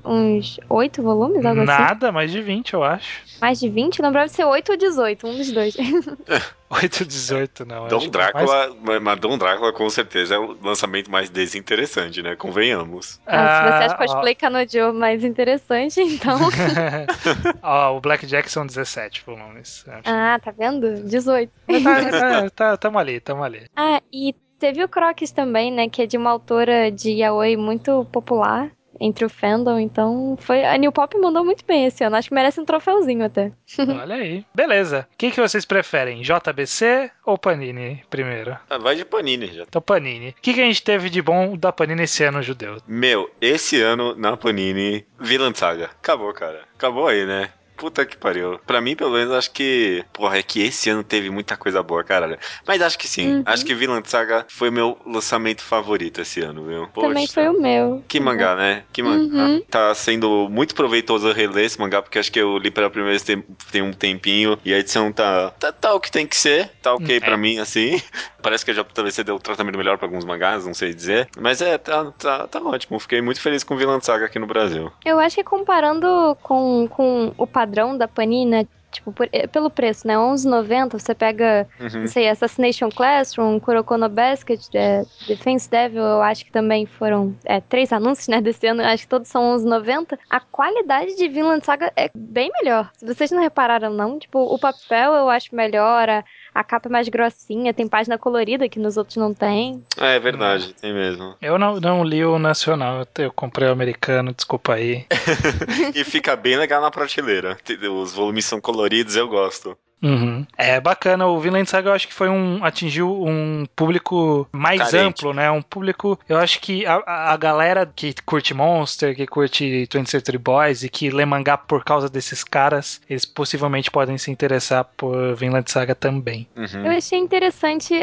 uns, 0.05 0.59
8 0.69 1.01
volumes, 1.01 1.45
algo 1.45 1.61
assim? 1.61 1.65
Nada, 1.65 2.11
mais 2.11 2.31
de 2.31 2.41
20, 2.41 2.73
eu 2.73 2.83
acho. 2.83 3.21
Mais 3.41 3.59
de 3.59 3.69
20? 3.69 4.01
Lembrava 4.01 4.27
de 4.27 4.33
ser 4.33 4.45
8 4.45 4.71
ou 4.71 4.77
18, 4.77 5.27
um 5.27 5.37
dos 5.37 5.51
dois. 5.51 5.75
818 6.69 7.65
não. 7.65 7.87
Dom 7.87 7.97
é 7.97 7.99
mais- 7.99 8.11
Drácula, 8.11 8.75
mas- 9.01 9.19
Dom 9.19 9.37
Drácula 9.37 9.71
com 9.71 9.89
certeza 9.89 10.35
é 10.35 10.37
o 10.39 10.57
lançamento 10.61 11.09
mais 11.11 11.29
desinteressante, 11.29 12.21
né? 12.21 12.35
Convenhamos. 12.35 13.19
Ah, 13.25 13.37
se 13.57 13.63
você 13.63 13.83
acha 13.85 13.95
cosplay 13.97 14.35
Kanojo 14.35 14.93
mais 14.93 15.23
interessante, 15.23 16.01
então. 16.01 16.39
Ó, 17.61 17.97
o 17.97 18.01
Black 18.01 18.25
Jackson 18.25 18.65
17 18.65 19.23
volumes. 19.25 19.85
Acho. 19.87 20.01
ah, 20.05 20.39
tá 20.43 20.51
vendo? 20.51 21.03
18. 21.03 21.51
Mas 21.67 21.83
tá, 21.83 22.09
tá, 22.11 22.49
tá, 22.49 22.77
tamo 22.77 22.97
ali, 22.99 23.19
tamo 23.19 23.43
ali. 23.43 23.65
Ah, 23.75 24.01
e 24.11 24.33
teve 24.59 24.83
o 24.83 24.89
Crocs 24.89 25.31
também, 25.31 25.71
né? 25.71 25.87
Que 25.89 26.03
é 26.03 26.05
de 26.07 26.17
uma 26.17 26.31
autora 26.31 26.91
de 26.91 27.11
yaoi 27.11 27.55
muito 27.57 28.05
popular 28.11 28.71
entre 28.99 29.25
o 29.25 29.29
fandom. 29.29 29.79
Então, 29.79 30.37
foi 30.39 30.63
a 30.63 30.77
New 30.77 30.91
Pop 30.91 31.17
mandou 31.17 31.43
muito 31.43 31.65
bem 31.65 31.85
esse 31.85 32.03
ano. 32.03 32.15
Acho 32.15 32.29
que 32.29 32.35
merece 32.35 32.59
um 32.59 32.65
troféuzinho 32.65 33.25
até. 33.25 33.51
Olha 34.01 34.15
aí. 34.15 34.45
Beleza. 34.53 35.07
O 35.13 35.17
que, 35.17 35.31
que 35.31 35.41
vocês 35.41 35.65
preferem? 35.65 36.21
JBC 36.21 37.11
ou 37.25 37.37
Panini 37.37 38.03
primeiro? 38.09 38.57
Ah, 38.69 38.77
vai 38.77 38.95
de 38.95 39.05
Panini 39.05 39.47
já. 39.47 39.63
Então, 39.63 39.81
Panini. 39.81 40.29
O 40.29 40.41
que, 40.41 40.53
que 40.53 40.61
a 40.61 40.65
gente 40.65 40.83
teve 40.83 41.09
de 41.09 41.21
bom 41.21 41.57
da 41.57 41.71
Panini 41.71 42.03
esse 42.03 42.23
ano, 42.23 42.41
judeu? 42.41 42.77
Meu, 42.87 43.29
esse 43.39 43.81
ano 43.81 44.15
na 44.15 44.37
Panini, 44.37 45.05
Vinland 45.19 45.57
Saga. 45.57 45.85
Acabou, 45.85 46.33
cara. 46.33 46.63
Acabou 46.75 47.07
aí, 47.07 47.25
né? 47.25 47.49
Puta 47.77 48.05
que 48.05 48.15
pariu. 48.17 48.59
Pra 48.65 48.79
mim, 48.81 48.95
pelo 48.95 49.11
menos, 49.11 49.33
acho 49.33 49.51
que. 49.51 50.03
Porra, 50.13 50.37
é 50.37 50.43
que 50.43 50.61
esse 50.61 50.89
ano 50.89 51.03
teve 51.03 51.29
muita 51.29 51.57
coisa 51.57 51.83
boa, 51.83 52.03
caralho. 52.03 52.37
Mas 52.67 52.81
acho 52.81 52.97
que 52.97 53.07
sim. 53.07 53.35
Uhum. 53.37 53.43
Acho 53.45 53.65
que 53.65 53.75
Vinland 53.75 54.09
Saga 54.09 54.45
foi 54.49 54.69
meu 54.71 54.97
lançamento 55.05 55.61
favorito 55.61 56.21
esse 56.21 56.41
ano, 56.41 56.65
viu? 56.65 56.87
Também 56.87 57.25
Poxa. 57.27 57.33
foi 57.33 57.49
o 57.49 57.61
meu. 57.61 58.03
Que 58.07 58.19
mangá, 58.19 58.55
né? 58.55 58.83
Que 58.93 59.03
mangá. 59.03 59.45
Uhum. 59.45 59.61
Tá 59.69 59.93
sendo 59.93 60.47
muito 60.49 60.73
proveitoso 60.75 61.31
reler 61.31 61.65
esse 61.65 61.79
mangá, 61.79 62.01
porque 62.01 62.19
acho 62.19 62.31
que 62.31 62.39
eu 62.39 62.57
li 62.57 62.71
pela 62.71 62.89
primeira 62.89 63.11
vez 63.11 63.23
tem, 63.23 63.43
tem 63.71 63.81
um 63.81 63.91
tempinho 63.93 64.57
e 64.63 64.73
a 64.73 64.79
edição 64.79 65.11
tá, 65.11 65.51
tá, 65.59 65.71
tá 65.71 65.93
o 65.93 65.99
que 65.99 66.11
tem 66.11 66.25
que 66.25 66.35
ser, 66.37 66.69
tá 66.81 66.93
ok 66.93 67.17
Hum, 67.17 67.19
pra 67.19 67.33
é. 67.33 67.37
mim, 67.37 67.59
assim. 67.59 68.01
Parece 68.45 68.63
que 68.63 68.69
a 68.71 68.73
JBC 68.75 69.23
deu 69.23 69.35
um 69.35 69.39
tratamento 69.39 69.75
melhor 69.77 69.97
pra 69.97 70.05
alguns 70.07 70.23
mangás, 70.23 70.65
não 70.67 70.73
sei 70.75 70.93
dizer. 70.93 71.27
Mas 71.39 71.61
é, 71.61 71.77
tá, 71.79 72.11
tá, 72.11 72.47
tá 72.47 72.61
ótimo. 72.61 72.99
Fiquei 72.99 73.19
muito 73.19 73.41
feliz 73.41 73.63
com 73.63 73.75
Vinland 73.75 74.05
Saga 74.05 74.25
aqui 74.25 74.37
no 74.37 74.45
Brasil. 74.45 74.91
Eu 75.03 75.19
acho 75.19 75.35
que 75.37 75.43
comparando 75.43 76.37
com, 76.43 76.87
com 76.87 77.33
o 77.37 77.47
padrão 77.47 77.97
da 77.97 78.07
Panini, 78.07 78.45
né? 78.51 78.67
Tipo, 78.91 79.11
por- 79.11 79.27
eh, 79.33 79.45
pelo 79.47 79.69
preço, 79.69 80.07
né? 80.07 80.17
11,90 80.17 80.97
você 80.97 81.13
pega, 81.13 81.67
Uhum. 81.81 82.01
não 82.01 82.07
sei, 82.07 82.29
Assassination 82.29 82.87
Classroom, 82.89 83.59
Kuroko 83.59 83.97
no 83.97 84.07
Basket, 84.07 84.61
é, 84.73 85.03
Defense 85.27 85.69
Devil, 85.69 86.01
eu 86.01 86.21
acho 86.21 86.45
que 86.45 86.51
também 86.51 86.85
foram 86.85 87.35
é, 87.43 87.59
três 87.59 87.91
anúncios, 87.91 88.29
né, 88.29 88.39
desse 88.39 88.65
ano, 88.67 88.81
eu 88.81 88.87
acho 88.87 89.03
que 89.03 89.09
todos 89.09 89.27
são 89.27 89.43
11,90. 89.57 90.17
A 90.29 90.39
qualidade 90.39 91.13
de 91.17 91.27
Vinland 91.27 91.65
Saga 91.65 91.91
é 91.97 92.09
bem 92.15 92.49
melhor. 92.61 92.89
Se 92.95 93.05
vocês 93.05 93.31
não 93.31 93.41
repararam, 93.41 93.89
não, 93.93 94.17
tipo, 94.17 94.39
o 94.39 94.57
papel 94.57 95.11
eu 95.13 95.29
acho 95.29 95.53
melhor, 95.53 96.07
a, 96.09 96.23
a 96.55 96.63
capa 96.63 96.87
é 96.87 96.91
mais 96.91 97.09
grossinha, 97.09 97.73
tem 97.73 97.85
página 97.85 98.17
colorida 98.17 98.69
que 98.69 98.79
nos 98.79 98.95
outros 98.95 99.17
não 99.17 99.33
tem. 99.33 99.83
É, 99.97 100.15
é 100.15 100.19
verdade, 100.19 100.73
tem 100.73 100.93
mesmo. 100.93 101.35
Eu 101.41 101.59
não, 101.59 101.81
não 101.81 102.01
li 102.01 102.23
o 102.23 102.39
nacional, 102.39 103.01
eu, 103.01 103.25
eu 103.25 103.31
comprei 103.33 103.67
o 103.67 103.73
americano, 103.73 104.33
desculpa 104.33 104.75
aí. 104.75 105.05
e 105.93 106.03
fica 106.05 106.33
bem 106.37 106.55
legal 106.55 106.81
na 106.81 106.89
prateleira. 106.89 107.57
Os 107.91 108.13
volumes 108.13 108.45
são 108.45 108.61
coloridos, 108.61 109.17
eu 109.17 109.27
gosto. 109.27 109.77
Uhum. 110.03 110.45
É 110.57 110.79
bacana, 110.79 111.25
o 111.27 111.39
Vinland 111.39 111.67
Saga 111.69 111.89
eu 111.89 111.93
acho 111.93 112.07
que 112.07 112.13
foi 112.13 112.29
um 112.29 112.63
atingiu 112.63 113.23
um 113.25 113.65
público 113.75 114.47
mais 114.51 114.79
Carente. 114.79 114.97
amplo, 114.97 115.33
né? 115.33 115.49
Um 115.49 115.61
público, 115.61 116.19
eu 116.29 116.37
acho 116.37 116.59
que 116.61 116.85
a, 116.85 117.01
a- 117.33 117.37
galera 117.37 117.91
que 117.95 118.13
curte 118.25 118.53
Monster, 118.53 119.15
que 119.15 119.25
curte 119.25 119.87
20th 119.89 120.07
Century 120.07 120.37
Boys 120.37 120.83
e 120.83 120.89
que 120.89 121.09
lê 121.09 121.25
mangá 121.25 121.57
por 121.57 121.83
causa 121.83 122.09
desses 122.09 122.43
caras, 122.43 123.01
eles 123.09 123.25
possivelmente 123.25 123.89
podem 123.89 124.17
se 124.17 124.29
interessar 124.29 124.85
por 124.95 125.35
Vinland 125.35 125.69
Saga 125.71 125.95
também. 125.95 126.47
Uhum. 126.55 126.85
Eu 126.85 126.91
achei 126.97 127.17
interessante 127.19 127.93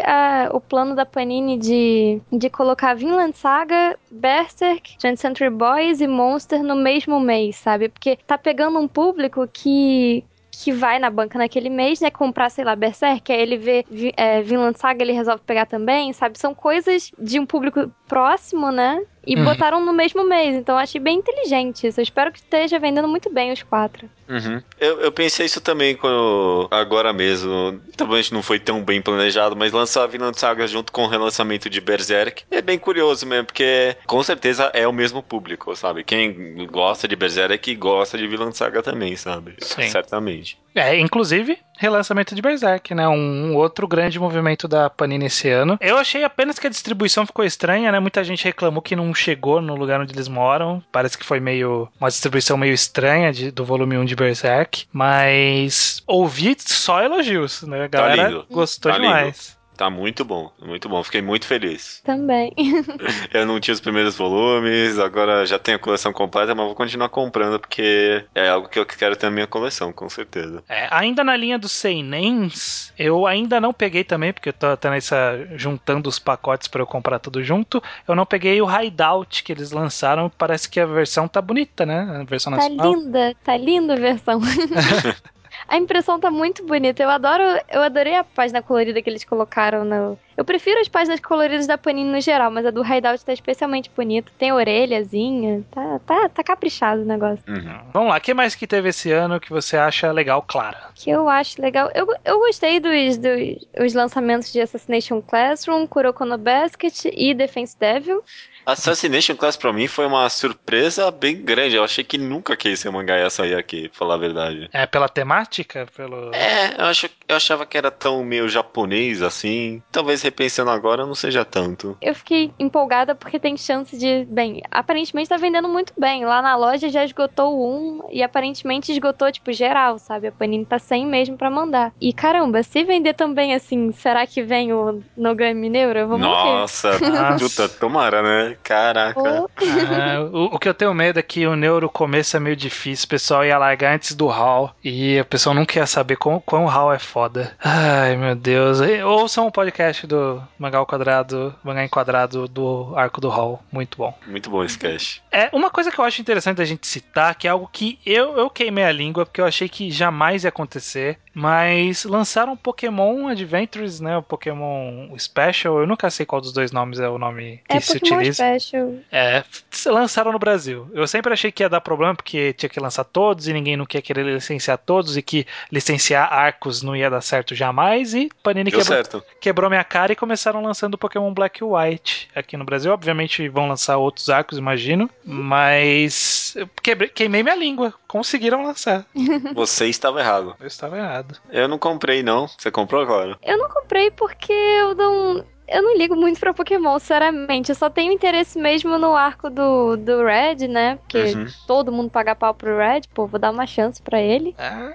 o 0.52 0.60
plano 0.60 0.94
da 0.96 1.06
Panini 1.06 1.56
de, 1.58 2.20
de 2.32 2.50
colocar 2.50 2.94
Vinland 2.94 3.36
Saga, 3.36 3.96
Berserk, 4.10 4.96
20th 4.98 5.16
Century 5.18 5.50
Boys 5.50 6.00
e 6.00 6.06
Monster 6.08 6.62
no 6.62 6.74
mesmo 6.74 7.20
mês, 7.20 7.56
sabe? 7.56 7.88
Porque 7.88 8.18
tá 8.26 8.36
pegando 8.36 8.78
um 8.78 8.88
público 8.88 9.48
que 9.52 10.24
que 10.52 10.70
vai 10.70 10.98
na 10.98 11.08
banca 11.10 11.38
naquele 11.38 11.70
mês, 11.70 12.00
né, 12.00 12.10
comprar, 12.10 12.50
sei 12.50 12.62
lá, 12.64 12.76
Berserk, 12.76 13.32
aí 13.32 13.40
ele 13.40 13.56
vê 13.56 13.84
é, 14.16 14.42
Vinland 14.42 14.78
Saga, 14.78 15.02
ele 15.02 15.12
resolve 15.12 15.42
pegar 15.46 15.64
também, 15.66 16.12
sabe? 16.12 16.38
São 16.38 16.54
coisas 16.54 17.10
de 17.18 17.40
um 17.40 17.46
público 17.46 17.90
próximo, 18.06 18.70
né? 18.70 19.00
E 19.26 19.34
Uhum. 19.36 19.44
botaram 19.44 19.84
no 19.84 19.92
mesmo 19.92 20.24
mês, 20.24 20.54
então 20.56 20.74
eu 20.74 20.80
achei 20.80 21.00
bem 21.00 21.18
inteligente 21.18 21.86
isso. 21.86 21.98
Eu 22.00 22.02
espero 22.02 22.30
que 22.30 22.38
esteja 22.38 22.78
vendendo 22.78 23.08
muito 23.08 23.32
bem 23.32 23.52
os 23.52 23.62
quatro. 23.62 24.10
Uhum. 24.32 24.62
Eu, 24.80 25.00
eu 25.00 25.12
pensei 25.12 25.44
isso 25.46 25.60
também 25.60 25.94
quando, 25.94 26.66
agora 26.70 27.12
mesmo. 27.12 27.80
Talvez 27.96 28.30
não 28.30 28.42
foi 28.42 28.58
tão 28.58 28.82
bem 28.82 29.02
planejado, 29.02 29.54
mas 29.54 29.72
lançar 29.72 30.04
a 30.04 30.06
Vinland 30.06 30.38
Saga 30.38 30.66
junto 30.66 30.90
com 30.90 31.04
o 31.04 31.08
relançamento 31.08 31.68
de 31.68 31.80
Berserk 31.80 32.44
é 32.50 32.62
bem 32.62 32.78
curioso 32.78 33.26
mesmo, 33.26 33.44
porque 33.46 33.96
com 34.06 34.22
certeza 34.22 34.70
é 34.74 34.88
o 34.88 34.92
mesmo 34.92 35.22
público, 35.22 35.74
sabe? 35.76 36.02
Quem 36.02 36.66
gosta 36.70 37.06
de 37.06 37.14
Berserk 37.14 37.74
gosta 37.76 38.16
de 38.16 38.26
Vinland 38.26 38.56
Saga 38.56 38.82
também, 38.82 39.14
sabe? 39.16 39.54
Sim. 39.60 39.88
Certamente. 39.88 40.56
É, 40.74 40.98
inclusive, 40.98 41.58
relançamento 41.78 42.34
de 42.34 42.40
Berserk, 42.40 42.94
né? 42.94 43.06
Um, 43.06 43.50
um 43.50 43.56
outro 43.56 43.86
grande 43.86 44.18
movimento 44.18 44.66
da 44.66 44.88
Panini 44.88 45.26
esse 45.26 45.46
ano. 45.50 45.76
Eu 45.82 45.98
achei 45.98 46.24
apenas 46.24 46.58
que 46.58 46.66
a 46.66 46.70
distribuição 46.70 47.26
ficou 47.26 47.44
estranha, 47.44 47.92
né? 47.92 48.00
Muita 48.00 48.24
gente 48.24 48.42
reclamou 48.44 48.80
que 48.80 48.96
não 48.96 49.12
chegou 49.14 49.60
no 49.60 49.74
lugar 49.74 50.00
onde 50.00 50.14
eles 50.14 50.28
moram. 50.28 50.82
Parece 50.90 51.18
que 51.18 51.26
foi 51.26 51.40
meio. 51.40 51.88
uma 52.00 52.08
distribuição 52.08 52.56
meio 52.56 52.72
estranha 52.72 53.30
de- 53.30 53.50
do 53.50 53.66
volume 53.66 53.98
1 53.98 54.04
de 54.06 54.14
Berserk. 54.22 54.86
Mas 54.92 56.02
ouvi 56.06 56.56
só 56.58 57.02
elogios, 57.02 57.62
né? 57.62 57.84
A 57.84 57.88
galera 57.88 58.28
lindo. 58.28 58.46
gostou 58.50 58.92
Tá 58.92 58.98
demais. 58.98 59.58
Tá 59.76 59.88
muito 59.88 60.24
bom, 60.24 60.50
muito 60.60 60.88
bom. 60.88 61.02
Fiquei 61.02 61.22
muito 61.22 61.46
feliz. 61.46 62.00
Também. 62.04 62.52
Eu 63.32 63.46
não 63.46 63.58
tinha 63.58 63.72
os 63.74 63.80
primeiros 63.80 64.16
volumes, 64.16 64.98
agora 64.98 65.44
já 65.46 65.58
tenho 65.58 65.76
a 65.76 65.80
coleção 65.80 66.12
completa, 66.12 66.54
mas 66.54 66.66
vou 66.66 66.74
continuar 66.74 67.08
comprando 67.08 67.58
porque 67.58 68.24
é 68.34 68.48
algo 68.48 68.68
que 68.68 68.78
eu 68.78 68.84
quero 68.86 69.16
ter 69.16 69.26
na 69.26 69.32
minha 69.32 69.46
coleção, 69.46 69.92
com 69.92 70.08
certeza. 70.08 70.62
É, 70.68 70.88
ainda 70.90 71.24
na 71.24 71.36
linha 71.36 71.58
dos 71.58 71.72
Seinens, 71.72 72.92
eu 72.98 73.26
ainda 73.26 73.60
não 73.60 73.72
peguei 73.72 74.04
também, 74.04 74.32
porque 74.32 74.50
eu 74.50 74.52
tô 74.52 74.66
até 74.66 74.90
nessa 74.90 75.38
juntando 75.56 76.08
os 76.08 76.18
pacotes 76.18 76.68
pra 76.68 76.82
eu 76.82 76.86
comprar 76.86 77.18
tudo 77.18 77.42
junto. 77.42 77.82
Eu 78.06 78.14
não 78.14 78.26
peguei 78.26 78.60
o 78.60 78.68
Hideout 78.70 79.42
que 79.42 79.52
eles 79.52 79.72
lançaram, 79.72 80.30
parece 80.30 80.68
que 80.68 80.78
a 80.80 80.86
versão 80.86 81.26
tá 81.26 81.40
bonita, 81.40 81.86
né? 81.86 82.18
A 82.20 82.24
versão 82.24 82.52
Tá 82.52 82.58
nacional. 82.58 82.92
linda, 82.92 83.34
tá 83.42 83.56
linda 83.56 83.94
a 83.94 83.96
versão. 83.96 84.40
a 85.72 85.78
impressão 85.78 86.20
tá 86.20 86.30
muito 86.30 86.62
bonita. 86.66 87.02
Eu 87.02 87.08
adoro, 87.08 87.42
eu 87.70 87.80
adorei 87.80 88.14
a 88.14 88.22
página 88.22 88.60
colorida 88.60 89.00
que 89.00 89.08
eles 89.08 89.24
colocaram 89.24 89.86
no. 89.86 90.18
Eu 90.36 90.44
prefiro 90.44 90.78
as 90.78 90.88
páginas 90.88 91.18
coloridas 91.18 91.66
da 91.66 91.78
Panini 91.78 92.12
no 92.12 92.20
geral, 92.20 92.50
mas 92.50 92.66
a 92.66 92.70
do 92.70 92.84
Hideout 92.84 93.24
tá 93.24 93.32
especialmente 93.32 93.90
bonita. 93.96 94.30
Tem 94.38 94.52
orelhazinha, 94.52 95.64
tá, 95.70 95.98
tá, 96.04 96.28
tá 96.28 96.44
caprichado 96.44 97.00
o 97.00 97.04
negócio. 97.06 97.42
Uhum. 97.48 97.80
Vamos 97.90 98.10
lá, 98.10 98.18
o 98.18 98.20
que 98.20 98.34
mais 98.34 98.54
que 98.54 98.66
teve 98.66 98.90
esse 98.90 99.10
ano 99.10 99.40
que 99.40 99.48
você 99.48 99.78
acha 99.78 100.12
legal, 100.12 100.42
Clara? 100.42 100.90
Que 100.94 101.08
eu 101.08 101.26
acho 101.26 101.60
legal. 101.60 101.90
Eu, 101.94 102.06
eu 102.22 102.38
gostei 102.38 102.78
dos, 102.78 103.16
dos 103.16 103.66
os 103.80 103.94
lançamentos 103.94 104.52
de 104.52 104.60
Assassination 104.60 105.22
Classroom, 105.22 105.86
Kuroko 105.86 106.26
no 106.26 106.36
Basket 106.36 107.06
e 107.06 107.32
Defense 107.32 107.74
Devil. 107.78 108.22
Assassination 108.64 109.36
Class 109.36 109.56
pra 109.56 109.72
mim 109.72 109.86
foi 109.86 110.06
uma 110.06 110.28
surpresa 110.28 111.10
bem 111.10 111.36
grande. 111.42 111.76
Eu 111.76 111.84
achei 111.84 112.04
que 112.04 112.18
nunca 112.18 112.56
que 112.56 112.68
esse 112.68 112.88
mangá 112.90 113.18
ia 113.18 113.30
sair 113.30 113.54
aqui, 113.54 113.88
pra 113.88 113.98
falar 113.98 114.14
a 114.14 114.18
verdade. 114.18 114.68
É 114.72 114.86
pela 114.86 115.08
temática? 115.08 115.86
Pelo... 115.96 116.34
É, 116.34 116.74
eu, 116.78 116.86
acho, 116.86 117.08
eu 117.28 117.36
achava 117.36 117.66
que 117.66 117.76
era 117.76 117.90
tão 117.90 118.22
meio 118.24 118.48
japonês 118.48 119.22
assim. 119.22 119.82
Talvez 119.90 120.22
repensando 120.22 120.70
agora 120.70 121.06
não 121.06 121.14
seja 121.14 121.44
tanto. 121.44 121.96
Eu 122.00 122.14
fiquei 122.14 122.52
empolgada 122.58 123.14
porque 123.14 123.38
tem 123.38 123.56
chance 123.56 123.96
de. 123.96 124.24
Bem, 124.28 124.62
aparentemente 124.70 125.28
tá 125.28 125.36
vendendo 125.36 125.68
muito 125.68 125.92
bem. 125.98 126.24
Lá 126.24 126.40
na 126.40 126.56
loja 126.56 126.88
já 126.88 127.04
esgotou 127.04 127.58
um 127.60 128.08
e 128.10 128.22
aparentemente 128.22 128.92
esgotou, 128.92 129.30
tipo, 129.32 129.52
geral, 129.52 129.98
sabe? 129.98 130.28
A 130.28 130.32
Panini 130.32 130.64
tá 130.64 130.78
sem 130.78 131.06
mesmo 131.06 131.36
pra 131.36 131.50
mandar. 131.50 131.92
E 132.00 132.12
caramba, 132.12 132.62
se 132.62 132.84
vender 132.84 133.14
também 133.14 133.54
assim, 133.54 133.92
será 133.92 134.26
que 134.26 134.42
vem 134.42 134.72
o 134.72 135.02
Nogami 135.16 135.68
Neuro? 135.68 135.98
Eu 135.98 136.08
vou 136.08 136.18
morrer. 136.18 136.32
Nossa, 136.60 136.98
Nossa. 137.00 137.44
puta, 137.44 137.68
tomara, 137.68 138.22
né? 138.22 138.51
Caraca. 138.62 139.20
Ou- 139.20 139.50
Ah, 139.60 140.20
o, 140.32 140.44
o 140.54 140.58
que 140.58 140.68
eu 140.68 140.74
tenho 140.74 140.92
medo 140.94 141.18
é 141.18 141.22
que 141.22 141.46
o 141.46 141.56
neuro 141.56 141.88
começo 141.88 142.36
é 142.36 142.40
meio 142.40 142.56
difícil, 142.56 143.06
o 143.06 143.08
pessoal 143.08 143.44
ia 143.44 143.58
largar 143.58 143.94
antes 143.94 144.14
do 144.14 144.26
hall 144.26 144.74
e 144.82 145.20
o 145.20 145.24
pessoal 145.24 145.54
não 145.54 145.64
quer 145.66 145.86
saber 145.86 146.16
quão, 146.16 146.40
quão 146.40 146.64
o 146.64 146.68
hall 146.68 146.92
é 146.92 146.98
foda. 146.98 147.56
Ai 147.62 148.16
meu 148.16 148.34
Deus. 148.34 148.78
Ouçam 149.04 149.46
o 149.46 149.52
podcast 149.52 150.06
do 150.06 150.42
Mangá 150.58 150.78
ao 150.78 150.86
Quadrado, 150.86 151.54
Mangá 151.62 151.84
Enquadrado 151.84 152.46
do 152.48 152.92
Arco 152.96 153.20
do 153.20 153.28
Hall, 153.28 153.62
muito 153.70 153.96
bom. 153.98 154.16
Muito 154.26 154.50
bom 154.50 154.64
esse 154.64 154.78
cast. 154.78 155.22
É, 155.30 155.48
uma 155.52 155.70
coisa 155.70 155.90
que 155.90 155.98
eu 155.98 156.04
acho 156.04 156.20
interessante 156.20 156.60
a 156.60 156.64
gente 156.64 156.86
citar, 156.86 157.34
que 157.34 157.46
é 157.46 157.50
algo 157.50 157.68
que 157.72 157.98
eu, 158.04 158.36
eu 158.36 158.50
queimei 158.50 158.84
a 158.84 158.92
língua, 158.92 159.24
porque 159.26 159.40
eu 159.40 159.46
achei 159.46 159.68
que 159.68 159.90
jamais 159.90 160.44
ia 160.44 160.48
acontecer, 160.48 161.18
mas 161.34 162.04
lançaram 162.04 162.56
Pokémon 162.56 163.28
Adventures, 163.28 164.00
né, 164.00 164.16
o 164.16 164.22
Pokémon 164.22 165.08
Special, 165.18 165.78
eu 165.80 165.86
nunca 165.86 166.10
sei 166.10 166.26
qual 166.26 166.40
dos 166.40 166.52
dois 166.52 166.72
nomes 166.72 167.00
é 167.00 167.08
o 167.08 167.18
nome 167.18 167.60
que 167.68 167.76
É 167.76 167.80
se 167.80 167.98
Pokémon 167.98 168.16
utiliza. 168.18 168.41
Special. 168.50 168.94
É, 169.10 169.44
se 169.70 169.88
lançaram 169.90 170.32
no 170.32 170.38
Brasil. 170.38 170.90
Eu 170.92 171.06
sempre 171.06 171.32
achei 171.32 171.50
que 171.52 171.62
ia 171.62 171.68
dar 171.68 171.80
problema 171.80 172.14
porque 172.14 172.52
tinha 172.52 172.68
que 172.68 172.80
lançar 172.80 173.04
todos 173.04 173.48
e 173.48 173.52
ninguém 173.52 173.76
não 173.76 173.86
quer 173.86 174.02
querer 174.02 174.24
licenciar 174.24 174.78
todos 174.78 175.16
e 175.16 175.22
que 175.22 175.46
licenciar 175.70 176.32
arcos 176.32 176.82
não 176.82 176.94
ia 176.96 177.08
dar 177.10 177.20
certo 177.20 177.54
jamais. 177.54 178.14
E 178.14 178.28
Panini 178.42 178.70
Deu 178.70 178.80
quebrou, 178.80 178.96
certo. 178.96 179.24
quebrou 179.40 179.70
minha 179.70 179.84
cara 179.84 180.12
e 180.12 180.16
começaram 180.16 180.62
lançando 180.62 180.98
Pokémon 180.98 181.32
Black 181.32 181.62
e 181.62 181.64
White 181.64 182.28
aqui 182.34 182.56
no 182.56 182.64
Brasil. 182.64 182.92
Obviamente 182.92 183.48
vão 183.48 183.68
lançar 183.68 183.96
outros 183.96 184.28
arcos, 184.30 184.58
imagino. 184.58 185.08
Mas 185.24 186.54
eu 186.56 186.68
quebrei- 186.82 187.08
queimei 187.08 187.42
minha 187.42 187.56
língua. 187.56 187.94
Conseguiram 188.06 188.62
lançar. 188.64 189.06
Você 189.54 189.86
estava 189.86 190.20
errado. 190.20 190.54
Eu 190.60 190.66
estava 190.66 190.98
errado. 190.98 191.38
Eu 191.50 191.66
não 191.68 191.78
comprei, 191.78 192.22
não. 192.22 192.46
Você 192.48 192.70
comprou 192.70 193.00
agora? 193.00 193.38
Eu 193.42 193.56
não 193.58 193.68
comprei 193.68 194.10
porque 194.10 194.52
eu 194.52 194.94
não. 194.94 195.44
Eu 195.72 195.82
não 195.82 195.96
ligo 195.96 196.14
muito 196.16 196.38
pra 196.38 196.52
Pokémon, 196.54 196.98
sinceramente. 196.98 197.70
Eu 197.70 197.74
só 197.74 197.88
tenho 197.88 198.12
interesse 198.12 198.58
mesmo 198.58 198.98
no 198.98 199.14
arco 199.14 199.48
do, 199.50 199.96
do 199.96 200.24
Red, 200.24 200.68
né? 200.68 200.96
Porque 200.96 201.32
Uhum. 201.32 201.46
todo 201.66 201.90
mundo 201.92 202.10
paga 202.10 202.34
pau 202.34 202.54
pro 202.54 202.76
Red, 202.78 203.02
pô, 203.14 203.26
vou 203.26 203.38
dar 203.40 203.50
uma 203.50 203.66
chance 203.66 204.00
pra 204.02 204.20
ele. 204.20 204.54
Ah, 204.58 204.92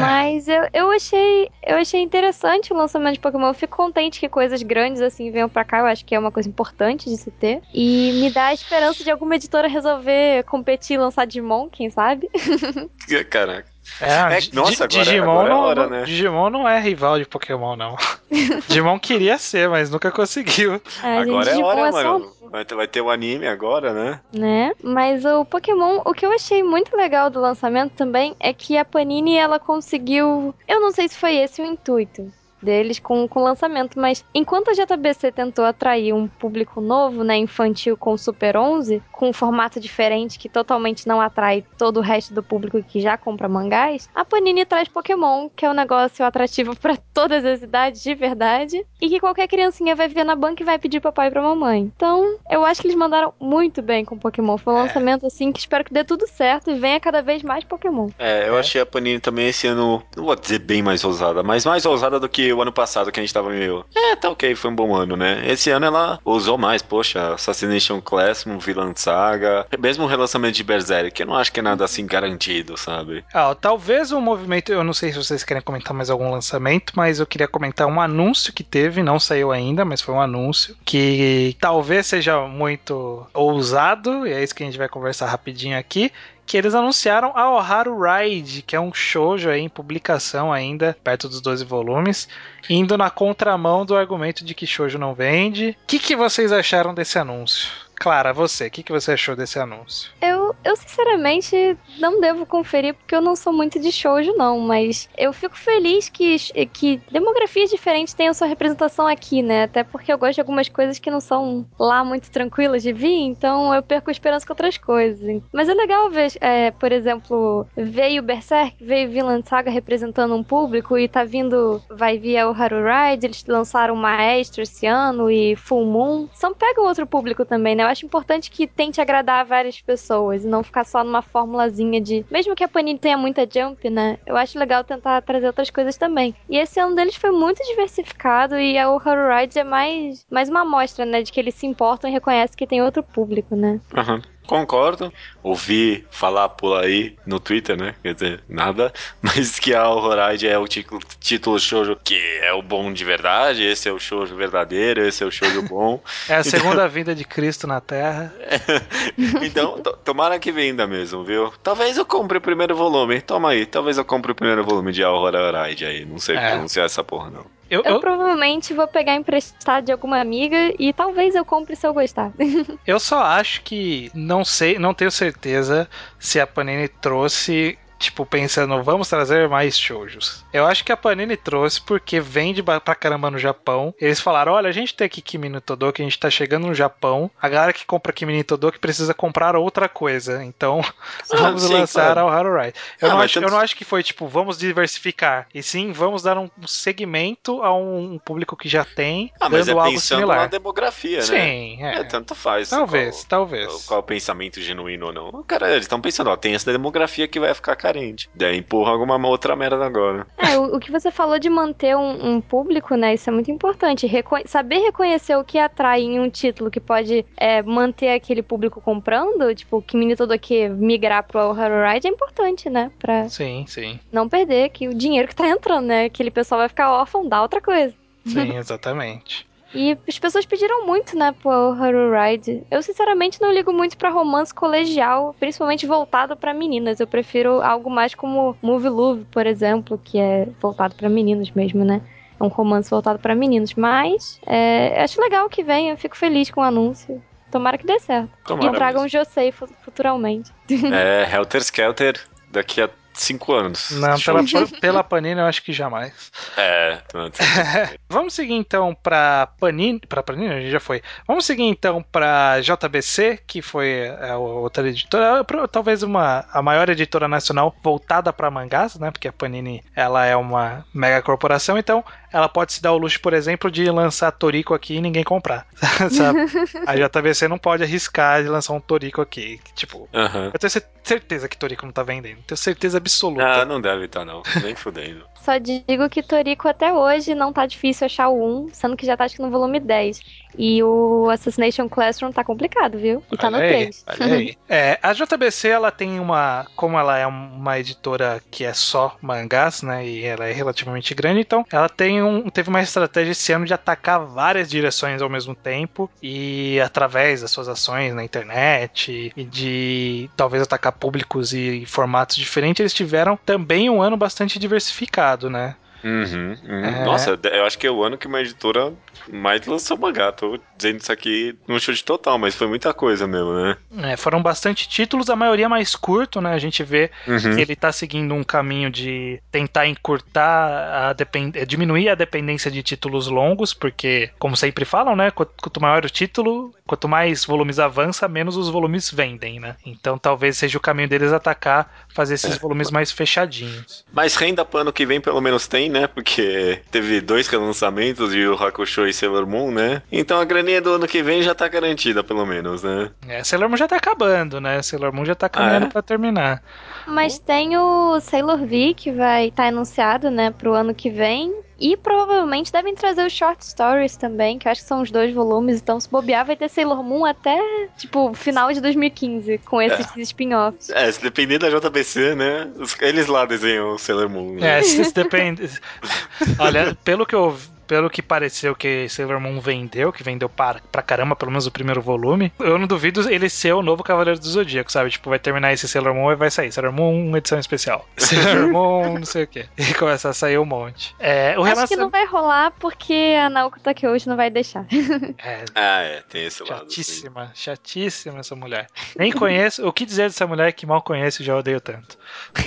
Mas 0.00 0.48
eu, 0.48 0.68
eu 0.72 0.90
achei 0.90 1.48
eu 1.66 1.76
achei 1.76 2.00
interessante 2.00 2.72
o 2.72 2.76
lançamento 2.76 3.14
de 3.14 3.20
Pokémon. 3.20 3.48
Eu 3.48 3.54
fico 3.54 3.76
contente 3.76 4.20
que 4.20 4.28
coisas 4.28 4.62
grandes 4.62 5.00
assim 5.00 5.30
venham 5.30 5.48
pra 5.48 5.64
cá. 5.64 5.78
Eu 5.78 5.86
acho 5.86 6.04
que 6.04 6.14
é 6.14 6.18
uma 6.18 6.32
coisa 6.32 6.48
importante 6.48 7.08
de 7.08 7.16
se 7.16 7.30
ter. 7.30 7.62
E 7.72 8.12
me 8.12 8.30
dá 8.30 8.46
a 8.46 8.54
esperança 8.54 9.02
de 9.04 9.10
alguma 9.10 9.36
editora 9.36 9.68
resolver 9.68 10.44
competir 10.44 10.94
e 10.94 10.98
lançar 10.98 11.24
Digimon, 11.26 11.68
quem 11.70 11.90
sabe? 11.90 12.28
Caraca. 13.30 13.75
É, 14.00 14.38
É, 14.38 14.40
nossa, 14.52 14.86
Di- 14.88 14.98
agora- 14.98 15.10
Digimon, 15.10 15.30
agora 15.32 15.46
é 15.48 15.50
não, 15.50 15.60
hora, 15.60 15.82
não- 15.84 15.90
né? 15.90 16.02
Digimon 16.04 16.50
não 16.50 16.68
é 16.68 16.78
rival 16.80 17.18
de 17.18 17.24
Pokémon, 17.24 17.76
não. 17.76 17.96
Digimon 18.68 18.98
queria 18.98 19.38
ser, 19.38 19.68
mas 19.68 19.90
nunca 19.90 20.10
conseguiu. 20.10 20.74
É, 21.02 21.18
gente, 21.18 21.28
agora 21.30 21.50
é 21.50 21.52
Digimon 21.52 21.66
hora, 21.68 21.80
é 21.80 21.92
só 21.92 22.18
mano. 22.18 22.32
Vai 22.50 22.64
ter, 22.64 22.74
vai 22.74 22.86
ter 22.88 23.00
o 23.00 23.10
anime 23.10 23.46
agora, 23.46 23.92
né? 23.92 24.20
né? 24.32 24.72
Mas 24.82 25.24
o 25.24 25.44
Pokémon, 25.44 26.00
o 26.04 26.12
que 26.12 26.24
eu 26.24 26.32
achei 26.32 26.62
muito 26.62 26.96
legal 26.96 27.28
do 27.30 27.40
lançamento 27.40 27.92
também 27.94 28.36
é 28.38 28.52
que 28.52 28.76
a 28.78 28.84
Panini 28.84 29.36
ela 29.36 29.58
conseguiu, 29.58 30.54
eu 30.68 30.80
não 30.80 30.92
sei 30.92 31.08
se 31.08 31.16
foi 31.16 31.36
esse 31.36 31.60
o 31.60 31.64
intuito 31.64 32.30
deles 32.62 32.98
com, 32.98 33.26
com 33.28 33.40
o 33.40 33.44
lançamento, 33.44 33.98
mas 33.98 34.24
enquanto 34.34 34.70
a 34.70 34.72
JBC 34.72 35.32
tentou 35.32 35.64
atrair 35.64 36.12
um 36.12 36.26
público 36.26 36.80
novo, 36.80 37.22
né, 37.22 37.36
infantil 37.36 37.96
com 37.96 38.16
Super 38.16 38.56
11, 38.56 39.02
com 39.12 39.28
um 39.28 39.32
formato 39.32 39.80
diferente 39.80 40.38
que 40.38 40.48
totalmente 40.48 41.06
não 41.06 41.20
atrai 41.20 41.64
todo 41.78 41.98
o 41.98 42.02
resto 42.02 42.34
do 42.34 42.42
público 42.42 42.82
que 42.82 43.00
já 43.00 43.16
compra 43.16 43.48
mangás, 43.48 44.08
a 44.14 44.24
Panini 44.24 44.64
traz 44.64 44.88
Pokémon, 44.88 45.48
que 45.54 45.64
é 45.64 45.70
um 45.70 45.74
negócio 45.74 46.24
atrativo 46.24 46.76
pra 46.76 46.96
todas 47.12 47.44
as 47.44 47.62
idades 47.62 48.02
de 48.02 48.14
verdade, 48.14 48.84
e 49.00 49.08
que 49.08 49.20
qualquer 49.20 49.46
criancinha 49.48 49.94
vai 49.94 50.08
ver 50.08 50.24
na 50.24 50.34
banca 50.34 50.62
e 50.62 50.66
vai 50.66 50.78
pedir 50.78 51.00
papai 51.00 51.30
pra 51.30 51.42
mamãe. 51.42 51.80
Então, 51.80 52.38
eu 52.50 52.64
acho 52.64 52.80
que 52.80 52.86
eles 52.86 52.96
mandaram 52.96 53.32
muito 53.40 53.82
bem 53.82 54.04
com 54.04 54.18
Pokémon. 54.18 54.56
Foi 54.58 54.74
um 54.74 54.78
lançamento 54.78 55.26
assim 55.26 55.52
que 55.52 55.58
espero 55.58 55.84
que 55.84 55.92
dê 55.92 56.04
tudo 56.04 56.26
certo 56.26 56.70
e 56.70 56.74
venha 56.74 57.00
cada 57.00 57.22
vez 57.22 57.42
mais 57.42 57.64
Pokémon. 57.64 58.08
É, 58.18 58.48
eu 58.48 58.56
achei 58.56 58.80
a 58.80 58.86
Panini 58.86 59.20
também 59.20 59.48
esse 59.48 59.66
ano, 59.66 60.02
não 60.16 60.24
vou 60.24 60.36
dizer 60.36 60.58
bem 60.58 60.82
mais 60.82 61.04
ousada, 61.04 61.42
mas 61.42 61.64
mais 61.64 61.84
ousada 61.86 62.18
do 62.18 62.28
que 62.28 62.45
o 62.52 62.62
ano 62.62 62.72
passado, 62.72 63.10
que 63.10 63.20
a 63.20 63.22
gente 63.22 63.32
tava 63.32 63.50
meio. 63.50 63.84
É, 63.94 64.16
tá 64.16 64.30
ok, 64.30 64.54
foi 64.54 64.70
um 64.70 64.74
bom 64.74 64.94
ano, 64.94 65.16
né? 65.16 65.42
Esse 65.46 65.70
ano 65.70 65.86
ela 65.86 66.18
ousou 66.24 66.56
mais, 66.58 66.82
poxa, 66.82 67.34
Assassination 67.34 68.00
Classroom, 68.00 68.58
Villain 68.58 68.92
Saga, 68.94 69.66
mesmo 69.78 70.04
o 70.04 70.06
relançamento 70.06 70.56
de 70.56 70.64
Berserk, 70.64 71.20
eu 71.20 71.26
não 71.26 71.36
acho 71.36 71.52
que 71.52 71.60
é 71.60 71.62
nada 71.62 71.84
assim 71.84 72.06
garantido, 72.06 72.76
sabe? 72.76 73.24
Ah, 73.32 73.54
talvez 73.54 74.12
um 74.12 74.20
movimento, 74.20 74.72
eu 74.72 74.84
não 74.84 74.92
sei 74.92 75.12
se 75.12 75.18
vocês 75.18 75.44
querem 75.44 75.62
comentar 75.62 75.94
mais 75.94 76.10
algum 76.10 76.30
lançamento, 76.30 76.92
mas 76.96 77.18
eu 77.18 77.26
queria 77.26 77.48
comentar 77.48 77.86
um 77.86 78.00
anúncio 78.00 78.52
que 78.52 78.64
teve, 78.64 79.02
não 79.02 79.18
saiu 79.18 79.52
ainda, 79.52 79.84
mas 79.84 80.00
foi 80.00 80.14
um 80.14 80.20
anúncio, 80.20 80.76
que 80.84 81.56
talvez 81.60 82.06
seja 82.06 82.40
muito 82.46 83.26
ousado, 83.34 84.26
e 84.26 84.32
é 84.32 84.42
isso 84.42 84.54
que 84.54 84.62
a 84.62 84.66
gente 84.66 84.78
vai 84.78 84.88
conversar 84.88 85.26
rapidinho 85.26 85.78
aqui, 85.78 86.12
que 86.46 86.56
eles 86.56 86.74
anunciaram 86.74 87.32
a 87.36 87.50
Oharu 87.50 87.98
Ride, 88.00 88.62
que 88.62 88.76
é 88.76 88.80
um 88.80 88.94
shoujo 88.94 89.50
aí 89.50 89.60
em 89.60 89.68
publicação 89.68 90.52
ainda, 90.52 90.96
perto 91.02 91.28
dos 91.28 91.40
12 91.40 91.64
volumes, 91.64 92.28
indo 92.70 92.96
na 92.96 93.10
contramão 93.10 93.84
do 93.84 93.96
argumento 93.96 94.44
de 94.44 94.54
que 94.54 94.66
shoujo 94.66 94.96
não 94.98 95.12
vende. 95.12 95.76
O 95.82 95.86
que, 95.86 95.98
que 95.98 96.14
vocês 96.14 96.52
acharam 96.52 96.94
desse 96.94 97.18
anúncio? 97.18 97.85
Clara, 97.98 98.32
você, 98.32 98.66
o 98.66 98.70
que, 98.70 98.82
que 98.82 98.92
você 98.92 99.12
achou 99.12 99.34
desse 99.34 99.58
anúncio? 99.58 100.10
Eu, 100.20 100.54
eu 100.62 100.76
sinceramente 100.76 101.76
não 101.98 102.20
devo 102.20 102.44
conferir 102.46 102.94
porque 102.94 103.14
eu 103.14 103.22
não 103.22 103.34
sou 103.34 103.52
muito 103.52 103.80
de 103.80 103.90
shoujo 103.90 104.32
não, 104.34 104.60
mas 104.60 105.08
eu 105.16 105.32
fico 105.32 105.56
feliz 105.56 106.08
que, 106.08 106.36
que 106.72 107.00
demografias 107.10 107.70
diferentes 107.70 108.14
tenham 108.14 108.34
sua 108.34 108.46
representação 108.46 109.06
aqui, 109.06 109.42
né? 109.42 109.64
Até 109.64 109.82
porque 109.82 110.12
eu 110.12 110.18
gosto 110.18 110.34
de 110.34 110.40
algumas 110.40 110.68
coisas 110.68 110.98
que 110.98 111.10
não 111.10 111.20
são 111.20 111.66
lá 111.78 112.04
muito 112.04 112.30
tranquilas 112.30 112.82
de 112.82 112.92
vir, 112.92 113.22
então 113.22 113.74
eu 113.74 113.82
perco 113.82 114.10
esperança 114.10 114.46
com 114.46 114.52
outras 114.52 114.76
coisas. 114.76 115.42
Mas 115.52 115.68
é 115.68 115.74
legal 115.74 116.10
ver, 116.10 116.32
é, 116.40 116.70
por 116.70 116.92
exemplo, 116.92 117.66
veio 117.76 118.22
Berserk, 118.22 118.76
veio 118.80 119.10
Vinland 119.10 119.48
Saga 119.48 119.70
representando 119.70 120.34
um 120.34 120.42
público 120.42 120.98
e 120.98 121.08
tá 121.08 121.24
vindo, 121.24 121.82
vai 121.88 122.18
vir 122.18 122.44
o 122.44 122.50
Haru 122.50 122.76
Ride, 122.84 123.26
eles 123.26 123.44
lançaram 123.46 123.96
Maestro 123.96 124.62
esse 124.62 124.86
ano 124.86 125.30
e 125.30 125.56
Full 125.56 125.86
Moon. 125.86 126.28
São 126.34 126.54
pegam 126.54 126.84
outro 126.84 127.06
público 127.06 127.44
também, 127.44 127.74
né? 127.74 127.85
Eu 127.86 127.90
acho 127.92 128.04
importante 128.04 128.50
que 128.50 128.66
tente 128.66 129.00
agradar 129.00 129.44
várias 129.44 129.80
pessoas 129.80 130.44
e 130.44 130.48
não 130.48 130.64
ficar 130.64 130.84
só 130.84 131.04
numa 131.04 131.22
formulazinha 131.22 132.00
de. 132.00 132.26
Mesmo 132.28 132.56
que 132.56 132.64
a 132.64 132.68
Panini 132.68 132.98
tenha 132.98 133.16
muita 133.16 133.48
jump, 133.48 133.88
né? 133.88 134.18
Eu 134.26 134.36
acho 134.36 134.58
legal 134.58 134.82
tentar 134.82 135.22
trazer 135.22 135.46
outras 135.46 135.70
coisas 135.70 135.96
também. 135.96 136.34
E 136.50 136.58
esse 136.58 136.80
ano 136.80 136.96
deles 136.96 137.14
foi 137.14 137.30
muito 137.30 137.62
diversificado 137.62 138.58
e 138.58 138.76
a 138.76 138.86
Haru 138.86 139.32
Ride 139.32 139.58
é 139.58 139.64
mais, 139.64 140.26
mais 140.28 140.48
uma 140.48 140.62
amostra, 140.62 141.04
né? 141.04 141.22
De 141.22 141.30
que 141.30 141.38
eles 141.38 141.54
se 141.54 141.66
importam 141.66 142.10
e 142.10 142.12
reconhecem 142.12 142.56
que 142.56 142.66
tem 142.66 142.82
outro 142.82 143.04
público, 143.04 143.54
né? 143.54 143.80
Aham. 143.94 144.20
Concordo. 144.46 145.12
Ouvi 145.42 146.04
falar 146.10 146.48
por 146.50 146.82
aí 146.82 147.16
no 147.26 147.38
Twitter, 147.38 147.76
né? 147.76 147.94
Quer 148.02 148.14
dizer, 148.14 148.40
nada. 148.48 148.92
Mas 149.22 149.58
que 149.58 149.74
a 149.74 149.88
Horroride 149.88 150.48
é 150.48 150.58
o 150.58 150.66
título, 150.66 151.00
título 151.20 151.58
shoujo 151.60 151.96
que 152.02 152.16
é 152.42 152.52
o 152.52 152.62
bom 152.62 152.92
de 152.92 153.04
verdade. 153.04 153.62
Esse 153.64 153.88
é 153.88 153.92
o 153.92 153.98
shoujo 153.98 154.34
verdadeiro, 154.34 155.00
esse 155.06 155.22
é 155.22 155.26
o 155.26 155.30
shoujo 155.30 155.62
bom. 155.62 156.00
É 156.28 156.34
a 156.36 156.42
segunda 156.44 156.88
vinda 156.88 157.14
de 157.14 157.24
Cristo 157.24 157.66
na 157.66 157.80
Terra. 157.80 158.34
então, 159.42 159.80
to- 159.80 159.96
tomara 160.04 160.38
que 160.38 160.50
venda 160.52 160.86
mesmo, 160.86 161.22
viu? 161.24 161.52
Talvez 161.62 161.96
eu 161.96 162.04
compre 162.04 162.38
o 162.38 162.40
primeiro 162.40 162.74
volume. 162.74 163.20
Toma 163.20 163.50
aí. 163.50 163.66
Talvez 163.66 163.98
eu 163.98 164.04
compre 164.04 164.32
o 164.32 164.34
primeiro 164.34 164.64
volume 164.64 164.92
de 164.92 165.04
Horroride 165.04 165.84
aí. 165.84 166.04
Não 166.04 166.18
sei 166.18 166.36
É. 166.36 166.50
pronunciar 166.52 166.86
essa 166.86 167.02
porra, 167.04 167.30
não. 167.30 167.55
Eu, 167.68 167.82
Eu 167.84 167.94
eu, 167.94 168.00
provavelmente 168.00 168.72
vou 168.72 168.86
pegar 168.86 169.16
emprestado 169.16 169.84
de 169.84 169.92
alguma 169.92 170.20
amiga 170.20 170.72
e 170.78 170.92
talvez 170.92 171.34
eu 171.34 171.44
compre 171.44 171.74
se 171.74 171.86
eu 171.86 171.92
gostar. 171.94 172.32
eu 172.86 173.00
só 173.00 173.22
acho 173.22 173.62
que 173.62 174.10
não 174.14 174.44
sei, 174.44 174.78
não 174.78 174.94
tenho 174.94 175.10
certeza 175.10 175.88
se 176.18 176.40
a 176.40 176.46
Panini 176.46 176.88
trouxe 176.88 177.78
tipo, 177.98 178.24
pensando, 178.26 178.82
vamos 178.82 179.08
trazer 179.08 179.48
mais 179.48 179.78
shoujos. 179.78 180.44
Eu 180.52 180.66
acho 180.66 180.84
que 180.84 180.92
a 180.92 180.96
Panini 180.96 181.36
trouxe 181.36 181.80
porque 181.80 182.20
vende 182.20 182.62
pra 182.62 182.80
caramba 182.94 183.30
no 183.30 183.38
Japão. 183.38 183.94
Eles 184.00 184.20
falaram, 184.20 184.52
olha, 184.52 184.68
a 184.68 184.72
gente 184.72 184.94
tem 184.94 185.06
aqui 185.06 185.20
Kimi 185.22 185.48
no 185.48 185.60
Todoki, 185.60 186.02
a 186.02 186.04
gente 186.04 186.18
tá 186.18 186.28
chegando 186.30 186.66
no 186.66 186.74
Japão. 186.74 187.30
A 187.40 187.48
galera 187.48 187.72
que 187.72 187.86
compra 187.86 188.12
Kimi 188.12 188.36
no 188.36 188.44
Todoki 188.44 188.78
precisa 188.78 189.14
comprar 189.14 189.56
outra 189.56 189.88
coisa. 189.88 190.44
Então, 190.44 190.82
vamos 191.30 191.62
sim, 191.62 191.72
lançar 191.74 192.12
claro. 192.14 192.28
a 192.28 192.34
Haru 192.34 192.58
Ride. 192.60 192.74
Eu, 193.00 193.08
Ah, 193.10 193.14
não 193.14 193.20
acho, 193.20 193.38
eu 193.38 193.42
tanto- 193.42 193.52
não 193.52 193.60
acho 193.60 193.76
que 193.76 193.84
foi, 193.84 194.02
tipo, 194.02 194.26
vamos 194.28 194.58
diversificar. 194.58 195.46
E 195.54 195.62
sim, 195.62 195.92
vamos 195.92 196.22
dar 196.22 196.38
um 196.38 196.48
segmento 196.66 197.62
a 197.62 197.74
um 197.74 198.18
público 198.24 198.56
que 198.56 198.68
já 198.68 198.84
tem, 198.84 199.32
Ah, 199.40 199.48
mas 199.48 199.62
é 199.62 199.70
dando 199.70 199.80
algo 199.80 199.92
pensando 199.92 200.18
similar. 200.18 200.38
na 200.38 200.46
demografia, 200.46 201.18
né? 201.18 201.22
Sim, 201.22 201.82
é. 201.82 201.94
É, 202.00 202.04
tanto 202.04 202.34
faz. 202.34 202.68
Talvez, 202.70 203.16
qual- 203.16 203.26
talvez. 203.28 203.84
Qual 203.86 203.98
é 203.98 204.00
o 204.00 204.02
pensamento 204.04 204.60
genuíno 204.60 205.06
ou 205.06 205.12
não. 205.12 205.42
Cara, 205.44 205.70
eles 205.70 205.84
estão 205.84 206.00
pensando, 206.00 206.30
ó, 206.30 206.36
tem 206.36 206.54
essa 206.54 206.70
demografia 206.70 207.26
que 207.28 207.40
vai 207.40 207.52
ficar 207.54 207.76
carente. 207.96 208.28
Daí 208.34 208.58
empurra 208.58 208.90
alguma 208.92 209.16
outra 209.28 209.56
merda 209.56 209.84
agora. 209.84 210.26
É, 210.36 210.58
o, 210.58 210.76
o 210.76 210.80
que 210.80 210.90
você 210.92 211.10
falou 211.10 211.38
de 211.38 211.48
manter 211.48 211.96
um, 211.96 212.34
um 212.36 212.40
público, 212.40 212.94
né? 212.94 213.14
Isso 213.14 213.30
é 213.30 213.32
muito 213.32 213.50
importante. 213.50 214.06
Reco- 214.06 214.36
saber 214.46 214.78
reconhecer 214.78 215.36
o 215.36 215.44
que 215.44 215.58
atrai 215.58 216.02
em 216.02 216.20
um 216.20 216.28
título 216.28 216.70
que 216.70 216.80
pode 216.80 217.24
é, 217.36 217.62
manter 217.62 218.10
aquele 218.10 218.42
público 218.42 218.80
comprando, 218.80 219.54
tipo, 219.54 219.80
que 219.82 219.96
menino 219.96 220.16
todo 220.16 220.32
aqui 220.32 220.68
migrar 220.68 221.22
pro 221.24 221.40
Horror 221.40 221.90
Ride 221.92 222.06
é 222.06 222.10
importante, 222.10 222.68
né? 222.68 222.90
Pra 222.98 223.28
Sim, 223.28 223.64
sim. 223.66 223.98
não 224.12 224.28
perder 224.28 224.68
que 224.70 224.88
o 224.88 224.94
dinheiro 224.94 225.28
que 225.28 225.34
tá 225.34 225.48
entrando, 225.48 225.86
né? 225.86 226.04
Aquele 226.04 226.30
pessoal 226.30 226.60
vai 226.60 226.68
ficar 226.68 226.92
órfão, 226.92 227.28
dá 227.28 227.40
outra 227.42 227.60
coisa. 227.60 227.94
Sim, 228.24 228.56
exatamente. 228.58 229.46
E 229.76 229.98
as 230.08 230.18
pessoas 230.18 230.46
pediram 230.46 230.86
muito, 230.86 231.16
né, 231.16 231.32
pro 231.40 231.50
Haru 231.50 232.10
Ride. 232.12 232.62
Eu, 232.70 232.82
sinceramente, 232.82 233.40
não 233.40 233.52
ligo 233.52 233.72
muito 233.72 233.96
pra 233.96 234.10
romance 234.10 234.52
colegial, 234.54 235.34
principalmente 235.38 235.86
voltado 235.86 236.36
pra 236.36 236.54
meninas. 236.54 236.98
Eu 237.00 237.06
prefiro 237.06 237.60
algo 237.62 237.90
mais 237.90 238.14
como 238.14 238.56
Movie 238.62 238.88
Love, 238.88 239.24
por 239.30 239.46
exemplo, 239.46 240.00
que 240.02 240.18
é 240.18 240.48
voltado 240.60 240.94
pra 240.94 241.08
meninos 241.08 241.50
mesmo, 241.50 241.84
né? 241.84 242.00
É 242.38 242.44
um 242.44 242.48
romance 242.48 242.90
voltado 242.90 243.18
pra 243.18 243.34
meninos. 243.34 243.74
Mas, 243.74 244.40
é, 244.46 245.02
acho 245.02 245.20
legal 245.20 245.48
que 245.48 245.62
venha, 245.62 245.92
eu 245.92 245.96
fico 245.96 246.16
feliz 246.16 246.50
com 246.50 246.60
o 246.60 246.64
anúncio. 246.64 247.22
Tomara 247.50 247.78
que 247.78 247.86
dê 247.86 247.98
certo. 248.00 248.28
Tomara 248.46 248.68
e 248.68 248.74
tragam 248.74 249.02
mesmo. 249.04 249.18
Josei 249.18 249.52
fu- 249.52 249.68
futuramente. 249.82 250.50
É, 250.92 251.28
Helter 251.32 251.60
Skelter, 251.62 252.20
daqui 252.50 252.82
a 252.82 252.90
cinco 253.16 253.52
anos. 253.52 253.90
Não, 253.92 254.18
pela, 254.20 254.42
pela 254.80 255.04
Panini 255.04 255.40
eu 255.40 255.46
acho 255.46 255.62
que 255.62 255.72
jamais. 255.72 256.30
É, 256.56 256.98
pronto. 257.08 257.38
Vamos 258.08 258.34
seguir 258.34 258.54
então 258.54 258.94
pra 259.02 259.48
Panini. 259.58 260.00
Pra 260.00 260.22
Panini, 260.22 260.52
a 260.54 260.60
gente 260.60 260.70
já 260.70 260.80
foi. 260.80 261.02
Vamos 261.26 261.44
seguir 261.46 261.64
então 261.64 262.02
pra 262.12 262.60
JBC, 262.60 263.40
que 263.46 263.60
foi 263.62 263.88
é, 264.20 264.30
a 264.30 264.38
outra 264.38 264.88
editora, 264.88 265.42
pro- 265.44 265.68
talvez 265.68 266.02
uma 266.02 266.44
a 266.52 266.62
maior 266.62 266.88
editora 266.88 267.26
nacional 267.28 267.74
voltada 267.82 268.32
pra 268.32 268.50
mangás, 268.50 268.96
né? 268.96 269.10
Porque 269.10 269.28
a 269.28 269.32
Panini 269.32 269.82
ela 269.94 270.24
é 270.24 270.36
uma 270.36 270.84
mega 270.94 271.20
corporação, 271.22 271.76
então 271.78 272.04
ela 272.36 272.48
pode 272.48 272.72
se 272.74 272.82
dar 272.82 272.92
o 272.92 272.98
luxo, 272.98 273.20
por 273.20 273.32
exemplo, 273.32 273.70
de 273.70 273.90
lançar 273.90 274.30
Toriko 274.32 274.74
aqui 274.74 274.96
e 274.96 275.00
ninguém 275.00 275.24
comprar. 275.24 275.66
sabe? 276.10 276.40
A 276.86 276.94
JBC 276.94 277.48
não 277.48 277.58
pode 277.58 277.82
arriscar 277.82 278.42
de 278.42 278.48
lançar 278.48 278.72
um 278.74 278.80
Toriko 278.80 279.20
aqui. 279.20 279.58
Tipo, 279.74 280.08
Aham. 280.14 280.50
eu 280.52 280.58
tenho 280.58 280.70
cer- 280.70 280.88
certeza 281.02 281.48
que 281.48 281.56
Toriko 281.56 281.86
não 281.86 281.92
tá 281.92 282.02
vendendo. 282.02 282.38
Tenho 282.46 282.56
certeza 282.58 282.98
absoluta. 282.98 283.44
Ah, 283.44 283.64
não 283.64 283.80
deve 283.80 284.04
estar, 284.04 284.24
não. 284.24 284.42
Nem 284.62 284.74
fudendo. 284.74 285.24
Só 285.46 285.58
digo 285.58 286.08
que 286.10 286.24
Toriko 286.24 286.66
até 286.66 286.92
hoje 286.92 287.32
não 287.32 287.52
tá 287.52 287.66
difícil 287.66 288.06
achar 288.06 288.28
o 288.28 288.64
1, 288.64 288.70
sendo 288.72 288.96
que 288.96 289.06
já 289.06 289.16
tá 289.16 289.24
acho 289.26 289.36
que 289.36 289.42
no 289.42 289.48
volume 289.48 289.78
10. 289.78 290.20
E 290.58 290.82
o 290.82 291.28
Assassination 291.30 291.88
Classroom 291.88 292.32
tá 292.32 292.42
complicado, 292.42 292.98
viu? 292.98 293.22
E 293.30 293.36
tá 293.36 293.50
no 293.50 293.58
Olha 293.58 293.66
aí, 293.66 293.90
3. 293.90 294.04
olha 294.20 294.34
aí. 294.34 294.56
É, 294.68 294.98
a 295.00 295.12
JBC 295.12 295.68
ela 295.68 295.92
tem 295.92 296.18
uma, 296.18 296.66
como 296.74 296.98
ela 296.98 297.16
é 297.16 297.26
uma 297.26 297.78
editora 297.78 298.42
que 298.50 298.64
é 298.64 298.72
só 298.72 299.16
mangás, 299.22 299.82
né, 299.82 300.04
e 300.04 300.24
ela 300.24 300.46
é 300.46 300.52
relativamente 300.52 301.14
grande, 301.14 301.40
então 301.40 301.64
ela 301.70 301.88
tem 301.88 302.20
um, 302.20 302.50
teve 302.50 302.68
uma 302.68 302.82
estratégia 302.82 303.30
esse 303.30 303.52
ano 303.52 303.64
de 303.64 303.72
atacar 303.72 304.26
várias 304.26 304.68
direções 304.68 305.22
ao 305.22 305.28
mesmo 305.28 305.54
tempo 305.54 306.10
e 306.20 306.80
através 306.80 307.42
das 307.42 307.50
suas 307.52 307.68
ações 307.68 308.12
na 308.12 308.24
internet 308.24 309.32
e 309.36 309.44
de 309.44 310.28
talvez 310.36 310.62
atacar 310.62 310.92
públicos 310.92 311.52
e 311.52 311.84
formatos 311.86 312.36
diferentes, 312.36 312.80
eles 312.80 312.94
tiveram 312.94 313.38
também 313.46 313.88
um 313.88 314.02
ano 314.02 314.16
bastante 314.16 314.58
diversificado, 314.58 315.35
né? 315.50 315.76
Uhum, 316.04 316.56
uhum. 316.62 316.84
É. 316.84 317.04
Nossa, 317.04 317.38
eu 317.52 317.64
acho 317.64 317.78
que 317.78 317.86
é 317.86 317.90
o 317.90 318.04
ano 318.04 318.16
que 318.18 318.26
uma 318.28 318.40
editora 318.40 318.92
mais 319.32 319.66
lançou 319.66 319.98
mangá. 319.98 320.30
Tô 320.30 320.56
dizendo 320.76 321.00
isso 321.00 321.10
aqui 321.10 321.58
num 321.66 321.78
chute 321.80 322.04
total, 322.04 322.38
mas 322.38 322.54
foi 322.54 322.68
muita 322.68 322.92
coisa 322.94 323.26
mesmo, 323.26 323.52
né? 323.54 323.76
É, 324.12 324.16
foram 324.16 324.40
bastante 324.42 324.88
títulos, 324.88 325.28
a 325.30 325.34
maioria 325.34 325.68
mais 325.68 325.96
curto, 325.96 326.40
né? 326.40 326.52
A 326.52 326.58
gente 326.58 326.84
vê 326.84 327.10
Uhum. 327.26 327.38
que 327.38 327.60
ele 327.60 327.74
tá 327.74 327.90
seguindo 327.90 328.34
um 328.34 328.44
caminho 328.44 328.88
de 328.90 329.40
tentar 329.50 329.86
encurtar, 329.88 331.08
a 331.08 331.12
depen- 331.12 331.50
eh, 331.54 331.64
diminuir 331.64 332.08
a 332.08 332.14
dependência 332.14 332.70
de 332.70 332.82
títulos 332.82 333.26
longos, 333.26 333.74
porque, 333.74 334.30
como 334.38 334.56
sempre 334.56 334.84
falam, 334.84 335.16
né? 335.16 335.30
Quanto 335.30 335.52
quanto 335.60 335.80
maior 335.80 336.04
o 336.04 336.10
título, 336.10 336.72
quanto 336.86 337.08
mais 337.08 337.44
volumes 337.44 337.78
avança, 337.78 338.28
menos 338.28 338.56
os 338.56 338.68
volumes 338.68 339.10
vendem, 339.10 339.58
né? 339.58 339.76
Então 339.84 340.18
talvez 340.18 340.56
seja 340.56 340.78
o 340.78 340.80
caminho 340.80 341.08
deles 341.08 341.32
atacar, 341.32 341.90
fazer 342.16 342.34
esses 342.34 342.56
volumes 342.58 342.90
mais 342.90 343.12
fechadinhos. 343.12 344.04
Mas 344.12 344.34
renda 344.34 344.64
pro 344.64 344.80
ano 344.80 344.92
que 344.92 345.04
vem 345.06 345.20
pelo 345.20 345.40
menos 345.40 345.68
tem, 345.68 345.88
né? 345.90 346.06
Porque 346.06 346.80
teve 346.90 347.20
dois 347.20 347.46
relançamentos 347.46 348.30
de 348.32 348.38
Yu 348.40 348.54
Hakusho 348.54 349.06
e 349.06 349.12
Sailor 349.12 349.46
Moon, 349.46 349.70
né? 349.70 350.02
Então 350.10 350.40
a 350.40 350.44
graninha 350.44 350.80
do 350.80 350.92
ano 350.94 351.06
que 351.06 351.22
vem 351.22 351.42
já 351.42 351.54
tá 351.54 351.68
garantida, 351.68 352.24
pelo 352.24 352.44
menos, 352.46 352.82
né? 352.82 353.10
É, 353.28 353.44
Sailor 353.44 353.68
Moon 353.68 353.76
já 353.76 353.86
tá 353.86 353.96
acabando, 353.96 354.60
né? 354.60 354.80
Sailor 354.82 355.12
Moon 355.12 355.24
já 355.24 355.34
tá 355.34 355.48
caminhando 355.48 355.84
Ah, 355.84 355.88
é? 355.88 355.92
pra 355.92 356.02
terminar. 356.02 356.62
Mas 357.06 357.38
tem 357.38 357.76
o 357.76 358.18
Sailor 358.20 358.64
V 358.66 358.94
que 358.96 359.12
vai 359.12 359.48
estar 359.48 359.66
anunciado, 359.66 360.30
né, 360.30 360.50
pro 360.50 360.72
ano 360.74 360.94
que 360.94 361.10
vem. 361.10 361.54
E 361.78 361.96
provavelmente 361.96 362.72
devem 362.72 362.94
trazer 362.94 363.26
os 363.26 363.32
short 363.32 363.64
stories 363.64 364.16
também, 364.16 364.58
que 364.58 364.66
eu 364.66 364.72
acho 364.72 364.80
que 364.80 364.88
são 364.88 365.02
os 365.02 365.10
dois 365.10 365.34
volumes. 365.34 365.80
Então, 365.80 366.00
se 366.00 366.08
bobear, 366.08 366.46
vai 366.46 366.56
ter 366.56 366.70
Sailor 366.70 367.02
Moon 367.02 367.24
até, 367.26 367.58
tipo, 367.98 368.32
final 368.34 368.72
de 368.72 368.80
2015, 368.80 369.58
com 369.58 369.82
esses 369.82 370.06
spin-offs. 370.16 370.88
É, 370.90 371.10
se 371.12 371.20
depender 371.20 371.58
da 371.58 371.68
JBC, 371.68 372.34
né? 372.34 372.68
Eles 373.00 373.26
lá 373.26 373.44
desenham 373.44 373.94
o 373.94 373.98
Sailor 373.98 374.28
Moon. 374.30 374.54
né? 374.54 374.78
É, 374.78 374.82
se 374.82 375.02
isso 375.02 375.14
depende. 375.14 375.68
Olha, 376.58 376.96
pelo 377.04 377.26
que 377.26 377.34
eu. 377.34 377.56
Pelo 377.86 378.10
que 378.10 378.22
pareceu 378.22 378.74
que 378.74 379.08
Sailor 379.08 379.40
Moon 379.40 379.60
vendeu, 379.60 380.12
que 380.12 380.22
vendeu 380.22 380.48
pra, 380.48 380.76
pra 380.90 381.02
caramba, 381.02 381.36
pelo 381.36 381.50
menos 381.50 381.66
o 381.66 381.70
primeiro 381.70 382.02
volume, 382.02 382.52
eu 382.58 382.78
não 382.78 382.86
duvido 382.86 383.28
ele 383.30 383.48
ser 383.48 383.72
o 383.74 383.82
novo 383.82 384.02
Cavaleiro 384.02 384.38
do 384.40 384.46
Zodíaco, 384.46 384.90
sabe? 384.90 385.10
Tipo, 385.10 385.30
vai 385.30 385.38
terminar 385.38 385.72
esse 385.72 385.88
Sailor 385.88 386.14
Moon 386.14 386.32
e 386.32 386.36
vai 386.36 386.50
sair 386.50 386.72
Sailor 386.72 386.92
Moon, 386.92 387.28
uma 387.28 387.38
edição 387.38 387.58
especial. 387.58 388.06
Sailor 388.16 388.68
Moon, 388.70 389.18
não 389.18 389.24
sei 389.26 389.44
o 389.44 389.46
quê. 389.46 389.66
E 389.78 389.94
começa 389.94 390.28
a 390.28 390.32
sair 390.32 390.58
um 390.58 390.64
monte. 390.64 391.14
É, 391.18 391.58
o 391.58 391.64
Acho 391.64 391.86
que 391.88 391.96
não 391.96 392.10
vai 392.10 392.24
rolar 392.26 392.72
porque 392.78 393.36
a 393.40 393.48
Naoko 393.50 393.78
Takeuchi 393.80 394.28
não 394.28 394.36
vai 394.36 394.50
deixar. 394.50 394.86
É, 395.38 395.64
Ah, 395.74 396.00
é, 396.02 396.22
tem 396.28 396.44
esse 396.46 396.62
lado. 396.62 396.90
sim. 396.90 397.02
chatíssima, 397.02 397.50
chatíssima 397.54 398.40
essa 398.40 398.56
mulher. 398.56 398.86
Nem 399.16 399.30
conheço. 399.32 399.86
O 399.86 399.92
que 399.92 400.04
dizer 400.06 400.24
dessa 400.24 400.46
mulher 400.46 400.72
que 400.72 400.86
mal 400.86 401.02
conheço 401.02 401.42
e 401.42 401.44
já 401.44 401.56
odeio 401.56 401.80
tanto? 401.80 402.18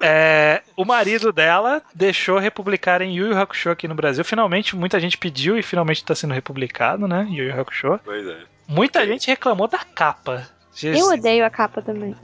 É, 0.00 0.62
o 0.76 0.84
marido 0.84 1.32
dela 1.32 1.82
deixou 1.94 2.38
republicarem 2.38 3.14
Yu 3.14 3.28
Yu 3.28 3.38
Hakusho 3.38 3.70
aqui 3.70 3.88
no 3.88 3.94
Brasil. 3.94 4.24
Finalmente, 4.24 4.45
muita 4.76 4.98
gente 5.00 5.16
pediu 5.18 5.58
e 5.58 5.62
finalmente 5.62 6.04
tá 6.04 6.14
sendo 6.14 6.34
republicado, 6.34 7.06
né? 7.08 7.26
Yu 7.30 7.44
Yu 7.44 7.60
Hakusho. 7.60 8.00
Pois 8.04 8.26
é. 8.26 8.38
Muita 8.68 9.06
gente 9.06 9.26
reclamou 9.28 9.68
da 9.68 9.78
capa. 9.78 10.48
Eu 10.82 11.06
odeio 11.06 11.44
a 11.46 11.48
capa 11.50 11.80
também. 11.80 12.14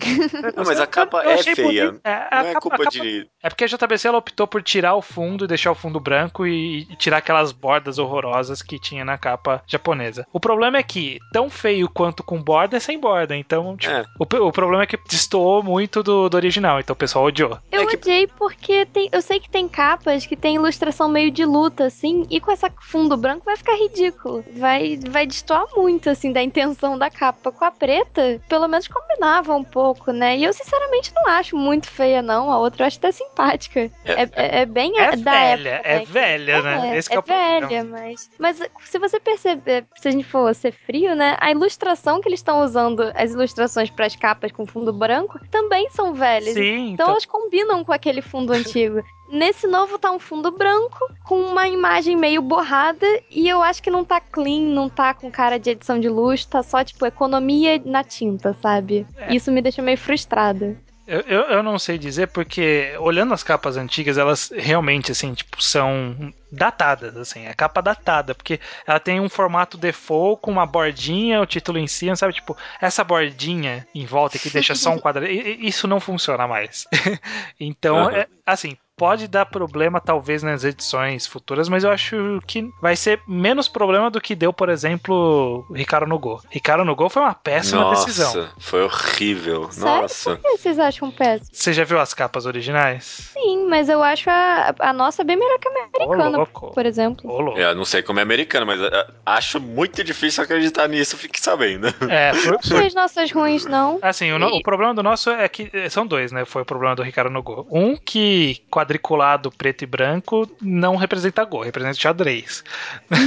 Não, 0.56 0.64
mas 0.66 0.78
a 0.78 0.86
capa 0.86 1.22
Eu 1.24 1.30
é 1.30 1.42
feia. 1.42 1.86
bonito. 1.86 2.00
É, 2.04 2.12
a 2.30 2.42
Não 2.42 2.48
é 2.48 2.52
capa- 2.52 2.60
culpa 2.60 2.76
a 2.76 2.78
capa- 2.84 2.90
de. 2.90 3.30
É 3.42 3.48
porque 3.48 3.64
a 3.64 3.66
JBC 3.66 4.06
ela 4.08 4.18
optou 4.18 4.46
por 4.46 4.62
tirar 4.62 4.94
o 4.94 5.02
fundo 5.02 5.44
e 5.44 5.48
deixar 5.48 5.72
o 5.72 5.74
fundo 5.74 5.98
branco 5.98 6.46
e, 6.46 6.82
e 6.88 6.96
tirar 6.96 7.16
aquelas 7.18 7.50
bordas 7.50 7.98
horrorosas 7.98 8.62
que 8.62 8.78
tinha 8.78 9.04
na 9.04 9.18
capa 9.18 9.62
japonesa. 9.66 10.26
O 10.32 10.38
problema 10.38 10.78
é 10.78 10.82
que, 10.82 11.18
tão 11.32 11.50
feio 11.50 11.88
quanto 11.88 12.22
com 12.22 12.40
borda 12.42 12.76
é 12.76 12.80
sem 12.80 12.98
borda. 13.00 13.34
Então, 13.36 13.76
tipo, 13.76 13.92
É. 13.92 14.04
o, 14.18 14.46
o 14.48 14.52
problema 14.52 14.84
é 14.84 14.86
que 14.86 14.96
destoou 15.08 15.62
muito 15.62 16.02
do, 16.02 16.28
do 16.28 16.36
original. 16.36 16.78
Então 16.78 16.94
o 16.94 16.96
pessoal 16.96 17.24
odiou. 17.24 17.58
Eu 17.72 17.82
É 17.82 17.86
que- 17.86 17.96
odiei 17.96 18.26
porque 18.28 18.86
tem, 18.86 19.08
eu 19.10 19.20
sei 19.20 19.40
que 19.40 19.50
tem 19.50 19.68
capas 19.68 20.24
que 20.24 20.36
tem 20.36 20.54
ilustração 20.56 21.08
meio 21.08 21.30
de 21.30 21.44
luta, 21.44 21.86
assim, 21.86 22.26
e 22.30 22.40
com 22.40 22.52
essa 22.52 22.70
fundo 22.80 23.16
branco 23.16 23.44
vai 23.44 23.56
ficar 23.56 23.74
ridículo. 23.74 24.44
Vai, 24.56 24.98
vai 25.08 25.26
destoar 25.26 25.64
muito, 25.76 26.08
assim, 26.08 26.32
da 26.32 26.42
intenção 26.42 26.96
da 26.96 27.10
capa. 27.10 27.50
Com 27.50 27.64
a 27.64 27.70
preta, 27.72 28.40
pelo 28.48 28.68
menos 28.68 28.86
combinava 28.86 29.54
um 29.54 29.64
pouco, 29.64 30.12
né? 30.12 30.36
E 30.38 30.44
eu, 30.44 30.52
sinceramente, 30.52 31.12
não 31.14 31.26
acho 31.28 31.56
muito 31.56 31.88
feia, 31.90 32.22
não. 32.22 32.50
A 32.50 32.58
outra 32.58 32.84
eu 32.84 32.86
acho 32.86 32.98
até 32.98 33.10
simpática. 33.32 33.90
É, 34.04 34.22
é- 34.22 34.60
é 34.62 34.66
bem 34.66 34.98
É 34.98 35.16
da 35.16 35.30
velha, 35.32 35.68
época, 35.70 35.88
é 35.88 35.98
né? 35.98 36.04
velha, 36.04 36.62
né? 36.62 36.94
É, 36.94 36.98
Esse 36.98 37.12
é 37.12 37.16
é 37.16 37.22
velha, 37.22 37.84
mas. 37.84 38.30
Mas 38.38 38.62
se 38.84 38.98
você 38.98 39.18
perceber, 39.18 39.84
se 39.96 40.08
a 40.08 40.10
gente 40.10 40.24
for 40.24 40.54
ser 40.54 40.72
frio, 40.72 41.14
né? 41.16 41.36
A 41.40 41.50
ilustração 41.50 42.20
que 42.20 42.28
eles 42.28 42.40
estão 42.40 42.62
usando, 42.62 43.10
as 43.14 43.32
ilustrações 43.32 43.90
para 43.90 44.06
as 44.06 44.14
capas 44.16 44.52
com 44.52 44.66
fundo 44.66 44.92
branco, 44.92 45.38
também 45.50 45.88
são 45.90 46.14
velhas. 46.14 46.54
Sim, 46.54 46.92
Então 46.92 47.02
então, 47.02 47.10
elas 47.10 47.26
combinam 47.26 47.84
com 47.84 47.92
aquele 47.92 48.22
fundo 48.22 48.52
antigo. 48.52 49.02
Nesse 49.32 49.66
novo 49.66 49.98
tá 49.98 50.10
um 50.12 50.18
fundo 50.18 50.50
branco, 50.50 50.98
com 51.24 51.40
uma 51.40 51.66
imagem 51.66 52.14
meio 52.14 52.42
borrada, 52.42 53.06
e 53.30 53.48
eu 53.48 53.62
acho 53.62 53.82
que 53.82 53.90
não 53.90 54.04
tá 54.04 54.20
clean, 54.20 54.60
não 54.60 54.90
tá 54.90 55.14
com 55.14 55.30
cara 55.30 55.58
de 55.58 55.70
edição 55.70 55.98
de 55.98 56.06
luxo, 56.08 56.46
tá 56.48 56.62
só, 56.62 56.84
tipo, 56.84 57.04
economia 57.06 57.80
na 57.84 58.04
tinta, 58.04 58.54
sabe? 58.60 59.06
É. 59.16 59.34
Isso 59.34 59.50
me 59.50 59.62
deixa 59.62 59.80
meio 59.80 59.96
frustrada. 59.96 60.76
Eu, 61.06 61.20
eu, 61.20 61.40
eu 61.42 61.62
não 61.62 61.78
sei 61.78 61.98
dizer 61.98 62.28
porque, 62.28 62.94
olhando 62.98 63.34
as 63.34 63.42
capas 63.42 63.76
antigas, 63.76 64.18
elas 64.18 64.52
realmente, 64.54 65.12
assim, 65.12 65.34
tipo, 65.34 65.62
são 65.62 66.32
datadas, 66.50 67.16
assim, 67.16 67.46
é 67.46 67.54
capa 67.54 67.80
datada, 67.80 68.34
porque 68.34 68.60
ela 68.86 69.00
tem 69.00 69.18
um 69.18 69.28
formato 69.28 69.76
default 69.76 70.40
com 70.40 70.50
uma 70.50 70.66
bordinha, 70.66 71.40
o 71.40 71.46
título 71.46 71.78
em 71.78 71.86
si, 71.86 72.14
sabe? 72.16 72.34
Tipo, 72.34 72.56
essa 72.80 73.02
bordinha 73.02 73.86
em 73.94 74.06
volta 74.06 74.38
que 74.38 74.50
deixa 74.50 74.74
só 74.74 74.90
um 74.90 74.98
quadrado, 74.98 75.30
isso 75.30 75.88
não 75.88 75.98
funciona 75.98 76.46
mais. 76.46 76.86
então, 77.58 78.08
Aham. 78.08 78.16
é, 78.16 78.28
assim, 78.46 78.76
pode 79.02 79.26
dar 79.26 79.46
problema 79.46 80.00
talvez 80.00 80.44
nas 80.44 80.62
edições 80.62 81.26
futuras, 81.26 81.68
mas 81.68 81.82
eu 81.82 81.90
acho 81.90 82.40
que 82.46 82.70
vai 82.80 82.94
ser 82.94 83.20
menos 83.26 83.66
problema 83.66 84.08
do 84.08 84.20
que 84.20 84.32
deu, 84.32 84.52
por 84.52 84.68
exemplo, 84.68 85.66
Ricardo 85.74 86.06
no 86.06 86.16
Go. 86.20 86.40
Ricardo 86.48 86.84
no 86.84 86.94
Go 86.94 87.08
foi 87.08 87.20
uma 87.20 87.34
péssima 87.34 87.80
Nossa, 87.82 88.04
decisão. 88.06 88.48
foi 88.60 88.84
horrível. 88.84 89.68
Sério? 89.72 90.02
Nossa. 90.02 90.36
Por 90.36 90.42
que 90.52 90.56
vocês 90.58 90.78
acham 90.78 91.10
péssimo? 91.10 91.48
Você 91.52 91.72
já 91.72 91.82
viu 91.82 91.98
as 91.98 92.14
capas 92.14 92.46
originais? 92.46 93.32
Sim, 93.34 93.66
mas 93.68 93.88
eu 93.88 94.04
acho 94.04 94.30
a, 94.30 94.72
a 94.78 94.92
nossa 94.92 95.24
bem 95.24 95.36
melhor 95.36 95.58
que 95.58 95.66
a 95.68 95.72
americana, 95.72 96.36
louco. 96.36 96.70
por 96.72 96.86
exemplo. 96.86 97.28
Louco. 97.28 97.58
Eu 97.58 97.74
não 97.74 97.84
sei 97.84 98.02
como 98.04 98.20
é 98.20 98.22
americano, 98.22 98.64
mas 98.66 98.80
ah, 98.80 99.10
acho 99.26 99.58
muito 99.58 100.04
difícil 100.04 100.44
acreditar 100.44 100.86
nisso, 100.86 101.16
fique 101.18 101.40
sabendo. 101.40 101.88
É, 102.08 102.30
Não 102.46 102.56
achei 102.60 102.86
as 102.86 102.94
nossas 102.94 103.32
ruins, 103.32 103.66
não. 103.66 103.98
assim, 104.00 104.30
o, 104.30 104.38
no- 104.38 104.58
o 104.58 104.62
problema 104.62 104.94
do 104.94 105.02
nosso 105.02 105.28
é 105.28 105.48
que 105.48 105.90
são 105.90 106.06
dois, 106.06 106.30
né? 106.30 106.44
Foi 106.44 106.62
o 106.62 106.64
problema 106.64 106.94
do 106.94 107.02
Ricardo 107.02 107.28
Nogô. 107.32 107.66
Um 107.68 107.96
que 107.96 108.62
quadrinhos 108.70 108.91
quadriculado 108.92 109.50
preto 109.50 109.82
e 109.82 109.86
branco 109.86 110.48
não 110.60 110.96
representa 110.96 111.44
Go, 111.44 111.62
representa 111.62 111.94
xadrez. 111.98 112.62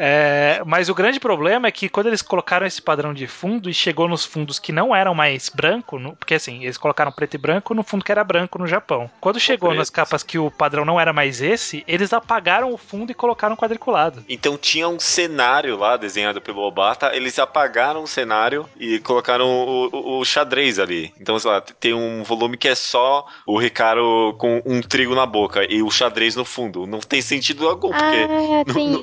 É, 0.00 0.62
mas 0.64 0.88
o 0.88 0.94
grande 0.94 1.18
problema 1.18 1.66
é 1.66 1.72
que 1.72 1.88
quando 1.88 2.06
eles 2.06 2.22
colocaram 2.22 2.64
esse 2.64 2.80
padrão 2.80 3.12
de 3.12 3.26
fundo 3.26 3.68
e 3.68 3.74
chegou 3.74 4.06
nos 4.08 4.24
fundos 4.24 4.58
que 4.60 4.70
não 4.70 4.94
eram 4.94 5.12
mais 5.12 5.48
branco, 5.48 5.98
no- 5.98 6.14
porque 6.14 6.34
assim, 6.34 6.62
eles 6.62 6.78
colocaram 6.78 7.10
preto 7.10 7.34
e 7.34 7.38
branco 7.38 7.74
no 7.74 7.82
fundo 7.82 8.04
que 8.04 8.12
era 8.12 8.22
branco 8.22 8.58
no 8.60 8.66
Japão. 8.68 9.10
Quando 9.20 9.40
chegou 9.40 9.74
nas 9.74 9.90
capas 9.90 10.22
que 10.22 10.38
o 10.38 10.52
padrão 10.52 10.84
não 10.84 11.00
era 11.00 11.12
mais 11.12 11.40
esse, 11.42 11.82
eles 11.88 12.12
apagaram 12.12 12.72
o 12.72 12.78
fundo 12.78 13.10
e 13.10 13.14
colocaram 13.14 13.56
quadriculado. 13.56 14.24
Então 14.28 14.56
tinha 14.56 14.88
um 14.88 15.00
cenário 15.00 15.76
lá 15.76 15.96
desenhado 15.96 16.40
pelo 16.40 16.62
Obata, 16.62 17.10
eles 17.16 17.36
apagaram 17.38 18.04
o 18.04 18.06
cenário 18.08 18.68
e 18.78 19.00
colocaram 19.00 19.46
o, 19.48 19.88
o- 19.92 20.20
o 20.20 20.24
xadrez 20.24 20.78
ali. 20.78 21.12
Então, 21.20 21.36
sei 21.40 21.50
lá, 21.50 21.60
tem 21.60 21.92
um 21.92 22.22
volume 22.22 22.56
que 22.56 22.68
é 22.68 22.74
só 22.76 23.26
o 23.44 23.58
Ricardo 23.58 24.36
com 24.38 24.47
um 24.64 24.80
trigo 24.80 25.14
na 25.14 25.26
boca 25.26 25.64
e 25.70 25.82
o 25.82 25.90
xadrez 25.90 26.34
no 26.36 26.44
fundo. 26.44 26.86
Não 26.86 27.00
tem 27.00 27.20
sentido 27.22 27.68
algum, 27.68 27.88
porque 27.90 28.04
Ah, 28.04 28.64
no- 28.66 28.74
tem 28.74 28.88
no- 28.90 29.00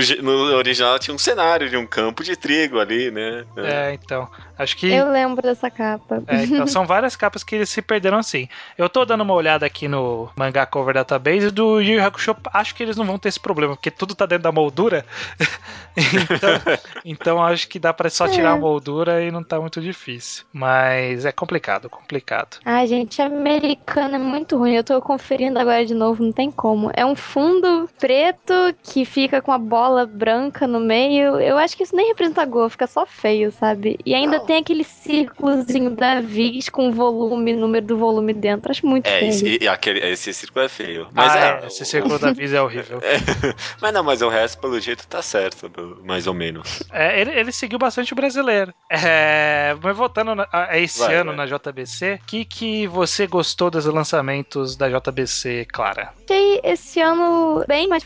isso. 0.00 0.22
no, 0.22 0.22
no 0.50 0.56
original 0.56 0.98
tinha 0.98 1.14
um 1.14 1.18
cenário 1.18 1.68
de 1.68 1.76
um 1.76 1.86
campo 1.86 2.22
de 2.24 2.36
trigo 2.36 2.78
ali, 2.80 3.10
né? 3.10 3.44
É, 3.56 3.92
então. 3.94 4.28
Acho 4.58 4.76
que. 4.76 4.90
Eu 4.90 5.10
lembro 5.10 5.42
dessa 5.42 5.70
capa. 5.70 6.22
É, 6.26 6.44
então 6.44 6.66
são 6.66 6.86
várias 6.86 7.14
capas 7.14 7.44
que 7.44 7.54
eles 7.54 7.68
se 7.68 7.82
perderam 7.82 8.18
assim. 8.18 8.48
Eu 8.78 8.88
tô 8.88 9.04
dando 9.04 9.20
uma 9.22 9.34
olhada 9.34 9.66
aqui 9.66 9.86
no 9.88 10.30
Manga 10.36 10.64
Cover 10.66 10.94
Database 10.94 11.50
do 11.50 11.80
Yu 11.80 11.96
Yu 11.96 12.04
Hakusho. 12.04 12.34
Acho 12.52 12.74
que 12.74 12.82
eles 12.82 12.96
não 12.96 13.04
vão 13.04 13.18
ter 13.18 13.28
esse 13.28 13.40
problema, 13.40 13.74
porque 13.76 13.90
tudo 13.90 14.14
tá 14.14 14.24
dentro 14.26 14.44
da 14.44 14.52
moldura. 14.52 15.04
então, 15.96 16.78
então 17.04 17.42
acho 17.44 17.68
que 17.68 17.78
dá 17.78 17.92
pra 17.92 18.08
só 18.10 18.28
tirar 18.28 18.52
a 18.52 18.56
moldura 18.56 19.22
e 19.22 19.30
não 19.30 19.42
tá 19.42 19.60
muito 19.60 19.80
difícil. 19.80 20.44
Mas 20.52 21.24
é 21.24 21.32
complicado, 21.32 21.88
complicado. 21.90 22.58
Ai, 22.64 22.86
gente, 22.86 23.20
americano 23.20 24.14
é 24.16 24.18
muito 24.18 24.56
ruim. 24.56 24.75
Eu 24.76 24.84
tô 24.84 25.00
conferindo 25.00 25.58
agora 25.58 25.84
de 25.84 25.94
novo, 25.94 26.22
não 26.22 26.32
tem 26.32 26.50
como. 26.50 26.90
É 26.94 27.04
um 27.04 27.14
fundo 27.16 27.88
preto 27.98 28.52
que 28.82 29.04
fica 29.04 29.40
com 29.42 29.52
a 29.52 29.58
bola 29.58 30.06
branca 30.06 30.66
no 30.66 30.80
meio. 30.80 31.40
Eu 31.40 31.56
acho 31.58 31.76
que 31.76 31.82
isso 31.82 31.94
nem 31.96 32.08
representa 32.08 32.44
gol, 32.44 32.68
fica 32.68 32.86
só 32.86 33.06
feio, 33.06 33.50
sabe? 33.52 33.98
E 34.04 34.14
ainda 34.14 34.40
tem 34.40 34.56
aquele 34.58 34.84
círculozinho 34.84 35.90
da 35.90 36.20
Viz 36.20 36.68
com 36.68 36.88
o 36.88 36.92
volume, 36.92 37.54
número 37.54 37.86
do 37.86 37.96
volume 37.96 38.32
dentro. 38.34 38.70
Acho 38.70 38.86
muito 38.86 39.06
É, 39.06 39.18
feio. 39.18 39.28
esse, 39.28 39.58
e 39.60 39.68
aquele, 39.68 40.00
esse 40.00 40.32
círculo 40.34 40.64
é 40.64 40.68
feio. 40.68 41.08
Mas 41.12 41.34
ah, 41.36 41.36
é, 41.36 41.60
é, 41.62 41.66
esse 41.66 41.84
círculo 41.84 42.18
da 42.18 42.32
Visa 42.32 42.56
é 42.56 42.62
horrível. 42.62 43.00
mas 43.80 43.92
não, 43.92 44.02
mas 44.02 44.22
o 44.22 44.28
resto, 44.28 44.58
pelo 44.60 44.78
jeito, 44.80 45.06
tá 45.06 45.22
certo, 45.22 45.70
mais 46.04 46.26
ou 46.26 46.34
menos. 46.34 46.82
É, 46.90 47.20
ele, 47.20 47.30
ele 47.32 47.52
seguiu 47.52 47.78
bastante 47.78 48.12
o 48.12 48.16
brasileiro. 48.16 48.72
É, 48.90 49.76
mas 49.82 49.96
voltando 49.96 50.40
a, 50.42 50.48
a 50.72 50.78
esse 50.78 50.98
Vai, 50.98 51.14
ano 51.14 51.32
vai. 51.32 51.34
na 51.34 51.46
JBC, 51.46 52.20
o 52.22 52.26
que, 52.26 52.44
que 52.44 52.86
você 52.86 53.26
gostou 53.26 53.70
dos 53.70 53.84
lançamentos 53.86 54.65
da 54.74 54.88
JBC, 54.88 55.66
Clara? 55.70 56.12
achei 56.24 56.60
esse 56.64 57.00
ano 57.00 57.64
bem 57.68 57.86
mais 57.88 58.04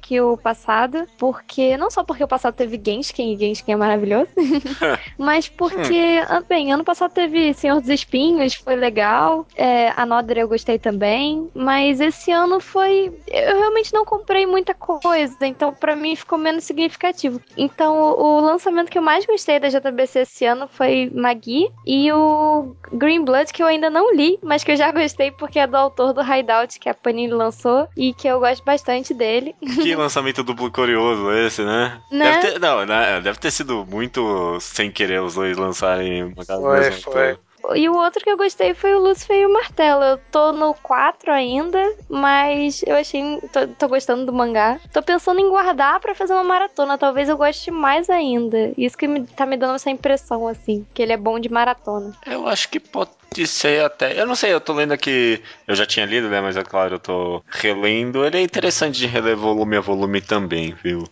que 0.00 0.20
o 0.20 0.36
passado, 0.36 1.06
porque 1.18 1.76
não 1.76 1.90
só 1.90 2.02
porque 2.04 2.24
o 2.24 2.28
passado 2.28 2.54
teve 2.54 2.80
Genshin, 2.84 3.32
e 3.32 3.36
Genshin 3.36 3.72
é 3.72 3.76
maravilhoso, 3.76 4.28
mas 5.18 5.48
porque, 5.48 6.22
ah, 6.28 6.42
bem, 6.48 6.72
ano 6.72 6.84
passado 6.84 7.12
teve 7.12 7.52
Senhor 7.54 7.80
dos 7.80 7.88
Espinhos, 7.88 8.54
foi 8.54 8.76
legal, 8.76 9.46
é, 9.56 9.92
a 9.96 10.04
Nodder 10.04 10.38
eu 10.38 10.48
gostei 10.48 10.78
também, 10.78 11.48
mas 11.54 12.00
esse 12.00 12.30
ano 12.30 12.60
foi, 12.60 13.12
eu 13.26 13.58
realmente 13.58 13.92
não 13.92 14.04
comprei 14.04 14.46
muita 14.46 14.74
coisa, 14.74 15.36
então 15.42 15.72
pra 15.72 15.96
mim 15.96 16.16
ficou 16.16 16.38
menos 16.38 16.64
significativo. 16.64 17.40
Então 17.56 17.96
o, 17.98 18.38
o 18.38 18.40
lançamento 18.40 18.90
que 18.90 18.98
eu 18.98 19.02
mais 19.02 19.26
gostei 19.26 19.58
da 19.58 19.68
JBC 19.68 20.20
esse 20.20 20.44
ano 20.44 20.68
foi 20.68 21.10
Magi 21.14 21.70
e 21.86 22.10
o 22.12 22.74
Green 22.92 23.24
Blood 23.24 23.52
que 23.52 23.62
eu 23.62 23.66
ainda 23.66 23.90
não 23.90 24.14
li, 24.14 24.38
mas 24.42 24.64
que 24.64 24.72
eu 24.72 24.76
já 24.76 24.90
gostei 24.90 25.30
porque 25.30 25.58
é 25.58 25.66
do 25.66 25.76
autor 25.76 26.12
do 26.12 26.22
Hideout 26.22 26.78
que 26.78 26.88
a 26.88 26.94
Panini 26.94 27.32
lançou 27.32 27.88
e 27.96 28.12
que 28.12 28.28
eu 28.28 28.40
gosto 28.40 28.64
bastante 28.64 29.14
dele. 29.14 29.54
Que 29.74 29.94
lançamento 29.94 30.42
duplo 30.42 30.70
curioso 30.70 31.30
esse, 31.32 31.62
né? 31.62 32.00
Né? 32.10 32.32
Deve 32.32 32.52
ter, 32.52 32.60
não, 32.60 32.86
né, 32.86 33.20
deve 33.20 33.38
ter 33.38 33.50
sido 33.50 33.86
muito 33.88 34.58
sem 34.60 34.90
querer 34.90 35.20
os 35.22 35.34
dois 35.34 35.56
lançarem 35.56 36.24
uma 36.24 36.44
casa 36.44 36.60
Foi, 36.60 36.80
mesma, 36.80 37.12
foi. 37.12 37.30
então. 37.32 37.48
E 37.74 37.88
o 37.88 37.96
outro 37.96 38.22
que 38.22 38.30
eu 38.30 38.36
gostei 38.36 38.72
foi 38.72 38.94
o 38.94 39.00
Lúcifer 39.00 39.36
e 39.36 39.46
o 39.46 39.52
Martelo. 39.52 40.02
Eu 40.02 40.18
tô 40.30 40.52
no 40.52 40.72
4 40.74 41.30
ainda, 41.30 41.78
mas 42.08 42.82
eu 42.86 42.96
achei. 42.96 43.40
Tô, 43.52 43.66
tô 43.66 43.88
gostando 43.88 44.24
do 44.24 44.32
mangá. 44.32 44.78
Tô 44.92 45.02
pensando 45.02 45.40
em 45.40 45.48
guardar 45.50 46.00
pra 46.00 46.14
fazer 46.14 46.32
uma 46.32 46.44
maratona. 46.44 46.96
Talvez 46.96 47.28
eu 47.28 47.36
goste 47.36 47.70
mais 47.70 48.08
ainda. 48.08 48.72
Isso 48.78 48.96
que 48.96 49.06
me, 49.06 49.26
tá 49.26 49.44
me 49.44 49.56
dando 49.56 49.74
essa 49.74 49.90
impressão, 49.90 50.46
assim. 50.46 50.86
Que 50.94 51.02
ele 51.02 51.12
é 51.12 51.16
bom 51.16 51.38
de 51.38 51.50
maratona. 51.50 52.12
Eu 52.24 52.46
acho 52.48 52.68
que 52.70 52.80
pode 52.80 53.10
ser 53.46 53.84
até. 53.84 54.20
Eu 54.20 54.26
não 54.26 54.34
sei, 54.34 54.52
eu 54.52 54.60
tô 54.60 54.72
lendo 54.72 54.92
aqui. 54.92 55.40
Eu 55.66 55.74
já 55.74 55.86
tinha 55.86 56.06
lido, 56.06 56.28
né? 56.28 56.40
Mas 56.40 56.56
é 56.56 56.62
claro, 56.62 56.96
eu 56.96 56.98
tô 56.98 57.42
relendo. 57.48 58.24
Ele 58.24 58.38
é 58.38 58.42
interessante 58.42 58.98
de 58.98 59.06
reler 59.06 59.36
volume 59.36 59.76
a 59.76 59.80
volume 59.80 60.20
também, 60.20 60.74
viu? 60.82 61.04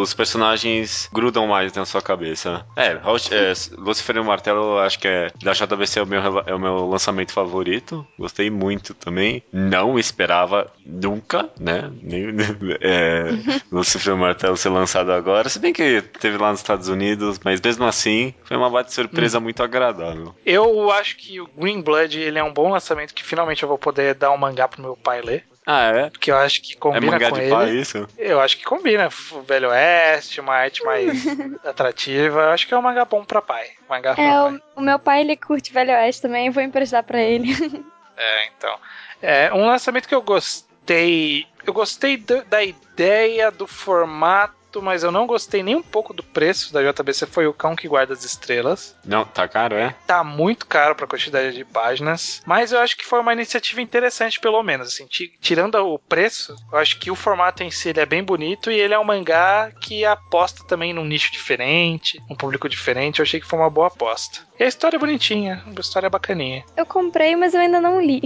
Os 0.00 0.14
personagens 0.14 1.08
grudam 1.12 1.46
mais 1.46 1.72
na 1.72 1.84
sua 1.84 2.02
cabeça. 2.02 2.64
É, 2.76 2.92
é, 2.92 3.52
Lucifer 3.76 4.16
e 4.16 4.20
o 4.20 4.24
Martelo, 4.24 4.62
eu 4.62 4.78
acho 4.78 4.98
que 4.98 5.08
é 5.08 5.30
da 5.42 5.52
JBC 5.52 5.98
é 5.98 6.02
o, 6.02 6.06
meu, 6.06 6.20
é 6.46 6.54
o 6.54 6.58
meu 6.58 6.86
lançamento 6.88 7.32
favorito. 7.32 8.06
Gostei 8.18 8.50
muito 8.50 8.94
também. 8.94 9.42
Não 9.52 9.98
esperava 9.98 10.70
nunca, 10.84 11.48
né? 11.58 11.90
Nem, 12.02 12.28
é, 12.80 13.30
Lucifer 13.70 14.12
e 14.12 14.16
o 14.16 14.18
Martelo 14.18 14.56
ser 14.56 14.68
lançado 14.70 15.12
agora. 15.12 15.48
Se 15.48 15.58
bem 15.58 15.72
que 15.72 16.02
teve 16.20 16.36
lá 16.38 16.50
nos 16.50 16.60
Estados 16.60 16.88
Unidos, 16.88 17.40
mas 17.44 17.60
mesmo 17.60 17.84
assim, 17.84 18.34
foi 18.44 18.56
uma 18.56 18.70
bate 18.70 18.92
surpresa 18.92 19.40
muito 19.40 19.62
agradável. 19.62 20.34
Eu 20.44 20.90
acho 20.90 21.16
que 21.16 21.40
o 21.40 21.47
Green 21.56 21.80
Blood 21.80 22.18
ele 22.18 22.38
é 22.38 22.42
um 22.44 22.52
bom 22.52 22.70
lançamento 22.70 23.14
que 23.14 23.24
finalmente 23.24 23.62
eu 23.62 23.68
vou 23.68 23.78
poder 23.78 24.14
dar 24.14 24.30
um 24.30 24.36
mangá 24.36 24.66
pro 24.68 24.82
meu 24.82 24.96
pai 24.96 25.20
ler. 25.22 25.44
Ah, 25.66 25.90
é? 25.90 26.10
Porque 26.10 26.30
eu 26.30 26.36
acho 26.38 26.62
que 26.62 26.72
É 26.72 26.76
combina 26.76 27.12
mangá 27.12 27.28
com 27.28 27.36
de 27.36 27.42
ele. 27.42 27.50
pai 27.50 27.70
isso? 27.70 28.08
Eu 28.16 28.40
acho 28.40 28.56
que 28.56 28.64
combina. 28.64 29.08
O 29.32 29.42
Velho 29.42 29.68
Oeste, 29.68 30.40
uma 30.40 30.54
arte 30.54 30.82
mais 30.82 31.24
atrativa. 31.64 32.40
Eu 32.40 32.50
acho 32.50 32.66
que 32.66 32.72
é 32.72 32.78
um 32.78 32.82
mangá 32.82 33.04
bom 33.04 33.22
pra 33.24 33.42
pai. 33.42 33.66
Mangá 33.88 34.14
pra 34.14 34.24
É, 34.24 34.30
pai. 34.30 34.52
o, 34.76 34.80
o 34.80 34.82
meu 34.82 34.98
pai 34.98 35.20
ele 35.20 35.36
curte 35.36 35.70
Velho 35.72 35.92
Oeste 35.92 36.22
também. 36.22 36.46
Eu 36.46 36.52
vou 36.52 36.62
emprestar 36.62 37.02
pra 37.02 37.20
ele. 37.20 37.48
É, 38.20 38.46
então. 38.48 38.76
É, 39.22 39.54
um 39.54 39.64
lançamento 39.66 40.08
que 40.08 40.14
eu 40.14 40.20
gostei. 40.22 41.46
Eu 41.64 41.72
gostei 41.72 42.16
do- 42.16 42.42
da 42.46 42.64
ideia, 42.64 43.48
do 43.48 43.64
formato, 43.64 44.54
mas 44.82 45.02
eu 45.02 45.10
não 45.10 45.26
gostei 45.26 45.62
nem 45.62 45.74
um 45.74 45.82
pouco 45.82 46.12
do 46.12 46.22
preço 46.22 46.72
da 46.72 46.82
JBC. 46.82 47.26
Foi 47.26 47.46
o 47.46 47.52
Cão 47.54 47.74
que 47.74 47.88
Guarda 47.88 48.12
as 48.12 48.24
Estrelas. 48.24 48.94
Não, 49.04 49.24
tá 49.24 49.48
caro, 49.48 49.74
é? 49.74 49.94
Tá 50.06 50.22
muito 50.22 50.66
caro 50.66 50.94
pra 50.94 51.06
quantidade 51.06 51.54
de 51.56 51.64
páginas, 51.64 52.42
mas 52.46 52.72
eu 52.72 52.78
acho 52.80 52.96
que 52.96 53.04
foi 53.04 53.20
uma 53.20 53.32
iniciativa 53.32 53.80
interessante, 53.80 54.38
pelo 54.40 54.62
menos. 54.62 54.88
Assim, 54.88 55.06
ti- 55.06 55.32
tirando 55.40 55.74
o 55.76 55.98
preço, 55.98 56.54
eu 56.72 56.78
acho 56.78 56.98
que 56.98 57.10
o 57.10 57.14
formato 57.14 57.62
em 57.62 57.70
si 57.70 57.88
ele 57.88 58.00
é 58.00 58.06
bem 58.06 58.22
bonito 58.22 58.70
e 58.70 58.78
ele 58.78 58.94
é 58.94 58.98
um 58.98 59.04
mangá 59.04 59.70
que 59.80 60.04
aposta 60.04 60.64
também 60.64 60.92
num 60.92 61.04
nicho 61.04 61.32
diferente, 61.32 62.22
um 62.30 62.34
público 62.36 62.68
diferente. 62.68 63.18
Eu 63.18 63.22
achei 63.24 63.40
que 63.40 63.46
foi 63.46 63.58
uma 63.58 63.70
boa 63.70 63.86
aposta. 63.88 64.40
E 64.58 64.64
a 64.64 64.68
história 64.68 64.96
é 64.96 65.00
bonitinha, 65.00 65.62
uma 65.66 65.80
história 65.80 66.10
bacaninha. 66.10 66.64
Eu 66.76 66.84
comprei, 66.86 67.34
mas 67.36 67.54
eu 67.54 67.60
ainda 67.60 67.80
não 67.80 68.00
li. 68.00 68.20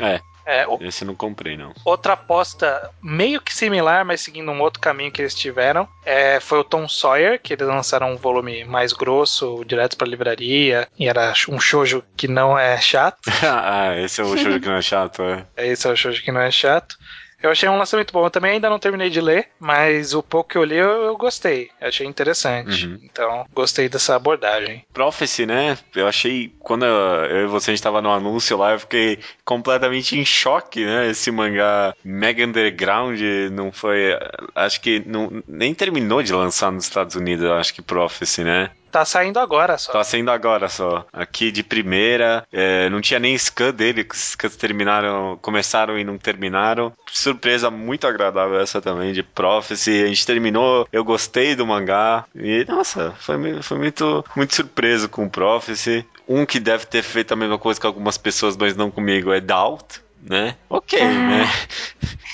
É, 0.00 0.20
É, 0.46 0.66
o- 0.66 0.78
esse 0.80 1.04
não 1.04 1.14
comprei, 1.14 1.56
não. 1.56 1.72
outra 1.84 2.12
aposta 2.14 2.90
meio 3.02 3.40
que 3.40 3.54
similar, 3.54 4.04
mas 4.04 4.20
seguindo 4.20 4.50
um 4.50 4.60
outro 4.60 4.80
caminho 4.80 5.10
que 5.10 5.22
eles 5.22 5.34
tiveram, 5.34 5.88
é, 6.04 6.38
foi 6.40 6.58
o 6.58 6.64
Tom 6.64 6.88
Sawyer, 6.88 7.40
que 7.40 7.52
eles 7.54 7.66
lançaram 7.66 8.12
um 8.12 8.16
volume 8.16 8.64
mais 8.64 8.92
grosso, 8.92 9.64
direto 9.66 9.96
pra 9.96 10.06
livraria, 10.06 10.88
e 10.98 11.08
era 11.08 11.32
um 11.48 11.58
shoujo 11.60 12.02
que 12.16 12.28
não 12.28 12.58
é 12.58 12.78
chato. 12.80 13.18
ah, 13.42 13.94
esse 13.98 14.20
é 14.20 14.24
o 14.24 14.36
jogo 14.36 14.60
que 14.60 14.68
não 14.68 14.76
é 14.76 14.82
chato, 14.82 15.22
é. 15.22 15.66
Esse 15.66 15.86
é 15.86 15.90
o 15.90 15.96
shoujo 15.96 16.22
que 16.22 16.32
não 16.32 16.40
é 16.40 16.50
chato. 16.50 16.96
Eu 17.44 17.50
achei 17.50 17.68
um 17.68 17.76
lançamento 17.76 18.10
bom. 18.10 18.24
Eu 18.24 18.30
também 18.30 18.52
ainda 18.52 18.70
não 18.70 18.78
terminei 18.78 19.10
de 19.10 19.20
ler, 19.20 19.48
mas 19.60 20.14
o 20.14 20.22
pouco 20.22 20.48
que 20.48 20.56
eu 20.56 20.64
li 20.64 20.76
eu, 20.76 20.88
eu 20.88 21.16
gostei. 21.16 21.68
Achei 21.78 22.06
interessante. 22.06 22.86
Uhum. 22.86 22.98
Então, 23.02 23.46
gostei 23.52 23.86
dessa 23.86 24.16
abordagem. 24.16 24.82
Prophecy, 24.94 25.44
né? 25.44 25.76
Eu 25.94 26.08
achei. 26.08 26.50
Quando 26.58 26.86
eu, 26.86 27.44
e 27.44 27.46
você 27.46 27.70
a 27.70 27.74
gente 27.74 27.82
tava 27.82 28.00
no 28.00 28.10
anúncio 28.10 28.56
lá, 28.56 28.72
eu 28.72 28.80
fiquei 28.80 29.18
completamente 29.44 30.18
em 30.18 30.24
choque, 30.24 30.86
né? 30.86 31.10
Esse 31.10 31.30
mangá 31.30 31.94
mega 32.02 32.42
underground 32.42 33.20
não 33.52 33.70
foi. 33.70 34.18
Acho 34.54 34.80
que 34.80 35.02
não, 35.04 35.42
nem 35.46 35.74
terminou 35.74 36.22
de 36.22 36.32
lançar 36.32 36.72
nos 36.72 36.84
Estados 36.84 37.14
Unidos, 37.14 37.44
acho 37.50 37.74
que 37.74 37.82
Prophecy, 37.82 38.42
né? 38.42 38.70
Tá 38.94 39.04
saindo 39.04 39.40
agora 39.40 39.76
só. 39.76 39.90
Tá 39.90 40.04
saindo 40.04 40.30
agora 40.30 40.68
só. 40.68 41.04
Aqui 41.12 41.50
de 41.50 41.64
primeira. 41.64 42.46
é, 42.52 42.88
não 42.88 43.00
tinha 43.00 43.18
nem 43.18 43.36
scan 43.36 43.74
dele. 43.74 44.06
Os 44.08 44.34
scans 44.34 44.54
terminaram. 44.54 45.36
Começaram 45.42 45.98
e 45.98 46.04
não 46.04 46.16
terminaram. 46.16 46.92
Surpresa 47.10 47.72
muito 47.72 48.06
agradável 48.06 48.60
essa 48.60 48.80
também 48.80 49.12
de 49.12 49.24
Prophecy. 49.24 50.04
A 50.04 50.06
gente 50.06 50.24
terminou. 50.24 50.86
Eu 50.92 51.02
gostei 51.02 51.56
do 51.56 51.66
mangá. 51.66 52.24
E, 52.36 52.64
nossa, 52.68 53.10
foi, 53.18 53.60
foi 53.62 53.78
muito, 53.78 54.24
muito 54.36 54.54
surpreso 54.54 55.08
com 55.08 55.28
Prophecy. 55.28 56.06
Um 56.28 56.46
que 56.46 56.60
deve 56.60 56.86
ter 56.86 57.02
feito 57.02 57.34
a 57.34 57.36
mesma 57.36 57.58
coisa 57.58 57.80
que 57.80 57.86
algumas 57.88 58.16
pessoas, 58.16 58.56
mas 58.56 58.76
não 58.76 58.92
comigo, 58.92 59.32
é 59.32 59.40
Doubt. 59.40 60.03
Né? 60.24 60.56
Ok, 60.70 60.98
né? 60.98 61.44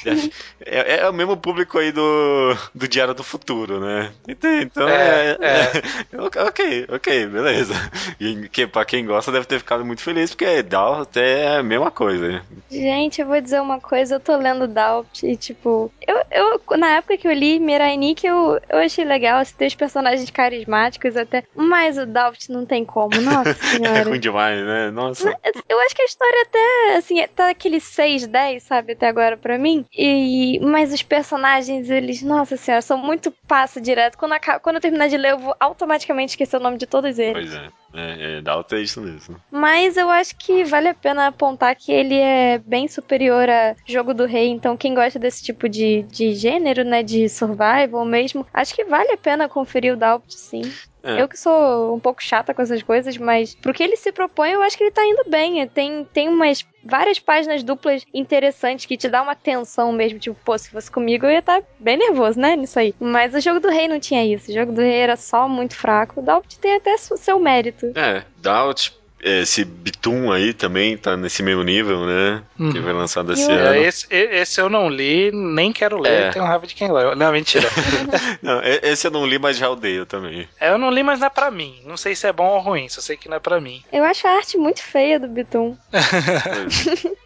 Deve- 0.05 0.33
é, 0.65 1.01
é 1.01 1.09
o 1.09 1.13
mesmo 1.13 1.37
público 1.37 1.77
aí 1.79 1.91
do, 1.91 2.55
do 2.75 2.87
Diário 2.87 3.15
do 3.15 3.25
Futuro, 3.25 3.81
né? 3.81 4.13
Então, 4.29 4.89
É, 4.89 5.31
é, 5.33 5.37
é. 5.41 6.11
Ok, 6.47 6.87
ok, 6.89 7.27
beleza. 7.27 7.75
E 8.21 8.49
que, 8.49 8.67
pra 8.67 8.85
quem 8.85 9.05
gosta 9.05 9.33
deve 9.33 9.47
ter 9.47 9.59
ficado 9.59 9.85
muito 9.85 10.03
feliz, 10.03 10.31
porque 10.31 10.63
Doubt 10.63 11.19
é 11.19 11.57
a 11.57 11.63
mesma 11.63 11.91
coisa. 11.91 12.43
Gente, 12.71 13.21
eu 13.21 13.27
vou 13.27 13.41
dizer 13.41 13.61
uma 13.61 13.81
coisa, 13.81 14.15
eu 14.15 14.21
tô 14.21 14.37
lendo 14.37 14.69
Doubt 14.69 15.27
e, 15.27 15.37
tipo, 15.37 15.93
eu, 16.07 16.17
eu 16.31 16.77
na 16.79 16.91
época 16.97 17.17
que 17.17 17.27
eu 17.27 17.33
li 17.33 17.59
Mirai 17.59 17.97
Nikki, 17.97 18.27
eu, 18.27 18.61
eu 18.69 18.79
achei 18.79 19.05
legal, 19.05 19.41
assim, 19.41 19.55
tem 19.57 19.67
os 19.69 19.75
personagens 19.75 20.31
carismáticos 20.31 21.17
até, 21.17 21.43
mas 21.55 21.99
o 21.99 22.07
Doubt 22.07 22.51
não 22.53 22.65
tem 22.65 22.85
como, 22.85 23.21
nossa 23.21 23.51
É 23.51 23.55
senhora. 23.55 24.05
ruim 24.09 24.21
demais, 24.21 24.65
né? 24.65 24.91
Nossa. 24.93 25.37
Eu 25.69 25.81
acho 25.81 25.95
que 25.97 26.03
a 26.03 26.07
história 26.07 26.43
até, 26.43 26.97
assim, 26.97 27.27
tá 27.35 27.51
aquele 27.51 27.80
6, 27.81 28.27
10, 28.27 28.63
sabe, 28.63 28.93
até 28.93 29.09
agora 29.09 29.37
pra 29.37 29.59
mim. 29.59 29.85
E, 29.93 30.59
mas 30.61 30.93
os 30.93 31.03
personagens, 31.03 31.91
eles, 31.91 32.23
nossa 32.23 32.57
senhora, 32.57 32.83
são 32.83 32.99
muito 32.99 33.31
passo 33.47 33.81
direto. 33.81 34.17
Quando, 34.17 34.35
quando 34.63 34.77
eu 34.77 34.83
terminar 34.83 35.09
de 35.09 35.17
ler, 35.17 35.33
eu 35.33 35.39
vou 35.39 35.55
automaticamente 35.59 36.33
esquecer 36.33 36.57
o 36.57 36.63
nome 36.63 36.79
de 36.79 36.87
todos 36.87 37.19
eles. 37.19 37.51
Pois 37.51 37.55
é. 37.55 37.81
É, 37.93 38.39
é 38.39 38.41
Doubt 38.41 38.73
é 38.75 38.81
isso 38.81 39.01
mesmo. 39.01 39.37
Mas 39.51 39.97
eu 39.97 40.09
acho 40.09 40.37
que 40.37 40.65
vale 40.65 40.89
a 40.89 40.95
pena 40.95 41.27
apontar 41.27 41.75
que 41.75 41.91
ele 41.91 42.15
é 42.15 42.59
bem 42.59 42.87
superior 42.87 43.49
a 43.49 43.75
Jogo 43.87 44.15
do 44.15 44.27
Rei. 44.27 44.49
Então, 44.49 44.77
quem 44.77 44.95
gosta 44.95 45.19
desse 45.19 45.43
tipo 45.43 45.69
de, 45.69 46.03
de 46.05 46.35
gênero, 46.35 46.85
né, 46.85 47.03
de 47.03 47.29
survival 47.29 48.05
mesmo, 48.05 48.47
acho 48.55 48.75
que 48.75 48.85
vale 48.85 49.13
a 49.13 49.17
pena 49.17 49.49
conferir 49.49 49.95
o 49.95 49.97
Doubt, 49.97 50.33
sim. 50.33 50.63
É. 51.03 51.21
Eu 51.21 51.29
que 51.29 51.39
sou 51.39 51.95
um 51.95 52.01
pouco 52.01 52.23
chata 52.23 52.53
com 52.53 52.63
essas 52.63 52.83
coisas, 52.83 53.17
mas 53.17 53.55
pro 53.55 53.73
que 53.73 53.83
ele 53.83 53.97
se 53.97 54.13
propõe, 54.13 54.51
eu 54.51 54.63
acho 54.63 54.77
que 54.77 54.85
ele 54.85 54.91
tá 54.91 55.05
indo 55.05 55.25
bem. 55.29 55.67
Tem, 55.69 56.05
tem 56.13 56.29
umas 56.29 56.65
várias 56.85 57.19
páginas 57.19 57.63
duplas 57.63 58.05
interessantes 58.13 58.87
que 58.87 58.97
te 58.97 59.09
dá 59.09 59.23
uma 59.23 59.35
tensão 59.35 59.93
mesmo. 59.93 60.19
Tipo, 60.19 60.37
pô, 60.45 60.57
se 60.57 60.71
fosse 60.71 60.91
comigo, 60.91 61.27
eu 61.27 61.31
ia 61.31 61.39
estar 61.39 61.63
bem 61.79 61.97
nervoso, 61.97 62.39
né? 62.39 62.57
Nisso 62.57 62.79
aí. 62.79 62.95
Mas 63.01 63.35
o 63.35 63.41
jogo 63.41 63.61
do 63.61 63.69
rei 63.69 63.89
não 63.89 64.01
tinha 64.01 64.25
isso. 64.25 64.51
O 64.51 64.55
jogo 64.55 64.73
do 64.73 64.81
rei 64.81 64.97
era 64.97 65.17
só 65.17 65.49
muito 65.49 65.75
fraco. 65.75 66.21
O 66.21 66.23
Doubt 66.23 66.59
tem 66.59 66.77
até 66.77 66.97
seu 66.97 67.39
mérito. 67.39 67.93
É, 67.95 68.25
Doubt, 68.39 69.00
esse 69.23 69.65
Bitum 69.65 70.31
aí 70.33 70.53
também 70.53 70.97
tá 70.97 71.17
nesse 71.17 71.43
mesmo 71.43 71.63
nível, 71.63 72.07
né? 72.07 72.43
Uhum. 72.59 72.73
Que 72.73 72.81
foi 72.83 72.93
lançado 72.93 73.33
esse 73.33 73.43
E 73.43 73.47
o- 73.47 73.51
ano. 73.51 73.75
É, 73.75 73.81
esse, 73.83 74.07
esse 74.11 74.61
eu 74.61 74.69
não 74.69 74.89
li, 74.89 75.31
nem 75.33 75.73
quero 75.73 75.99
ler, 76.01 76.11
É. 76.25 76.31
tenho 76.31 76.45
raiva 76.45 76.67
de 76.67 76.75
quem 76.75 76.91
leu. 76.93 77.15
Não, 77.17 77.31
mentira. 77.33 77.69
Não, 78.43 78.61
esse 78.65 79.07
eu 79.07 79.11
não 79.11 79.27
li, 79.27 79.39
mas 79.39 79.57
já 79.59 79.69
odeio 79.69 80.07
também. 80.07 80.49
É, 80.59 80.71
eu 80.71 80.79
não 80.79 80.91
li, 80.91 81.03
mas 81.03 81.21
não 81.21 81.27
é 81.27 81.31
pra 81.31 81.51
mim. 81.51 81.81
Não 81.85 81.97
sei 81.97 82.15
se 82.15 82.27
é 82.27 82.33
bom 82.33 82.47
ou 82.49 82.59
ruim, 82.61 82.89
só 82.89 83.01
sei 83.01 83.17
que 83.17 83.29
não 83.29 83.37
é 83.37 83.41
pra 83.41 83.61
mim. 83.61 83.83
Eu 83.93 84.03
acho 84.05 84.27
a 84.27 84.31
arte 84.31 84.57
muito 84.57 84.83
feia 84.83 85.19
do 85.21 85.29
Bitum. 85.29 85.77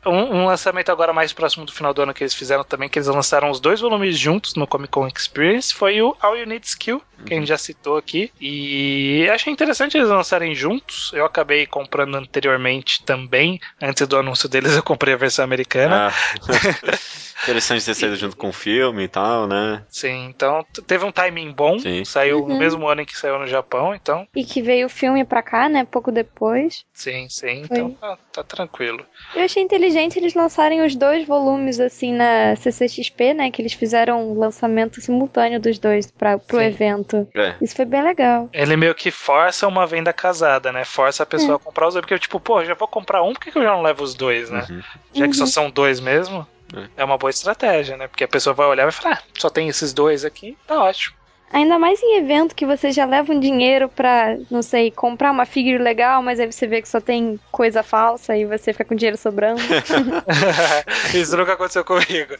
Um, 0.07 0.37
um 0.43 0.47
lançamento 0.47 0.91
agora 0.93 1.15
mais 1.15 1.33
próximo 1.33 1.65
do 1.65 1.73
final 1.73 1.95
do 1.95 2.03
ano 2.03 2.12
que 2.12 2.23
eles 2.23 2.35
fizeram 2.35 2.62
também, 2.62 2.91
que 2.91 2.99
eles 2.99 3.09
lançaram 3.09 3.51
os 3.51 3.59
dois 3.59 3.81
volumes 3.81 4.19
juntos 4.19 4.55
no 4.55 4.66
Comic 4.66 4.91
Con 4.93 5.09
Experience, 5.09 5.73
foi 5.73 6.03
o 6.03 6.15
All 6.21 6.37
You 6.37 6.47
Need 6.47 6.66
Skill, 6.66 7.01
que 7.25 7.33
a 7.33 7.37
gente 7.39 7.49
já 7.49 7.57
citou 7.57 7.97
aqui. 7.97 8.31
E 8.39 9.27
achei 9.33 9.51
interessante 9.51 9.97
eles 9.97 10.11
lançarem 10.11 10.55
juntos. 10.55 11.11
Eu 11.15 11.25
acabei 11.25 11.66
comprando 11.85 12.16
anteriormente 12.16 13.05
também. 13.05 13.61
Antes 13.81 14.06
do 14.06 14.16
anúncio 14.16 14.48
deles, 14.48 14.73
eu 14.74 14.82
comprei 14.82 15.15
a 15.15 15.19
versão 15.19 15.44
americana. 15.44 16.09
Ah, 16.09 16.12
interessante 17.43 17.85
ter 17.85 17.94
saído 17.94 18.16
junto 18.16 18.36
com 18.36 18.48
o 18.48 18.52
filme 18.52 19.05
e 19.05 19.09
tal, 19.09 19.47
né? 19.47 19.85
Sim, 19.89 20.27
então 20.28 20.65
teve 20.86 21.05
um 21.05 21.12
timing 21.12 21.52
bom. 21.52 21.78
Sim. 21.78 22.05
Saiu 22.05 22.40
no 22.40 22.52
Uhum. 22.55 22.59
mesmo 22.59 22.89
ano 22.89 23.01
em 23.02 23.05
que 23.05 23.16
saiu 23.16 23.39
no 23.39 23.47
Japão, 23.47 23.94
então. 23.94 24.27
E 24.35 24.44
que 24.44 24.62
veio 24.62 24.86
o 24.86 24.90
filme 24.90 25.24
pra 25.24 25.43
cá, 25.43 25.69
né? 25.69 25.85
Pouco 25.85 26.11
depois. 26.12 26.85
Sim, 26.93 27.28
sim. 27.28 27.65
Foi. 27.66 27.78
Então 27.78 27.90
tá, 27.93 28.19
tá 28.32 28.43
tranquilo. 28.44 29.05
Eu 29.35 29.44
achei 29.44 29.62
inteligente 29.62 30.19
eles 30.19 30.35
lançarem 30.35 30.82
os 30.82 30.94
dois 30.94 31.27
volumes, 31.27 31.81
assim, 31.81 32.12
na 32.12 32.55
CCXP, 32.56 33.35
né? 33.35 33.51
Que 33.51 33.61
eles 33.62 33.73
fizeram 33.73 34.31
um 34.31 34.39
lançamento 34.39 35.01
simultâneo 35.01 35.61
dos 35.61 35.78
dois 35.78 36.11
pra, 36.11 36.39
pro 36.39 36.59
Sim. 36.59 36.65
evento. 36.65 37.28
É. 37.35 37.55
Isso 37.61 37.74
foi 37.74 37.85
bem 37.85 38.02
legal. 38.02 38.48
Ele 38.52 38.77
meio 38.77 38.94
que 38.94 39.11
força 39.11 39.66
uma 39.66 39.86
venda 39.86 40.12
casada, 40.12 40.73
né? 40.73 40.85
Força 40.85 41.23
a 41.23 41.27
pessoa 41.27 41.56
a 41.56 41.59
comprar 41.59 41.89
os 41.89 41.94
dois. 41.94 42.02
Porque, 42.02 42.19
tipo, 42.19 42.39
pô, 42.39 42.65
já 42.65 42.74
vou 42.74 42.86
comprar 42.89 43.23
um, 43.23 43.32
por 43.32 43.40
que 43.40 43.51
que 43.51 43.59
eu 43.59 43.62
já 43.62 43.70
não 43.73 43.82
levo 43.82 44.02
os 44.05 44.15
dois, 44.15 44.51
né? 44.51 44.65
Uhum. 44.70 44.81
Já 45.15 45.28
que 45.28 45.35
só 45.35 45.44
Uhum. 45.44 45.51
são 45.51 45.70
dois 45.70 46.01
mesmo, 46.01 46.47
É. 46.77 47.03
é 47.03 47.05
uma 47.05 47.19
boa 47.19 47.31
estratégia, 47.31 47.97
né? 47.97 48.09
Porque 48.09 48.25
a 48.25 48.29
pessoa 48.29 48.55
vai 48.55 48.67
olhar 48.67 48.83
e 48.83 48.87
vai 48.87 48.93
falar, 48.93 49.23
ah, 49.23 49.23
só 49.39 49.51
tem 49.51 49.69
esses 49.69 49.93
dois 49.93 50.25
aqui, 50.25 50.57
tá 50.67 50.83
ótimo. 50.83 51.17
Ainda 51.55 51.79
mais 51.79 52.03
em 52.03 52.17
evento 52.17 52.53
que 52.53 52.67
você 52.67 52.91
já 52.91 53.05
leva 53.05 53.33
um 53.33 53.39
dinheiro 53.39 53.89
pra, 53.89 54.37
não 54.51 54.61
sei, 54.61 54.91
comprar 54.91 55.31
uma 55.31 55.47
figure 55.47 55.79
legal, 55.79 56.21
mas 56.21 56.41
aí 56.41 56.51
você 56.51 56.67
vê 56.67 56.83
que 56.83 56.89
só 56.89 57.01
tem 57.01 57.39
coisa 57.53 57.81
falsa 57.81 58.37
e 58.37 58.45
você 58.45 58.73
fica 58.73 58.85
com 58.85 58.97
dinheiro 58.97 59.17
sobrando. 59.17 59.61
Isso 61.15 61.37
nunca 61.37 61.53
aconteceu 61.53 61.85
comigo. 61.85 62.35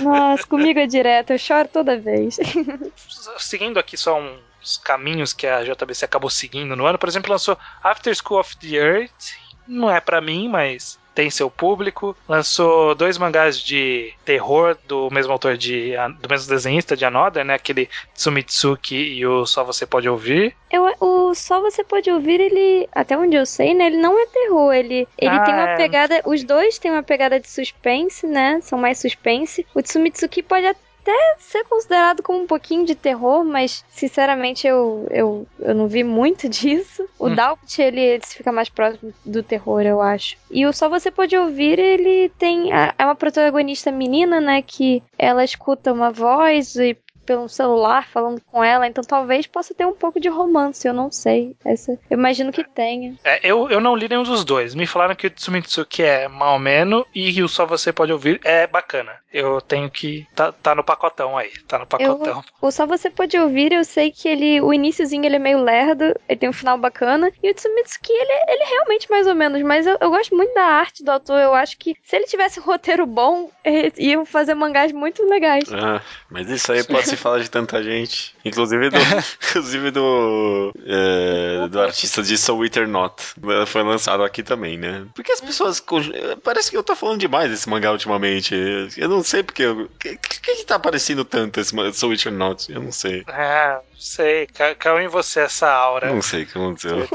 Nossa, 0.00 0.46
comigo 0.46 0.78
é 0.78 0.86
direto, 0.86 1.32
eu 1.32 1.38
choro 1.38 1.66
toda 1.66 1.98
vez. 1.98 2.38
Seguindo 3.38 3.80
aqui 3.80 3.96
só 3.96 4.20
uns 4.20 4.76
caminhos 4.76 5.32
que 5.32 5.48
a 5.48 5.64
JBC 5.64 6.04
acabou 6.04 6.30
seguindo 6.30 6.76
no 6.76 6.86
ano, 6.86 6.96
por 6.96 7.08
exemplo, 7.08 7.32
lançou 7.32 7.58
After 7.82 8.14
School 8.14 8.38
of 8.38 8.56
the 8.58 8.76
Earth. 8.76 9.34
Não 9.66 9.90
é 9.90 10.00
pra 10.00 10.20
mim, 10.20 10.48
mas 10.48 10.96
tem 11.14 11.30
seu 11.30 11.50
público. 11.50 12.16
Lançou 12.28 12.94
dois 12.94 13.16
mangás 13.16 13.58
de 13.60 14.12
terror 14.24 14.76
do 14.86 15.08
mesmo 15.10 15.32
autor 15.32 15.56
de 15.56 15.92
do 16.20 16.28
mesmo 16.28 16.48
desenhista 16.48 16.96
de 16.96 17.04
Another, 17.04 17.44
né? 17.44 17.54
Aquele 17.54 17.88
Tsumitsuki 18.14 18.96
e 18.96 19.26
o 19.26 19.46
Só 19.46 19.64
Você 19.64 19.86
Pode 19.86 20.08
Ouvir. 20.08 20.54
Eu, 20.70 20.84
o 21.00 21.34
Só 21.34 21.60
Você 21.60 21.84
Pode 21.84 22.10
Ouvir, 22.10 22.40
ele, 22.40 22.88
até 22.92 23.16
onde 23.16 23.36
eu 23.36 23.46
sei, 23.46 23.74
né, 23.74 23.86
ele 23.86 23.96
não 23.98 24.18
é 24.18 24.26
terror, 24.26 24.72
ele, 24.72 25.06
ele 25.16 25.30
Ah, 25.30 25.44
tem 25.44 25.54
uma 25.54 25.70
é. 25.70 25.76
pegada, 25.76 26.22
os 26.24 26.42
dois 26.42 26.78
têm 26.78 26.90
uma 26.90 27.02
pegada 27.02 27.38
de 27.38 27.48
suspense, 27.48 28.26
né, 28.26 28.58
são 28.62 28.78
mais 28.78 28.98
suspense. 28.98 29.64
O 29.74 29.80
Tsumitsuki 29.82 30.42
pode 30.42 30.66
até 30.66 30.78
ser 31.38 31.64
considerado 31.64 32.22
como 32.22 32.40
um 32.40 32.46
pouquinho 32.46 32.84
de 32.84 32.94
terror, 32.94 33.44
mas, 33.44 33.84
sinceramente, 33.88 34.66
eu, 34.66 35.06
eu, 35.10 35.46
eu 35.60 35.74
não 35.74 35.86
vi 35.86 36.02
muito 36.04 36.48
disso. 36.48 37.08
O 37.18 37.28
Hum. 37.28 37.34
Doubt, 37.34 37.80
ele, 37.80 38.00
ele 38.00 38.22
fica 38.26 38.52
mais 38.52 38.68
próximo 38.68 39.12
do 39.24 39.42
terror, 39.42 39.82
eu 39.82 40.00
acho. 40.00 40.36
E 40.50 40.66
o 40.66 40.72
Só 40.72 40.88
Você 40.88 41.10
Pode 41.10 41.36
Ouvir, 41.36 41.78
ele 41.78 42.28
tem, 42.30 42.70
é 42.72 43.04
uma 43.04 43.14
protagonista 43.14 43.90
menina, 43.90 44.40
né, 44.40 44.62
que 44.62 45.02
ela 45.18 45.44
escuta 45.44 45.92
uma 45.92 46.10
voz 46.10 46.76
e 46.76 46.96
pelo 47.24 47.48
celular 47.48 48.08
falando 48.08 48.40
com 48.50 48.62
ela, 48.62 48.86
então 48.86 49.02
talvez 49.02 49.46
possa 49.46 49.74
ter 49.74 49.86
um 49.86 49.94
pouco 49.94 50.20
de 50.20 50.28
romance, 50.28 50.86
eu 50.86 50.94
não 50.94 51.10
sei. 51.10 51.56
Essa, 51.64 51.92
eu 51.92 52.18
imagino 52.18 52.52
que 52.52 52.64
tenha. 52.64 53.14
É, 53.24 53.40
eu, 53.42 53.68
eu 53.70 53.80
não 53.80 53.96
li 53.96 54.08
nenhum 54.08 54.22
dos 54.22 54.44
dois. 54.44 54.74
Me 54.74 54.86
falaram 54.86 55.14
que 55.14 55.26
o 55.26 55.30
Tsumitsuki 55.30 56.02
é 56.02 56.28
mal 56.28 56.58
menos 56.58 57.04
e 57.14 57.42
o 57.42 57.48
Só 57.48 57.66
Você 57.66 57.92
Pode 57.92 58.12
Ouvir 58.12 58.40
é 58.44 58.66
bacana. 58.66 59.12
Eu 59.32 59.60
tenho 59.60 59.90
que. 59.90 60.26
Tá, 60.34 60.52
tá 60.52 60.74
no 60.74 60.84
pacotão 60.84 61.36
aí. 61.36 61.50
Tá 61.66 61.78
no 61.78 61.86
pacotão. 61.86 62.44
O 62.60 62.70
Só 62.70 62.86
Você 62.86 63.10
Pode 63.10 63.36
Ouvir, 63.38 63.72
eu 63.72 63.84
sei 63.84 64.10
que 64.10 64.28
ele, 64.28 64.60
o 64.60 64.72
iníciozinho 64.72 65.24
ele 65.24 65.36
é 65.36 65.40
meio 65.40 65.62
lerdo, 65.62 66.14
ele 66.28 66.38
tem 66.38 66.48
um 66.48 66.52
final 66.52 66.78
bacana, 66.78 67.32
e 67.42 67.50
o 67.50 67.54
Tsumitsuki, 67.54 68.12
ele, 68.12 68.32
ele 68.48 68.62
é 68.62 68.66
realmente 68.66 69.10
mais 69.10 69.26
ou 69.26 69.34
menos, 69.34 69.60
mas 69.62 69.86
eu, 69.86 69.96
eu 70.00 70.10
gosto 70.10 70.36
muito 70.36 70.54
da 70.54 70.64
arte 70.64 71.02
do 71.02 71.10
autor, 71.10 71.40
eu 71.40 71.54
acho 71.54 71.78
que 71.78 71.96
se 72.02 72.16
ele 72.16 72.26
tivesse 72.26 72.60
um 72.60 72.62
roteiro 72.62 73.06
bom, 73.06 73.50
eh, 73.64 73.92
iam 73.98 74.24
fazer 74.24 74.54
mangás 74.54 74.92
muito 74.92 75.24
legais. 75.24 75.64
Ah, 75.72 76.00
mas 76.30 76.48
isso 76.48 76.72
aí 76.72 76.84
pode 76.84 77.13
se 77.16 77.22
falar 77.22 77.38
de 77.40 77.50
tanta 77.50 77.82
gente. 77.82 78.34
Inclusive 78.44 78.90
do. 78.90 78.96
inclusive 79.50 79.90
do. 79.90 80.72
é, 80.86 81.68
do 81.68 81.80
artista 81.80 82.22
de 82.22 82.36
Soul 82.38 82.60
Wither 82.60 82.86
Not. 82.88 83.14
Foi 83.66 83.82
lançado 83.82 84.22
aqui 84.22 84.42
também, 84.42 84.76
né? 84.78 85.06
Porque 85.14 85.32
as 85.32 85.40
pessoas. 85.40 85.82
Parece 86.42 86.70
que 86.70 86.76
eu 86.76 86.82
tô 86.82 86.94
falando 86.94 87.20
demais 87.20 87.50
desse 87.50 87.68
mangá 87.68 87.92
ultimamente. 87.92 88.54
Eu 88.96 89.08
não 89.08 89.22
sei 89.22 89.42
porque. 89.42 89.66
O 89.66 89.88
que, 89.98 90.16
que, 90.16 90.40
que 90.56 90.64
tá 90.64 90.76
aparecendo 90.76 91.24
tanto 91.24 91.60
esse 91.60 91.74
Soul 91.94 92.12
Wither 92.12 92.32
Not? 92.32 92.70
Eu 92.72 92.80
não 92.82 92.92
sei. 92.92 93.24
É, 93.28 93.78
sei. 93.98 94.46
ca- 94.46 94.74
Caiu 94.74 95.00
em 95.00 95.08
você 95.08 95.40
essa 95.40 95.70
aura. 95.70 96.12
Não 96.12 96.22
sei 96.22 96.42
o 96.42 96.46
que 96.46 96.58
aconteceu. 96.58 97.08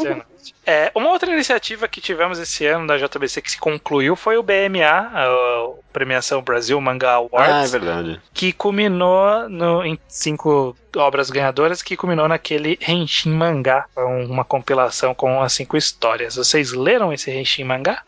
É, 0.66 0.91
uma 0.95 1.10
outra 1.10 1.32
iniciativa 1.32 1.88
que 1.88 1.99
tivemos 2.02 2.40
esse 2.40 2.66
ano 2.66 2.86
da 2.88 2.98
JBC 2.98 3.41
que 3.41 3.52
se 3.52 3.60
concluiu 3.60 4.16
foi 4.16 4.38
o 4.38 4.44
BMA, 4.44 4.86
a 5.14 5.70
Premiação 5.91 6.41
Brasil 6.41 6.80
Manga 6.80 7.07
Ah, 7.07 7.11
é 7.11 7.16
Awards, 7.16 7.72
verdade. 7.72 8.22
que 8.34 8.53
culminou 8.53 9.49
no- 9.49 9.84
em 9.84 9.99
cinco 10.07 10.76
obras 10.95 11.30
ganhadoras, 11.30 11.82
que 11.82 11.98
culminou 11.98 12.28
naquele 12.28 12.78
Henshin 12.88 13.32
Mangá, 13.32 13.86
uma 13.95 14.44
compilação 14.45 15.14
com 15.16 15.41
as 15.41 15.53
cinco 15.53 15.76
histórias. 15.78 16.36
Vocês 16.36 16.72
leram 16.72 17.11
esse 17.11 17.32
Henshin 17.32 17.64
Mangá? 17.64 18.02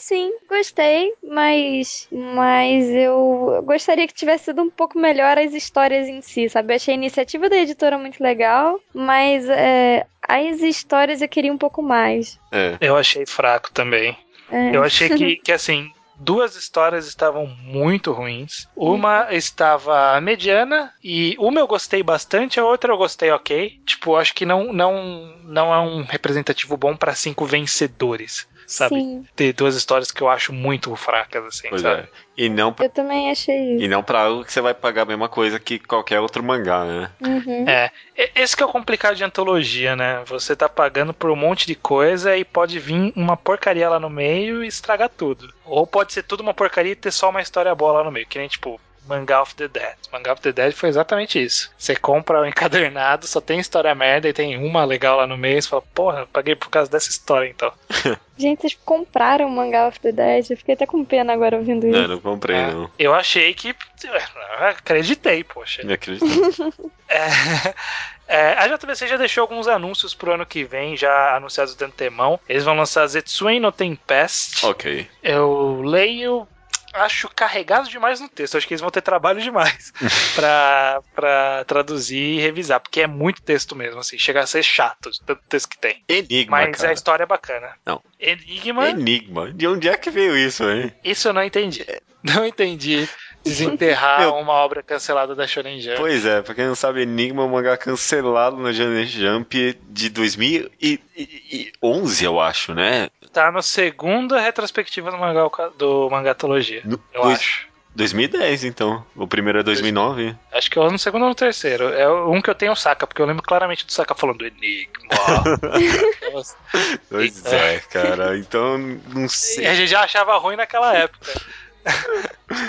Sim, 0.00 0.32
gostei, 0.48 1.12
mas, 1.22 2.08
mas 2.10 2.88
eu 2.88 3.62
gostaria 3.66 4.08
que 4.08 4.14
tivesse 4.14 4.46
sido 4.46 4.62
um 4.62 4.70
pouco 4.70 4.98
melhor 4.98 5.36
as 5.36 5.52
histórias 5.52 6.08
em 6.08 6.22
si, 6.22 6.48
sabe? 6.48 6.72
Eu 6.72 6.76
achei 6.76 6.94
a 6.94 6.96
iniciativa 6.96 7.50
da 7.50 7.58
editora 7.58 7.98
muito 7.98 8.18
legal, 8.20 8.80
mas 8.94 9.46
é, 9.46 10.06
as 10.26 10.62
histórias 10.62 11.20
eu 11.20 11.28
queria 11.28 11.52
um 11.52 11.58
pouco 11.58 11.82
mais. 11.82 12.40
É. 12.50 12.78
Eu 12.80 12.96
achei 12.96 13.26
fraco 13.26 13.70
também. 13.72 14.16
É. 14.50 14.74
Eu 14.74 14.82
achei 14.82 15.10
que, 15.10 15.36
que 15.44 15.52
assim, 15.52 15.92
duas 16.16 16.56
histórias 16.56 17.06
estavam 17.06 17.46
muito 17.46 18.10
ruins. 18.10 18.66
Uma 18.74 19.28
estava 19.34 20.18
mediana 20.18 20.92
e 21.04 21.36
uma 21.38 21.60
eu 21.60 21.66
gostei 21.66 22.02
bastante, 22.02 22.58
a 22.58 22.64
outra 22.64 22.90
eu 22.90 22.96
gostei 22.96 23.30
ok. 23.30 23.78
Tipo, 23.84 24.16
acho 24.16 24.34
que 24.34 24.46
não 24.46 24.72
não 24.72 25.36
não 25.44 25.74
é 25.74 25.78
um 25.78 26.04
representativo 26.04 26.74
bom 26.78 26.96
para 26.96 27.14
cinco 27.14 27.44
vencedores. 27.44 28.48
Sabe? 28.70 28.94
Sim, 29.00 29.24
Tem 29.34 29.52
duas 29.52 29.74
histórias 29.74 30.10
que 30.10 30.22
eu 30.22 30.28
acho 30.28 30.52
muito 30.52 30.94
fracas, 30.96 31.44
assim, 31.44 31.68
Pois 31.68 31.82
sabe? 31.82 32.02
é. 32.02 32.08
E 32.36 32.48
não, 32.48 32.72
pra- 32.72 32.86
eu 32.86 32.90
também 32.90 33.30
achei 33.30 33.74
isso. 33.74 33.84
e 33.84 33.88
não 33.88 34.02
pra 34.02 34.22
algo 34.22 34.44
que 34.44 34.52
você 34.52 34.60
vai 34.60 34.72
pagar 34.72 35.02
a 35.02 35.06
mesma 35.06 35.28
coisa 35.28 35.58
que 35.60 35.78
qualquer 35.78 36.20
outro 36.20 36.42
mangá, 36.42 36.84
né? 36.84 37.10
Uhum. 37.20 37.68
É, 37.68 37.90
esse 38.34 38.56
que 38.56 38.62
é 38.62 38.66
o 38.66 38.70
complicado 38.70 39.16
de 39.16 39.24
antologia, 39.24 39.94
né? 39.96 40.22
Você 40.26 40.54
tá 40.56 40.68
pagando 40.68 41.12
por 41.12 41.30
um 41.30 41.36
monte 41.36 41.66
de 41.66 41.74
coisa 41.74 42.36
e 42.36 42.44
pode 42.44 42.78
vir 42.78 43.12
uma 43.16 43.36
porcaria 43.36 43.88
lá 43.88 43.98
no 44.00 44.08
meio 44.08 44.62
e 44.64 44.68
estragar 44.68 45.08
tudo. 45.10 45.52
Ou 45.64 45.86
pode 45.86 46.12
ser 46.12 46.22
tudo 46.22 46.40
uma 46.42 46.54
porcaria 46.54 46.92
e 46.92 46.96
ter 46.96 47.10
só 47.10 47.28
uma 47.28 47.42
história 47.42 47.74
boa 47.74 47.92
lá 47.92 48.04
no 48.04 48.10
meio, 48.12 48.26
que 48.26 48.38
nem 48.38 48.48
tipo 48.48 48.80
Manga 49.08 49.42
of 49.42 49.54
the 49.56 49.66
Dead. 49.68 49.96
Manga 50.12 50.32
of 50.32 50.40
the 50.40 50.52
Dead 50.52 50.72
foi 50.72 50.88
exatamente 50.88 51.42
isso. 51.42 51.70
Você 51.76 51.96
compra 51.96 52.40
o 52.40 52.46
encadernado, 52.46 53.26
só 53.26 53.40
tem 53.40 53.58
história 53.58 53.94
merda 53.94 54.28
e 54.28 54.32
tem 54.32 54.56
uma 54.56 54.84
legal 54.84 55.16
lá 55.16 55.26
no 55.26 55.36
meio, 55.36 55.58
e 55.58 55.62
você 55.62 55.68
fala, 55.68 55.82
porra, 55.94 56.26
paguei 56.32 56.54
por 56.54 56.68
causa 56.70 56.90
dessa 56.90 57.10
história 57.10 57.48
então. 57.48 57.72
Gente, 58.38 58.60
vocês 58.62 58.78
compraram 58.84 59.46
o 59.46 59.50
Manga 59.50 59.88
of 59.88 59.98
the 60.00 60.12
Dead? 60.12 60.50
Eu 60.50 60.56
fiquei 60.56 60.74
até 60.74 60.86
com 60.86 61.04
pena 61.04 61.32
agora 61.32 61.56
ouvindo 61.56 61.86
Não, 61.86 61.98
isso. 62.00 62.08
não 62.08 62.20
comprei, 62.20 62.56
É. 62.56 62.70
não. 62.70 62.90
Eu 62.98 63.14
achei 63.14 63.52
que. 63.52 63.68
eu 64.04 64.64
acreditei, 64.66 65.44
poxa. 65.44 65.82
Me 65.84 65.92
acredito. 65.94 66.24
É, 67.12 67.74
é, 68.28 68.52
a 68.56 68.68
JBC 68.68 69.08
já 69.08 69.16
deixou 69.16 69.42
alguns 69.42 69.66
anúncios 69.66 70.14
pro 70.14 70.32
ano 70.34 70.46
que 70.46 70.62
vem, 70.62 70.96
já 70.96 71.34
anunciados 71.34 71.74
de 71.74 71.84
antemão. 71.84 72.38
Eles 72.48 72.62
vão 72.64 72.76
lançar 72.76 73.04
Zetsuen 73.08 73.58
no 73.58 73.72
Tempest. 73.72 74.64
ok. 74.64 75.08
Eu 75.20 75.82
leio. 75.84 76.46
Acho 76.92 77.28
carregado 77.28 77.88
demais 77.88 78.20
no 78.20 78.28
texto. 78.28 78.56
Acho 78.56 78.66
que 78.66 78.74
eles 78.74 78.80
vão 78.80 78.90
ter 78.90 79.00
trabalho 79.00 79.40
demais 79.40 79.92
pra, 80.34 81.00
pra 81.14 81.64
traduzir 81.66 82.38
e 82.38 82.40
revisar, 82.40 82.80
porque 82.80 83.00
é 83.02 83.06
muito 83.06 83.40
texto 83.42 83.76
mesmo, 83.76 84.00
assim. 84.00 84.18
Chega 84.18 84.40
a 84.40 84.46
ser 84.46 84.62
chato 84.62 85.10
de 85.10 85.20
tanto 85.22 85.42
texto 85.48 85.68
que 85.68 85.78
tem. 85.78 86.02
Enigma, 86.08 86.58
Mas 86.58 86.78
a 86.80 86.82
cara. 86.82 86.92
história 86.92 87.22
é 87.22 87.26
bacana. 87.26 87.74
Não. 87.86 88.02
Enigma, 88.18 88.90
Enigma. 88.90 89.52
De 89.52 89.66
onde 89.66 89.88
é 89.88 89.96
que 89.96 90.10
veio 90.10 90.36
isso, 90.36 90.68
hein? 90.68 90.92
isso 91.04 91.28
eu 91.28 91.32
não 91.32 91.42
entendi. 91.44 91.86
Não 92.22 92.44
entendi 92.44 93.08
desenterrar 93.42 94.20
Meu- 94.28 94.34
uma 94.34 94.52
obra 94.52 94.82
cancelada 94.82 95.34
da 95.34 95.46
Shonen 95.46 95.80
Jump. 95.80 95.96
Pois 95.96 96.26
é, 96.26 96.42
pra 96.42 96.54
quem 96.54 96.66
não 96.66 96.74
sabe, 96.74 97.00
Enigma 97.02 97.42
é 97.42 97.46
um 97.46 97.50
mangá 97.50 97.76
cancelado 97.78 98.58
na 98.58 98.70
Shonen 98.72 99.06
Jump 99.06 99.78
de 99.88 100.10
2011, 100.10 102.24
eu 102.24 102.38
acho, 102.40 102.74
né? 102.74 103.08
Tá 103.32 103.50
na 103.52 103.62
segunda 103.62 104.40
retrospectiva 104.40 105.10
do, 105.10 105.18
mangá, 105.18 105.48
do 105.78 106.08
Mangatologia, 106.10 106.82
No- 106.84 107.00
eu 107.14 107.22
dois- 107.22 107.38
acho. 107.38 107.70
2010, 107.94 108.64
então. 108.64 109.04
O 109.16 109.26
primeiro 109.26 109.58
é 109.58 109.62
2009. 109.64 110.34
Acho 110.52 110.70
que 110.70 110.78
é 110.78 110.82
no 110.90 110.98
segundo 110.98 111.22
ou 111.22 111.28
no 111.28 111.34
terceiro. 111.34 111.88
É 111.92 112.08
um 112.08 112.40
que 112.40 112.48
eu 112.48 112.54
tenho 112.54 112.70
o 112.72 112.76
Saka, 112.76 113.04
porque 113.06 113.20
eu 113.20 113.26
lembro 113.26 113.42
claramente 113.42 113.84
do 113.84 113.92
Saka 113.92 114.14
falando 114.14 114.46
Enigma. 114.46 114.90
Pois 117.08 117.44
É. 117.46 117.80
cara. 117.90 118.38
Então, 118.38 118.78
não 118.78 119.24
e 119.24 119.28
sei, 119.28 119.66
a 119.66 119.74
gente 119.74 119.88
já 119.90 120.02
achava 120.02 120.36
ruim 120.38 120.56
naquela 120.56 120.94
época. 120.96 121.32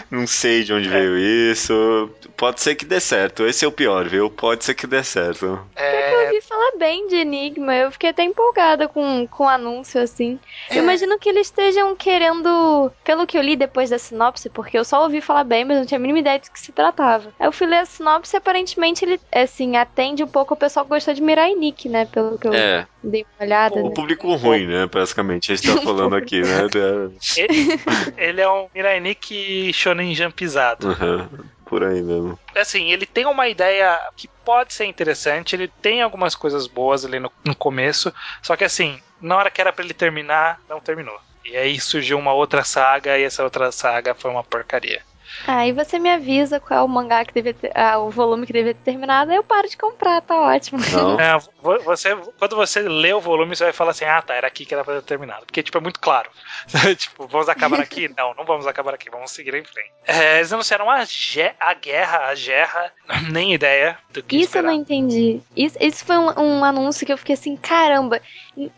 Não 0.10 0.28
sei 0.28 0.64
de 0.64 0.74
onde 0.74 0.90
veio 0.90 1.18
isso. 1.18 2.10
Pode 2.38 2.62
ser 2.62 2.76
que 2.76 2.86
dê 2.86 3.00
certo. 3.00 3.46
Esse 3.46 3.66
é 3.66 3.68
o 3.68 3.72
pior, 3.72 4.08
viu? 4.08 4.30
Pode 4.30 4.64
ser 4.66 4.74
que 4.76 4.88
dê 4.88 5.04
certo. 5.04 5.46
Eu 5.46 5.70
É, 5.76 6.16
ouvi 6.26 6.42
falar 6.42 6.78
bem 6.78 7.08
de 7.08 7.16
Enigma, 7.16 7.76
eu 7.76 7.92
fiquei 7.92 8.10
até 8.10 8.24
empolgada 8.24 8.88
com, 8.88 9.28
com 9.28 9.44
o 9.46 9.50
anúncio, 9.50 10.02
assim. 10.02 10.40
É. 10.70 10.78
Eu 10.78 10.84
imagino 10.84 11.18
que 11.20 11.30
eles 11.30 11.48
estejam 11.48 11.96
querendo, 11.96 12.92
pelo 13.04 13.26
que 13.28 13.38
eu 13.38 13.42
li 13.42 13.56
depois 13.56 13.90
da 13.90 13.98
sinopse, 14.00 14.50
porque 14.50 14.78
eu 14.78 14.86
só 14.86 15.04
ouvi 15.04 15.22
falar 15.22 15.44
bem, 15.44 15.66
mas 15.66 15.78
não 15.78 15.86
tinha 15.86 15.98
a 15.98 16.02
mínima 16.02 16.20
ideia 16.20 16.40
do 16.40 16.52
que 16.52 16.60
se 16.60 16.72
tratava. 16.72 17.34
Aí 17.40 17.48
eu 17.48 17.52
fui 17.52 17.68
ler 17.68 17.80
a 17.80 17.86
sinopse 17.86 18.36
e 18.36 18.38
aparentemente 18.38 19.04
ele, 19.06 19.20
assim, 19.32 19.76
atende 19.78 20.24
um 20.24 20.28
pouco 20.28 20.54
o 20.54 20.58
pessoal 20.58 20.86
que 20.86 20.90
gostou 20.92 21.14
de 21.14 21.22
Mirai 21.22 21.54
Nikki, 21.56 21.90
né? 21.90 22.06
Pelo 22.06 22.38
que 22.38 22.48
eu 22.48 22.54
É, 22.54 22.88
dei 23.04 23.26
uma 23.38 23.46
olhada. 23.46 23.76
o 23.76 23.90
né? 23.90 23.96
público 23.96 24.34
ruim, 24.36 24.68
né? 24.68 24.88
Basicamente, 24.88 25.52
a 25.52 25.56
gente 25.56 25.74
tá 25.74 25.82
falando 25.84 26.16
aqui, 26.16 26.42
né? 26.42 26.68
É, 26.76 27.42
ele, 27.42 27.82
ele 28.18 28.42
é 28.42 28.50
um 28.50 28.68
Mirainik 28.74 29.72
Shonen 29.74 30.14
Jumpizado. 30.14 30.90
aham, 30.90 31.30
Por 31.66 31.84
aí 31.84 32.02
mesmo. 32.02 32.38
Assim, 32.56 32.92
ele 32.92 33.06
tem 33.06 33.26
uma 33.26 33.48
ideia 33.48 34.00
que 34.16 34.28
pode 34.46 34.74
ser 34.74 34.86
interessante, 34.86 35.56
ele 35.56 35.68
tem 35.68 36.02
algumas 36.02 36.36
coisas 36.36 36.68
boas 36.68 37.06
ali 37.06 37.20
no, 37.20 37.32
no 37.44 37.56
começo, 37.56 38.14
só 38.42 38.56
que 38.56 38.64
assim, 38.64 39.00
na 39.22 39.38
hora 39.38 39.52
que 39.52 39.62
era 39.62 39.72
pra 39.74 39.84
ele 39.84 39.94
terminar, 39.94 40.60
não 40.70 40.80
terminou. 40.80 41.18
E 41.44 41.56
aí 41.58 41.80
surgiu 41.80 42.20
uma 42.20 42.34
outra 42.34 42.64
saga 42.64 43.18
e 43.18 43.24
essa 43.24 43.44
outra 43.44 43.72
saga 43.72 44.14
foi 44.14 44.30
uma 44.30 44.44
porcaria. 44.44 45.02
Aí 45.48 45.72
você 45.72 45.98
me 46.00 46.10
avisa 46.10 46.60
qual 46.60 46.80
é 46.82 46.84
o 46.84 46.88
mangá 46.88 47.24
que 47.26 47.34
devia 47.34 47.54
ter, 47.54 47.72
ah, 47.76 48.00
o 48.00 48.10
volume 48.10 48.46
que 48.46 48.54
devia 48.54 48.74
ter 48.74 48.82
terminado, 48.82 49.32
aí 49.32 49.38
eu 49.38 49.44
paro 49.44 49.68
de 49.68 49.78
comprar, 49.78 50.22
tá 50.22 50.40
ótimo. 50.40 50.80
É, 51.20 51.38
vo- 51.62 51.80
você, 51.84 52.16
quando 52.38 52.56
você 52.56 52.82
lê 52.82 53.14
o 53.14 53.20
volume, 53.22 53.56
você 53.56 53.64
vai 53.66 53.74
falar 53.74 53.92
assim: 53.92 54.06
ah, 54.06 54.22
tá, 54.22 54.34
era 54.36 54.48
aqui 54.48 54.66
que 54.66 54.74
era 54.74 54.84
pra 54.84 54.96
ter 54.96 55.02
terminado. 55.04 55.46
Porque, 55.46 55.64
tipo, 55.64 55.78
é 55.78 55.82
muito 55.82 56.00
claro. 56.00 56.30
tipo, 56.98 57.28
vamos 57.28 57.50
acabar 57.50 57.80
aqui? 57.80 58.08
Não, 58.18 58.34
não 58.36 58.46
vamos 58.46 58.68
acabar 58.68 58.94
aqui, 58.94 59.10
vamos 59.10 59.32
seguir 59.32 59.54
em 59.56 59.64
frente. 59.64 59.92
É, 60.06 60.38
eles 60.38 60.52
anunciaram 60.54 60.90
a, 60.90 61.04
ge- 61.06 61.54
a 61.60 61.74
guerra, 61.74 62.30
a 62.30 62.36
guerra, 62.36 62.92
nem 63.32 63.54
ideia 63.54 63.98
do 64.12 64.22
que 64.24 64.38
Isso 64.38 64.58
eu 64.58 64.64
não 64.64 64.72
esperar. 64.74 64.82
entendi. 65.08 65.42
Isso, 65.56 65.78
isso 65.80 66.06
foi 66.06 66.18
um, 66.18 66.40
um 66.40 66.64
anúncio 66.66 67.06
que 67.06 67.14
eu 67.14 67.18
fiquei 67.18 67.34
assim, 67.34 67.56
caramba. 67.58 68.22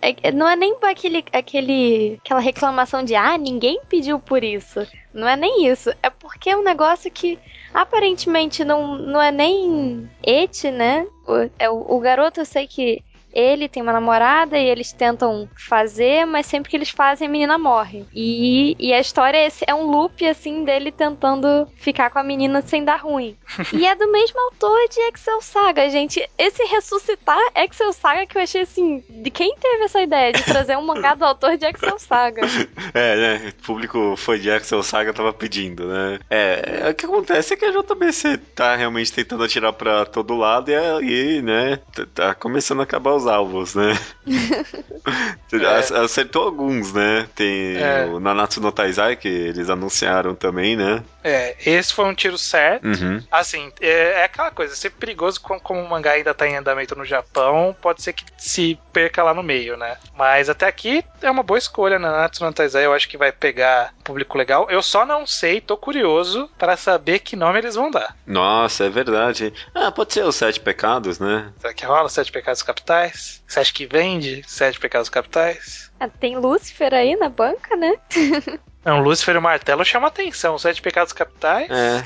é- 0.01 0.15
é- 0.23 0.31
Não 0.31 0.47
é 0.47 0.55
nem 0.55 0.75
aquele, 0.83 1.23
aquele, 1.31 2.19
aquela 2.23 2.39
reclamação 2.39 3.03
de, 3.03 3.15
ah, 3.15 3.37
ninguém 3.37 3.79
pediu 3.89 4.19
por 4.19 4.43
isso. 4.43 4.85
Não 5.13 5.27
é 5.27 5.35
nem 5.35 5.67
isso. 5.67 5.91
É 6.01 6.09
porque 6.09 6.49
é 6.49 6.57
um 6.57 6.63
negócio 6.63 7.11
que 7.11 7.39
aparentemente 7.73 8.63
não, 8.63 8.97
não 8.97 9.21
é 9.21 9.31
nem 9.31 10.09
et, 10.23 10.63
né? 10.71 11.07
O, 11.27 11.49
é, 11.59 11.69
o, 11.69 11.95
o 11.95 11.99
garoto, 11.99 12.39
eu 12.41 12.45
sei 12.45 12.67
que 12.67 13.03
ele 13.33 13.67
tem 13.67 13.81
uma 13.81 13.93
namorada 13.93 14.57
e 14.57 14.65
eles 14.65 14.91
tentam 14.91 15.49
fazer, 15.55 16.25
mas 16.25 16.45
sempre 16.45 16.69
que 16.69 16.77
eles 16.77 16.89
fazem 16.89 17.27
a 17.27 17.31
menina 17.31 17.57
morre. 17.57 18.05
E, 18.13 18.75
e 18.79 18.93
a 18.93 18.99
história 18.99 19.37
é, 19.37 19.49
é 19.67 19.73
um 19.73 19.89
loop, 19.89 20.25
assim, 20.25 20.63
dele 20.63 20.91
tentando 20.91 21.67
ficar 21.75 22.09
com 22.09 22.19
a 22.19 22.23
menina 22.23 22.61
sem 22.61 22.83
dar 22.83 22.97
ruim. 22.97 23.35
e 23.73 23.85
é 23.85 23.95
do 23.95 24.11
mesmo 24.11 24.39
autor 24.39 24.77
de 24.89 24.99
Excel 25.01 25.41
Saga, 25.41 25.89
gente. 25.89 26.23
Esse 26.37 26.63
ressuscitar 26.63 27.39
Excel 27.55 27.93
Saga 27.93 28.25
que 28.25 28.37
eu 28.37 28.41
achei 28.41 28.61
assim. 28.61 29.03
De 29.09 29.29
quem 29.29 29.55
teve 29.55 29.83
essa 29.83 30.01
ideia 30.01 30.31
de 30.31 30.43
trazer 30.43 30.77
um 30.77 30.85
mangá 30.85 31.15
do 31.15 31.25
autor 31.25 31.57
de 31.57 31.65
Excel 31.65 31.99
Saga? 31.99 32.41
É, 32.93 33.15
né? 33.15 33.53
O 33.59 33.63
público 33.65 34.15
foi 34.17 34.39
de 34.39 34.51
Axel 34.51 34.83
Saga 34.83 35.13
tava 35.13 35.33
pedindo, 35.33 35.87
né? 35.87 36.19
É, 36.29 36.81
é, 36.83 36.89
o 36.89 36.93
que 36.93 37.05
acontece 37.05 37.53
é 37.53 37.57
que 37.57 37.65
a 37.65 37.71
JBC 37.71 38.37
tá 38.55 38.75
realmente 38.75 39.11
tentando 39.11 39.43
atirar 39.43 39.73
pra 39.73 40.05
todo 40.05 40.35
lado 40.35 40.69
e 40.69 40.75
aí, 40.75 41.41
né? 41.41 41.79
Tá 42.13 42.35
começando 42.35 42.81
a 42.81 42.83
acabar 42.83 43.13
os 43.13 43.22
alvos, 43.27 43.75
né? 43.75 43.97
Ac- 45.77 45.91
Acertou 45.93 46.43
alguns, 46.43 46.93
né? 46.93 47.27
Tem 47.35 47.75
É. 47.77 48.05
o 48.05 48.19
Nanatsu 48.19 48.61
no 48.61 48.71
Taizai, 48.71 49.15
que 49.15 49.27
eles 49.27 49.69
anunciaram 49.69 50.33
também, 50.35 50.75
né? 50.75 51.03
É, 51.23 51.55
esse 51.65 51.93
foi 51.93 52.05
um 52.05 52.13
tiro 52.13 52.37
certo. 52.37 52.85
Uhum. 52.85 53.21
Assim, 53.31 53.71
é, 53.81 54.21
é 54.21 54.23
aquela 54.25 54.51
coisa, 54.51 54.73
é 54.73 54.75
sempre 54.75 54.99
perigoso 54.99 55.39
com- 55.41 55.59
como 55.59 55.79
o 55.81 55.89
mangá 55.89 56.11
ainda 56.11 56.33
tá 56.33 56.47
em 56.47 56.55
andamento 56.55 56.95
no 56.95 57.05
Japão, 57.05 57.75
pode 57.81 58.01
ser 58.01 58.13
que 58.13 58.25
se 58.37 58.77
perca 58.91 59.23
lá 59.23 59.33
no 59.33 59.41
meio, 59.43 59.77
né? 59.77 59.97
Mas 60.15 60.49
até 60.49 60.67
aqui 60.67 61.03
é 61.21 61.31
uma 61.31 61.43
boa 61.43 61.57
escolha 61.57 61.97
na 61.97 62.11
Natsu 62.11 62.43
no 62.43 62.53
Taizai, 62.53 62.85
eu 62.85 62.93
acho 62.93 63.07
que 63.07 63.17
vai 63.17 63.31
pegar 63.31 63.93
público 64.03 64.37
legal. 64.37 64.67
Eu 64.69 64.81
só 64.83 65.05
não 65.05 65.25
sei, 65.25 65.61
tô 65.61 65.77
curioso 65.77 66.49
para 66.57 66.75
saber 66.77 67.19
que 67.19 67.35
nome 67.35 67.59
eles 67.59 67.75
vão 67.75 67.89
dar. 67.89 68.15
Nossa, 68.27 68.85
é 68.85 68.89
verdade. 68.89 69.53
Ah, 69.73 69.91
pode 69.91 70.13
ser 70.13 70.23
os 70.25 70.35
Sete 70.35 70.59
Pecados, 70.59 71.19
né? 71.19 71.51
Será 71.59 71.73
que 71.73 71.85
rola 71.85 72.09
Sete 72.09 72.31
Pecados 72.31 72.61
Capitais? 72.61 73.41
Você 73.47 73.59
acha 73.59 73.73
que 73.73 73.85
vende 73.85 74.43
Sete 74.47 74.79
Pecados 74.79 75.09
Capitais? 75.09 75.91
Ah, 75.99 76.07
tem 76.09 76.37
Lúcifer 76.37 76.93
aí 76.93 77.15
na 77.15 77.29
banca, 77.29 77.75
né? 77.75 77.93
Não, 78.85 78.99
Lúcifer 79.01 79.35
e 79.35 79.37
o 79.37 79.41
Martelo 79.41 79.83
chama 79.85 80.07
atenção. 80.07 80.57
Sete 80.57 80.81
Pecados 80.81 81.13
Capitais? 81.13 81.69
É. 81.69 82.05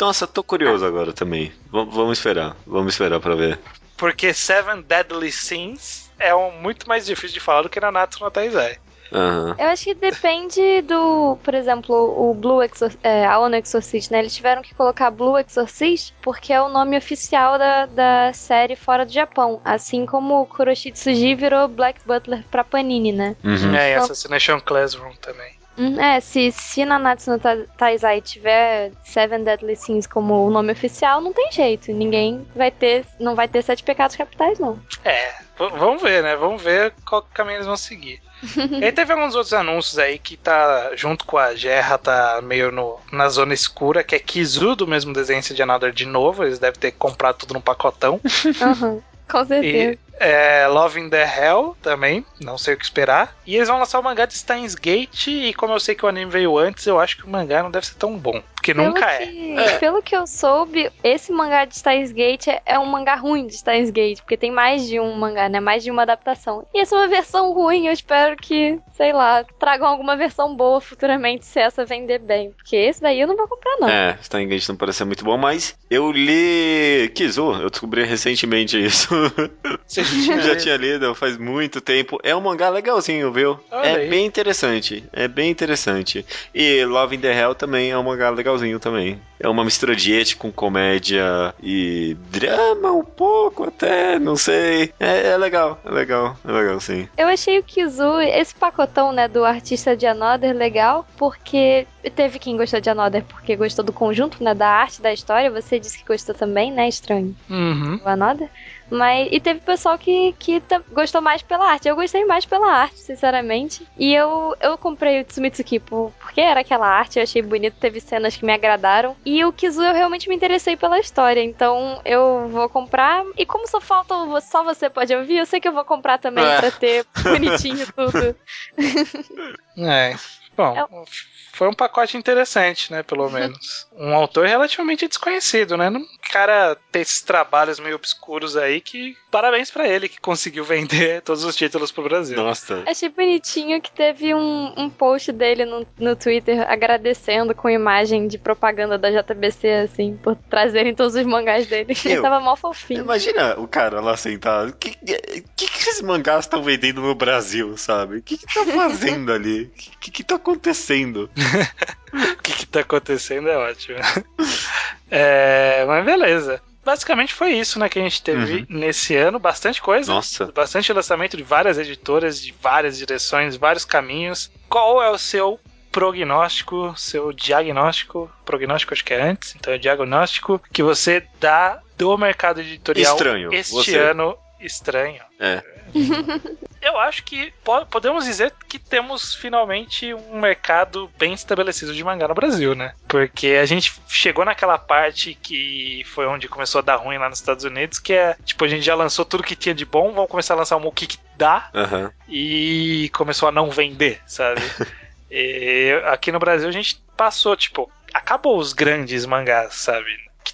Nossa, 0.00 0.26
tô 0.26 0.42
curioso 0.42 0.84
agora 0.84 1.12
também. 1.12 1.48
V- 1.72 1.86
vamos 1.90 2.18
esperar, 2.18 2.56
vamos 2.66 2.94
esperar 2.94 3.20
pra 3.20 3.34
ver. 3.34 3.58
Porque 3.96 4.32
Seven 4.34 4.82
Deadly 4.82 5.30
Sins 5.30 6.10
é 6.18 6.34
um 6.34 6.50
muito 6.52 6.88
mais 6.88 7.06
difícil 7.06 7.34
de 7.34 7.40
falar 7.40 7.62
do 7.62 7.68
que 7.68 7.78
Nanatsu 7.80 8.22
no 8.24 8.30
Taizai. 8.30 8.78
Aham. 9.12 9.54
Eu 9.58 9.66
acho 9.68 9.84
que 9.84 9.94
depende 9.94 10.82
do, 10.82 11.38
por 11.44 11.54
exemplo, 11.54 11.94
o 11.94 12.34
Blue 12.34 12.60
Exor 12.62 12.90
é, 13.02 13.24
a 13.24 13.38
Ono 13.38 13.54
Exorcist, 13.54 14.10
né? 14.10 14.18
Eles 14.18 14.34
tiveram 14.34 14.62
que 14.62 14.74
colocar 14.74 15.10
Blue 15.12 15.38
Exorcist 15.38 16.12
porque 16.22 16.52
é 16.52 16.60
o 16.60 16.68
nome 16.68 16.96
oficial 16.98 17.56
da, 17.56 17.86
da 17.86 18.32
série 18.32 18.74
fora 18.74 19.06
do 19.06 19.12
Japão. 19.12 19.60
Assim 19.64 20.04
como 20.04 20.40
o 20.40 20.46
Kuroshi 20.46 20.90
Tsuji 20.90 21.36
virou 21.36 21.68
Black 21.68 22.00
Butler 22.04 22.42
pra 22.50 22.64
Panini, 22.64 23.12
né? 23.12 23.36
Uhum. 23.44 23.74
É, 23.76 23.90
e 23.90 23.92
Então- 23.92 24.04
Assassination 24.04 24.58
Classroom 24.60 25.12
também. 25.20 25.54
Hum, 25.76 26.00
É, 26.00 26.20
se, 26.20 26.52
se 26.52 26.84
Nanatsu 26.84 27.30
no 27.32 27.38
Ta- 27.38 27.66
Taizai 27.76 28.20
tiver 28.20 28.92
Seven 29.02 29.42
Deadly 29.44 29.76
Sins 29.76 30.06
como 30.06 30.46
o 30.46 30.50
nome 30.50 30.72
oficial, 30.72 31.20
não 31.20 31.32
tem 31.32 31.50
jeito. 31.50 31.92
Ninguém 31.92 32.46
vai 32.54 32.70
ter, 32.70 33.04
não 33.18 33.34
vai 33.34 33.48
ter 33.48 33.62
Sete 33.62 33.82
Pecados 33.82 34.16
Capitais, 34.16 34.58
não. 34.58 34.78
É, 35.04 35.32
vamos 35.56 36.00
ver, 36.02 36.22
né? 36.22 36.36
Vamos 36.36 36.62
ver 36.62 36.92
qual 37.04 37.22
caminho 37.22 37.56
eles 37.56 37.66
vão 37.66 37.76
seguir. 37.76 38.20
e 38.80 38.84
aí 38.84 38.92
teve 38.92 39.12
alguns 39.12 39.34
outros 39.34 39.52
anúncios 39.52 39.98
aí 39.98 40.18
que 40.18 40.36
tá 40.36 40.94
junto 40.94 41.24
com 41.24 41.38
a 41.38 41.54
Gerra, 41.54 41.98
tá 41.98 42.40
meio 42.42 42.70
no, 42.70 42.98
na 43.10 43.28
zona 43.28 43.54
escura, 43.54 44.04
que 44.04 44.14
é 44.14 44.18
Kizu 44.18 44.76
do 44.76 44.86
mesmo 44.86 45.12
desenho 45.12 45.42
de 45.42 45.62
Another 45.62 45.92
de 45.92 46.06
novo. 46.06 46.44
Eles 46.44 46.58
devem 46.58 46.78
ter 46.78 46.92
comprado 46.92 47.36
tudo 47.38 47.54
num 47.54 47.60
pacotão. 47.60 48.20
Aham, 48.60 49.00
com 49.30 49.44
certeza. 49.46 49.92
E 49.92 50.03
É, 50.18 50.66
Love 50.68 51.00
in 51.00 51.10
the 51.10 51.24
Hell 51.24 51.76
também, 51.82 52.24
não 52.40 52.56
sei 52.56 52.74
o 52.74 52.76
que 52.78 52.84
esperar. 52.84 53.34
E 53.46 53.56
eles 53.56 53.68
vão 53.68 53.78
lançar 53.78 53.98
o 53.98 54.02
mangá 54.02 54.26
de 54.26 54.34
Steins 54.34 54.74
Gate, 54.74 55.26
e 55.26 55.54
como 55.54 55.72
eu 55.72 55.80
sei 55.80 55.94
que 55.94 56.04
o 56.04 56.08
anime 56.08 56.30
veio 56.30 56.56
antes, 56.56 56.86
eu 56.86 57.00
acho 57.00 57.16
que 57.16 57.24
o 57.24 57.30
mangá 57.30 57.62
não 57.62 57.70
deve 57.70 57.86
ser 57.86 57.96
tão 57.96 58.16
bom. 58.16 58.42
Porque 58.64 58.72
nunca 58.72 59.04
é. 59.04 59.26
que, 59.26 59.78
Pelo 59.78 60.02
que 60.02 60.16
eu 60.16 60.26
soube, 60.26 60.90
esse 61.02 61.30
mangá 61.30 61.66
de 61.66 61.76
Steins 61.76 62.10
Gate 62.12 62.48
é, 62.48 62.62
é 62.64 62.78
um 62.78 62.86
mangá 62.86 63.14
ruim 63.14 63.46
de 63.46 63.58
Steins 63.58 63.90
Gate, 63.90 64.20
porque 64.20 64.38
tem 64.38 64.50
mais 64.50 64.88
de 64.88 64.98
um 64.98 65.14
mangá, 65.14 65.50
né? 65.50 65.60
Mais 65.60 65.82
de 65.82 65.90
uma 65.90 66.00
adaptação. 66.00 66.66
E 66.72 66.80
essa 66.80 66.96
é 66.96 66.98
uma 67.00 67.08
versão 67.08 67.52
ruim, 67.52 67.86
eu 67.86 67.92
espero 67.92 68.36
que, 68.38 68.78
sei 68.94 69.12
lá, 69.12 69.44
tragam 69.58 69.86
alguma 69.86 70.16
versão 70.16 70.56
boa 70.56 70.80
futuramente 70.80 71.44
se 71.44 71.60
essa 71.60 71.84
vender 71.84 72.20
bem. 72.20 72.52
Porque 72.52 72.74
esse 72.74 73.02
daí 73.02 73.20
eu 73.20 73.28
não 73.28 73.36
vou 73.36 73.46
comprar, 73.46 73.76
não. 73.80 73.88
É, 73.88 74.16
Steins 74.22 74.48
Gate 74.48 74.68
não 74.70 74.76
parece 74.76 74.98
ser 74.98 75.04
muito 75.04 75.24
bom, 75.26 75.36
mas 75.36 75.76
eu 75.90 76.10
li 76.10 77.12
Kizu, 77.14 77.60
eu 77.60 77.68
descobri 77.68 78.02
recentemente 78.04 78.82
isso. 78.82 79.08
Você 79.86 80.00
Eu 80.00 80.40
já 80.40 80.56
tinha 80.56 80.76
lido 80.78 81.14
faz 81.14 81.36
muito 81.36 81.82
tempo. 81.82 82.18
É 82.22 82.34
um 82.34 82.40
mangá 82.40 82.70
legalzinho, 82.70 83.30
viu? 83.30 83.60
Olha 83.70 83.86
é 83.86 83.96
aí. 83.96 84.08
bem 84.08 84.24
interessante. 84.24 85.04
É 85.12 85.28
bem 85.28 85.50
interessante. 85.50 86.24
E 86.54 86.82
Love 86.86 87.16
in 87.16 87.20
the 87.20 87.38
Hell 87.38 87.54
também 87.54 87.90
é 87.90 87.98
um 87.98 88.02
mangá 88.02 88.30
legalzinho 88.54 88.78
também. 88.80 89.20
É 89.38 89.48
uma 89.48 89.64
mistura 89.64 89.94
de 89.94 90.12
ete 90.14 90.36
com 90.36 90.50
comédia 90.50 91.54
e 91.62 92.16
drama 92.30 92.92
um 92.92 93.04
pouco 93.04 93.64
até, 93.64 94.18
não 94.18 94.36
sei. 94.36 94.92
É, 94.98 95.28
é 95.32 95.36
legal, 95.36 95.78
é 95.84 95.90
legal, 95.90 96.36
é 96.46 96.52
legal 96.52 96.80
sim. 96.80 97.08
Eu 97.16 97.28
achei 97.28 97.58
o 97.58 97.62
Kizu, 97.62 98.20
esse 98.20 98.54
pacotão, 98.54 99.12
né, 99.12 99.28
do 99.28 99.44
artista 99.44 99.96
de 99.96 100.06
Another 100.06 100.54
legal, 100.56 101.06
porque 101.16 101.86
teve 102.14 102.38
quem 102.38 102.56
gostou 102.56 102.80
de 102.80 102.88
Another 102.88 103.22
porque 103.24 103.56
gostou 103.56 103.84
do 103.84 103.92
conjunto, 103.92 104.42
né, 104.42 104.54
da 104.54 104.68
arte, 104.68 105.02
da 105.02 105.12
história. 105.12 105.50
Você 105.50 105.78
disse 105.78 105.98
que 105.98 106.04
gostou 106.06 106.34
também, 106.34 106.72
né, 106.72 106.88
estranho, 106.88 107.34
Uhum. 107.50 107.96
do 107.98 108.08
Another. 108.08 108.48
Mas, 108.90 109.28
e 109.32 109.40
teve 109.40 109.60
pessoal 109.60 109.96
que, 109.98 110.34
que 110.38 110.62
gostou 110.92 111.20
mais 111.20 111.42
pela 111.42 111.70
arte. 111.70 111.88
Eu 111.88 111.96
gostei 111.96 112.24
mais 112.24 112.44
pela 112.44 112.70
arte, 112.70 112.98
sinceramente. 113.00 113.86
E 113.96 114.12
eu, 114.14 114.54
eu 114.60 114.76
comprei 114.78 115.20
o 115.20 115.24
Tsumitsuki 115.24 115.78
por, 115.80 116.12
porque 116.20 116.40
era 116.40 116.60
aquela 116.60 116.86
arte, 116.86 117.18
eu 117.18 117.22
achei 117.22 117.40
bonito, 117.42 117.76
teve 117.80 117.98
cenas 118.00 118.36
que 118.36 118.44
me 118.44 118.52
agradaram. 118.52 119.16
E 119.24 119.44
o 119.44 119.52
Kizu 119.52 119.82
eu 119.82 119.94
realmente 119.94 120.28
me 120.28 120.34
interessei 120.36 120.76
pela 120.76 120.98
história. 120.98 121.42
Então 121.42 122.00
eu 122.04 122.48
vou 122.48 122.68
comprar. 122.68 123.24
E 123.36 123.46
como 123.46 123.66
só 123.68 123.80
falta 123.80 124.14
o- 124.14 124.40
só 124.40 124.62
você 124.62 124.88
pode 124.90 125.14
ouvir, 125.14 125.38
eu 125.38 125.46
sei 125.46 125.60
que 125.60 125.68
eu 125.68 125.72
vou 125.72 125.84
comprar 125.84 126.18
também 126.18 126.44
É. 126.44 126.56
pra 126.60 126.70
ter 126.70 127.06
bonitinho 127.22 127.86
tudo. 127.92 128.36
É. 129.76 130.14
Bom, 130.56 130.76
É 130.76 131.04
foi 131.52 131.68
um 131.68 131.72
pacote 131.72 132.16
interessante, 132.16 132.90
né? 132.90 133.04
Pelo 133.04 133.30
menos. 133.30 133.86
Um 133.96 134.12
autor 134.12 134.44
relativamente 134.46 135.06
desconhecido, 135.06 135.76
né? 135.76 135.88
Um 135.88 136.04
cara 136.32 136.76
ter 136.90 136.98
esses 137.00 137.22
trabalhos 137.22 137.78
meio 137.78 137.94
obscuros 137.94 138.56
aí 138.56 138.80
que. 138.80 139.16
Parabéns 139.30 139.70
pra 139.70 139.86
ele 139.88 140.08
que 140.08 140.20
conseguiu 140.20 140.64
vender 140.64 141.22
todos 141.22 141.44
os 141.44 141.54
títulos 141.54 141.92
pro 141.92 142.02
Brasil. 142.04 142.36
Nossa. 142.36 142.82
Achei 142.88 143.08
bonitinho 143.08 143.80
que 143.80 143.90
teve 143.92 144.34
um, 144.34 144.74
um 144.76 144.90
post 144.90 145.30
dele 145.32 145.64
no, 145.64 145.86
no 145.98 146.16
Twitter 146.16 146.64
agradecendo 146.70 147.54
com 147.54 147.68
imagem 147.70 148.26
de 148.26 148.36
propaganda 148.38 148.96
da 148.98 149.10
JBC, 149.10 149.68
assim, 149.84 150.16
por 150.16 150.34
trazerem 150.36 150.94
todos 150.94 151.14
os 151.14 151.24
mangás 151.26 151.66
dele. 151.66 151.94
Ele 152.04 152.14
Eu- 152.14 152.22
tava 152.22 152.40
mal 152.40 152.56
fofinho. 152.56 153.00
Imagina 153.02 153.54
o 153.60 153.66
cara 153.68 154.00
lá 154.00 154.16
sentado. 154.16 154.70
O 154.70 154.76
que, 154.76 154.90
que, 154.90 155.20
que 155.56 155.64
esses 155.78 156.00
mangás 156.02 156.44
estão 156.46 156.62
vendendo 156.64 157.00
no 157.00 157.14
Brasil, 157.14 157.76
sabe? 157.76 158.16
O 158.18 158.22
que, 158.22 158.36
que 158.38 158.46
tá 158.52 158.64
fazendo 158.66 159.32
ali? 159.32 159.64
O 159.94 159.98
que, 160.00 160.10
que 160.10 160.24
tá 160.24 160.36
acontecendo? 160.44 161.30
O 162.14 162.36
que, 162.44 162.52
que 162.52 162.66
tá 162.66 162.80
acontecendo 162.80 163.48
é 163.48 163.56
ótimo. 163.56 163.98
É, 165.10 165.84
mas 165.86 166.04
beleza. 166.04 166.60
Basicamente 166.84 167.32
foi 167.32 167.52
isso, 167.52 167.78
né, 167.78 167.88
que 167.88 167.98
a 167.98 168.02
gente 168.02 168.22
teve 168.22 168.58
Uhum. 168.60 168.66
nesse 168.68 169.16
ano. 169.16 169.38
Bastante 169.38 169.80
coisa. 169.80 170.12
Nossa. 170.12 170.46
Bastante 170.52 170.92
lançamento 170.92 171.36
de 171.36 171.42
várias 171.42 171.78
editoras, 171.78 172.40
de 172.40 172.54
várias 172.60 172.98
direções, 172.98 173.56
vários 173.56 173.84
caminhos. 173.84 174.50
Qual 174.68 175.02
é 175.02 175.08
o 175.10 175.18
seu 175.18 175.58
prognóstico, 175.90 176.92
seu 176.96 177.32
diagnóstico? 177.32 178.30
Prognóstico 178.44 178.92
acho 178.92 179.04
que 179.04 179.14
é 179.14 179.22
antes, 179.22 179.54
então 179.54 179.72
é 179.72 179.78
diagnóstico 179.78 180.60
que 180.72 180.82
você 180.82 181.24
dá 181.40 181.80
do 181.96 182.16
mercado 182.18 182.60
editorial 182.60 183.14
Estranho, 183.16 183.52
este 183.54 183.72
você. 183.72 183.98
ano 183.98 184.36
estranho. 184.60 185.22
É. 185.38 185.62
Eu 186.82 186.98
acho 186.98 187.22
que 187.24 187.50
po- 187.64 187.86
podemos 187.86 188.24
dizer 188.26 188.52
que 188.68 188.78
temos 188.78 189.34
finalmente 189.34 190.12
um 190.12 190.38
mercado 190.38 191.10
bem 191.18 191.32
estabelecido 191.32 191.94
de 191.94 192.04
mangá 192.04 192.28
no 192.28 192.34
Brasil, 192.34 192.74
né? 192.74 192.92
Porque 193.08 193.58
a 193.60 193.64
gente 193.64 193.94
chegou 194.06 194.44
naquela 194.44 194.76
parte 194.76 195.34
que 195.34 196.02
foi 196.06 196.26
onde 196.26 196.46
começou 196.48 196.80
a 196.80 196.82
dar 196.82 196.96
ruim 196.96 197.16
lá 197.16 197.28
nos 197.28 197.38
Estados 197.38 197.64
Unidos, 197.64 197.98
que 197.98 198.12
é, 198.12 198.36
tipo, 198.44 198.64
a 198.64 198.68
gente 198.68 198.82
já 198.84 198.94
lançou 198.94 199.24
tudo 199.24 199.42
que 199.42 199.56
tinha 199.56 199.74
de 199.74 199.86
bom, 199.86 200.12
vamos 200.12 200.30
começar 200.30 200.52
a 200.54 200.58
lançar 200.58 200.76
um 200.76 200.86
o 200.86 200.92
que, 200.92 201.06
que 201.06 201.18
dá 201.36 201.70
Aham. 201.74 202.12
e 202.28 203.10
começou 203.14 203.48
a 203.48 203.52
não 203.52 203.70
vender, 203.70 204.20
sabe? 204.26 204.60
E 205.36 206.00
aqui 206.04 206.30
no 206.30 206.38
Brasil 206.38 206.68
a 206.68 206.72
gente 206.72 207.02
passou, 207.16 207.56
tipo, 207.56 207.90
acabou 208.12 208.56
os 208.56 208.72
grandes 208.72 209.26
mangás, 209.26 209.74
sabe? 209.74 210.06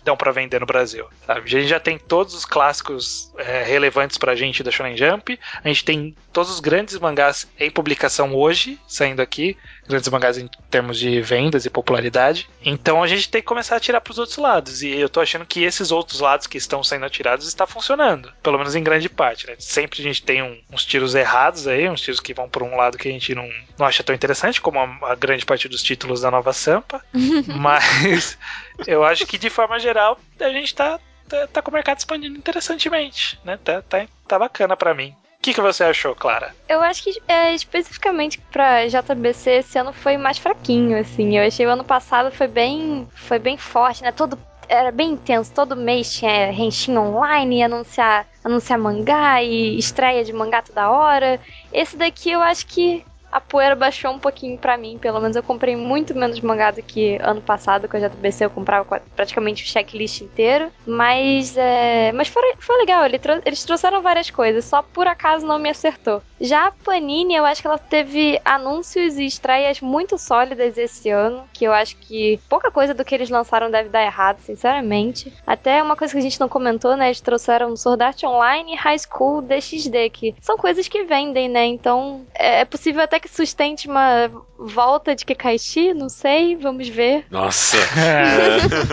Dão 0.04 0.16
pra 0.16 0.32
vender 0.32 0.60
no 0.60 0.66
Brasil, 0.66 1.06
sabe? 1.26 1.40
A 1.40 1.46
gente 1.46 1.68
já 1.68 1.80
tem 1.80 1.98
todos 1.98 2.34
os 2.34 2.44
clássicos 2.44 3.32
é, 3.38 3.62
relevantes 3.64 4.16
pra 4.16 4.34
gente 4.34 4.62
da 4.62 4.70
Shonen 4.70 4.96
Jump, 4.96 5.38
a 5.62 5.68
gente 5.68 5.84
tem 5.84 6.16
todos 6.32 6.50
os 6.50 6.60
grandes 6.60 6.98
mangás 6.98 7.48
em 7.58 7.70
publicação 7.70 8.34
hoje, 8.34 8.78
saindo 8.88 9.20
aqui, 9.20 9.56
grandes 9.90 10.08
mangás 10.08 10.38
em 10.38 10.48
termos 10.70 10.98
de 10.98 11.20
vendas 11.20 11.66
e 11.66 11.70
popularidade. 11.70 12.48
Então 12.64 13.02
a 13.02 13.06
gente 13.06 13.28
tem 13.28 13.40
que 13.42 13.46
começar 13.48 13.74
a 13.74 13.78
atirar 13.78 14.00
pros 14.00 14.18
outros 14.18 14.38
lados, 14.38 14.82
e 14.82 14.88
eu 14.88 15.08
tô 15.08 15.20
achando 15.20 15.44
que 15.44 15.62
esses 15.62 15.90
outros 15.90 16.20
lados 16.20 16.46
que 16.46 16.56
estão 16.58 16.82
sendo 16.82 17.04
atirados 17.04 17.46
está 17.46 17.66
funcionando, 17.66 18.32
pelo 18.42 18.56
menos 18.58 18.74
em 18.74 18.82
grande 18.82 19.08
parte, 19.08 19.46
né? 19.46 19.54
Sempre 19.58 20.00
a 20.00 20.02
gente 20.02 20.22
tem 20.22 20.42
um- 20.42 20.58
uns 20.72 20.84
tiros 20.84 21.14
errados 21.14 21.66
aí, 21.68 21.88
uns 21.88 22.00
tiros 22.00 22.20
que 22.20 22.32
vão 22.32 22.48
por 22.48 22.62
um 22.62 22.76
lado 22.76 22.96
que 22.96 23.08
a 23.08 23.12
gente 23.12 23.34
não, 23.34 23.48
não 23.78 23.86
acha 23.86 24.02
tão 24.02 24.14
interessante, 24.14 24.60
como 24.60 24.78
a, 24.78 25.12
a 25.12 25.14
grande 25.14 25.44
parte 25.44 25.68
dos 25.68 25.82
títulos 25.82 26.20
da 26.22 26.30
nova 26.30 26.52
Sampa, 26.52 27.02
mas 27.46 28.38
eu 28.86 29.04
acho 29.04 29.26
que 29.26 29.36
de 29.38 29.50
forma 29.50 29.78
geral 29.78 30.18
a 30.40 30.48
gente 30.50 30.74
tá, 30.74 30.98
tá, 31.28 31.46
tá 31.46 31.62
com 31.62 31.70
o 31.70 31.74
mercado 31.74 31.98
expandindo 31.98 32.36
interessantemente, 32.38 33.38
né? 33.44 33.58
Tá, 33.62 33.82
tá, 33.82 34.06
tá 34.26 34.38
bacana 34.38 34.76
pra 34.76 34.94
mim. 34.94 35.14
O 35.40 35.42
que, 35.42 35.54
que 35.54 35.60
você 35.62 35.84
achou, 35.84 36.14
Clara? 36.14 36.54
Eu 36.68 36.82
acho 36.82 37.02
que 37.02 37.18
é, 37.26 37.54
especificamente 37.54 38.38
pra 38.52 38.86
JBC 38.86 39.50
esse 39.52 39.78
ano 39.78 39.90
foi 39.90 40.18
mais 40.18 40.36
fraquinho, 40.36 41.00
assim. 41.00 41.38
Eu 41.38 41.46
achei 41.46 41.64
o 41.64 41.70
ano 41.70 41.82
passado 41.82 42.30
foi 42.30 42.46
bem, 42.46 43.08
foi 43.14 43.38
bem 43.38 43.56
forte, 43.56 44.02
né? 44.02 44.12
Todo 44.12 44.38
era 44.68 44.92
bem 44.92 45.12
intenso, 45.12 45.50
todo 45.54 45.74
mês 45.74 46.12
tinha 46.12 46.52
Henshin 46.52 46.96
online, 46.98 47.62
anunciar, 47.62 48.26
anunciar 48.44 48.78
mangá 48.78 49.42
e 49.42 49.78
estreia 49.78 50.22
de 50.22 50.32
mangá 50.34 50.60
toda 50.60 50.90
hora. 50.90 51.40
Esse 51.72 51.96
daqui 51.96 52.30
eu 52.32 52.42
acho 52.42 52.66
que 52.66 53.02
a 53.30 53.40
poeira 53.40 53.74
baixou 53.76 54.12
um 54.12 54.18
pouquinho 54.18 54.58
pra 54.58 54.76
mim, 54.76 54.98
pelo 54.98 55.20
menos 55.20 55.36
eu 55.36 55.42
comprei 55.42 55.76
muito 55.76 56.14
menos 56.14 56.40
mangá 56.40 56.70
do 56.70 56.82
que 56.82 57.18
ano 57.22 57.40
passado, 57.40 57.88
com 57.88 57.96
a 57.96 58.00
JBC 58.00 58.44
eu 58.44 58.50
comprava 58.50 59.00
praticamente 59.14 59.64
o 59.64 59.66
checklist 59.66 60.20
inteiro, 60.20 60.70
mas 60.86 61.56
é, 61.56 62.12
mas 62.12 62.28
foi, 62.28 62.42
foi 62.58 62.76
legal, 62.78 63.04
eles 63.44 63.64
trouxeram 63.64 64.02
várias 64.02 64.30
coisas, 64.30 64.64
só 64.64 64.82
por 64.82 65.06
acaso 65.06 65.46
não 65.46 65.58
me 65.58 65.70
acertou. 65.70 66.22
Já 66.40 66.68
a 66.68 66.70
Panini, 66.70 67.34
eu 67.34 67.44
acho 67.44 67.60
que 67.60 67.66
ela 67.66 67.78
teve 67.78 68.40
anúncios 68.44 69.18
e 69.18 69.26
estreias 69.26 69.80
muito 69.80 70.16
sólidas 70.16 70.78
esse 70.78 71.10
ano, 71.10 71.44
que 71.52 71.64
eu 71.64 71.72
acho 71.72 71.96
que 71.96 72.38
pouca 72.48 72.70
coisa 72.70 72.94
do 72.94 73.04
que 73.04 73.14
eles 73.14 73.30
lançaram 73.30 73.70
deve 73.70 73.88
dar 73.88 74.04
errado, 74.04 74.40
sinceramente. 74.40 75.32
Até 75.46 75.82
uma 75.82 75.96
coisa 75.96 76.12
que 76.12 76.18
a 76.18 76.22
gente 76.22 76.40
não 76.40 76.48
comentou, 76.48 76.96
né, 76.96 77.06
eles 77.06 77.20
trouxeram 77.20 77.76
Sword 77.76 78.02
Art 78.02 78.22
Online 78.24 78.72
e 78.72 78.76
High 78.76 78.98
School 78.98 79.42
DxD, 79.42 80.10
que 80.10 80.34
são 80.40 80.56
coisas 80.56 80.88
que 80.88 81.04
vendem, 81.04 81.48
né, 81.48 81.66
então 81.66 82.24
é 82.34 82.60
é 82.60 82.64
possível 82.64 83.02
até 83.02 83.18
que 83.18 83.28
sustente 83.28 83.88
uma 83.88 84.30
volta 84.58 85.16
de 85.16 85.24
Kekaishi, 85.24 85.94
não 85.94 86.08
sei, 86.08 86.56
vamos 86.56 86.88
ver. 86.88 87.24
Nossa. 87.30 87.78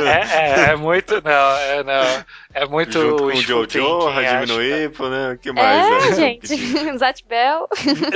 É, 0.07 0.69
é, 0.69 0.71
é 0.71 0.75
muito. 0.75 1.15
Não, 1.21 1.57
é, 1.57 1.83
não, 1.83 2.25
é 2.53 2.65
muito. 2.65 2.93
Junto 2.93 3.23
com 3.23 3.25
o 3.25 3.35
Jojo, 3.35 4.07
Hajime 4.07 4.45
no 4.45 4.63
Ippo, 4.63 5.09
né? 5.09 5.33
O 5.33 5.37
que 5.37 5.51
mais? 5.51 5.85
é, 5.85 6.09
né? 6.09 6.15
gente, 6.15 6.55
Zat 6.97 7.23
Bell. 7.37 7.69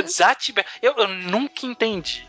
Zatibel. 0.07 0.65
Eu, 0.81 0.93
eu 0.97 1.07
nunca 1.07 1.65
entendi. 1.65 2.27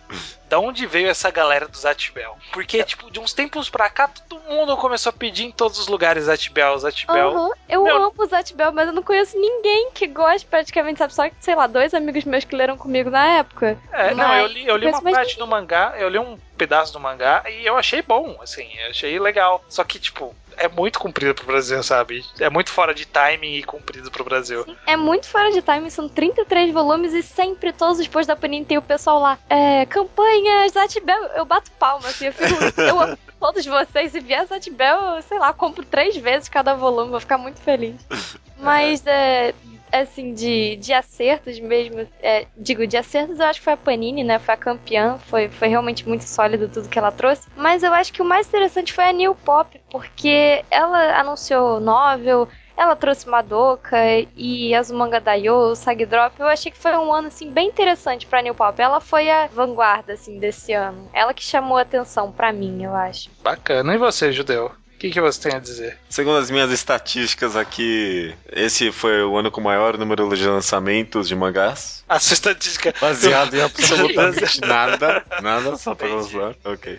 Da 0.49 0.59
onde 0.59 0.87
veio 0.87 1.09
essa 1.09 1.31
galera 1.31 1.67
do 1.67 1.77
Zatibel? 1.77 2.37
Porque, 2.53 2.83
tipo, 2.85 3.11
de 3.11 3.19
uns 3.19 3.33
tempos 3.33 3.71
pra 3.71 3.89
cá, 3.89 4.07
todo 4.09 4.39
mundo 4.43 4.77
começou 4.77 5.09
a 5.09 5.13
pedir 5.13 5.45
em 5.45 5.51
todos 5.51 5.79
os 5.79 5.89
lugares 5.89 6.25
Zatibel, 6.25 6.79
Zatibel. 6.79 7.31
Aham, 7.31 7.51
Eu 7.67 7.85
Meu- 7.85 7.97
amo 7.97 8.13
o 8.19 8.27
Zat 8.27 8.53
Bell, 8.55 8.71
mas 8.71 8.87
eu 8.89 8.93
não 8.93 9.03
conheço 9.03 9.39
ninguém 9.39 9.91
que 9.95 10.07
goste 10.07 10.47
praticamente, 10.47 10.99
sabe? 10.99 11.15
Só, 11.15 11.23
sei 11.41 11.55
lá, 11.55 11.67
dois 11.67 11.95
amigos 11.95 12.25
meus 12.25 12.45
que 12.45 12.55
leram 12.55 12.77
comigo 12.77 13.09
na 13.09 13.39
época. 13.39 13.79
É, 13.91 14.13
não, 14.15 14.29
Mas 14.29 14.41
eu 14.43 14.47
li, 14.49 14.67
eu 14.67 14.77
li 14.77 14.87
uma 14.89 15.01
parte 15.01 15.39
do 15.39 15.47
mangá, 15.47 15.95
eu 15.97 16.11
li 16.11 16.19
um 16.19 16.39
pedaço 16.59 16.93
do 16.93 17.01
mangá 17.01 17.43
e 17.49 17.65
eu 17.67 17.79
achei 17.79 18.03
bom, 18.03 18.39
assim, 18.43 18.69
eu 18.85 18.91
achei 18.91 19.19
legal. 19.19 19.65
Só 19.71 19.83
que, 19.85 19.99
tipo, 19.99 20.37
é 20.63 20.69
muito 20.69 21.01
comprido 21.01 21.35
pro 21.35 21.47
Brasil, 21.47 21.83
sabe? 21.83 22.25
É 22.39 22.49
muito 22.49 22.71
fora 22.71 22.95
de 22.95 23.05
timing 23.05 23.57
e 23.57 23.63
comprido 23.65 24.11
pro 24.13 24.23
Brasil. 24.25 24.65
É 24.87 24.97
muito 24.97 25.27
fora 25.27 25.51
de 25.51 25.61
time, 25.61 25.91
são 25.91 26.09
33 26.09 26.73
volumes 26.73 27.13
e 27.13 27.23
sempre 27.23 27.73
todos 27.73 27.99
os 27.99 28.07
posts 28.07 28.29
da 28.29 28.37
Panini 28.37 28.65
tem 28.65 28.79
o 28.79 28.83
pessoal 28.83 29.19
lá. 29.19 29.39
É, 29.51 29.85
campanha 29.87 30.69
Zat 30.69 31.01
Bell. 31.01 31.25
Eu 31.35 31.45
bato 31.45 31.71
palma, 31.73 32.07
assim, 32.07 32.27
eu 32.27 32.33
fico. 32.33 32.55
eu 32.81 33.01
amo 33.01 33.19
todos 33.41 33.67
vocês. 33.67 34.13
Se 34.13 34.21
vier 34.21 34.47
Zat 34.47 34.71
Bell, 34.71 35.17
eu, 35.17 35.23
sei 35.23 35.39
lá, 35.41 35.53
compro 35.53 35.85
três 35.85 36.17
vezes 36.17 36.49
cada 36.49 36.75
volume, 36.75 37.11
vou 37.11 37.21
ficar 37.21 37.39
muito 37.39 37.61
feliz. 37.61 37.97
Mas 38.57 39.03
é. 39.05 39.53
Assim, 39.93 40.33
de, 40.33 40.77
de 40.77 40.93
acertos 40.93 41.61
mesmo, 41.61 42.09
é, 42.23 42.47
digo, 42.57 42.87
de 42.87 42.97
acertos 42.97 43.39
eu 43.39 43.47
acho 43.47 43.61
que 43.61 43.65
foi 43.65 43.75
a 43.75 43.77
Panini, 43.77 44.25
né? 44.25 44.39
Foi 44.39 44.55
a 44.55 44.57
campeã, 44.57 45.19
foi, 45.27 45.49
foi 45.49 45.69
realmente 45.69 46.09
muito 46.09 46.25
sólido 46.25 46.69
tudo 46.69 46.89
que 46.89 46.99
ela 46.99 47.13
trouxe. 47.13 47.47
Mas 47.55 47.83
eu 47.83 47.93
acho 47.93 48.13
que 48.13 48.23
o 48.23 48.25
mais 48.25 48.49
interessante 48.49 48.93
foi 48.93 49.05
a 49.05 49.13
New 49.13 49.35
Pop, 49.35 49.79
porque 49.91 50.65
ela 50.71 51.21
anunciou 51.21 51.79
novel, 51.79 52.49
ela 52.77 52.97
trouxe 52.97 53.29
Madoka 53.29 53.97
e 54.37 54.75
Azumanga 54.75 55.21
Daioh, 55.21 55.75
Sag 55.77 56.05
Drop. 56.07 56.41
Eu 56.41 56.47
achei 56.47 56.73
que 56.73 56.79
foi 56.79 56.97
um 56.97 57.13
ano 57.13 57.29
assim 57.29 57.51
bem 57.51 57.69
interessante 57.69 58.27
para 58.27 58.43
New 58.43 58.55
Pop. 58.55 58.81
Ela 58.81 59.01
foi 59.01 59.31
a 59.31 59.47
vanguarda 59.47 60.15
assim 60.15 60.39
desse 60.39 60.73
ano. 60.73 61.09
Ela 61.13 61.35
que 61.35 61.43
chamou 61.43 61.77
atenção 61.77 62.33
para 62.33 62.53
mim, 62.53 62.83
eu 62.83 62.95
acho. 62.95 63.31
Bacana. 63.43 63.95
E 63.95 63.99
você, 63.99 64.33
Judeu? 64.33 64.67
O 64.67 64.99
que, 64.99 65.11
que 65.11 65.21
você 65.21 65.49
tem 65.49 65.57
a 65.57 65.61
dizer? 65.61 65.99
Segundo 66.13 66.37
as 66.37 66.51
minhas 66.51 66.71
estatísticas 66.71 67.57
aqui, 67.57 68.35
esse 68.53 68.93
foi 68.93 69.23
o 69.23 69.35
ano 69.35 69.51
com 69.51 69.63
o 69.63 69.65
maior 69.65 69.97
número 69.97 70.29
de 70.37 70.47
lançamentos 70.47 71.27
de 71.27 71.35
mangás. 71.35 72.05
A 72.07 72.19
sua 72.21 72.35
estatística. 72.35 72.93
Baseado 73.01 73.55
em 73.55 73.63
absolutamente 73.63 74.61
nada. 74.69 75.25
Nada, 75.41 75.75
só 75.79 75.95
pra 75.95 76.15
usar. 76.15 76.55
Ok. 76.67 76.99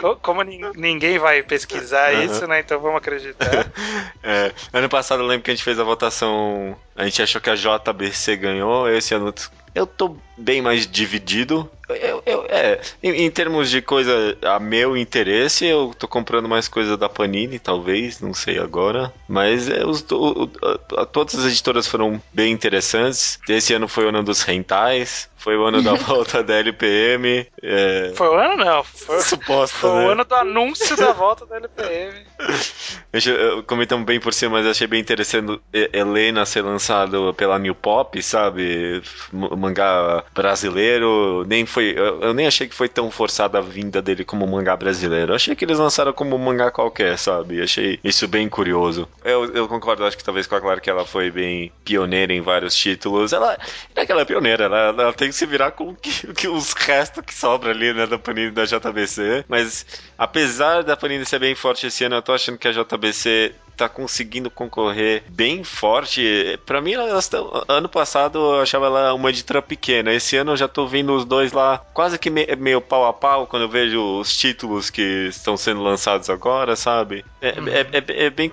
Co- 0.00 0.14
Como 0.22 0.42
nin- 0.42 0.70
ninguém 0.76 1.18
vai 1.18 1.42
pesquisar 1.42 2.12
Aham. 2.14 2.24
isso, 2.26 2.46
né? 2.46 2.60
Então 2.60 2.78
vamos 2.80 2.98
acreditar. 2.98 3.66
É, 4.22 4.52
ano 4.72 4.88
passado 4.88 5.22
eu 5.22 5.26
lembro 5.26 5.44
que 5.44 5.50
a 5.50 5.54
gente 5.54 5.64
fez 5.64 5.78
a 5.80 5.84
votação. 5.84 6.76
A 6.94 7.04
gente 7.04 7.22
achou 7.22 7.40
que 7.40 7.48
a 7.48 7.54
JBC 7.54 8.36
ganhou. 8.36 8.88
Esse 8.88 9.14
ano 9.14 9.32
eu 9.74 9.86
tô 9.86 10.16
bem 10.36 10.60
mais 10.60 10.86
dividido. 10.86 11.70
Eu, 11.88 12.22
eu- 12.26 12.46
é, 12.50 12.78
em, 13.02 13.24
em 13.24 13.30
termos 13.30 13.70
de 13.70 13.80
coisa 13.80 14.36
a 14.42 14.58
meu 14.60 14.96
interesse, 14.96 15.64
eu 15.64 15.94
tô 15.98 16.06
comprando 16.06 16.48
mais 16.48 16.68
coisa 16.68 16.96
da 16.96 17.08
Panini, 17.08 17.58
talvez, 17.58 18.20
não 18.28 18.34
sei 18.34 18.58
agora. 18.58 19.12
Mas 19.26 19.68
é, 19.68 19.84
os, 19.84 20.04
o- 20.10 20.50
a- 20.96 21.06
todas 21.06 21.34
as 21.34 21.44
editoras 21.52 21.86
foram 21.86 22.22
bem 22.32 22.52
interessantes. 22.52 23.38
Esse 23.48 23.74
ano 23.74 23.88
foi 23.88 24.04
o 24.06 24.08
ano 24.10 24.22
dos 24.22 24.42
rentais. 24.42 25.28
Foi 25.48 25.56
o 25.56 25.64
ano 25.64 25.80
da 25.80 25.94
volta 25.96 26.42
da 26.42 26.56
LPM. 26.56 27.46
É, 27.62 28.12
Foi 28.14 28.28
o 28.28 28.34
ano, 28.34 28.62
não. 28.62 28.84
Foi, 28.84 29.18
suposta, 29.22 29.78
foi 29.78 29.90
né? 30.00 30.06
o 30.06 30.10
ano 30.10 30.22
do 30.26 30.34
anúncio 30.34 30.94
da 30.94 31.10
volta 31.12 31.46
da 31.46 31.56
LPM. 31.56 32.12
Deixa 33.10 33.30
eu- 33.30 33.62
Comentamos 33.62 34.04
bem 34.04 34.20
por 34.20 34.34
cima, 34.34 34.58
mas 34.58 34.66
eu 34.66 34.72
achei 34.72 34.86
bem 34.86 35.00
interessante 35.00 35.58
Helena 35.72 36.44
ser 36.44 36.60
lançado 36.60 37.32
pela 37.34 37.58
New 37.58 37.74
Pop, 37.74 38.22
sabe? 38.22 39.00
Mangá 39.32 40.22
brasileiro. 40.34 41.44
Nem 41.46 41.64
foi. 41.64 41.94
Eu, 41.96 42.34
nem 42.34 42.46
achei 42.46 42.68
que 42.68 42.74
foi 42.74 42.86
tão 42.90 43.10
forçada 43.10 43.56
a 43.56 43.62
vinda 43.62 44.02
dele 44.02 44.26
como 44.26 44.46
mangá 44.46 44.76
brasileiro. 44.76 45.32
Eu 45.32 45.36
achei 45.36 45.56
que 45.56 45.64
eles 45.64 45.78
lançaram 45.78 46.12
como 46.12 46.38
mangá 46.38 46.70
qualquer, 46.70 47.16
sabe? 47.16 47.62
Achei 47.62 47.98
isso 48.04 48.28
bem 48.28 48.50
curioso. 48.50 49.08
Eu, 49.24 49.46
eu 49.54 49.66
concordo, 49.66 50.04
acho 50.04 50.18
que 50.18 50.22
talvez 50.24 50.46
com 50.46 50.56
a 50.56 50.60
Clara 50.60 50.78
que 50.80 50.90
ela 50.90 51.06
foi 51.06 51.30
bem 51.30 51.72
pioneira 51.86 52.34
em 52.34 52.42
vários 52.42 52.76
títulos. 52.76 53.32
Ela 53.32 53.56
não 53.96 54.02
é 54.02 54.04
que 54.04 54.12
ela 54.12 54.20
é 54.20 54.26
pioneira, 54.26 54.64
ela, 54.64 54.78
ela 54.88 55.12
tem 55.14 55.30
que 55.30 55.37
se 55.38 55.46
virar 55.46 55.70
com 55.72 55.88
o 55.90 55.94
que, 55.94 56.32
que 56.34 56.48
os 56.48 56.72
restos 56.72 57.24
que 57.24 57.34
sobra 57.34 57.70
ali, 57.70 57.92
né, 57.92 58.06
da 58.06 58.18
Panini 58.18 58.50
da 58.50 58.64
JBC. 58.64 59.44
Mas 59.48 59.86
apesar 60.16 60.82
da 60.82 60.96
Panini 60.96 61.24
ser 61.24 61.38
bem 61.38 61.54
forte 61.54 61.86
esse 61.86 62.04
ano, 62.04 62.16
eu 62.16 62.22
tô 62.22 62.32
achando 62.32 62.58
que 62.58 62.68
a 62.68 62.72
JBC 62.72 63.54
tá 63.76 63.88
conseguindo 63.88 64.50
concorrer 64.50 65.22
bem 65.28 65.62
forte. 65.62 66.58
Pra 66.66 66.80
mim, 66.80 66.94
tão, 67.30 67.64
ano 67.68 67.88
passado 67.88 68.36
eu 68.56 68.60
achava 68.60 68.86
ela 68.86 69.14
uma 69.14 69.30
editora 69.30 69.62
pequena. 69.62 70.12
Esse 70.12 70.36
ano 70.36 70.50
eu 70.52 70.56
já 70.56 70.66
tô 70.66 70.84
vendo 70.88 71.14
os 71.14 71.24
dois 71.24 71.52
lá 71.52 71.78
quase 71.94 72.18
que 72.18 72.28
me- 72.28 72.48
meio 72.56 72.80
pau 72.80 73.06
a 73.06 73.12
pau 73.12 73.46
quando 73.46 73.62
eu 73.62 73.68
vejo 73.68 74.02
os 74.18 74.36
títulos 74.36 74.90
que 74.90 75.28
estão 75.30 75.56
sendo 75.56 75.80
lançados 75.80 76.28
agora, 76.28 76.74
sabe? 76.74 77.24
É, 77.40 77.50
é- 77.50 77.86
é- 77.92 78.24
é 78.26 78.30
bem, 78.30 78.50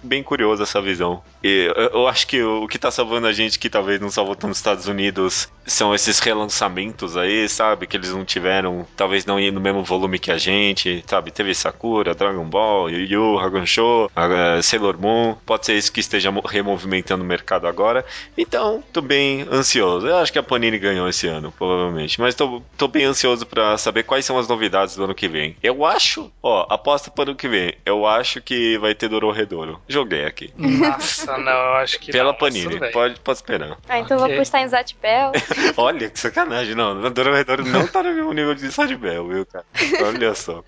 bem 0.00 0.22
curioso 0.22 0.62
essa 0.62 0.80
visão. 0.80 1.24
E 1.42 1.72
eu, 1.76 2.00
eu 2.00 2.06
acho 2.08 2.28
que 2.28 2.40
o, 2.40 2.68
que 2.68 2.78
tá 2.78 2.90
salvando 2.92 3.26
a 3.26 3.32
gente, 3.32 3.58
que 3.58 3.68
talvez 3.68 4.00
não 4.00 4.10
salvou 4.10 4.36
tanto 4.36 4.52
os 4.52 4.58
Estados 4.58 4.86
Unidos, 4.86 5.48
são 5.66 5.92
esses 5.92 6.17
relançamentos 6.20 7.16
aí, 7.16 7.48
sabe? 7.48 7.86
Que 7.86 7.96
eles 7.96 8.10
não 8.12 8.24
tiveram, 8.24 8.86
talvez 8.96 9.24
não 9.26 9.38
no 9.38 9.60
mesmo 9.60 9.82
volume 9.84 10.18
que 10.18 10.30
a 10.30 10.38
gente, 10.38 11.04
sabe? 11.06 11.30
Teve 11.30 11.54
Sakura, 11.54 12.14
Dragon 12.14 12.44
Ball, 12.44 12.90
Yu 12.90 13.04
Yu, 13.06 13.38
Hakusho, 13.38 14.10
ah, 14.16 14.60
Sailor 14.62 14.98
Moon. 14.98 15.34
Pode 15.46 15.66
ser 15.66 15.74
isso 15.74 15.92
que 15.92 16.00
esteja 16.00 16.30
mo- 16.30 16.42
removimentando 16.46 17.22
o 17.22 17.26
mercado 17.26 17.66
agora. 17.66 18.04
Então, 18.36 18.82
tô 18.92 19.00
bem 19.00 19.46
ansioso. 19.50 20.06
Eu 20.06 20.16
acho 20.18 20.32
que 20.32 20.38
a 20.38 20.42
Panini 20.42 20.78
ganhou 20.78 21.08
esse 21.08 21.26
ano, 21.26 21.52
provavelmente. 21.56 22.20
Mas 22.20 22.34
tô, 22.34 22.62
tô 22.76 22.88
bem 22.88 23.04
ansioso 23.04 23.46
pra 23.46 23.76
saber 23.78 24.02
quais 24.02 24.24
são 24.24 24.38
as 24.38 24.48
novidades 24.48 24.96
do 24.96 25.04
ano 25.04 25.14
que 25.14 25.28
vem. 25.28 25.56
Eu 25.62 25.84
acho, 25.84 26.30
ó, 26.42 26.66
aposta 26.68 27.10
para 27.10 27.20
o 27.20 27.28
ano 27.28 27.36
que 27.36 27.48
vem. 27.48 27.74
Eu 27.86 28.06
acho 28.06 28.40
que 28.40 28.76
vai 28.78 28.94
ter 28.94 29.08
Dororedoro. 29.08 29.80
Joguei 29.88 30.24
aqui. 30.24 30.52
Nossa, 30.56 31.38
não, 31.38 31.52
eu 31.52 31.74
acho 31.74 31.98
que. 32.00 32.12
Pela 32.12 32.32
não, 32.32 32.38
Panini. 32.38 32.78
Pode, 32.92 33.20
pode 33.20 33.38
esperar. 33.38 33.76
Ah, 33.88 33.98
então 33.98 34.16
eu 34.18 34.22
Ok. 34.24 34.34
vou 34.34 34.40
postar 34.42 34.60
em 34.62 34.68
Zatpel. 34.68 35.32
Olha, 35.76 36.07
que 36.12 36.18
sacanagem. 36.18 36.74
Não, 36.74 37.10
Dororedoro 37.10 37.64
não 37.64 37.86
tá 37.86 38.02
no 38.02 38.12
mesmo 38.12 38.32
nível 38.32 38.54
de 38.54 38.70
Sadbel, 38.72 39.28
viu, 39.28 39.46
cara? 39.46 39.64
Olha 40.04 40.34
só. 40.34 40.62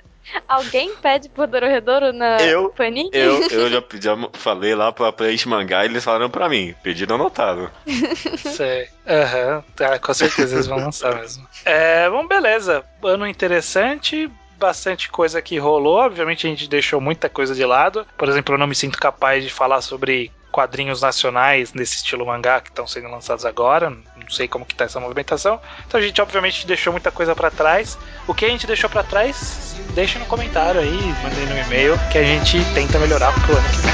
Alguém 0.47 0.95
pede 0.97 1.29
por 1.29 1.47
Dororedoro 1.49 2.13
na 2.13 2.37
Eu- 2.43 2.71
Panini? 2.71 3.11
Eu, 3.13 3.43
eu 3.51 3.69
já, 3.71 3.83
já 4.01 4.17
falei 4.35 4.75
lá 4.75 4.93
pra 4.93 5.11
Play 5.13 5.37
Mangá 5.47 5.83
e 5.85 5.89
eles 5.89 6.05
falaram 6.05 6.31
pra 6.31 6.49
mim. 6.49 6.75
Pedido 6.83 7.15
anotado. 7.15 7.71
Sei. 8.39 8.89
Aham, 9.09 9.65
tá, 9.75 9.99
com 9.99 10.15
certeza 10.15 10.55
eles 10.55 10.67
vão 10.67 10.79
lançar 10.79 11.17
mesmo. 11.17 11.47
É, 11.65 12.09
bom, 12.09 12.27
beleza. 12.27 12.85
Ano 13.03 13.27
interessante. 13.27 14.31
Bastante 14.59 15.09
coisa 15.09 15.41
que 15.41 15.59
rolou. 15.59 15.97
Obviamente 15.97 16.47
a 16.47 16.51
gente 16.51 16.69
deixou 16.69 17.01
muita 17.01 17.29
coisa 17.29 17.55
de 17.55 17.65
lado. 17.65 18.07
Por 18.17 18.29
exemplo, 18.29 18.55
eu 18.55 18.59
não 18.59 18.67
me 18.67 18.75
sinto 18.75 18.99
capaz 18.99 19.43
de 19.43 19.51
falar 19.51 19.81
sobre 19.81 20.31
quadrinhos 20.51 21.01
nacionais 21.01 21.73
nesse 21.73 21.97
estilo 21.97 22.27
mangá 22.27 22.61
que 22.61 22.69
estão 22.69 22.87
sendo 22.87 23.09
lançados 23.09 23.45
agora. 23.45 23.91
Não 23.91 24.29
sei 24.29 24.49
como 24.49 24.67
que 24.67 24.75
tá 24.75 24.85
essa 24.85 25.01
movimentação. 25.01 25.61
Então 25.87 26.01
a 26.01 26.03
gente 26.03 26.21
obviamente 26.21 26.67
deixou 26.67 26.93
muita 26.93 27.11
coisa 27.11 27.35
pra 27.35 27.51
trás. 27.51 27.99
O 28.27 28.35
que 28.35 28.45
a 28.45 28.49
gente 28.49 28.67
deixou 28.67 28.91
pra 28.91 29.03
trás, 29.03 29.77
deixa 29.95 30.19
no 30.19 30.27
comentário 30.27 30.81
aí, 30.81 31.15
mandei 31.23 31.47
no 31.47 31.59
e-mail 31.67 31.99
que 32.13 32.19
a 32.19 32.25
gente 32.25 32.63
tenta 32.75 32.99
melhorar 32.99 33.33
pro 33.33 33.57
ano 33.57 33.69
que 33.69 33.77
vem. 33.77 33.93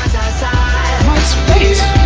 Mas 1.07 1.61
é 1.61 1.73
isso. 1.73 2.06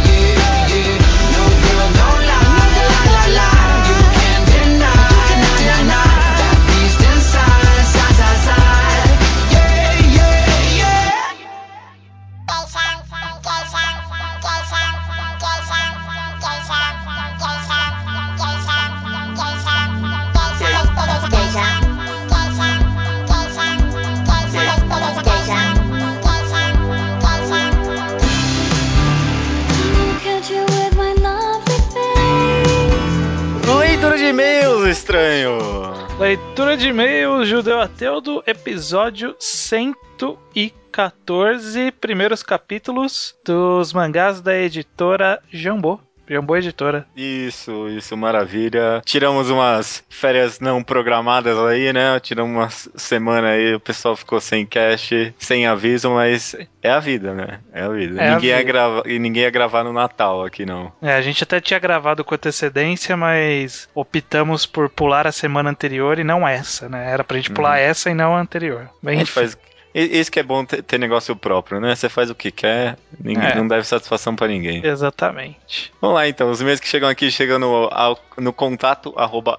De 36.81 36.89
e-mails, 36.89 37.47
Judeu 37.47 37.79
Ateu 37.79 38.23
do 38.23 38.43
episódio 38.47 39.37
114, 39.39 41.93
primeiros 42.01 42.43
capítulos 42.43 43.37
dos 43.45 43.93
mangás 43.93 44.41
da 44.41 44.57
editora 44.57 45.43
Jambô. 45.51 46.01
Jambô 46.31 46.57
Editora. 46.57 47.05
Isso, 47.17 47.89
isso, 47.89 48.17
maravilha. 48.17 49.03
Tiramos 49.05 49.51
umas 49.51 50.05
férias 50.09 50.61
não 50.61 50.81
programadas 50.83 51.59
aí, 51.59 51.93
né? 51.93 52.21
Tiramos 52.21 52.55
uma 52.55 52.71
semana 52.71 53.49
aí, 53.49 53.75
o 53.75 53.81
pessoal 53.81 54.15
ficou 54.15 54.41
sem 54.41 54.65
cash, 54.65 55.11
sem 55.39 55.67
aviso, 55.67 56.09
mas 56.11 56.55
é 56.81 56.91
a 56.91 57.01
vida, 57.01 57.35
né? 57.35 57.59
É 57.73 57.83
a 57.83 57.89
vida. 57.89 58.21
É 58.23 58.29
a 58.29 58.35
ninguém, 58.35 58.51
Ia 58.51 58.59
vida. 58.59 58.69
grava... 58.69 59.03
e 59.07 59.19
ninguém 59.19 59.43
ia 59.43 59.51
gravar 59.51 59.83
no 59.83 59.93
Natal 59.93 60.45
aqui, 60.45 60.65
não. 60.65 60.93
É, 61.03 61.15
a 61.15 61.21
gente 61.23 61.43
até 61.43 61.61
tinha 61.61 61.81
gravado 61.81 62.25
com 62.25 62.35
antecedência, 62.35 63.17
mas 63.17 63.89
optamos 63.93 64.67
por 64.67 64.89
pular 64.89 65.27
a 65.27 65.33
semana 65.33 65.71
anterior 65.71 66.19
e 66.19 66.25
não 66.25 66.47
essa, 66.47 66.89
né? 66.89 67.11
Era 67.11 67.25
pra 67.25 67.37
gente 67.39 67.51
pular 67.51 67.79
essa 67.79 68.09
e 68.09 68.15
não 68.15 68.37
a 68.37 68.41
anterior. 68.41 68.83
A 68.83 69.07
Bem, 69.07 69.19
gente 69.19 69.33
faz. 69.33 69.59
Isso 69.95 70.31
que 70.31 70.39
é 70.39 70.43
bom 70.43 70.65
ter, 70.65 70.83
ter 70.83 70.99
negócio 70.99 71.35
próprio, 71.35 71.81
né? 71.81 71.95
Você 71.95 72.09
faz 72.09 72.31
o 72.31 72.35
que 72.35 72.51
quer, 72.51 72.97
ninguém, 73.19 73.49
É. 73.49 73.55
não 73.57 73.67
deve 73.67 73.85
satisfação 73.85 74.37
pra 74.37 74.47
ninguém. 74.47 74.85
Exatamente. 74.87 75.93
Vamos 76.01 76.15
lá 76.17 76.29
então, 76.29 76.51
os 76.51 76.61
e-mails 76.61 76.79
que 76.81 76.87
chegam 76.89 77.09
aqui 77.09 77.31
chegam 77.31 77.59
no, 77.59 77.89
ao- 77.93 78.19
no 78.39 78.53
contato 78.53 79.13
arroba 79.17 79.59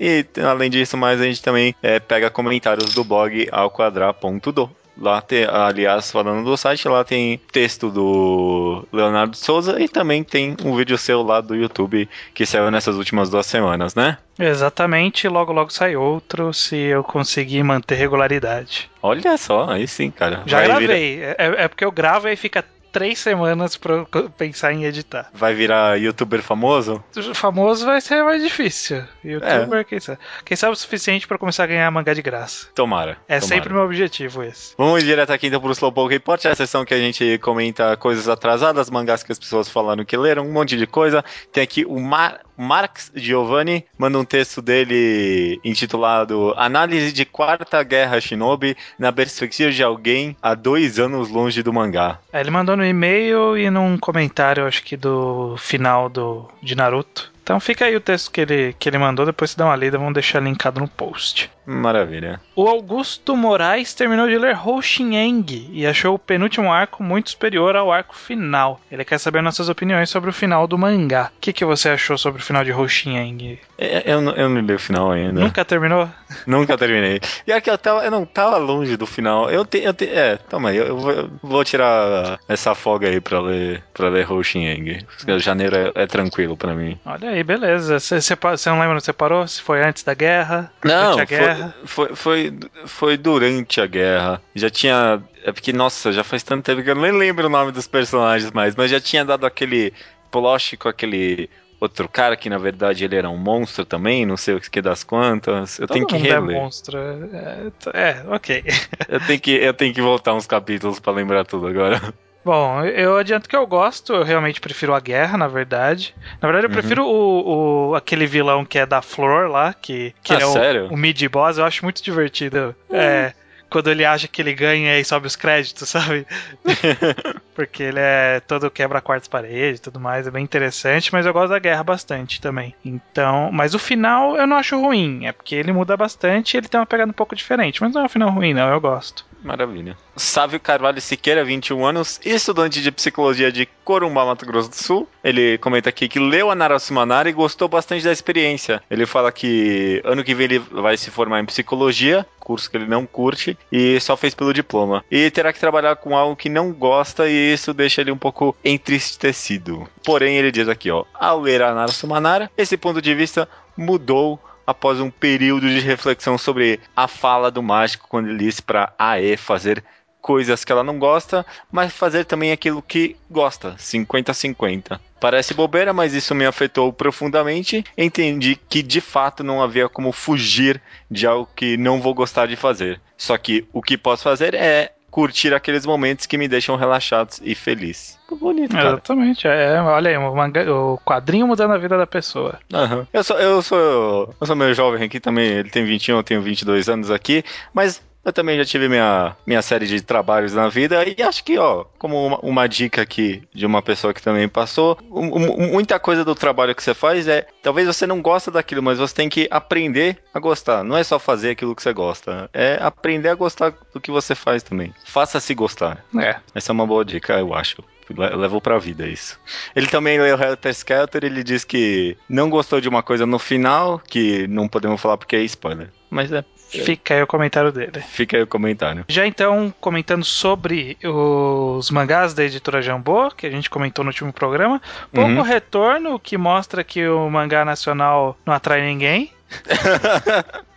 e 0.00 0.24
além 0.44 0.68
disso 0.70 0.96
mais 0.96 1.20
a 1.20 1.24
gente 1.24 1.42
também 1.42 1.74
é, 1.82 2.00
pega 2.00 2.28
comentários 2.30 2.92
do 2.94 3.04
blog 3.04 3.48
alquadra.do. 3.52 4.70
Lá 5.00 5.20
tem, 5.20 5.44
aliás, 5.44 6.10
falando 6.10 6.44
do 6.44 6.56
site, 6.56 6.88
lá 6.88 7.04
tem 7.04 7.40
texto 7.52 7.88
do 7.90 8.84
Leonardo 8.92 9.36
Souza 9.36 9.80
e 9.80 9.88
também 9.88 10.24
tem 10.24 10.56
um 10.64 10.74
vídeo 10.74 10.98
seu 10.98 11.22
lá 11.22 11.40
do 11.40 11.54
YouTube 11.54 12.08
que 12.34 12.44
saiu 12.44 12.68
nessas 12.70 12.96
últimas 12.96 13.30
duas 13.30 13.46
semanas, 13.46 13.94
né? 13.94 14.18
Exatamente, 14.38 15.28
logo 15.28 15.52
logo 15.52 15.70
sai 15.72 15.94
outro 15.96 16.52
se 16.52 16.76
eu 16.76 17.04
conseguir 17.04 17.62
manter 17.62 17.94
regularidade. 17.94 18.90
Olha 19.02 19.36
só, 19.36 19.70
aí 19.70 19.86
sim, 19.86 20.10
cara. 20.10 20.42
Já 20.46 20.58
Vai 20.58 20.66
virar- 20.66 20.80
gravei. 20.80 21.22
É, 21.22 21.36
é 21.38 21.68
porque 21.68 21.84
eu 21.84 21.92
gravo 21.92 22.26
e 22.26 22.30
aí 22.30 22.36
fica 22.36 22.64
três 22.92 23.18
semanas 23.18 23.76
pra 23.76 24.04
pensar 24.36 24.72
em 24.72 24.84
editar. 24.84 25.30
Vai 25.32 25.54
virar 25.54 25.98
youtuber 25.98 26.42
famoso? 26.42 27.02
Famoso 27.34 27.86
vai 27.86 28.00
ser 28.00 28.22
mais 28.24 28.42
difícil. 28.42 29.04
Youtuber, 29.24 29.84
quem 29.84 30.00
sabe? 30.00 30.18
Quem 30.44 30.56
sabe 30.56 30.72
o 30.72 30.76
suficiente 30.76 31.26
pra 31.26 31.38
começar 31.38 31.64
a 31.64 31.66
ganhar 31.66 31.90
mangá 31.90 32.14
de 32.14 32.22
graça. 32.22 32.68
Tomara. 32.74 33.18
É 33.28 33.38
tomara. 33.38 33.40
sempre 33.40 33.72
meu 33.72 33.82
objetivo 33.82 34.42
esse. 34.42 34.74
Vamos 34.76 35.04
direto 35.04 35.30
aqui 35.30 35.46
então 35.46 35.60
pro 35.60 35.72
Slowpoke 35.72 36.12
Report, 36.12 36.44
é 36.44 36.50
a 36.50 36.54
sessão 36.56 36.84
que 36.84 36.94
a 36.94 36.98
gente 36.98 37.38
comenta 37.38 37.96
coisas 37.96 38.28
atrasadas, 38.28 38.90
mangás 38.90 39.22
que 39.22 39.32
as 39.32 39.38
pessoas 39.38 39.68
falaram 39.68 40.04
que 40.04 40.16
leram, 40.16 40.44
um 40.44 40.52
monte 40.52 40.76
de 40.76 40.86
coisa. 40.86 41.24
Tem 41.52 41.62
aqui 41.62 41.84
o 41.84 42.00
Mar 42.00 42.40
Marx 42.58 43.12
Giovanni, 43.14 43.84
manda 43.96 44.18
um 44.18 44.24
texto 44.24 44.60
dele 44.60 45.60
intitulado 45.64 46.52
Análise 46.56 47.12
de 47.12 47.24
Quarta 47.24 47.82
Guerra 47.84 48.20
Shinobi 48.20 48.76
na 48.98 49.12
perspectiva 49.12 49.70
de 49.70 49.82
alguém 49.82 50.36
há 50.42 50.54
dois 50.54 50.98
anos 50.98 51.30
longe 51.30 51.62
do 51.62 51.72
mangá. 51.72 52.18
É, 52.32 52.40
ele 52.40 52.50
mandou 52.50 52.76
no 52.76 52.84
e-mail 52.84 53.56
e 53.56 53.70
num 53.70 53.96
comentário, 53.96 54.66
acho 54.66 54.82
que 54.82 54.96
do 54.96 55.56
final 55.56 56.08
do, 56.08 56.48
de 56.60 56.74
Naruto. 56.74 57.32
Então 57.42 57.58
fica 57.60 57.86
aí 57.86 57.96
o 57.96 58.00
texto 58.00 58.30
que 58.30 58.42
ele, 58.42 58.76
que 58.78 58.88
ele 58.88 58.98
mandou, 58.98 59.24
depois 59.24 59.50
você 59.52 59.56
dá 59.56 59.64
uma 59.64 59.76
lida, 59.76 59.96
vamos 59.96 60.12
deixar 60.12 60.42
linkado 60.42 60.80
no 60.80 60.86
post. 60.86 61.50
Maravilha. 61.70 62.40
O 62.56 62.66
Augusto 62.66 63.36
Moraes 63.36 63.92
terminou 63.92 64.26
de 64.26 64.38
ler 64.38 64.56
Hoshineng 64.66 65.68
e 65.70 65.86
achou 65.86 66.14
o 66.14 66.18
penúltimo 66.18 66.72
arco 66.72 67.02
muito 67.02 67.30
superior 67.30 67.76
ao 67.76 67.92
arco 67.92 68.16
final. 68.16 68.80
Ele 68.90 69.04
quer 69.04 69.18
saber 69.18 69.42
nossas 69.42 69.68
opiniões 69.68 70.08
sobre 70.08 70.30
o 70.30 70.32
final 70.32 70.66
do 70.66 70.78
mangá. 70.78 71.30
O 71.36 71.40
que, 71.40 71.52
que 71.52 71.64
você 71.66 71.90
achou 71.90 72.16
sobre 72.16 72.40
o 72.40 72.44
final 72.44 72.64
de 72.64 72.72
Hoshineng? 72.72 73.58
É, 73.76 74.02
Eu, 74.12 74.22
não- 74.22 74.32
eu 74.32 74.48
não 74.48 74.60
li 74.62 74.72
o 74.74 74.78
final 74.78 75.10
ainda. 75.10 75.38
Nunca 75.40 75.62
terminou? 75.64 76.08
Nunca 76.46 76.78
terminei. 76.78 77.20
E 77.46 77.52
aqui 77.52 77.68
eu, 77.70 77.76
tava, 77.76 78.02
eu 78.04 78.10
não 78.10 78.24
tava 78.24 78.56
longe 78.56 78.96
do 78.96 79.06
final. 79.06 79.50
Eu 79.50 79.64
tenho. 79.64 79.84
Eu 79.84 79.94
te, 79.94 80.08
é, 80.08 80.36
toma 80.36 80.70
aí, 80.70 80.76
eu, 80.78 80.86
eu 80.86 80.96
vou, 80.98 81.10
eu 81.12 81.30
vou 81.42 81.64
tirar 81.64 82.38
essa 82.48 82.74
folga 82.74 83.08
aí 83.08 83.20
pra 83.20 83.40
ler, 83.40 83.82
pra 83.92 84.08
ler 84.08 84.30
Hoshineng. 84.30 85.04
Janeiro 85.38 85.76
é, 85.76 85.92
é 86.02 86.06
tranquilo 86.06 86.56
pra 86.56 86.74
mim. 86.74 86.98
Olha 87.04 87.28
aí, 87.30 87.44
beleza. 87.44 88.00
Você, 88.00 88.18
não 88.66 88.78
lembra 88.78 88.94
onde 88.94 89.04
você 89.04 89.12
parou? 89.12 89.46
Se 89.46 89.60
foi 89.60 89.84
antes 89.84 90.02
da 90.02 90.14
guerra? 90.14 90.72
Não, 90.84 91.18
a 91.18 91.24
guerra? 91.24 91.54
foi, 91.56 91.57
foi, 91.84 92.14
foi, 92.16 92.58
foi 92.86 93.16
durante 93.16 93.80
a 93.80 93.86
guerra. 93.86 94.42
Já 94.54 94.70
tinha. 94.70 95.22
É 95.44 95.52
porque, 95.52 95.72
nossa, 95.72 96.12
já 96.12 96.22
faz 96.24 96.42
tanto 96.42 96.64
tempo 96.64 96.82
que 96.82 96.90
eu 96.90 96.94
nem 96.94 97.12
lembro 97.12 97.46
o 97.46 97.50
nome 97.50 97.72
dos 97.72 97.86
personagens 97.86 98.50
mais, 98.52 98.74
mas 98.74 98.90
já 98.90 99.00
tinha 99.00 99.24
dado 99.24 99.46
aquele 99.46 99.92
plot 100.30 100.76
com 100.76 100.88
aquele 100.88 101.48
outro 101.80 102.08
cara 102.08 102.36
que 102.36 102.50
na 102.50 102.58
verdade 102.58 103.04
ele 103.04 103.14
era 103.16 103.30
um 103.30 103.36
monstro 103.36 103.84
também, 103.84 104.26
não 104.26 104.36
sei 104.36 104.54
o 104.54 104.60
que 104.60 104.82
das 104.82 105.04
quantas. 105.04 105.78
Eu 105.78 105.86
Todo 105.86 105.94
tenho 105.94 106.06
que 106.06 106.16
é 106.16 106.18
reler. 106.18 106.60
monstro. 106.60 106.98
É, 106.98 107.70
t- 107.78 107.90
é, 107.94 108.24
ok. 108.28 108.64
eu, 109.08 109.20
tenho 109.20 109.40
que, 109.40 109.50
eu 109.52 109.72
tenho 109.74 109.94
que 109.94 110.02
voltar 110.02 110.34
uns 110.34 110.46
capítulos 110.46 110.98
pra 111.00 111.12
lembrar 111.12 111.44
tudo 111.44 111.66
agora. 111.66 112.00
Bom, 112.44 112.82
eu 112.84 113.16
adianto 113.16 113.48
que 113.48 113.56
eu 113.56 113.66
gosto, 113.66 114.12
eu 114.14 114.22
realmente 114.22 114.60
prefiro 114.60 114.94
a 114.94 115.00
guerra, 115.00 115.36
na 115.36 115.48
verdade. 115.48 116.14
Na 116.40 116.48
verdade, 116.48 116.66
eu 116.66 116.70
Uhum. 116.70 116.74
prefiro 116.74 117.04
o, 117.06 117.90
o- 117.90 117.94
aquele 117.94 118.26
vilão 118.26 118.64
que 118.64 118.78
é 118.78 118.86
da 118.86 119.02
Flor 119.02 119.50
lá, 119.50 119.74
que, 119.74 120.14
que 120.22 120.32
Ah, 120.32 120.38
é 120.40 120.46
o, 120.46 120.52
sério? 120.52 120.88
o 120.90 120.96
mid-boss, 120.96 121.58
eu 121.58 121.64
acho 121.64 121.84
muito 121.84 122.02
divertido. 122.02 122.74
É, 122.90 123.34
quando 123.68 123.90
ele 123.90 124.02
acha 124.04 124.26
que 124.26 124.40
ele 124.40 124.54
ganha 124.54 124.98
e 124.98 125.04
sobe 125.04 125.26
os 125.26 125.36
créditos, 125.36 125.88
sabe? 125.90 126.26
Porque 127.54 127.82
ele 127.82 127.98
é 128.00 128.40
todo 128.40 128.70
quebra 128.70 129.00
quartas 129.00 129.28
paredes 129.28 129.80
e 129.80 129.82
tudo 129.82 129.98
mais, 130.00 130.26
é 130.26 130.30
bem 130.30 130.44
interessante, 130.44 131.12
mas 131.12 131.26
eu 131.26 131.32
gosto 131.32 131.50
da 131.50 131.58
guerra 131.58 131.82
bastante 131.82 132.40
também. 132.40 132.74
Então, 132.84 133.50
mas 133.52 133.74
o 133.74 133.78
final 133.78 134.36
eu 134.36 134.46
não 134.46 134.56
acho 134.56 134.80
ruim, 134.80 135.26
é 135.26 135.32
porque 135.32 135.54
ele 135.56 135.72
muda 135.72 135.96
bastante 135.96 136.54
e 136.54 136.56
ele 136.58 136.68
tem 136.68 136.78
uma 136.80 136.86
pegada 136.86 137.10
um 137.10 137.14
pouco 137.14 137.34
diferente, 137.34 137.82
mas 137.82 137.92
não 137.92 138.02
é 138.02 138.04
um 138.04 138.08
final 138.08 138.30
ruim, 138.30 138.54
não, 138.54 138.70
eu 138.70 138.80
gosto. 138.80 139.26
Maravilha. 139.42 139.96
Sávio 140.16 140.58
Carvalho 140.58 141.00
Siqueira, 141.00 141.44
21 141.44 141.84
anos, 141.84 142.20
estudante 142.24 142.82
de 142.82 142.90
psicologia 142.90 143.52
de 143.52 143.66
Corumbá, 143.84 144.24
Mato 144.24 144.44
Grosso 144.44 144.70
do 144.70 144.76
Sul. 144.76 145.08
Ele 145.22 145.58
comenta 145.58 145.88
aqui 145.88 146.08
que 146.08 146.18
leu 146.18 146.50
a 146.50 146.54
Narasimana 146.54 147.28
e 147.28 147.32
gostou 147.32 147.68
bastante 147.68 148.04
da 148.04 148.12
experiência. 148.12 148.82
Ele 148.90 149.06
fala 149.06 149.30
que 149.30 150.02
ano 150.04 150.24
que 150.24 150.34
vem 150.34 150.44
ele 150.44 150.58
vai 150.58 150.96
se 150.96 151.10
formar 151.10 151.40
em 151.40 151.46
psicologia, 151.46 152.26
curso 152.40 152.70
que 152.70 152.76
ele 152.76 152.86
não 152.86 153.06
curte, 153.06 153.56
e 153.70 154.00
só 154.00 154.16
fez 154.16 154.34
pelo 154.34 154.52
diploma. 154.52 155.04
E 155.10 155.30
terá 155.30 155.52
que 155.52 155.60
trabalhar 155.60 155.96
com 155.96 156.16
algo 156.16 156.36
que 156.36 156.48
não 156.48 156.72
gosta 156.72 157.28
e 157.28 157.52
isso 157.52 157.72
deixa 157.72 158.00
ele 158.00 158.10
um 158.10 158.18
pouco 158.18 158.56
entristecido. 158.64 159.88
Porém, 160.04 160.36
ele 160.36 160.50
diz 160.50 160.68
aqui, 160.68 160.90
ó, 160.90 161.04
ao 161.14 161.40
ler 161.40 161.62
a 161.62 161.74
Narasimana, 161.74 162.50
esse 162.56 162.76
ponto 162.76 163.00
de 163.00 163.14
vista 163.14 163.48
mudou 163.76 164.40
após 164.68 165.00
um 165.00 165.10
período 165.10 165.66
de 165.66 165.80
reflexão 165.80 166.36
sobre 166.36 166.78
a 166.94 167.08
fala 167.08 167.50
do 167.50 167.62
mágico 167.62 168.06
quando 168.06 168.28
ele 168.28 168.44
disse 168.44 168.60
para 168.60 168.92
Ae 168.98 169.34
fazer 169.34 169.82
coisas 170.20 170.62
que 170.62 170.70
ela 170.70 170.84
não 170.84 170.98
gosta, 170.98 171.46
mas 171.72 171.90
fazer 171.90 172.26
também 172.26 172.52
aquilo 172.52 172.82
que 172.82 173.16
gosta, 173.30 173.74
50-50. 173.78 175.00
Parece 175.18 175.54
bobeira, 175.54 175.94
mas 175.94 176.12
isso 176.12 176.34
me 176.34 176.44
afetou 176.44 176.92
profundamente. 176.92 177.82
Entendi 177.96 178.56
que 178.68 178.82
de 178.82 179.00
fato 179.00 179.42
não 179.42 179.62
havia 179.62 179.88
como 179.88 180.12
fugir 180.12 180.82
de 181.10 181.26
algo 181.26 181.48
que 181.56 181.78
não 181.78 182.02
vou 182.02 182.12
gostar 182.12 182.46
de 182.46 182.54
fazer. 182.54 183.00
Só 183.16 183.38
que 183.38 183.66
o 183.72 183.80
que 183.80 183.96
posso 183.96 184.22
fazer 184.22 184.52
é 184.52 184.92
curtir 185.10 185.54
aqueles 185.54 185.84
momentos 185.86 186.26
que 186.26 186.36
me 186.38 186.46
deixam 186.48 186.76
relaxados 186.76 187.40
e 187.42 187.54
feliz. 187.54 188.18
Bonito, 188.30 188.72
cara. 188.72 188.88
Exatamente, 188.90 189.48
é, 189.48 189.80
olha 189.80 190.10
aí, 190.10 190.16
o, 190.18 190.34
manga- 190.34 190.70
o 190.70 190.98
quadrinho 190.98 191.46
mudando 191.46 191.72
a 191.72 191.78
vida 191.78 191.96
da 191.96 192.06
pessoa. 192.06 192.58
Aham. 192.72 193.06
Eu 193.12 193.24
sou, 193.24 193.38
eu 193.38 193.62
sou. 193.62 194.34
Eu 194.38 194.46
sou 194.46 194.54
meio 194.54 194.74
jovem 194.74 195.02
aqui 195.04 195.18
também. 195.18 195.46
Ele 195.48 195.70
tem 195.70 195.84
21, 195.84 196.16
eu 196.18 196.22
tenho 196.22 196.42
22 196.42 196.88
anos 196.90 197.10
aqui. 197.10 197.42
Mas 197.72 198.02
eu 198.28 198.32
também 198.32 198.56
já 198.58 198.64
tive 198.64 198.88
minha, 198.88 199.36
minha 199.46 199.62
série 199.62 199.86
de 199.86 200.00
trabalhos 200.00 200.54
na 200.54 200.68
vida. 200.68 201.04
E 201.06 201.22
acho 201.22 201.42
que, 201.44 201.58
ó, 201.58 201.84
como 201.98 202.26
uma, 202.26 202.38
uma 202.40 202.68
dica 202.68 203.02
aqui 203.02 203.42
de 203.54 203.66
uma 203.66 203.82
pessoa 203.82 204.14
que 204.14 204.22
também 204.22 204.48
passou, 204.48 204.98
um- 205.10 205.68
muita 205.72 205.98
coisa 205.98 206.24
do 206.24 206.34
trabalho 206.34 206.74
que 206.74 206.82
você 206.82 206.94
faz 206.94 207.26
é. 207.28 207.46
Talvez 207.62 207.86
você 207.86 208.06
não 208.06 208.20
gosta 208.22 208.50
daquilo, 208.50 208.82
mas 208.82 208.98
você 208.98 209.14
tem 209.14 209.28
que 209.28 209.48
aprender 209.50 210.18
a 210.32 210.38
gostar. 210.38 210.82
Não 210.84 210.96
é 210.96 211.04
só 211.04 211.18
fazer 211.18 211.50
aquilo 211.50 211.74
que 211.74 211.82
você 211.82 211.92
gosta. 211.92 212.48
É 212.52 212.78
aprender 212.80 213.28
a 213.28 213.34
gostar 213.34 213.72
do 213.92 214.00
que 214.00 214.10
você 214.10 214.34
faz 214.34 214.62
também. 214.62 214.94
Faça-se 215.04 215.54
gostar. 215.54 216.04
É. 216.18 216.36
Essa 216.54 216.72
é 216.72 216.74
uma 216.74 216.86
boa 216.86 217.04
dica, 217.04 217.34
eu 217.38 217.54
acho. 217.54 217.82
Le- 218.16 218.36
Levou 218.36 218.60
pra 218.60 218.78
vida 218.78 219.06
isso. 219.06 219.38
Ele 219.74 219.86
também 219.86 220.18
leu 220.20 220.38
Helter 220.40 220.72
Skelter, 220.72 221.24
ele 221.24 221.42
diz 221.42 221.64
que 221.64 222.16
não 222.28 222.48
gostou 222.50 222.80
de 222.80 222.88
uma 222.88 223.02
coisa 223.02 223.26
no 223.26 223.38
final, 223.38 223.98
que 223.98 224.46
não 224.48 224.68
podemos 224.68 225.00
falar 225.00 225.16
porque 225.16 225.36
é 225.36 225.42
spoiler. 225.42 225.90
Mas 226.10 226.32
é, 226.32 226.44
Fica 226.70 227.14
aí 227.14 227.22
o 227.22 227.26
comentário 227.26 227.72
dele. 227.72 228.00
fica 228.00 228.36
aí 228.36 228.42
o 228.42 228.46
comentário. 228.46 229.04
Já 229.08 229.26
então, 229.26 229.72
comentando 229.80 230.22
sobre 230.24 230.98
os 231.02 231.90
mangás 231.90 232.34
da 232.34 232.44
editora 232.44 232.82
Jambô, 232.82 233.30
que 233.30 233.46
a 233.46 233.50
gente 233.50 233.70
comentou 233.70 234.04
no 234.04 234.10
último 234.10 234.32
programa, 234.32 234.80
pouco 235.12 235.30
Uhum. 235.30 235.40
retorno, 235.42 236.18
que 236.18 236.36
mostra 236.36 236.84
que 236.84 237.06
o 237.08 237.30
mangá 237.30 237.64
nacional 237.64 238.36
não 238.44 238.52
atrai 238.52 238.82
ninguém. 238.82 239.32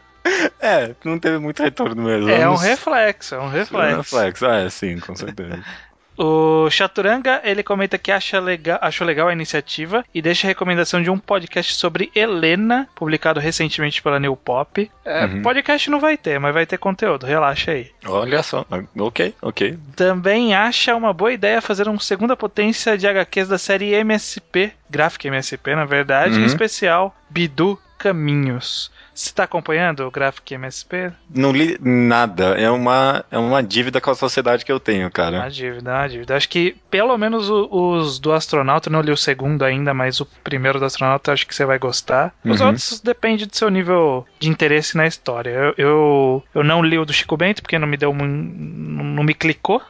É, 0.59 0.93
não 1.03 1.17
teve 1.17 1.39
muito 1.39 1.63
retorno 1.63 2.03
mesmo. 2.03 2.29
É 2.29 2.47
um 2.47 2.55
reflexo, 2.55 3.33
é 3.33 3.39
um 3.39 3.41
É 3.41 3.45
um 3.45 3.49
reflexo. 3.49 3.97
reflexo, 4.15 4.45
ah, 4.45 4.57
é, 4.59 4.69
sim, 4.69 4.99
com 4.99 5.15
certeza. 5.15 5.59
O 6.23 6.69
Chaturanga, 6.69 7.41
ele 7.43 7.63
comenta 7.63 7.97
que 7.97 8.11
acha 8.11 8.39
legal, 8.39 8.77
achou 8.79 9.07
legal 9.07 9.27
a 9.27 9.33
iniciativa 9.33 10.05
e 10.13 10.21
deixa 10.21 10.45
a 10.45 10.49
recomendação 10.49 11.01
de 11.01 11.09
um 11.09 11.17
podcast 11.17 11.73
sobre 11.73 12.11
Helena, 12.13 12.87
publicado 12.93 13.39
recentemente 13.39 14.03
pela 14.03 14.19
New 14.19 14.35
Pop. 14.35 14.89
É, 15.03 15.25
Uhum. 15.25 15.41
Podcast 15.41 15.89
não 15.89 15.99
vai 15.99 16.15
ter, 16.17 16.39
mas 16.39 16.53
vai 16.53 16.65
ter 16.67 16.77
conteúdo, 16.77 17.25
relaxa 17.25 17.71
aí. 17.71 17.89
Olha 18.05 18.43
só, 18.43 18.63
ok, 18.99 19.33
ok. 19.41 19.77
Também 19.95 20.53
acha 20.53 20.95
uma 20.95 21.11
boa 21.11 21.33
ideia 21.33 21.59
fazer 21.61 21.87
uma 21.87 21.99
segunda 21.99 22.37
potência 22.37 22.95
de 22.97 23.07
HQs 23.07 23.47
da 23.47 23.57
série 23.57 23.91
MSP, 23.93 24.71
gráfica 24.89 25.27
MSP 25.27 25.75
na 25.75 25.85
verdade, 25.85 26.35
em 26.35 26.39
Uhum. 26.41 26.45
especial 26.45 27.15
Bidu 27.29 27.79
Caminhos. 27.97 28.91
Você 29.13 29.31
tá 29.33 29.43
acompanhando 29.43 30.01
o 30.07 30.11
gráfico 30.11 30.53
MSP? 30.53 31.11
Não 31.29 31.51
li 31.51 31.77
nada, 31.81 32.55
é 32.59 32.69
uma, 32.71 33.25
é 33.29 33.37
uma 33.37 33.61
dívida 33.61 33.99
com 33.99 34.09
a 34.09 34.15
sociedade 34.15 34.63
que 34.63 34.71
eu 34.71 34.79
tenho, 34.79 35.11
cara. 35.11 35.37
Uma 35.39 35.49
dívida, 35.49 35.91
uma 35.91 36.07
dívida. 36.07 36.35
Acho 36.37 36.47
que 36.49 36.75
pelo 36.89 37.17
menos 37.17 37.49
o- 37.49 37.67
os 37.71 38.19
do 38.19 38.31
astronauta, 38.31 38.89
não 38.89 39.01
li 39.01 39.11
o 39.11 39.17
segundo 39.17 39.63
ainda, 39.63 39.93
mas 39.93 40.19
o 40.21 40.25
primeiro 40.25 40.79
do 40.79 40.85
astronauta 40.85 41.33
acho 41.33 41.45
que 41.45 41.53
você 41.53 41.65
vai 41.65 41.77
gostar. 41.77 42.33
Os 42.45 42.61
Uhum. 42.61 42.67
outros 42.67 43.01
depende 43.01 43.45
do 43.45 43.55
seu 43.55 43.69
nível 43.69 44.25
de 44.39 44.49
interesse 44.49 44.95
na 44.95 45.05
história. 45.05 45.49
Eu, 45.51 45.73
eu, 45.77 46.43
eu 46.55 46.63
não 46.63 46.81
li 46.81 46.97
o 46.97 47.05
do 47.05 47.11
Chico 47.13 47.35
Bento 47.35 47.61
porque 47.61 47.77
não 47.77 47.87
me 47.87 47.97
deu 47.97 48.13
não 48.13 49.23
me 49.23 49.33
clicou. 49.33 49.81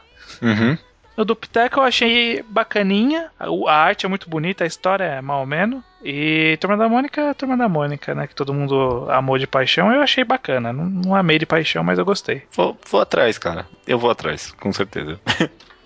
Uhum. 0.42 0.76
O 1.16 1.24
do 1.24 1.36
Piteco 1.36 1.78
eu 1.80 1.84
achei 1.84 2.42
bacaninha. 2.48 3.30
A, 3.38 3.46
a 3.70 3.74
arte 3.76 4.06
é 4.06 4.08
muito 4.08 4.28
bonita, 4.30 4.64
a 4.64 4.66
história 4.66 5.04
é 5.04 5.20
mal 5.20 5.40
ou 5.40 5.46
menos. 5.46 5.82
E 6.04 6.56
Turma 6.60 6.76
da 6.76 6.88
Mônica 6.88 7.20
é 7.20 7.34
Turma 7.34 7.56
da 7.56 7.68
Mônica, 7.68 8.14
né? 8.14 8.26
Que 8.26 8.34
todo 8.34 8.52
mundo 8.52 9.06
amou 9.10 9.38
de 9.38 9.46
paixão. 9.46 9.92
Eu 9.92 10.00
achei 10.00 10.24
bacana. 10.24 10.72
Não, 10.72 10.84
não 10.84 11.14
amei 11.14 11.38
de 11.38 11.46
paixão, 11.46 11.84
mas 11.84 11.98
eu 11.98 12.04
gostei. 12.04 12.42
Vou, 12.52 12.76
vou 12.90 13.00
atrás, 13.00 13.38
cara. 13.38 13.66
Eu 13.86 13.98
vou 13.98 14.10
atrás, 14.10 14.52
com 14.52 14.72
certeza. 14.72 15.20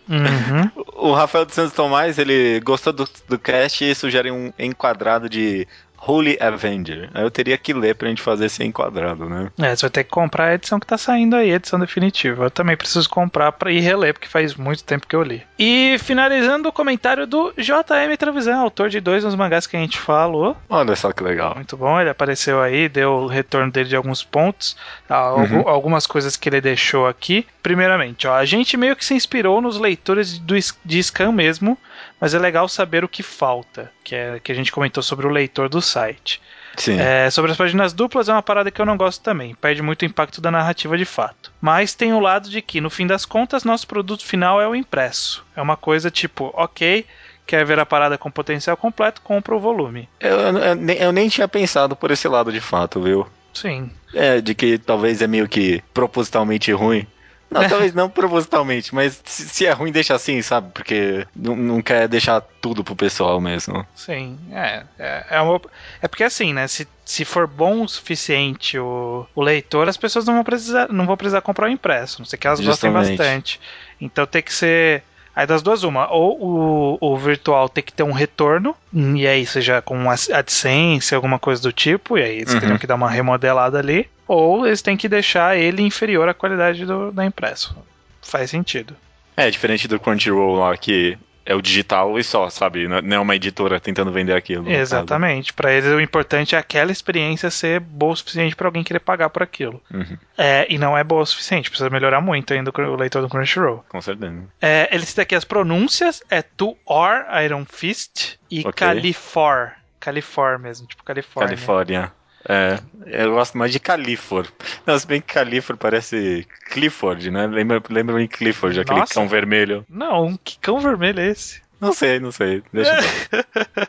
Uhum. 0.09 0.71
O 0.99 1.13
Rafael 1.13 1.45
dos 1.45 1.55
Santos 1.55 1.75
Tomás, 1.75 2.19
ele 2.19 2.59
gostou 2.61 2.93
do, 2.93 3.07
do 3.29 3.39
cast 3.39 3.85
e 3.85 3.95
sugere 3.95 4.31
um 4.31 4.51
enquadrado 4.59 5.29
de 5.29 5.69
Holy 6.07 6.37
Avenger. 6.41 7.11
Aí 7.15 7.23
eu 7.23 7.31
teria 7.31 7.59
que 7.59 7.73
ler 7.73 7.95
pra 7.95 8.09
gente 8.09 8.23
fazer 8.23 8.47
esse 8.47 8.63
enquadrado, 8.65 9.29
né? 9.29 9.51
É, 9.59 9.75
você 9.75 9.83
vai 9.83 9.91
ter 9.91 10.05
que 10.05 10.11
comprar 10.11 10.47
a 10.47 10.55
edição 10.55 10.79
que 10.79 10.87
tá 10.87 10.97
saindo 10.97 11.35
aí, 11.37 11.53
a 11.53 11.57
edição 11.57 11.79
definitiva. 11.81 12.45
Eu 12.45 12.51
também 12.51 12.77
preciso 12.77 13.09
comprar 13.09 13.53
pra 13.53 13.71
ir 13.73 13.81
reler, 13.81 14.13
porque 14.15 14.29
faz 14.29 14.55
muito 14.55 14.85
tempo 14.85 15.07
que 15.07 15.17
eu 15.17 15.23
li. 15.23 15.43
E 15.59 15.97
finalizando 16.01 16.69
o 16.69 16.73
comentário 16.73 17.27
do 17.27 17.53
JM 17.57 18.17
Travisan, 18.19 18.57
autor 18.57 18.89
de 18.89 19.01
dois 19.01 19.25
dos 19.25 19.35
mangás 19.35 19.67
que 19.67 19.77
a 19.77 19.81
gente 19.81 19.99
falou. 19.99 20.57
Olha 20.69 20.95
só 20.97 21.13
que 21.13 21.23
legal. 21.23 21.55
Muito 21.57 21.77
bom, 21.77 22.01
ele 22.01 22.11
apareceu 22.11 22.61
aí, 22.61 22.89
deu 22.89 23.11
o 23.13 23.27
retorno 23.27 23.71
dele 23.73 23.89
de 23.89 23.97
alguns 23.97 24.23
pontos, 24.23 24.77
algu- 25.09 25.57
Uhum. 25.57 25.69
algumas 25.69 26.07
coisas 26.07 26.37
que 26.37 26.49
ele 26.49 26.61
deixou 26.61 27.07
aqui. 27.07 27.47
Primeiramente, 27.63 28.27
ó, 28.29 28.35
a 28.35 28.45
gente 28.45 28.77
meio 28.77 28.95
que 28.95 29.05
se 29.05 29.15
inspirou 29.15 29.61
nos 29.61 29.79
leitores 29.79 30.39
do, 30.39 30.55
de 30.85 31.03
Scan 31.03 31.33
mesmo, 31.33 31.77
mas 32.21 32.35
é 32.35 32.39
legal 32.39 32.69
saber 32.69 33.05
o 33.05 33.09
que 33.09 33.23
falta, 33.23 33.93
que 34.05 34.15
é 34.15 34.41
que 34.41 34.51
a 34.53 34.55
gente 34.55 34.73
comentou 34.73 35.03
sobre 35.03 35.27
o 35.27 35.31
leitor 35.31 35.69
do 35.69 35.81
site. 35.83 36.41
Sim. 36.77 36.99
É, 37.01 37.31
sobre 37.31 37.51
as 37.51 37.57
páginas 37.57 37.93
duplas 37.95 38.29
é 38.29 38.33
uma 38.33 38.43
parada 38.43 38.71
que 38.71 38.81
eu 38.81 38.85
não 38.87 38.97
gosto 38.99 39.23
também, 39.23 39.55
perde 39.55 39.81
muito 39.83 40.03
o 40.03 40.05
impacto 40.05 40.41
da 40.41 40.51
narrativa 40.51 40.97
de 40.99 41.05
fato. 41.07 41.51
Mas 41.61 41.95
tem 41.95 42.13
o 42.13 42.21
lado 42.21 42.51
de 42.51 42.61
que, 42.61 42.81
no 42.81 42.91
fim 42.91 43.07
das 43.07 43.25
contas, 43.25 43.65
nosso 43.65 43.87
produto 43.87 44.25
final 44.25 44.61
é 44.61 44.69
o 44.69 44.75
impresso. 44.75 45.43
É 45.57 45.63
uma 45.63 45.77
coisa 45.77 46.11
tipo, 46.11 46.51
ok, 46.55 47.07
quer 47.47 47.65
ver 47.65 47.79
a 47.79 47.87
parada 47.87 48.19
com 48.19 48.31
potencial 48.31 48.77
completo, 48.77 49.23
compra 49.23 49.55
o 49.57 49.61
volume. 49.61 50.07
Eu, 50.21 50.39
eu- 50.39 50.59
eu 50.59 50.75
nem- 50.75 50.97
eu 50.99 51.13
nem 51.13 51.29
tinha 51.31 51.49
pensado 51.49 51.97
por 51.97 52.11
esse 52.11 52.29
lado 52.29 52.53
de 52.53 52.61
fato, 52.61 53.01
viu? 53.01 53.27
Sim, 53.55 53.91
É, 54.15 54.41
de 54.43 54.55
que 54.55 54.77
talvez 54.79 55.21
é 55.23 55.27
meio 55.27 55.49
que 55.49 55.83
propositalmente 55.95 56.71
ruim. 56.73 57.07
Não, 57.51 57.67
talvez 57.69 57.95
não 57.95 58.11
propositalmente, 58.11 58.95
mas 58.95 59.23
se, 59.25 59.49
se 59.49 59.67
é 59.67 59.71
ruim, 59.73 59.93
deixa 59.93 60.15
assim, 60.15 60.43
sabe? 60.43 60.71
Porque 60.73 61.27
não, 61.35 61.55
não 61.55 61.81
quer 61.83 62.09
deixar 62.09 62.41
tudo 62.61 62.83
pro 62.83 62.97
pessoal 62.97 63.41
mesmo. 63.41 63.87
sim. 63.95 64.39
É, 64.53 64.85
é, 64.99 65.27
é, 65.31 65.41
uma- 65.41 65.61
é 66.03 66.09
porque 66.09 66.25
assim, 66.25 66.53
né? 66.53 66.67
Se, 66.67 66.87
se 67.05 67.25
for 67.25 67.47
bom 67.47 67.83
o 67.85 67.89
suficiente 67.89 68.79
o, 68.79 69.27
o 69.35 69.43
leitor, 69.43 69.89
as 69.89 69.97
pessoas 69.97 70.25
não 70.27 70.35
vão 70.35 70.45
precisar, 70.45 70.89
não 70.93 71.07
vão 71.07 71.17
precisar 71.17 71.41
comprar 71.41 71.67
o 71.67 71.71
impresso. 71.73 72.19
Não 72.21 72.27
sei 72.27 72.39
que 72.39 72.47
elas 72.47 72.59
gostem 72.61 72.91
Justamente. 72.91 73.17
bastante. 73.19 73.61
Então 74.01 74.27
tem 74.27 74.43
que 74.43 74.53
ser. 74.53 75.03
Aí 75.37 75.47
das 75.47 75.61
duas, 75.61 75.83
uma, 75.85 76.11
ou 76.11 76.41
o, 76.43 76.99
o 77.13 77.17
virtual 77.19 77.69
tem 77.69 77.85
que 77.85 77.93
ter 77.93 78.03
um 78.03 78.11
retorno, 78.13 78.75
e 79.15 79.27
aí 79.27 79.45
seja 79.45 79.83
com 79.83 80.09
AdSense, 80.11 81.15
alguma 81.15 81.39
coisa 81.39 81.61
do 81.61 81.71
tipo, 81.73 82.17
e 82.17 82.23
aí 82.23 82.37
eles 82.39 82.55
Uhum. 82.55 82.61
teriam 82.61 82.79
que 82.79 82.87
dar 82.87 82.95
uma 82.95 83.11
remodelada 83.11 83.79
ali, 83.79 84.09
ou 84.27 84.67
eles 84.67 84.81
têm 84.81 84.97
que 84.97 85.11
deixar 85.11 85.55
ele 85.59 85.83
inferior 85.83 86.27
à 86.27 86.33
qualidade 86.33 86.87
do, 86.87 87.13
da 87.13 87.25
impresso. 87.27 87.77
Faz 88.23 88.49
sentido. 88.49 88.97
É, 89.37 89.51
diferente 89.51 89.87
do 89.87 90.01
Crunchyroll 90.01 90.57
lá, 90.57 90.75
que 90.79 91.19
é 91.47 91.55
o 91.55 91.63
digital 91.63 92.19
e 92.19 92.25
só, 92.25 92.51
sabe? 92.51 92.87
Não 92.89 93.17
é 93.17 93.21
uma 93.21 93.35
editora 93.37 93.79
tentando 93.81 94.11
vender 94.13 94.35
aquilo. 94.35 94.69
Exatamente. 94.71 95.53
Pra 95.53 95.73
eles 95.73 95.89
o 95.91 96.01
importante 96.01 96.55
é 96.55 96.59
aquela 96.59 96.91
experiência 96.93 97.49
ser 97.51 97.81
boa 97.81 98.13
o 98.13 98.17
suficiente 98.17 98.57
pra 98.57 98.67
alguém 98.69 98.83
querer 98.83 98.99
pagar 98.99 99.31
por 99.31 99.43
aquilo. 99.43 99.81
Uhum, 99.93 100.19
É, 100.37 100.67
e 100.69 100.77
não 100.77 100.99
é 100.99 101.05
boa 101.05 101.23
o 101.23 101.27
suficiente, 101.27 101.71
precisa 101.71 101.89
melhorar 101.89 102.21
muito 102.21 102.53
ainda 102.53 102.71
o 102.77 102.97
leitor 102.97 103.23
do 103.23 103.29
Crunchyroll. 103.29 103.85
com 103.89 104.01
certeza. 104.03 104.43
É, 104.61 104.89
ele 104.93 105.07
cita 105.07 105.23
aqui 105.23 105.35
as 105.35 105.45
pronúncias, 105.45 106.23
é 106.29 106.43
To 106.43 106.77
Or 106.85 107.25
Iron 107.45 107.65
Fist 107.65 108.35
e 108.51 108.61
Ok. 108.61 108.73
Califor. 108.73 109.71
Califor 110.01 110.59
mesmo, 110.59 110.87
tipo 110.87 111.03
Califórnia. 111.05 111.49
Califórnia. 111.49 112.13
É, 112.49 112.79
eu 113.07 113.33
gosto 113.33 113.59
mais 113.59 113.73
de 113.73 113.81
Califor. 113.81 114.47
Não, 114.87 114.99
se 114.99 115.07
bem 115.07 115.21
que 115.21 115.35
Califor 115.35 115.77
parece 115.77 116.47
Clifford, 116.71 117.31
né? 117.31 117.47
Lembra, 117.47 117.83
lembra 117.91 118.23
em 118.23 118.27
Clifford, 118.29 118.79
aquele 118.81 119.01
Nossa. 119.01 119.15
cão 119.15 119.29
vermelho. 119.29 119.85
Não, 119.89 120.39
que 120.43 120.59
cão 120.59 120.79
vermelho 120.81 121.21
é 121.21 121.27
esse? 121.29 121.61
Não 121.81 121.93
sei, 121.93 122.21
não 122.21 122.31
sei. 122.33 122.63
Deixa 122.73 122.91
eu 122.97 123.03
ver. 123.03 123.89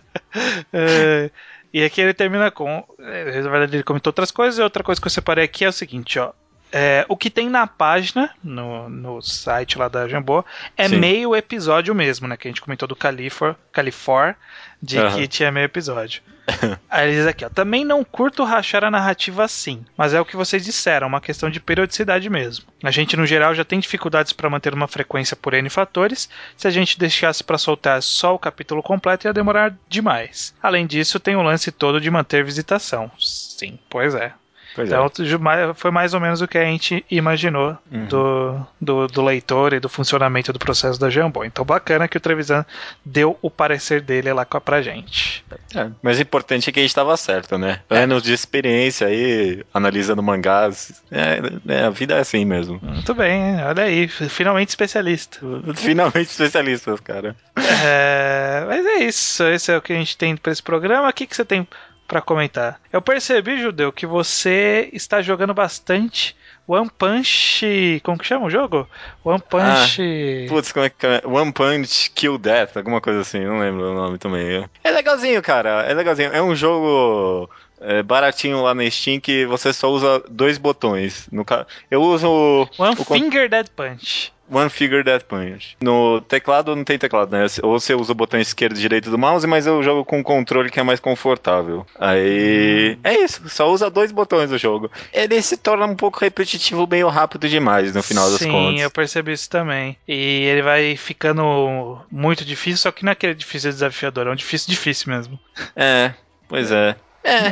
É, 0.73 1.31
e 1.73 1.84
aqui 1.84 2.01
ele 2.01 2.13
termina 2.13 2.49
com. 2.51 2.84
é, 2.99 3.41
Na 3.41 3.49
verdade, 3.49 3.75
ele 3.77 3.84
comentou 3.84 4.09
outras 4.09 4.31
coisas, 4.31 4.59
e 4.59 4.61
outra 4.63 4.84
coisa 4.84 4.99
que 4.99 5.07
eu 5.07 5.11
separei 5.11 5.45
aqui 5.45 5.63
é 5.65 5.69
o 5.69 5.73
seguinte, 5.73 6.17
ó. 6.19 6.31
É, 6.69 7.05
o 7.07 7.15
que 7.15 7.29
tem 7.29 7.47
na 7.49 7.65
página, 7.65 8.29
no, 8.43 8.89
no 8.89 9.21
site 9.21 9.77
lá 9.77 9.88
da 9.88 10.05
Jambô, 10.05 10.43
é 10.75 10.89
Sim. 10.89 10.97
meio 10.97 11.34
episódio 11.34 11.95
mesmo, 11.95 12.27
né? 12.27 12.35
Que 12.35 12.47
a 12.47 12.51
gente 12.51 12.59
comentou 12.59 12.85
do 12.88 12.95
Califor, 12.95 13.55
Califor 13.71 14.35
de 14.81 14.97
Aham. 14.99 15.15
que 15.15 15.27
tinha 15.29 15.49
meio 15.49 15.63
episódio. 15.65 16.21
Aí 16.90 17.11
diz 17.11 17.28
aqui, 17.28 17.45
ó. 17.45 17.49
Também 17.49 17.84
não 17.84 18.03
curto 18.03 18.44
rachar 18.44 18.84
a 18.84 18.91
narrativa 18.91 19.44
assim, 19.44 19.86
mas 19.98 20.14
é 20.14 20.22
o 20.22 20.26
que 20.26 20.36
vocês 20.36 20.64
disseram, 20.64 21.07
uma 21.07 21.22
questão 21.22 21.49
de 21.49 21.60
periodicidade 21.60 22.30
mesmo. 22.30 22.65
A 22.84 22.91
gente, 22.91 23.18
no 23.18 23.26
geral, 23.26 23.53
já 23.53 23.65
tem 23.65 23.80
dificuldades 23.80 24.34
para 24.34 24.49
manter 24.49 24.74
uma 24.74 24.88
frequência 24.88 25.36
por 25.36 25.53
N 25.53 25.69
fatores. 25.69 26.30
Se 26.56 26.68
a 26.68 26.72
gente 26.72 26.98
deixasse 26.98 27.44
para 27.44 27.57
soltar 27.57 28.02
só 28.02 28.34
o 28.34 28.40
capítulo 28.40 28.82
completo, 28.82 29.28
ia 29.28 29.34
demorar 29.34 29.76
demais. 29.90 30.53
Além 30.61 30.88
disso, 30.88 31.19
tem 31.19 31.36
o 31.36 31.44
lance 31.44 31.72
todo 31.72 32.02
de 32.02 32.10
manter 32.10 32.44
visitação. 32.44 33.11
Sim, 33.19 33.78
pois 33.90 34.15
é. 34.15 34.34
Pois 34.77 34.91
é. 34.91 34.95
Então, 34.95 35.39
ma- 35.39 35.73
foi 35.73 35.89
mais 35.89 36.13
ou 36.13 36.19
menos 36.19 36.39
o 36.39 36.47
que 36.47 36.55
a 36.57 36.63
gente 36.63 37.03
imaginou 37.09 37.75
Uhum. 37.91 38.05
do, 38.05 38.67
do, 38.79 39.07
do 39.07 39.23
leitor 39.23 39.73
e 39.73 39.79
do 39.79 39.89
funcionamento 39.89 40.53
do 40.53 40.59
processo 40.59 40.99
da 40.99 41.09
Jambô. 41.09 41.43
Então, 41.43 41.65
bacana 41.65 42.07
que 42.07 42.15
o 42.15 42.19
Trevisan 42.19 42.63
deu 43.03 43.35
o 43.41 43.49
parecer 43.49 44.01
dele 44.01 44.31
lá 44.31 44.45
pra 44.45 44.81
gente. 44.83 45.43
É, 45.75 45.89
mas 46.01 46.19
o 46.19 46.21
importante 46.21 46.69
é 46.69 46.73
que 46.73 46.79
a 46.79 46.83
gente 46.83 46.91
estava 46.91 47.17
certo, 47.17 47.57
né? 47.57 47.79
Anos 47.89 48.21
de 48.21 48.31
experiência 48.33 49.07
aí, 49.07 49.63
analisando 49.73 50.21
mangás. 50.21 51.01
É, 51.11 51.39
é, 51.73 51.83
a 51.85 51.89
vida 51.89 52.13
é 52.15 52.19
assim 52.19 52.45
mesmo. 52.45 52.79
Muito 52.83 53.15
bem, 53.15 53.59
olha 53.63 53.83
aí, 53.83 54.07
finalmente 54.07 54.69
especialista. 54.69 55.39
Finalmente 55.75 56.29
especialistas, 56.29 56.99
cara. 56.99 57.35
É, 57.83 58.63
mas 58.67 58.85
é 58.85 58.95
isso, 59.03 59.43
esse 59.47 59.71
é 59.71 59.77
o 59.77 59.81
que 59.81 59.93
a 59.93 59.95
gente 59.95 60.15
tem 60.17 60.37
pra 60.37 60.51
esse 60.51 60.61
programa. 60.61 61.09
O 61.09 61.13
que, 61.13 61.25
que 61.25 61.35
você 61.35 61.43
tem 61.43 61.67
pra 62.07 62.21
comentar? 62.21 62.79
Eu 62.91 63.01
percebi, 63.01 63.61
Judeu, 63.61 63.91
que 63.91 64.05
você 64.05 64.89
está 64.93 65.21
jogando 65.21 65.53
bastante 65.53 66.35
One 66.67 66.89
Punch. 66.97 68.01
Como 68.03 68.17
que 68.17 68.25
chama 68.25 68.45
o 68.45 68.49
jogo? 68.49 68.88
One 69.23 69.41
Punch. 69.41 70.47
Putz, 70.49 70.71
como 70.71 70.85
é 70.85 70.89
que 70.89 71.05
é? 71.05 71.21
One 71.25 71.51
Punch 71.51 72.11
Kill 72.11 72.38
Death, 72.38 72.77
alguma 72.77 73.01
coisa 73.01 73.21
assim, 73.21 73.39
não 73.39 73.59
lembro 73.59 73.91
o 73.91 73.93
nome 73.93 74.17
também. 74.17 74.67
É 74.84 74.91
legalzinho, 74.91 75.41
cara, 75.41 75.84
é 75.84 75.93
legalzinho. 75.93 76.31
É 76.34 76.41
um 76.41 76.55
jogo 76.55 77.49
é, 77.79 78.01
baratinho 78.03 78.61
lá 78.61 78.73
na 78.73 78.89
Steam 78.89 79.19
que 79.19 79.45
você 79.45 79.71
só 79.73 79.89
usa 79.89 80.23
dois 80.29 80.57
botões. 80.57 81.27
No 81.31 81.45
ca... 81.45 81.67
Eu 81.89 82.01
uso 82.01 82.67
One 82.77 82.95
o 82.97 83.03
Finger 83.03 83.49
Dead 83.49 83.67
Punch. 83.75 84.34
One 84.49 84.69
Figure 84.69 85.03
Death 85.03 85.24
Punch. 85.24 85.78
No 85.82 86.22
teclado 86.22 86.76
não 86.76 86.84
tem 86.84 86.98
teclado, 86.98 87.32
né? 87.32 87.45
Ou 87.64 87.80
você 87.80 87.94
usa 87.94 88.11
o 88.11 88.15
botão 88.15 88.40
esquerdo 88.40 88.78
e 88.78 88.82
direito 88.82 89.10
do 89.10 89.18
mouse, 89.18 89.45
mas 89.45 89.68
eu 89.68 89.84
jogo 89.84 90.06
com 90.06 90.19
um 90.19 90.24
controle 90.24 90.69
que 90.69 90.80
é 90.80 90.84
mais 90.84 90.99
confortável. 90.99 91.86
Aí. 91.99 92.98
É 93.03 93.14
isso, 93.19 93.48
só 93.49 93.69
usa 93.72 93.90
dois 93.90 94.11
botões 94.11 94.52
o 94.52 94.57
jogo. 94.57 94.90
Ele 95.14 95.41
se 95.41 95.57
torna 95.57 95.86
um 95.86 95.95
pouco 95.95 96.19
repetitivo, 96.19 96.88
meio 96.90 97.10
rápido 97.10 97.48
demais 97.49 97.94
no 97.94 98.02
final 98.02 98.30
das 98.30 98.40
Sim, 98.40 98.52
contas. 98.52 98.82
eu 98.82 98.91
percebi 98.91 99.34
isso 99.34 99.49
também. 99.49 99.98
E 100.07 100.44
ele 100.45 100.61
vai 100.61 100.95
ficando 100.95 101.99
muito 102.11 102.45
difícil, 102.45 102.78
só 102.78 102.91
que 102.91 103.03
não 103.03 103.11
é 103.11 103.14
aquele 103.14 103.34
difícil 103.34 103.72
desafiador, 103.72 104.28
é 104.28 104.32
um 104.32 104.36
difícil 104.36 104.69
difícil 104.69 105.11
mesmo. 105.11 105.40
É, 105.76 106.14
pois 106.48 106.72
é. 106.72 106.78
É. 106.78 106.95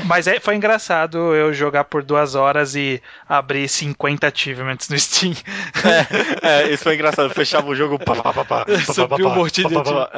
Mas 0.03 0.27
é, 0.27 0.39
foi 0.39 0.55
engraçado 0.55 1.35
eu 1.35 1.53
jogar 1.53 1.85
por 1.85 2.03
duas 2.03 2.35
horas 2.35 2.75
e 2.75 3.01
abrir 3.27 3.67
50 3.67 4.27
achievements 4.27 4.89
no 4.89 4.97
Steam. 4.99 5.33
É, 5.83 6.07
é, 6.63 6.73
isso 6.73 6.83
foi 6.83 6.95
engraçado. 6.95 7.29
Fechava 7.33 7.67
o 7.67 7.75
jogo. 7.75 7.99
Pá, 7.99 8.15
pá, 8.15 8.33
pá, 8.33 8.45
pá, 8.45 8.65
pá, 8.65 8.65
Subiu 8.93 9.29
pá, 9.29 9.29
um 9.29 9.35
monte 9.35 9.61
pá, 9.61 9.69
de- 9.69 9.75
pá, 9.83 9.83
pá, 9.83 10.09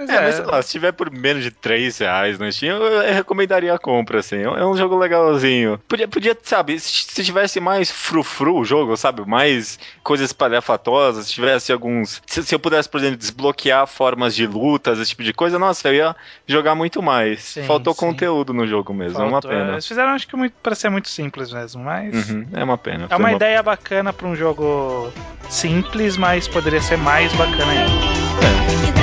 É, 0.00 0.20
mas 0.20 0.34
sei 0.36 0.44
lá, 0.44 0.62
se 0.62 0.70
tiver 0.70 0.92
por 0.92 1.10
menos 1.10 1.42
de 1.42 1.50
3 1.50 1.98
reais 1.98 2.38
no 2.38 2.50
Steam, 2.52 2.76
eu, 2.76 3.02
eu 3.02 3.14
recomendaria 3.14 3.72
a 3.74 3.78
compra, 3.78 4.20
assim. 4.20 4.42
É 4.42 4.64
um 4.64 4.76
jogo 4.76 4.96
legalzinho. 4.96 5.78
Podia, 5.88 6.06
podia 6.06 6.36
sabe, 6.42 6.78
se, 6.78 7.04
se 7.08 7.24
tivesse 7.24 7.58
mais 7.60 7.90
frufru 7.90 8.58
o 8.58 8.64
jogo, 8.64 8.96
sabe? 8.96 9.22
Mais 9.26 9.78
coisas 10.02 10.32
palhafatosas, 10.32 11.26
se 11.26 11.32
tivesse 11.32 11.72
alguns. 11.72 12.22
Se, 12.26 12.42
se 12.42 12.54
eu 12.54 12.58
pudesse, 12.58 12.88
por 12.88 13.00
exemplo, 13.00 13.16
desbloquear 13.16 13.86
formas 13.86 14.34
de 14.34 14.46
lutas, 14.46 14.98
esse 14.98 15.10
tipo 15.10 15.22
de 15.22 15.32
coisa, 15.32 15.58
nossa, 15.58 15.88
eu 15.88 15.94
ia 15.94 16.16
jogar 16.46 16.74
muito 16.74 17.02
mais. 17.02 17.42
Sim, 17.42 17.64
Faltou 17.64 17.94
sim. 17.94 18.00
conteúdo 18.00 18.52
no 18.52 18.66
jogo 18.66 18.92
mesmo, 18.94 19.18
é 19.18 19.22
uma 19.22 19.30
Faltou. 19.32 19.50
pena. 19.50 19.72
Eles 19.72 19.86
fizeram, 19.86 20.10
acho 20.10 20.28
que, 20.28 20.36
muito, 20.36 20.54
pra 20.62 20.74
ser 20.74 20.90
muito 20.90 21.08
simples 21.08 21.52
mesmo, 21.52 21.82
mas. 21.82 22.30
Uhum, 22.30 22.46
é 22.52 22.62
uma 22.64 22.78
pena. 22.78 23.04
É 23.06 23.08
Foi 23.08 23.18
uma 23.18 23.32
ideia 23.32 23.62
bacana 23.62 24.12
pra 24.12 24.26
um 24.26 24.36
jogo 24.36 25.12
simples, 25.48 26.16
mas 26.16 26.46
poderia 26.46 26.80
ser 26.80 26.98
mais 26.98 27.32
bacana 27.34 27.72
ainda. 27.72 28.18
You 28.88 28.97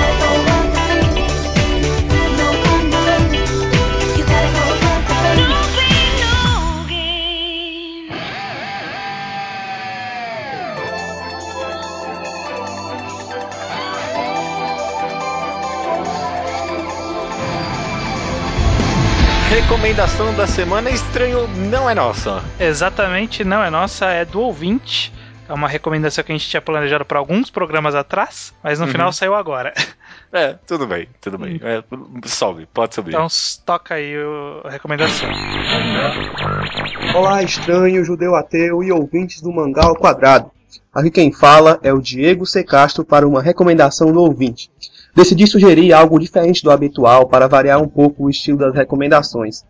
Recomendação 19.59 20.35
da 20.35 20.45
semana 20.45 20.89
estranho 20.91 21.47
não 21.47 21.89
é 21.89 21.95
nossa. 21.95 22.43
Exatamente, 22.59 23.45
não 23.45 23.63
é 23.63 23.69
nossa, 23.69 24.05
é 24.07 24.25
do 24.25 24.41
ouvinte. 24.41 25.13
É 25.47 25.53
uma 25.53 25.69
recomendação 25.69 26.25
que 26.25 26.31
a 26.33 26.35
gente 26.37 26.49
tinha 26.49 26.59
planejado 26.61 27.05
para 27.05 27.19
alguns 27.19 27.49
programas 27.49 27.95
atrás, 27.95 28.53
mas 28.61 28.79
no 28.79 28.85
Uhum. 28.85 28.91
final 28.91 29.13
saiu 29.13 29.33
agora. 29.33 29.73
É, 30.33 30.57
tudo 30.67 30.85
bem, 30.85 31.07
tudo 31.21 31.37
bem. 31.37 31.57
É, 31.63 31.81
sobe, 32.27 32.67
pode 32.73 32.95
subir. 32.95 33.11
Então 33.11 33.27
toca 33.65 33.95
aí 33.95 34.17
o- 34.17 34.59
a 34.65 34.69
recomendação. 34.71 35.29
Olá, 37.15 37.41
estranho, 37.41 38.03
judeu 38.03 38.35
ateu 38.35 38.83
e 38.83 38.91
ouvintes 38.91 39.39
do 39.41 39.53
Mangá 39.53 39.85
ao 39.85 39.95
Quadrado. 39.95 40.51
Aqui 40.93 41.09
quem 41.09 41.31
fala 41.31 41.79
é 41.81 41.93
o 41.93 42.01
Diego 42.01 42.45
C. 42.45 42.61
Castro 42.61 43.05
para 43.05 43.25
uma 43.25 43.41
recomendação 43.41 44.11
do 44.11 44.19
ouvinte. 44.19 44.69
Decidi 45.15 45.47
sugerir 45.47 45.93
algo 45.93 46.19
diferente 46.19 46.61
do 46.61 46.69
habitual 46.69 47.25
para 47.27 47.47
variar 47.47 47.81
um 47.81 47.87
pouco 47.87 48.25
o 48.25 48.29
estilo 48.29 48.57
das 48.57 48.75
recomendações. 48.75 49.63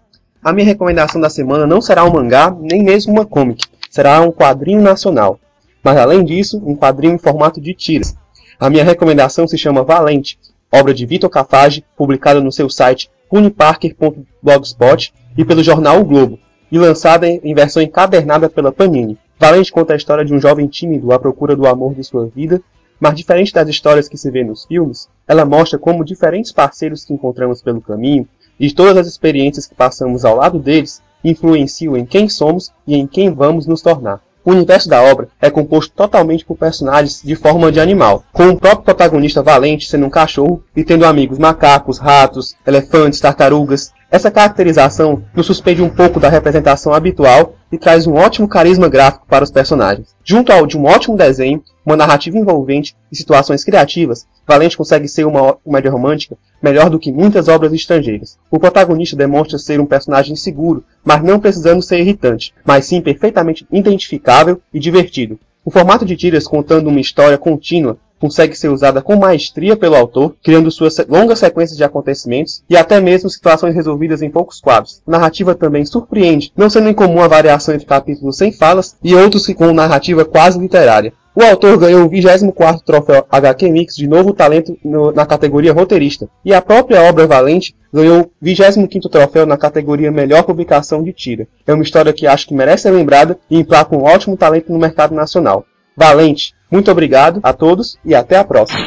A 0.43 0.51
minha 0.51 0.65
recomendação 0.65 1.21
da 1.21 1.29
semana 1.29 1.67
não 1.67 1.81
será 1.81 2.03
um 2.03 2.11
mangá, 2.11 2.49
nem 2.59 2.83
mesmo 2.83 3.13
uma 3.13 3.27
comic. 3.27 3.63
Será 3.91 4.21
um 4.21 4.31
quadrinho 4.31 4.81
nacional. 4.81 5.39
Mas 5.83 5.97
além 5.97 6.25
disso, 6.25 6.59
um 6.65 6.75
quadrinho 6.75 7.13
em 7.13 7.19
formato 7.19 7.61
de 7.61 7.75
tiras. 7.75 8.15
A 8.59 8.71
minha 8.71 8.83
recomendação 8.83 9.47
se 9.47 9.55
chama 9.55 9.83
Valente, 9.83 10.39
obra 10.71 10.95
de 10.95 11.05
Vitor 11.05 11.29
Cafage, 11.29 11.85
publicada 11.95 12.41
no 12.41 12.51
seu 12.51 12.67
site 12.67 13.07
uniparker.blogspot 13.31 15.13
e 15.37 15.45
pelo 15.45 15.61
jornal 15.61 15.99
O 15.99 16.05
Globo, 16.05 16.39
e 16.71 16.79
lançada 16.79 17.27
em 17.27 17.53
versão 17.53 17.83
encadernada 17.83 18.49
pela 18.49 18.71
Panini. 18.71 19.15
Valente 19.39 19.71
conta 19.71 19.93
a 19.93 19.97
história 19.97 20.25
de 20.25 20.33
um 20.33 20.39
jovem 20.39 20.65
tímido 20.65 21.11
à 21.11 21.19
procura 21.19 21.55
do 21.55 21.67
amor 21.67 21.93
de 21.93 22.03
sua 22.03 22.25
vida, 22.25 22.59
mas 22.99 23.13
diferente 23.13 23.53
das 23.53 23.69
histórias 23.69 24.09
que 24.09 24.17
se 24.17 24.31
vê 24.31 24.43
nos 24.43 24.65
filmes, 24.65 25.07
ela 25.27 25.45
mostra 25.45 25.79
como 25.79 26.05
diferentes 26.05 26.51
parceiros 26.51 27.03
que 27.03 27.13
encontramos 27.13 27.61
pelo 27.61 27.81
caminho 27.81 28.27
e 28.59 28.71
todas 28.71 28.97
as 28.97 29.07
experiências 29.07 29.65
que 29.65 29.75
passamos 29.75 30.23
ao 30.23 30.35
lado 30.35 30.59
deles 30.59 31.01
influenciam 31.23 31.97
em 31.97 32.05
quem 32.05 32.29
somos 32.29 32.71
e 32.87 32.95
em 32.95 33.07
quem 33.07 33.33
vamos 33.33 33.65
nos 33.65 33.81
tornar. 33.81 34.21
O 34.45 34.51
universo 34.51 34.87
da 34.87 35.01
obra 35.01 35.27
é 35.41 35.49
composto 35.49 35.91
totalmente 35.95 36.45
por 36.45 36.55
personagens 36.55 37.19
de 37.23 37.35
forma 37.35 37.71
de 37.71 37.79
animal, 37.79 38.23
com 38.31 38.49
o 38.49 38.57
próprio 38.57 38.83
protagonista 38.83 39.41
Valente 39.41 39.89
sendo 39.89 40.05
um 40.05 40.09
cachorro 40.09 40.63
e 40.75 40.83
tendo 40.83 41.03
amigos 41.03 41.39
macacos, 41.39 41.97
ratos, 41.97 42.55
elefantes, 42.65 43.19
tartarugas. 43.19 43.91
Essa 44.15 44.31
caracterização 44.31 45.23
nos 45.35 45.45
suspende 45.45 45.81
um 45.81 45.89
pouco 45.89 46.21
da 46.21 46.29
representação 46.29 46.93
habitual 46.93 47.57
e 47.69 47.77
traz 47.77 48.07
um 48.07 48.13
ótimo 48.13 48.47
carisma 48.47 48.87
gráfico 48.87 49.27
para 49.27 49.43
os 49.43 49.51
personagens. 49.51 50.15
Junto 50.23 50.53
ao 50.53 50.65
de 50.65 50.77
um 50.77 50.85
ótimo 50.85 51.17
desenho, 51.17 51.61
uma 51.85 51.97
narrativa 51.97 52.37
envolvente 52.37 52.95
e 53.11 53.15
situações 53.17 53.65
criativas, 53.65 54.25
Valente 54.47 54.77
consegue 54.77 55.09
ser 55.09 55.27
uma 55.27 55.55
comédia 55.55 55.91
romântica 55.91 56.37
melhor 56.63 56.89
do 56.89 56.97
que 56.97 57.11
muitas 57.11 57.49
obras 57.49 57.73
estrangeiras. 57.73 58.37
O 58.49 58.57
protagonista 58.57 59.17
demonstra 59.17 59.59
ser 59.59 59.81
um 59.81 59.85
personagem 59.85 60.37
seguro, 60.37 60.85
mas 61.03 61.21
não 61.21 61.37
precisando 61.37 61.81
ser 61.81 61.99
irritante, 61.99 62.53
mas 62.63 62.85
sim 62.85 63.01
perfeitamente 63.01 63.67
identificável 63.69 64.61
e 64.73 64.79
divertido. 64.79 65.37
O 65.65 65.71
formato 65.71 66.05
de 66.05 66.15
tiras 66.15 66.47
contando 66.47 66.87
uma 66.87 67.01
história 67.01 67.37
contínua 67.37 67.97
consegue 68.19 68.55
ser 68.55 68.69
usada 68.69 69.01
com 69.01 69.15
maestria 69.15 69.75
pelo 69.75 69.95
autor, 69.95 70.35
criando 70.43 70.71
suas 70.71 70.97
longas 71.07 71.39
sequências 71.39 71.77
de 71.77 71.83
acontecimentos 71.83 72.63
e 72.69 72.75
até 72.77 72.99
mesmo 72.99 73.29
situações 73.29 73.75
resolvidas 73.75 74.21
em 74.21 74.29
poucos 74.29 74.59
quadros. 74.59 75.01
A 75.07 75.11
narrativa 75.11 75.53
também 75.55 75.85
surpreende, 75.85 76.51
não 76.55 76.69
sendo 76.69 76.89
incomum 76.89 77.21
a 77.21 77.27
variação 77.27 77.73
entre 77.75 77.85
capítulos 77.87 78.37
sem 78.37 78.51
falas 78.51 78.95
e 79.03 79.13
outros 79.15 79.45
que 79.45 79.53
com 79.53 79.73
narrativa 79.73 80.25
quase 80.25 80.59
literária. 80.59 81.13
O 81.37 81.43
autor 81.43 81.77
ganhou 81.77 82.05
o 82.05 82.09
24º 82.09 82.81
troféu 82.85 83.25
HQ 83.29 83.69
Mix 83.69 83.93
de 83.97 84.07
novo 84.07 84.33
talento 84.33 84.77
no- 84.85 85.11
na 85.11 85.25
categoria 85.25 85.73
roteirista, 85.73 86.29
e 86.45 86.53
a 86.53 86.61
própria 86.61 87.01
obra 87.01 87.27
Valente 87.27 87.75
ganhou 87.93 88.21
o 88.21 88.31
25º 88.41 89.09
troféu 89.09 89.45
na 89.45 89.57
categoria 89.57 90.09
Melhor 90.13 90.43
Publicação 90.43 91.03
de 91.03 91.11
Tira. 91.11 91.45
É 91.67 91.73
uma 91.73 91.83
história 91.83 92.13
que 92.13 92.25
acho 92.25 92.47
que 92.47 92.53
merece 92.53 92.83
ser 92.83 92.91
lembrada 92.91 93.37
e 93.51 93.59
emplaca 93.59 93.93
um 93.93 94.03
ótimo 94.03 94.37
talento 94.37 94.71
no 94.71 94.79
mercado 94.79 95.13
nacional. 95.13 95.65
Valente, 95.97 96.53
muito 96.69 96.91
obrigado 96.91 97.39
a 97.43 97.53
todos 97.53 97.97
e 98.03 98.15
até 98.15 98.37
a 98.37 98.43
próxima. 98.43 98.85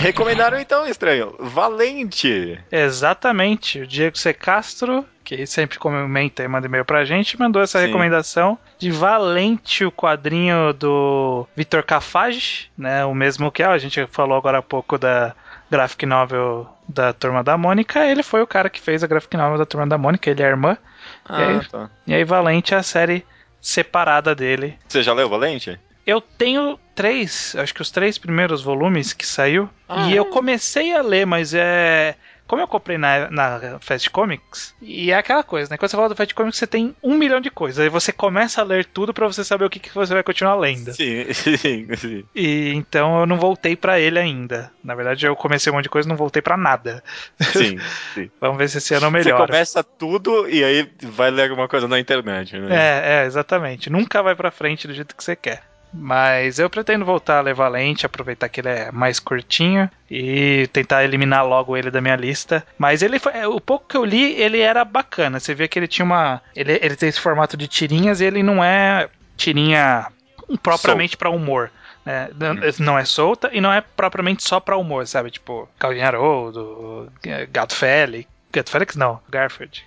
Recomendaram 0.00 0.58
então, 0.58 0.86
estranho. 0.86 1.34
Valente. 1.38 2.58
Exatamente. 2.70 3.80
O 3.80 3.86
Diego 3.86 4.16
C. 4.16 4.32
Castro, 4.32 5.04
que 5.24 5.44
sempre 5.46 5.78
comenta 5.78 6.42
e 6.42 6.48
manda 6.48 6.66
e-mail 6.66 6.84
pra 6.84 7.04
gente, 7.04 7.38
mandou 7.38 7.60
essa 7.60 7.80
Sim. 7.80 7.86
recomendação 7.86 8.56
de 8.78 8.90
Valente, 8.90 9.84
o 9.84 9.90
quadrinho 9.92 10.72
do 10.72 11.46
Vitor 11.56 11.82
Cafage, 11.82 12.70
né? 12.78 13.04
O 13.04 13.14
mesmo 13.14 13.50
que 13.50 13.62
ó, 13.62 13.72
a 13.72 13.78
gente 13.78 14.06
falou 14.06 14.38
agora 14.38 14.58
há 14.58 14.62
pouco 14.62 14.96
da 14.96 15.34
graphic 15.70 16.06
novel 16.06 16.66
da 16.88 17.12
Turma 17.12 17.42
da 17.42 17.58
Mônica. 17.58 18.06
Ele 18.06 18.22
foi 18.22 18.40
o 18.40 18.46
cara 18.46 18.70
que 18.70 18.80
fez 18.80 19.02
a 19.02 19.06
graphic 19.06 19.36
novel 19.36 19.58
da 19.58 19.66
Turma 19.66 19.86
da 19.86 19.98
Mônica, 19.98 20.30
ele 20.30 20.42
é 20.42 20.46
a 20.46 20.50
irmã. 20.50 20.78
Ah, 21.28 21.38
aí? 21.38 21.68
tá. 21.68 21.90
E 22.06 22.14
aí 22.14 22.24
Valente 22.24 22.72
é 22.72 22.78
a 22.78 22.82
série 22.82 23.26
separada 23.60 24.34
dele. 24.34 24.78
Você 24.86 25.02
já 25.02 25.12
leu 25.12 25.28
Valente? 25.28 25.78
Eu 26.06 26.20
tenho 26.20 26.78
três, 26.94 27.54
acho 27.56 27.74
que 27.74 27.82
os 27.82 27.90
três 27.90 28.16
primeiros 28.16 28.62
volumes 28.62 29.12
que 29.12 29.26
saiu. 29.26 29.68
Ah, 29.86 30.08
e 30.08 30.16
eu 30.16 30.24
comecei 30.24 30.94
a 30.94 31.02
ler, 31.02 31.26
mas 31.26 31.52
é. 31.52 32.14
Como 32.48 32.62
eu 32.62 32.66
comprei 32.66 32.96
na, 32.96 33.30
na 33.30 33.78
Fast 33.78 34.08
Comics, 34.10 34.74
e 34.80 35.10
é 35.10 35.14
aquela 35.18 35.42
coisa, 35.44 35.70
né? 35.70 35.76
Quando 35.76 35.90
você 35.90 35.96
fala 35.96 36.08
do 36.08 36.16
Fast 36.16 36.34
Comics, 36.34 36.58
você 36.58 36.66
tem 36.66 36.96
um 37.02 37.14
milhão 37.14 37.40
de 37.42 37.50
coisas. 37.50 37.78
Aí 37.78 37.90
você 37.90 38.10
começa 38.10 38.62
a 38.62 38.64
ler 38.64 38.86
tudo 38.86 39.12
pra 39.12 39.26
você 39.26 39.44
saber 39.44 39.66
o 39.66 39.70
que, 39.70 39.78
que 39.78 39.94
você 39.94 40.14
vai 40.14 40.22
continuar 40.22 40.56
lendo. 40.56 40.94
Sim, 40.94 41.26
sim, 41.34 41.86
sim. 41.94 42.24
E 42.34 42.72
então 42.74 43.20
eu 43.20 43.26
não 43.26 43.38
voltei 43.38 43.76
pra 43.76 44.00
ele 44.00 44.18
ainda. 44.18 44.72
Na 44.82 44.94
verdade, 44.94 45.26
eu 45.26 45.36
comecei 45.36 45.70
um 45.70 45.76
monte 45.76 45.84
de 45.84 45.90
coisa 45.90 46.08
e 46.08 46.10
não 46.10 46.16
voltei 46.16 46.40
pra 46.40 46.56
nada. 46.56 47.04
Sim, 47.38 47.78
sim. 48.14 48.30
Vamos 48.40 48.56
ver 48.56 48.68
se 48.70 48.78
esse 48.78 48.94
ano 48.94 49.10
Você 49.10 49.10
melhora. 49.10 49.46
começa 49.46 49.84
tudo 49.84 50.48
e 50.48 50.64
aí 50.64 50.90
vai 51.02 51.30
ler 51.30 51.50
alguma 51.50 51.68
coisa 51.68 51.86
na 51.86 52.00
internet, 52.00 52.58
né? 52.58 52.74
É, 52.74 53.22
é, 53.22 53.26
exatamente. 53.26 53.90
Nunca 53.90 54.22
vai 54.22 54.34
pra 54.34 54.50
frente 54.50 54.88
do 54.88 54.94
jeito 54.94 55.14
que 55.14 55.22
você 55.22 55.36
quer. 55.36 55.67
Mas 55.92 56.58
eu 56.58 56.68
pretendo 56.68 57.04
voltar 57.04 57.38
a 57.38 57.40
ler 57.40 57.54
Valente, 57.54 58.04
aproveitar 58.04 58.48
que 58.48 58.60
ele 58.60 58.68
é 58.68 58.92
mais 58.92 59.18
curtinho 59.18 59.90
e 60.10 60.68
tentar 60.72 61.02
eliminar 61.04 61.46
logo 61.46 61.76
ele 61.76 61.90
da 61.90 62.00
minha 62.00 62.16
lista. 62.16 62.64
Mas 62.78 63.02
ele 63.02 63.18
foi, 63.18 63.32
o 63.46 63.60
pouco 63.60 63.86
que 63.88 63.96
eu 63.96 64.04
li, 64.04 64.34
ele 64.40 64.60
era 64.60 64.84
bacana. 64.84 65.40
Você 65.40 65.54
vê 65.54 65.66
que 65.66 65.78
ele 65.78 65.88
tinha 65.88 66.04
uma, 66.04 66.42
ele, 66.54 66.78
ele 66.82 66.94
tem 66.96 67.08
esse 67.08 67.20
formato 67.20 67.56
de 67.56 67.66
tirinhas 67.66 68.20
e 68.20 68.24
ele 68.24 68.42
não 68.42 68.62
é 68.62 69.08
tirinha 69.36 70.06
propriamente 70.62 71.16
pra 71.16 71.30
humor. 71.30 71.70
né? 72.04 72.28
Não- 72.78 72.98
é 72.98 73.04
solta 73.04 73.50
e 73.52 73.60
não 73.60 73.72
é 73.72 73.80
propriamente 73.80 74.42
só 74.46 74.60
pra 74.60 74.76
humor, 74.76 75.06
sabe? 75.06 75.30
Tipo, 75.30 75.68
Calvin 75.78 76.00
Haroldo, 76.00 77.10
Gato 77.50 77.74
Félix. 77.74 78.28
Gato 78.52 78.70
Félix 78.70 78.96
não, 78.96 79.20
Garfield. 79.28 79.84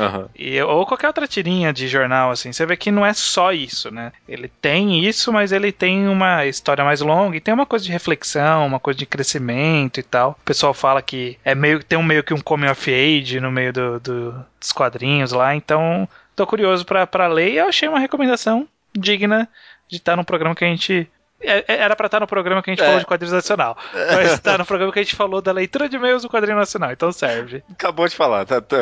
Aham. 0.00 0.28
E, 0.34 0.60
ou 0.62 0.86
qualquer 0.86 1.08
outra 1.08 1.26
tirinha 1.28 1.72
de 1.72 1.86
jornal, 1.86 2.30
assim, 2.30 2.52
você 2.52 2.64
vê 2.64 2.76
que 2.76 2.90
não 2.90 3.04
é 3.04 3.12
só 3.12 3.52
isso, 3.52 3.90
né? 3.90 4.12
Ele 4.28 4.48
tem 4.60 5.04
isso, 5.04 5.32
mas 5.32 5.52
ele 5.52 5.70
tem 5.72 6.08
uma 6.08 6.46
história 6.46 6.84
mais 6.84 7.00
longa 7.00 7.36
e 7.36 7.40
tem 7.40 7.52
uma 7.52 7.66
coisa 7.66 7.84
de 7.84 7.92
reflexão, 7.92 8.66
uma 8.66 8.80
coisa 8.80 8.98
de 8.98 9.04
crescimento 9.06 10.00
e 10.00 10.02
tal. 10.02 10.30
O 10.40 10.44
pessoal 10.44 10.72
fala 10.72 11.02
que 11.02 11.38
é 11.44 11.54
meio 11.54 11.82
tem 11.84 11.98
um 11.98 12.02
meio 12.02 12.22
que 12.24 12.32
um 12.32 12.40
coming 12.40 12.68
of 12.70 12.90
age 12.92 13.40
no 13.40 13.50
meio 13.50 13.72
do, 13.72 14.00
do- 14.00 14.44
dos 14.58 14.72
quadrinhos 14.72 15.32
lá, 15.32 15.54
então 15.54 16.08
tô 16.34 16.46
curioso 16.46 16.84
pra 16.84 17.26
ler 17.26 17.52
e 17.52 17.56
eu 17.58 17.66
achei 17.68 17.88
uma 17.88 17.98
recomendação 17.98 18.66
digna 18.96 19.48
de 19.88 19.96
estar 19.96 20.16
num 20.16 20.24
programa 20.24 20.54
que 20.54 20.64
a 20.64 20.68
gente. 20.68 21.08
É- 21.42 21.64
é- 21.68 21.76
Era 21.80 21.96
pra 21.96 22.06
estar 22.06 22.20
no 22.20 22.26
programa 22.26 22.62
que 22.62 22.70
a 22.70 22.72
gente 22.72 22.82
É. 22.82 22.84
falou 22.86 23.00
de 23.00 23.06
quadrinhos 23.06 23.32
nacional. 23.32 23.76
Mas 24.14 24.38
tá 24.40 24.58
no 24.58 24.66
programa 24.66 24.92
que 24.92 24.98
a 24.98 25.02
gente 25.02 25.16
falou 25.16 25.40
da 25.40 25.52
leitura 25.52 25.88
de 25.88 25.96
e-mails 25.96 26.22
do 26.22 26.28
quadrinho 26.28 26.56
nacional, 26.58 26.92
então 26.92 27.10
serve. 27.12 27.62
Acabou 27.72 28.06
de 28.08 28.14
falar, 28.16 28.44
tá, 28.44 28.60
tá, 28.60 28.76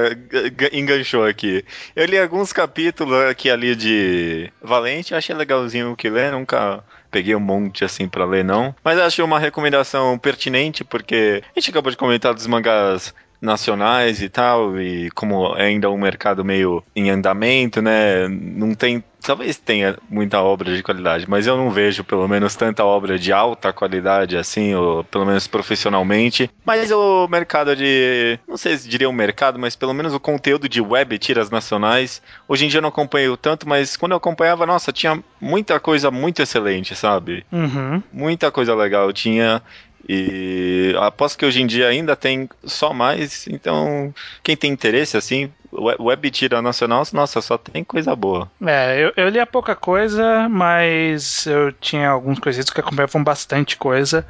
enganchou 0.73 1.25
aqui. 1.25 1.65
Eu 1.95 2.07
li 2.07 2.19
alguns 2.19 2.53
capítulos 2.53 3.15
aqui 3.27 3.51
ali 3.51 3.75
de 3.77 4.51
Valente, 4.63 5.15
achei 5.15 5.35
legalzinho 5.35 5.93
o 5.93 5.97
que 5.97 6.09
ler, 6.11 6.33
nunca 6.33 6.83
peguei 7.11 7.35
um 7.35 7.41
monte 7.41 7.85
assim 7.85 8.09
pra 8.09 8.25
ler 8.25 8.45
não. 8.45 8.75
Mas 8.85 8.99
achei 8.99 9.25
uma 9.25 9.39
recomendação 9.39 10.19
pertinente 10.19 10.85
porque 10.85 11.43
a 11.57 11.59
gente 11.61 11.71
acabou 11.71 11.91
de 11.91 11.97
comentar 11.97 12.35
dos 12.35 12.47
mangás 12.47 13.15
nacionais 13.41 14.21
e 14.23 14.29
tal, 14.29 14.81
e 14.81 15.11
como 15.11 15.55
é 15.57 15.67
ainda 15.67 15.91
um 15.91 15.99
mercado 15.99 16.45
meio 16.45 16.83
em 16.95 17.11
andamento, 17.11 17.81
né? 17.81 18.29
Não 18.29 18.75
tem. 18.75 19.03
Talvez 19.21 19.57
tenha 19.57 19.99
muita 20.09 20.41
obra 20.41 20.75
de 20.75 20.83
qualidade, 20.83 21.29
mas 21.29 21.47
eu 21.47 21.57
não 21.57 21.71
vejo 21.71 22.05
pelo 22.05 22.27
menos 22.29 22.55
tanta 22.55 22.85
obra 22.85 23.19
de 23.19 23.33
alta 23.33 23.73
qualidade 23.73 24.37
assim, 24.37 24.75
ou 24.75 25.03
pelo 25.05 25.27
menos 25.27 25.47
profissionalmente. 25.47 26.49
Mas 26.65 26.91
o 26.91 27.27
mercado 27.29 27.75
de. 27.75 28.39
Não 28.47 28.57
sei 28.57 28.77
se 28.77 28.89
diria 28.89 29.09
um 29.09 29.13
mercado, 29.13 29.59
mas 29.59 29.75
pelo 29.75 29.93
menos 29.93 30.15
o 30.15 30.21
conteúdo 30.21 30.69
de 30.69 30.81
web 30.81 31.19
tiras 31.19 31.51
nacionais. 31.51 32.23
Hoje 32.47 32.65
em 32.65 32.69
dia 32.69 32.79
eu 32.79 32.83
não 32.83 32.91
acompanho 32.91 33.37
tanto, 33.37 33.69
mas 33.69 33.97
quando 33.97 34.13
eu 34.13 34.19
acompanhava, 34.19 34.65
nossa, 34.65 34.93
tinha 34.93 35.23
muita 35.41 35.81
coisa 35.81 36.11
muito 36.11 36.41
excelente, 36.41 36.95
sabe? 36.95 37.45
Uhum. 37.53 38.03
Muita 38.13 38.51
coisa 38.51 38.75
legal 38.75 39.13
tinha. 39.13 39.63
E 40.07 40.95
aposto 40.99 41.39
que 41.39 41.47
hoje 41.47 41.63
em 41.63 41.67
dia 41.67 41.89
ainda 41.89 42.15
tem 42.15 42.49
só 42.65 42.93
mais. 42.93 43.47
Então, 43.49 44.15
quem 44.43 44.57
tem 44.57 44.71
interesse, 44.71 45.17
assim, 45.17 45.53
web 45.73 46.31
tira 46.31 46.63
nacional, 46.63 47.03
nossa, 47.13 47.41
só 47.41 47.59
tem 47.59 47.85
coisa 47.85 48.15
boa. 48.17 48.51
É, 48.65 49.05
eu, 49.05 49.13
eu 49.17 49.29
lia 49.29 49.47
pouca 49.47 49.75
coisa, 49.75 50.49
mas 50.49 51.47
eu 51.47 51.73
tinha 51.73 52.09
alguns 52.09 52.39
conhecidos 52.39 52.71
que 52.71 52.81
acompanhavam 52.81 53.23
bastante 53.23 53.77
coisa. 53.77 54.27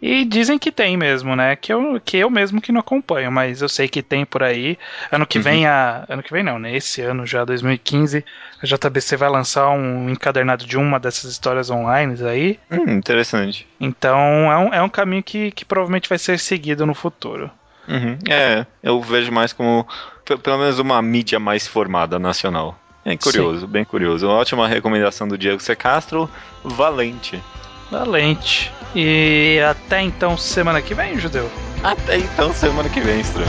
E 0.00 0.24
dizem 0.24 0.58
que 0.58 0.70
tem 0.70 0.96
mesmo, 0.96 1.34
né? 1.34 1.56
Que 1.56 1.72
eu, 1.72 2.00
que 2.04 2.16
eu 2.16 2.30
mesmo 2.30 2.60
que 2.60 2.70
não 2.70 2.80
acompanho, 2.80 3.32
mas 3.32 3.60
eu 3.60 3.68
sei 3.68 3.88
que 3.88 4.02
tem 4.02 4.24
por 4.24 4.42
aí. 4.42 4.78
Ano 5.10 5.26
que 5.26 5.38
vem, 5.38 5.66
a. 5.66 6.04
Ano 6.08 6.22
que 6.22 6.32
vem 6.32 6.42
não, 6.42 6.58
né? 6.58 6.74
Esse 6.74 7.02
ano 7.02 7.26
já, 7.26 7.44
2015, 7.44 8.24
a 8.62 8.66
JBC 8.66 9.16
vai 9.16 9.28
lançar 9.28 9.70
um 9.70 10.08
encadernado 10.08 10.64
de 10.64 10.76
uma 10.76 11.00
dessas 11.00 11.32
histórias 11.32 11.68
online 11.68 12.16
aí. 12.24 12.58
Hum, 12.70 12.92
interessante. 12.92 13.66
Então 13.80 14.18
é 14.52 14.58
um, 14.58 14.74
é 14.74 14.82
um 14.82 14.88
caminho 14.88 15.22
que, 15.22 15.50
que 15.50 15.64
provavelmente 15.64 16.08
vai 16.08 16.18
ser 16.18 16.38
seguido 16.38 16.86
no 16.86 16.94
futuro. 16.94 17.50
Uhum. 17.88 18.18
É, 18.28 18.66
eu 18.82 19.00
vejo 19.00 19.32
mais 19.32 19.52
como 19.52 19.86
pe- 20.24 20.36
pelo 20.36 20.58
menos 20.58 20.78
uma 20.78 21.00
mídia 21.00 21.40
mais 21.40 21.66
formada 21.66 22.18
nacional. 22.18 22.78
É 23.04 23.16
curioso, 23.16 23.66
bem 23.66 23.84
curioso. 23.84 24.26
Uma 24.26 24.34
ótima 24.36 24.68
recomendação 24.68 25.26
do 25.26 25.38
Diego 25.38 25.60
C. 25.60 25.74
Castro, 25.74 26.28
Valente. 26.62 27.42
Valente. 27.90 28.70
E 28.94 29.58
até 29.68 30.02
então, 30.02 30.36
semana 30.36 30.82
que 30.82 30.94
vem, 30.94 31.18
Judeu. 31.18 31.50
Até 31.82 32.18
então, 32.18 32.52
semana 32.52 32.88
que 32.90 33.00
vem, 33.00 33.20
estranho. 33.20 33.48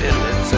Beleza. 0.00 0.56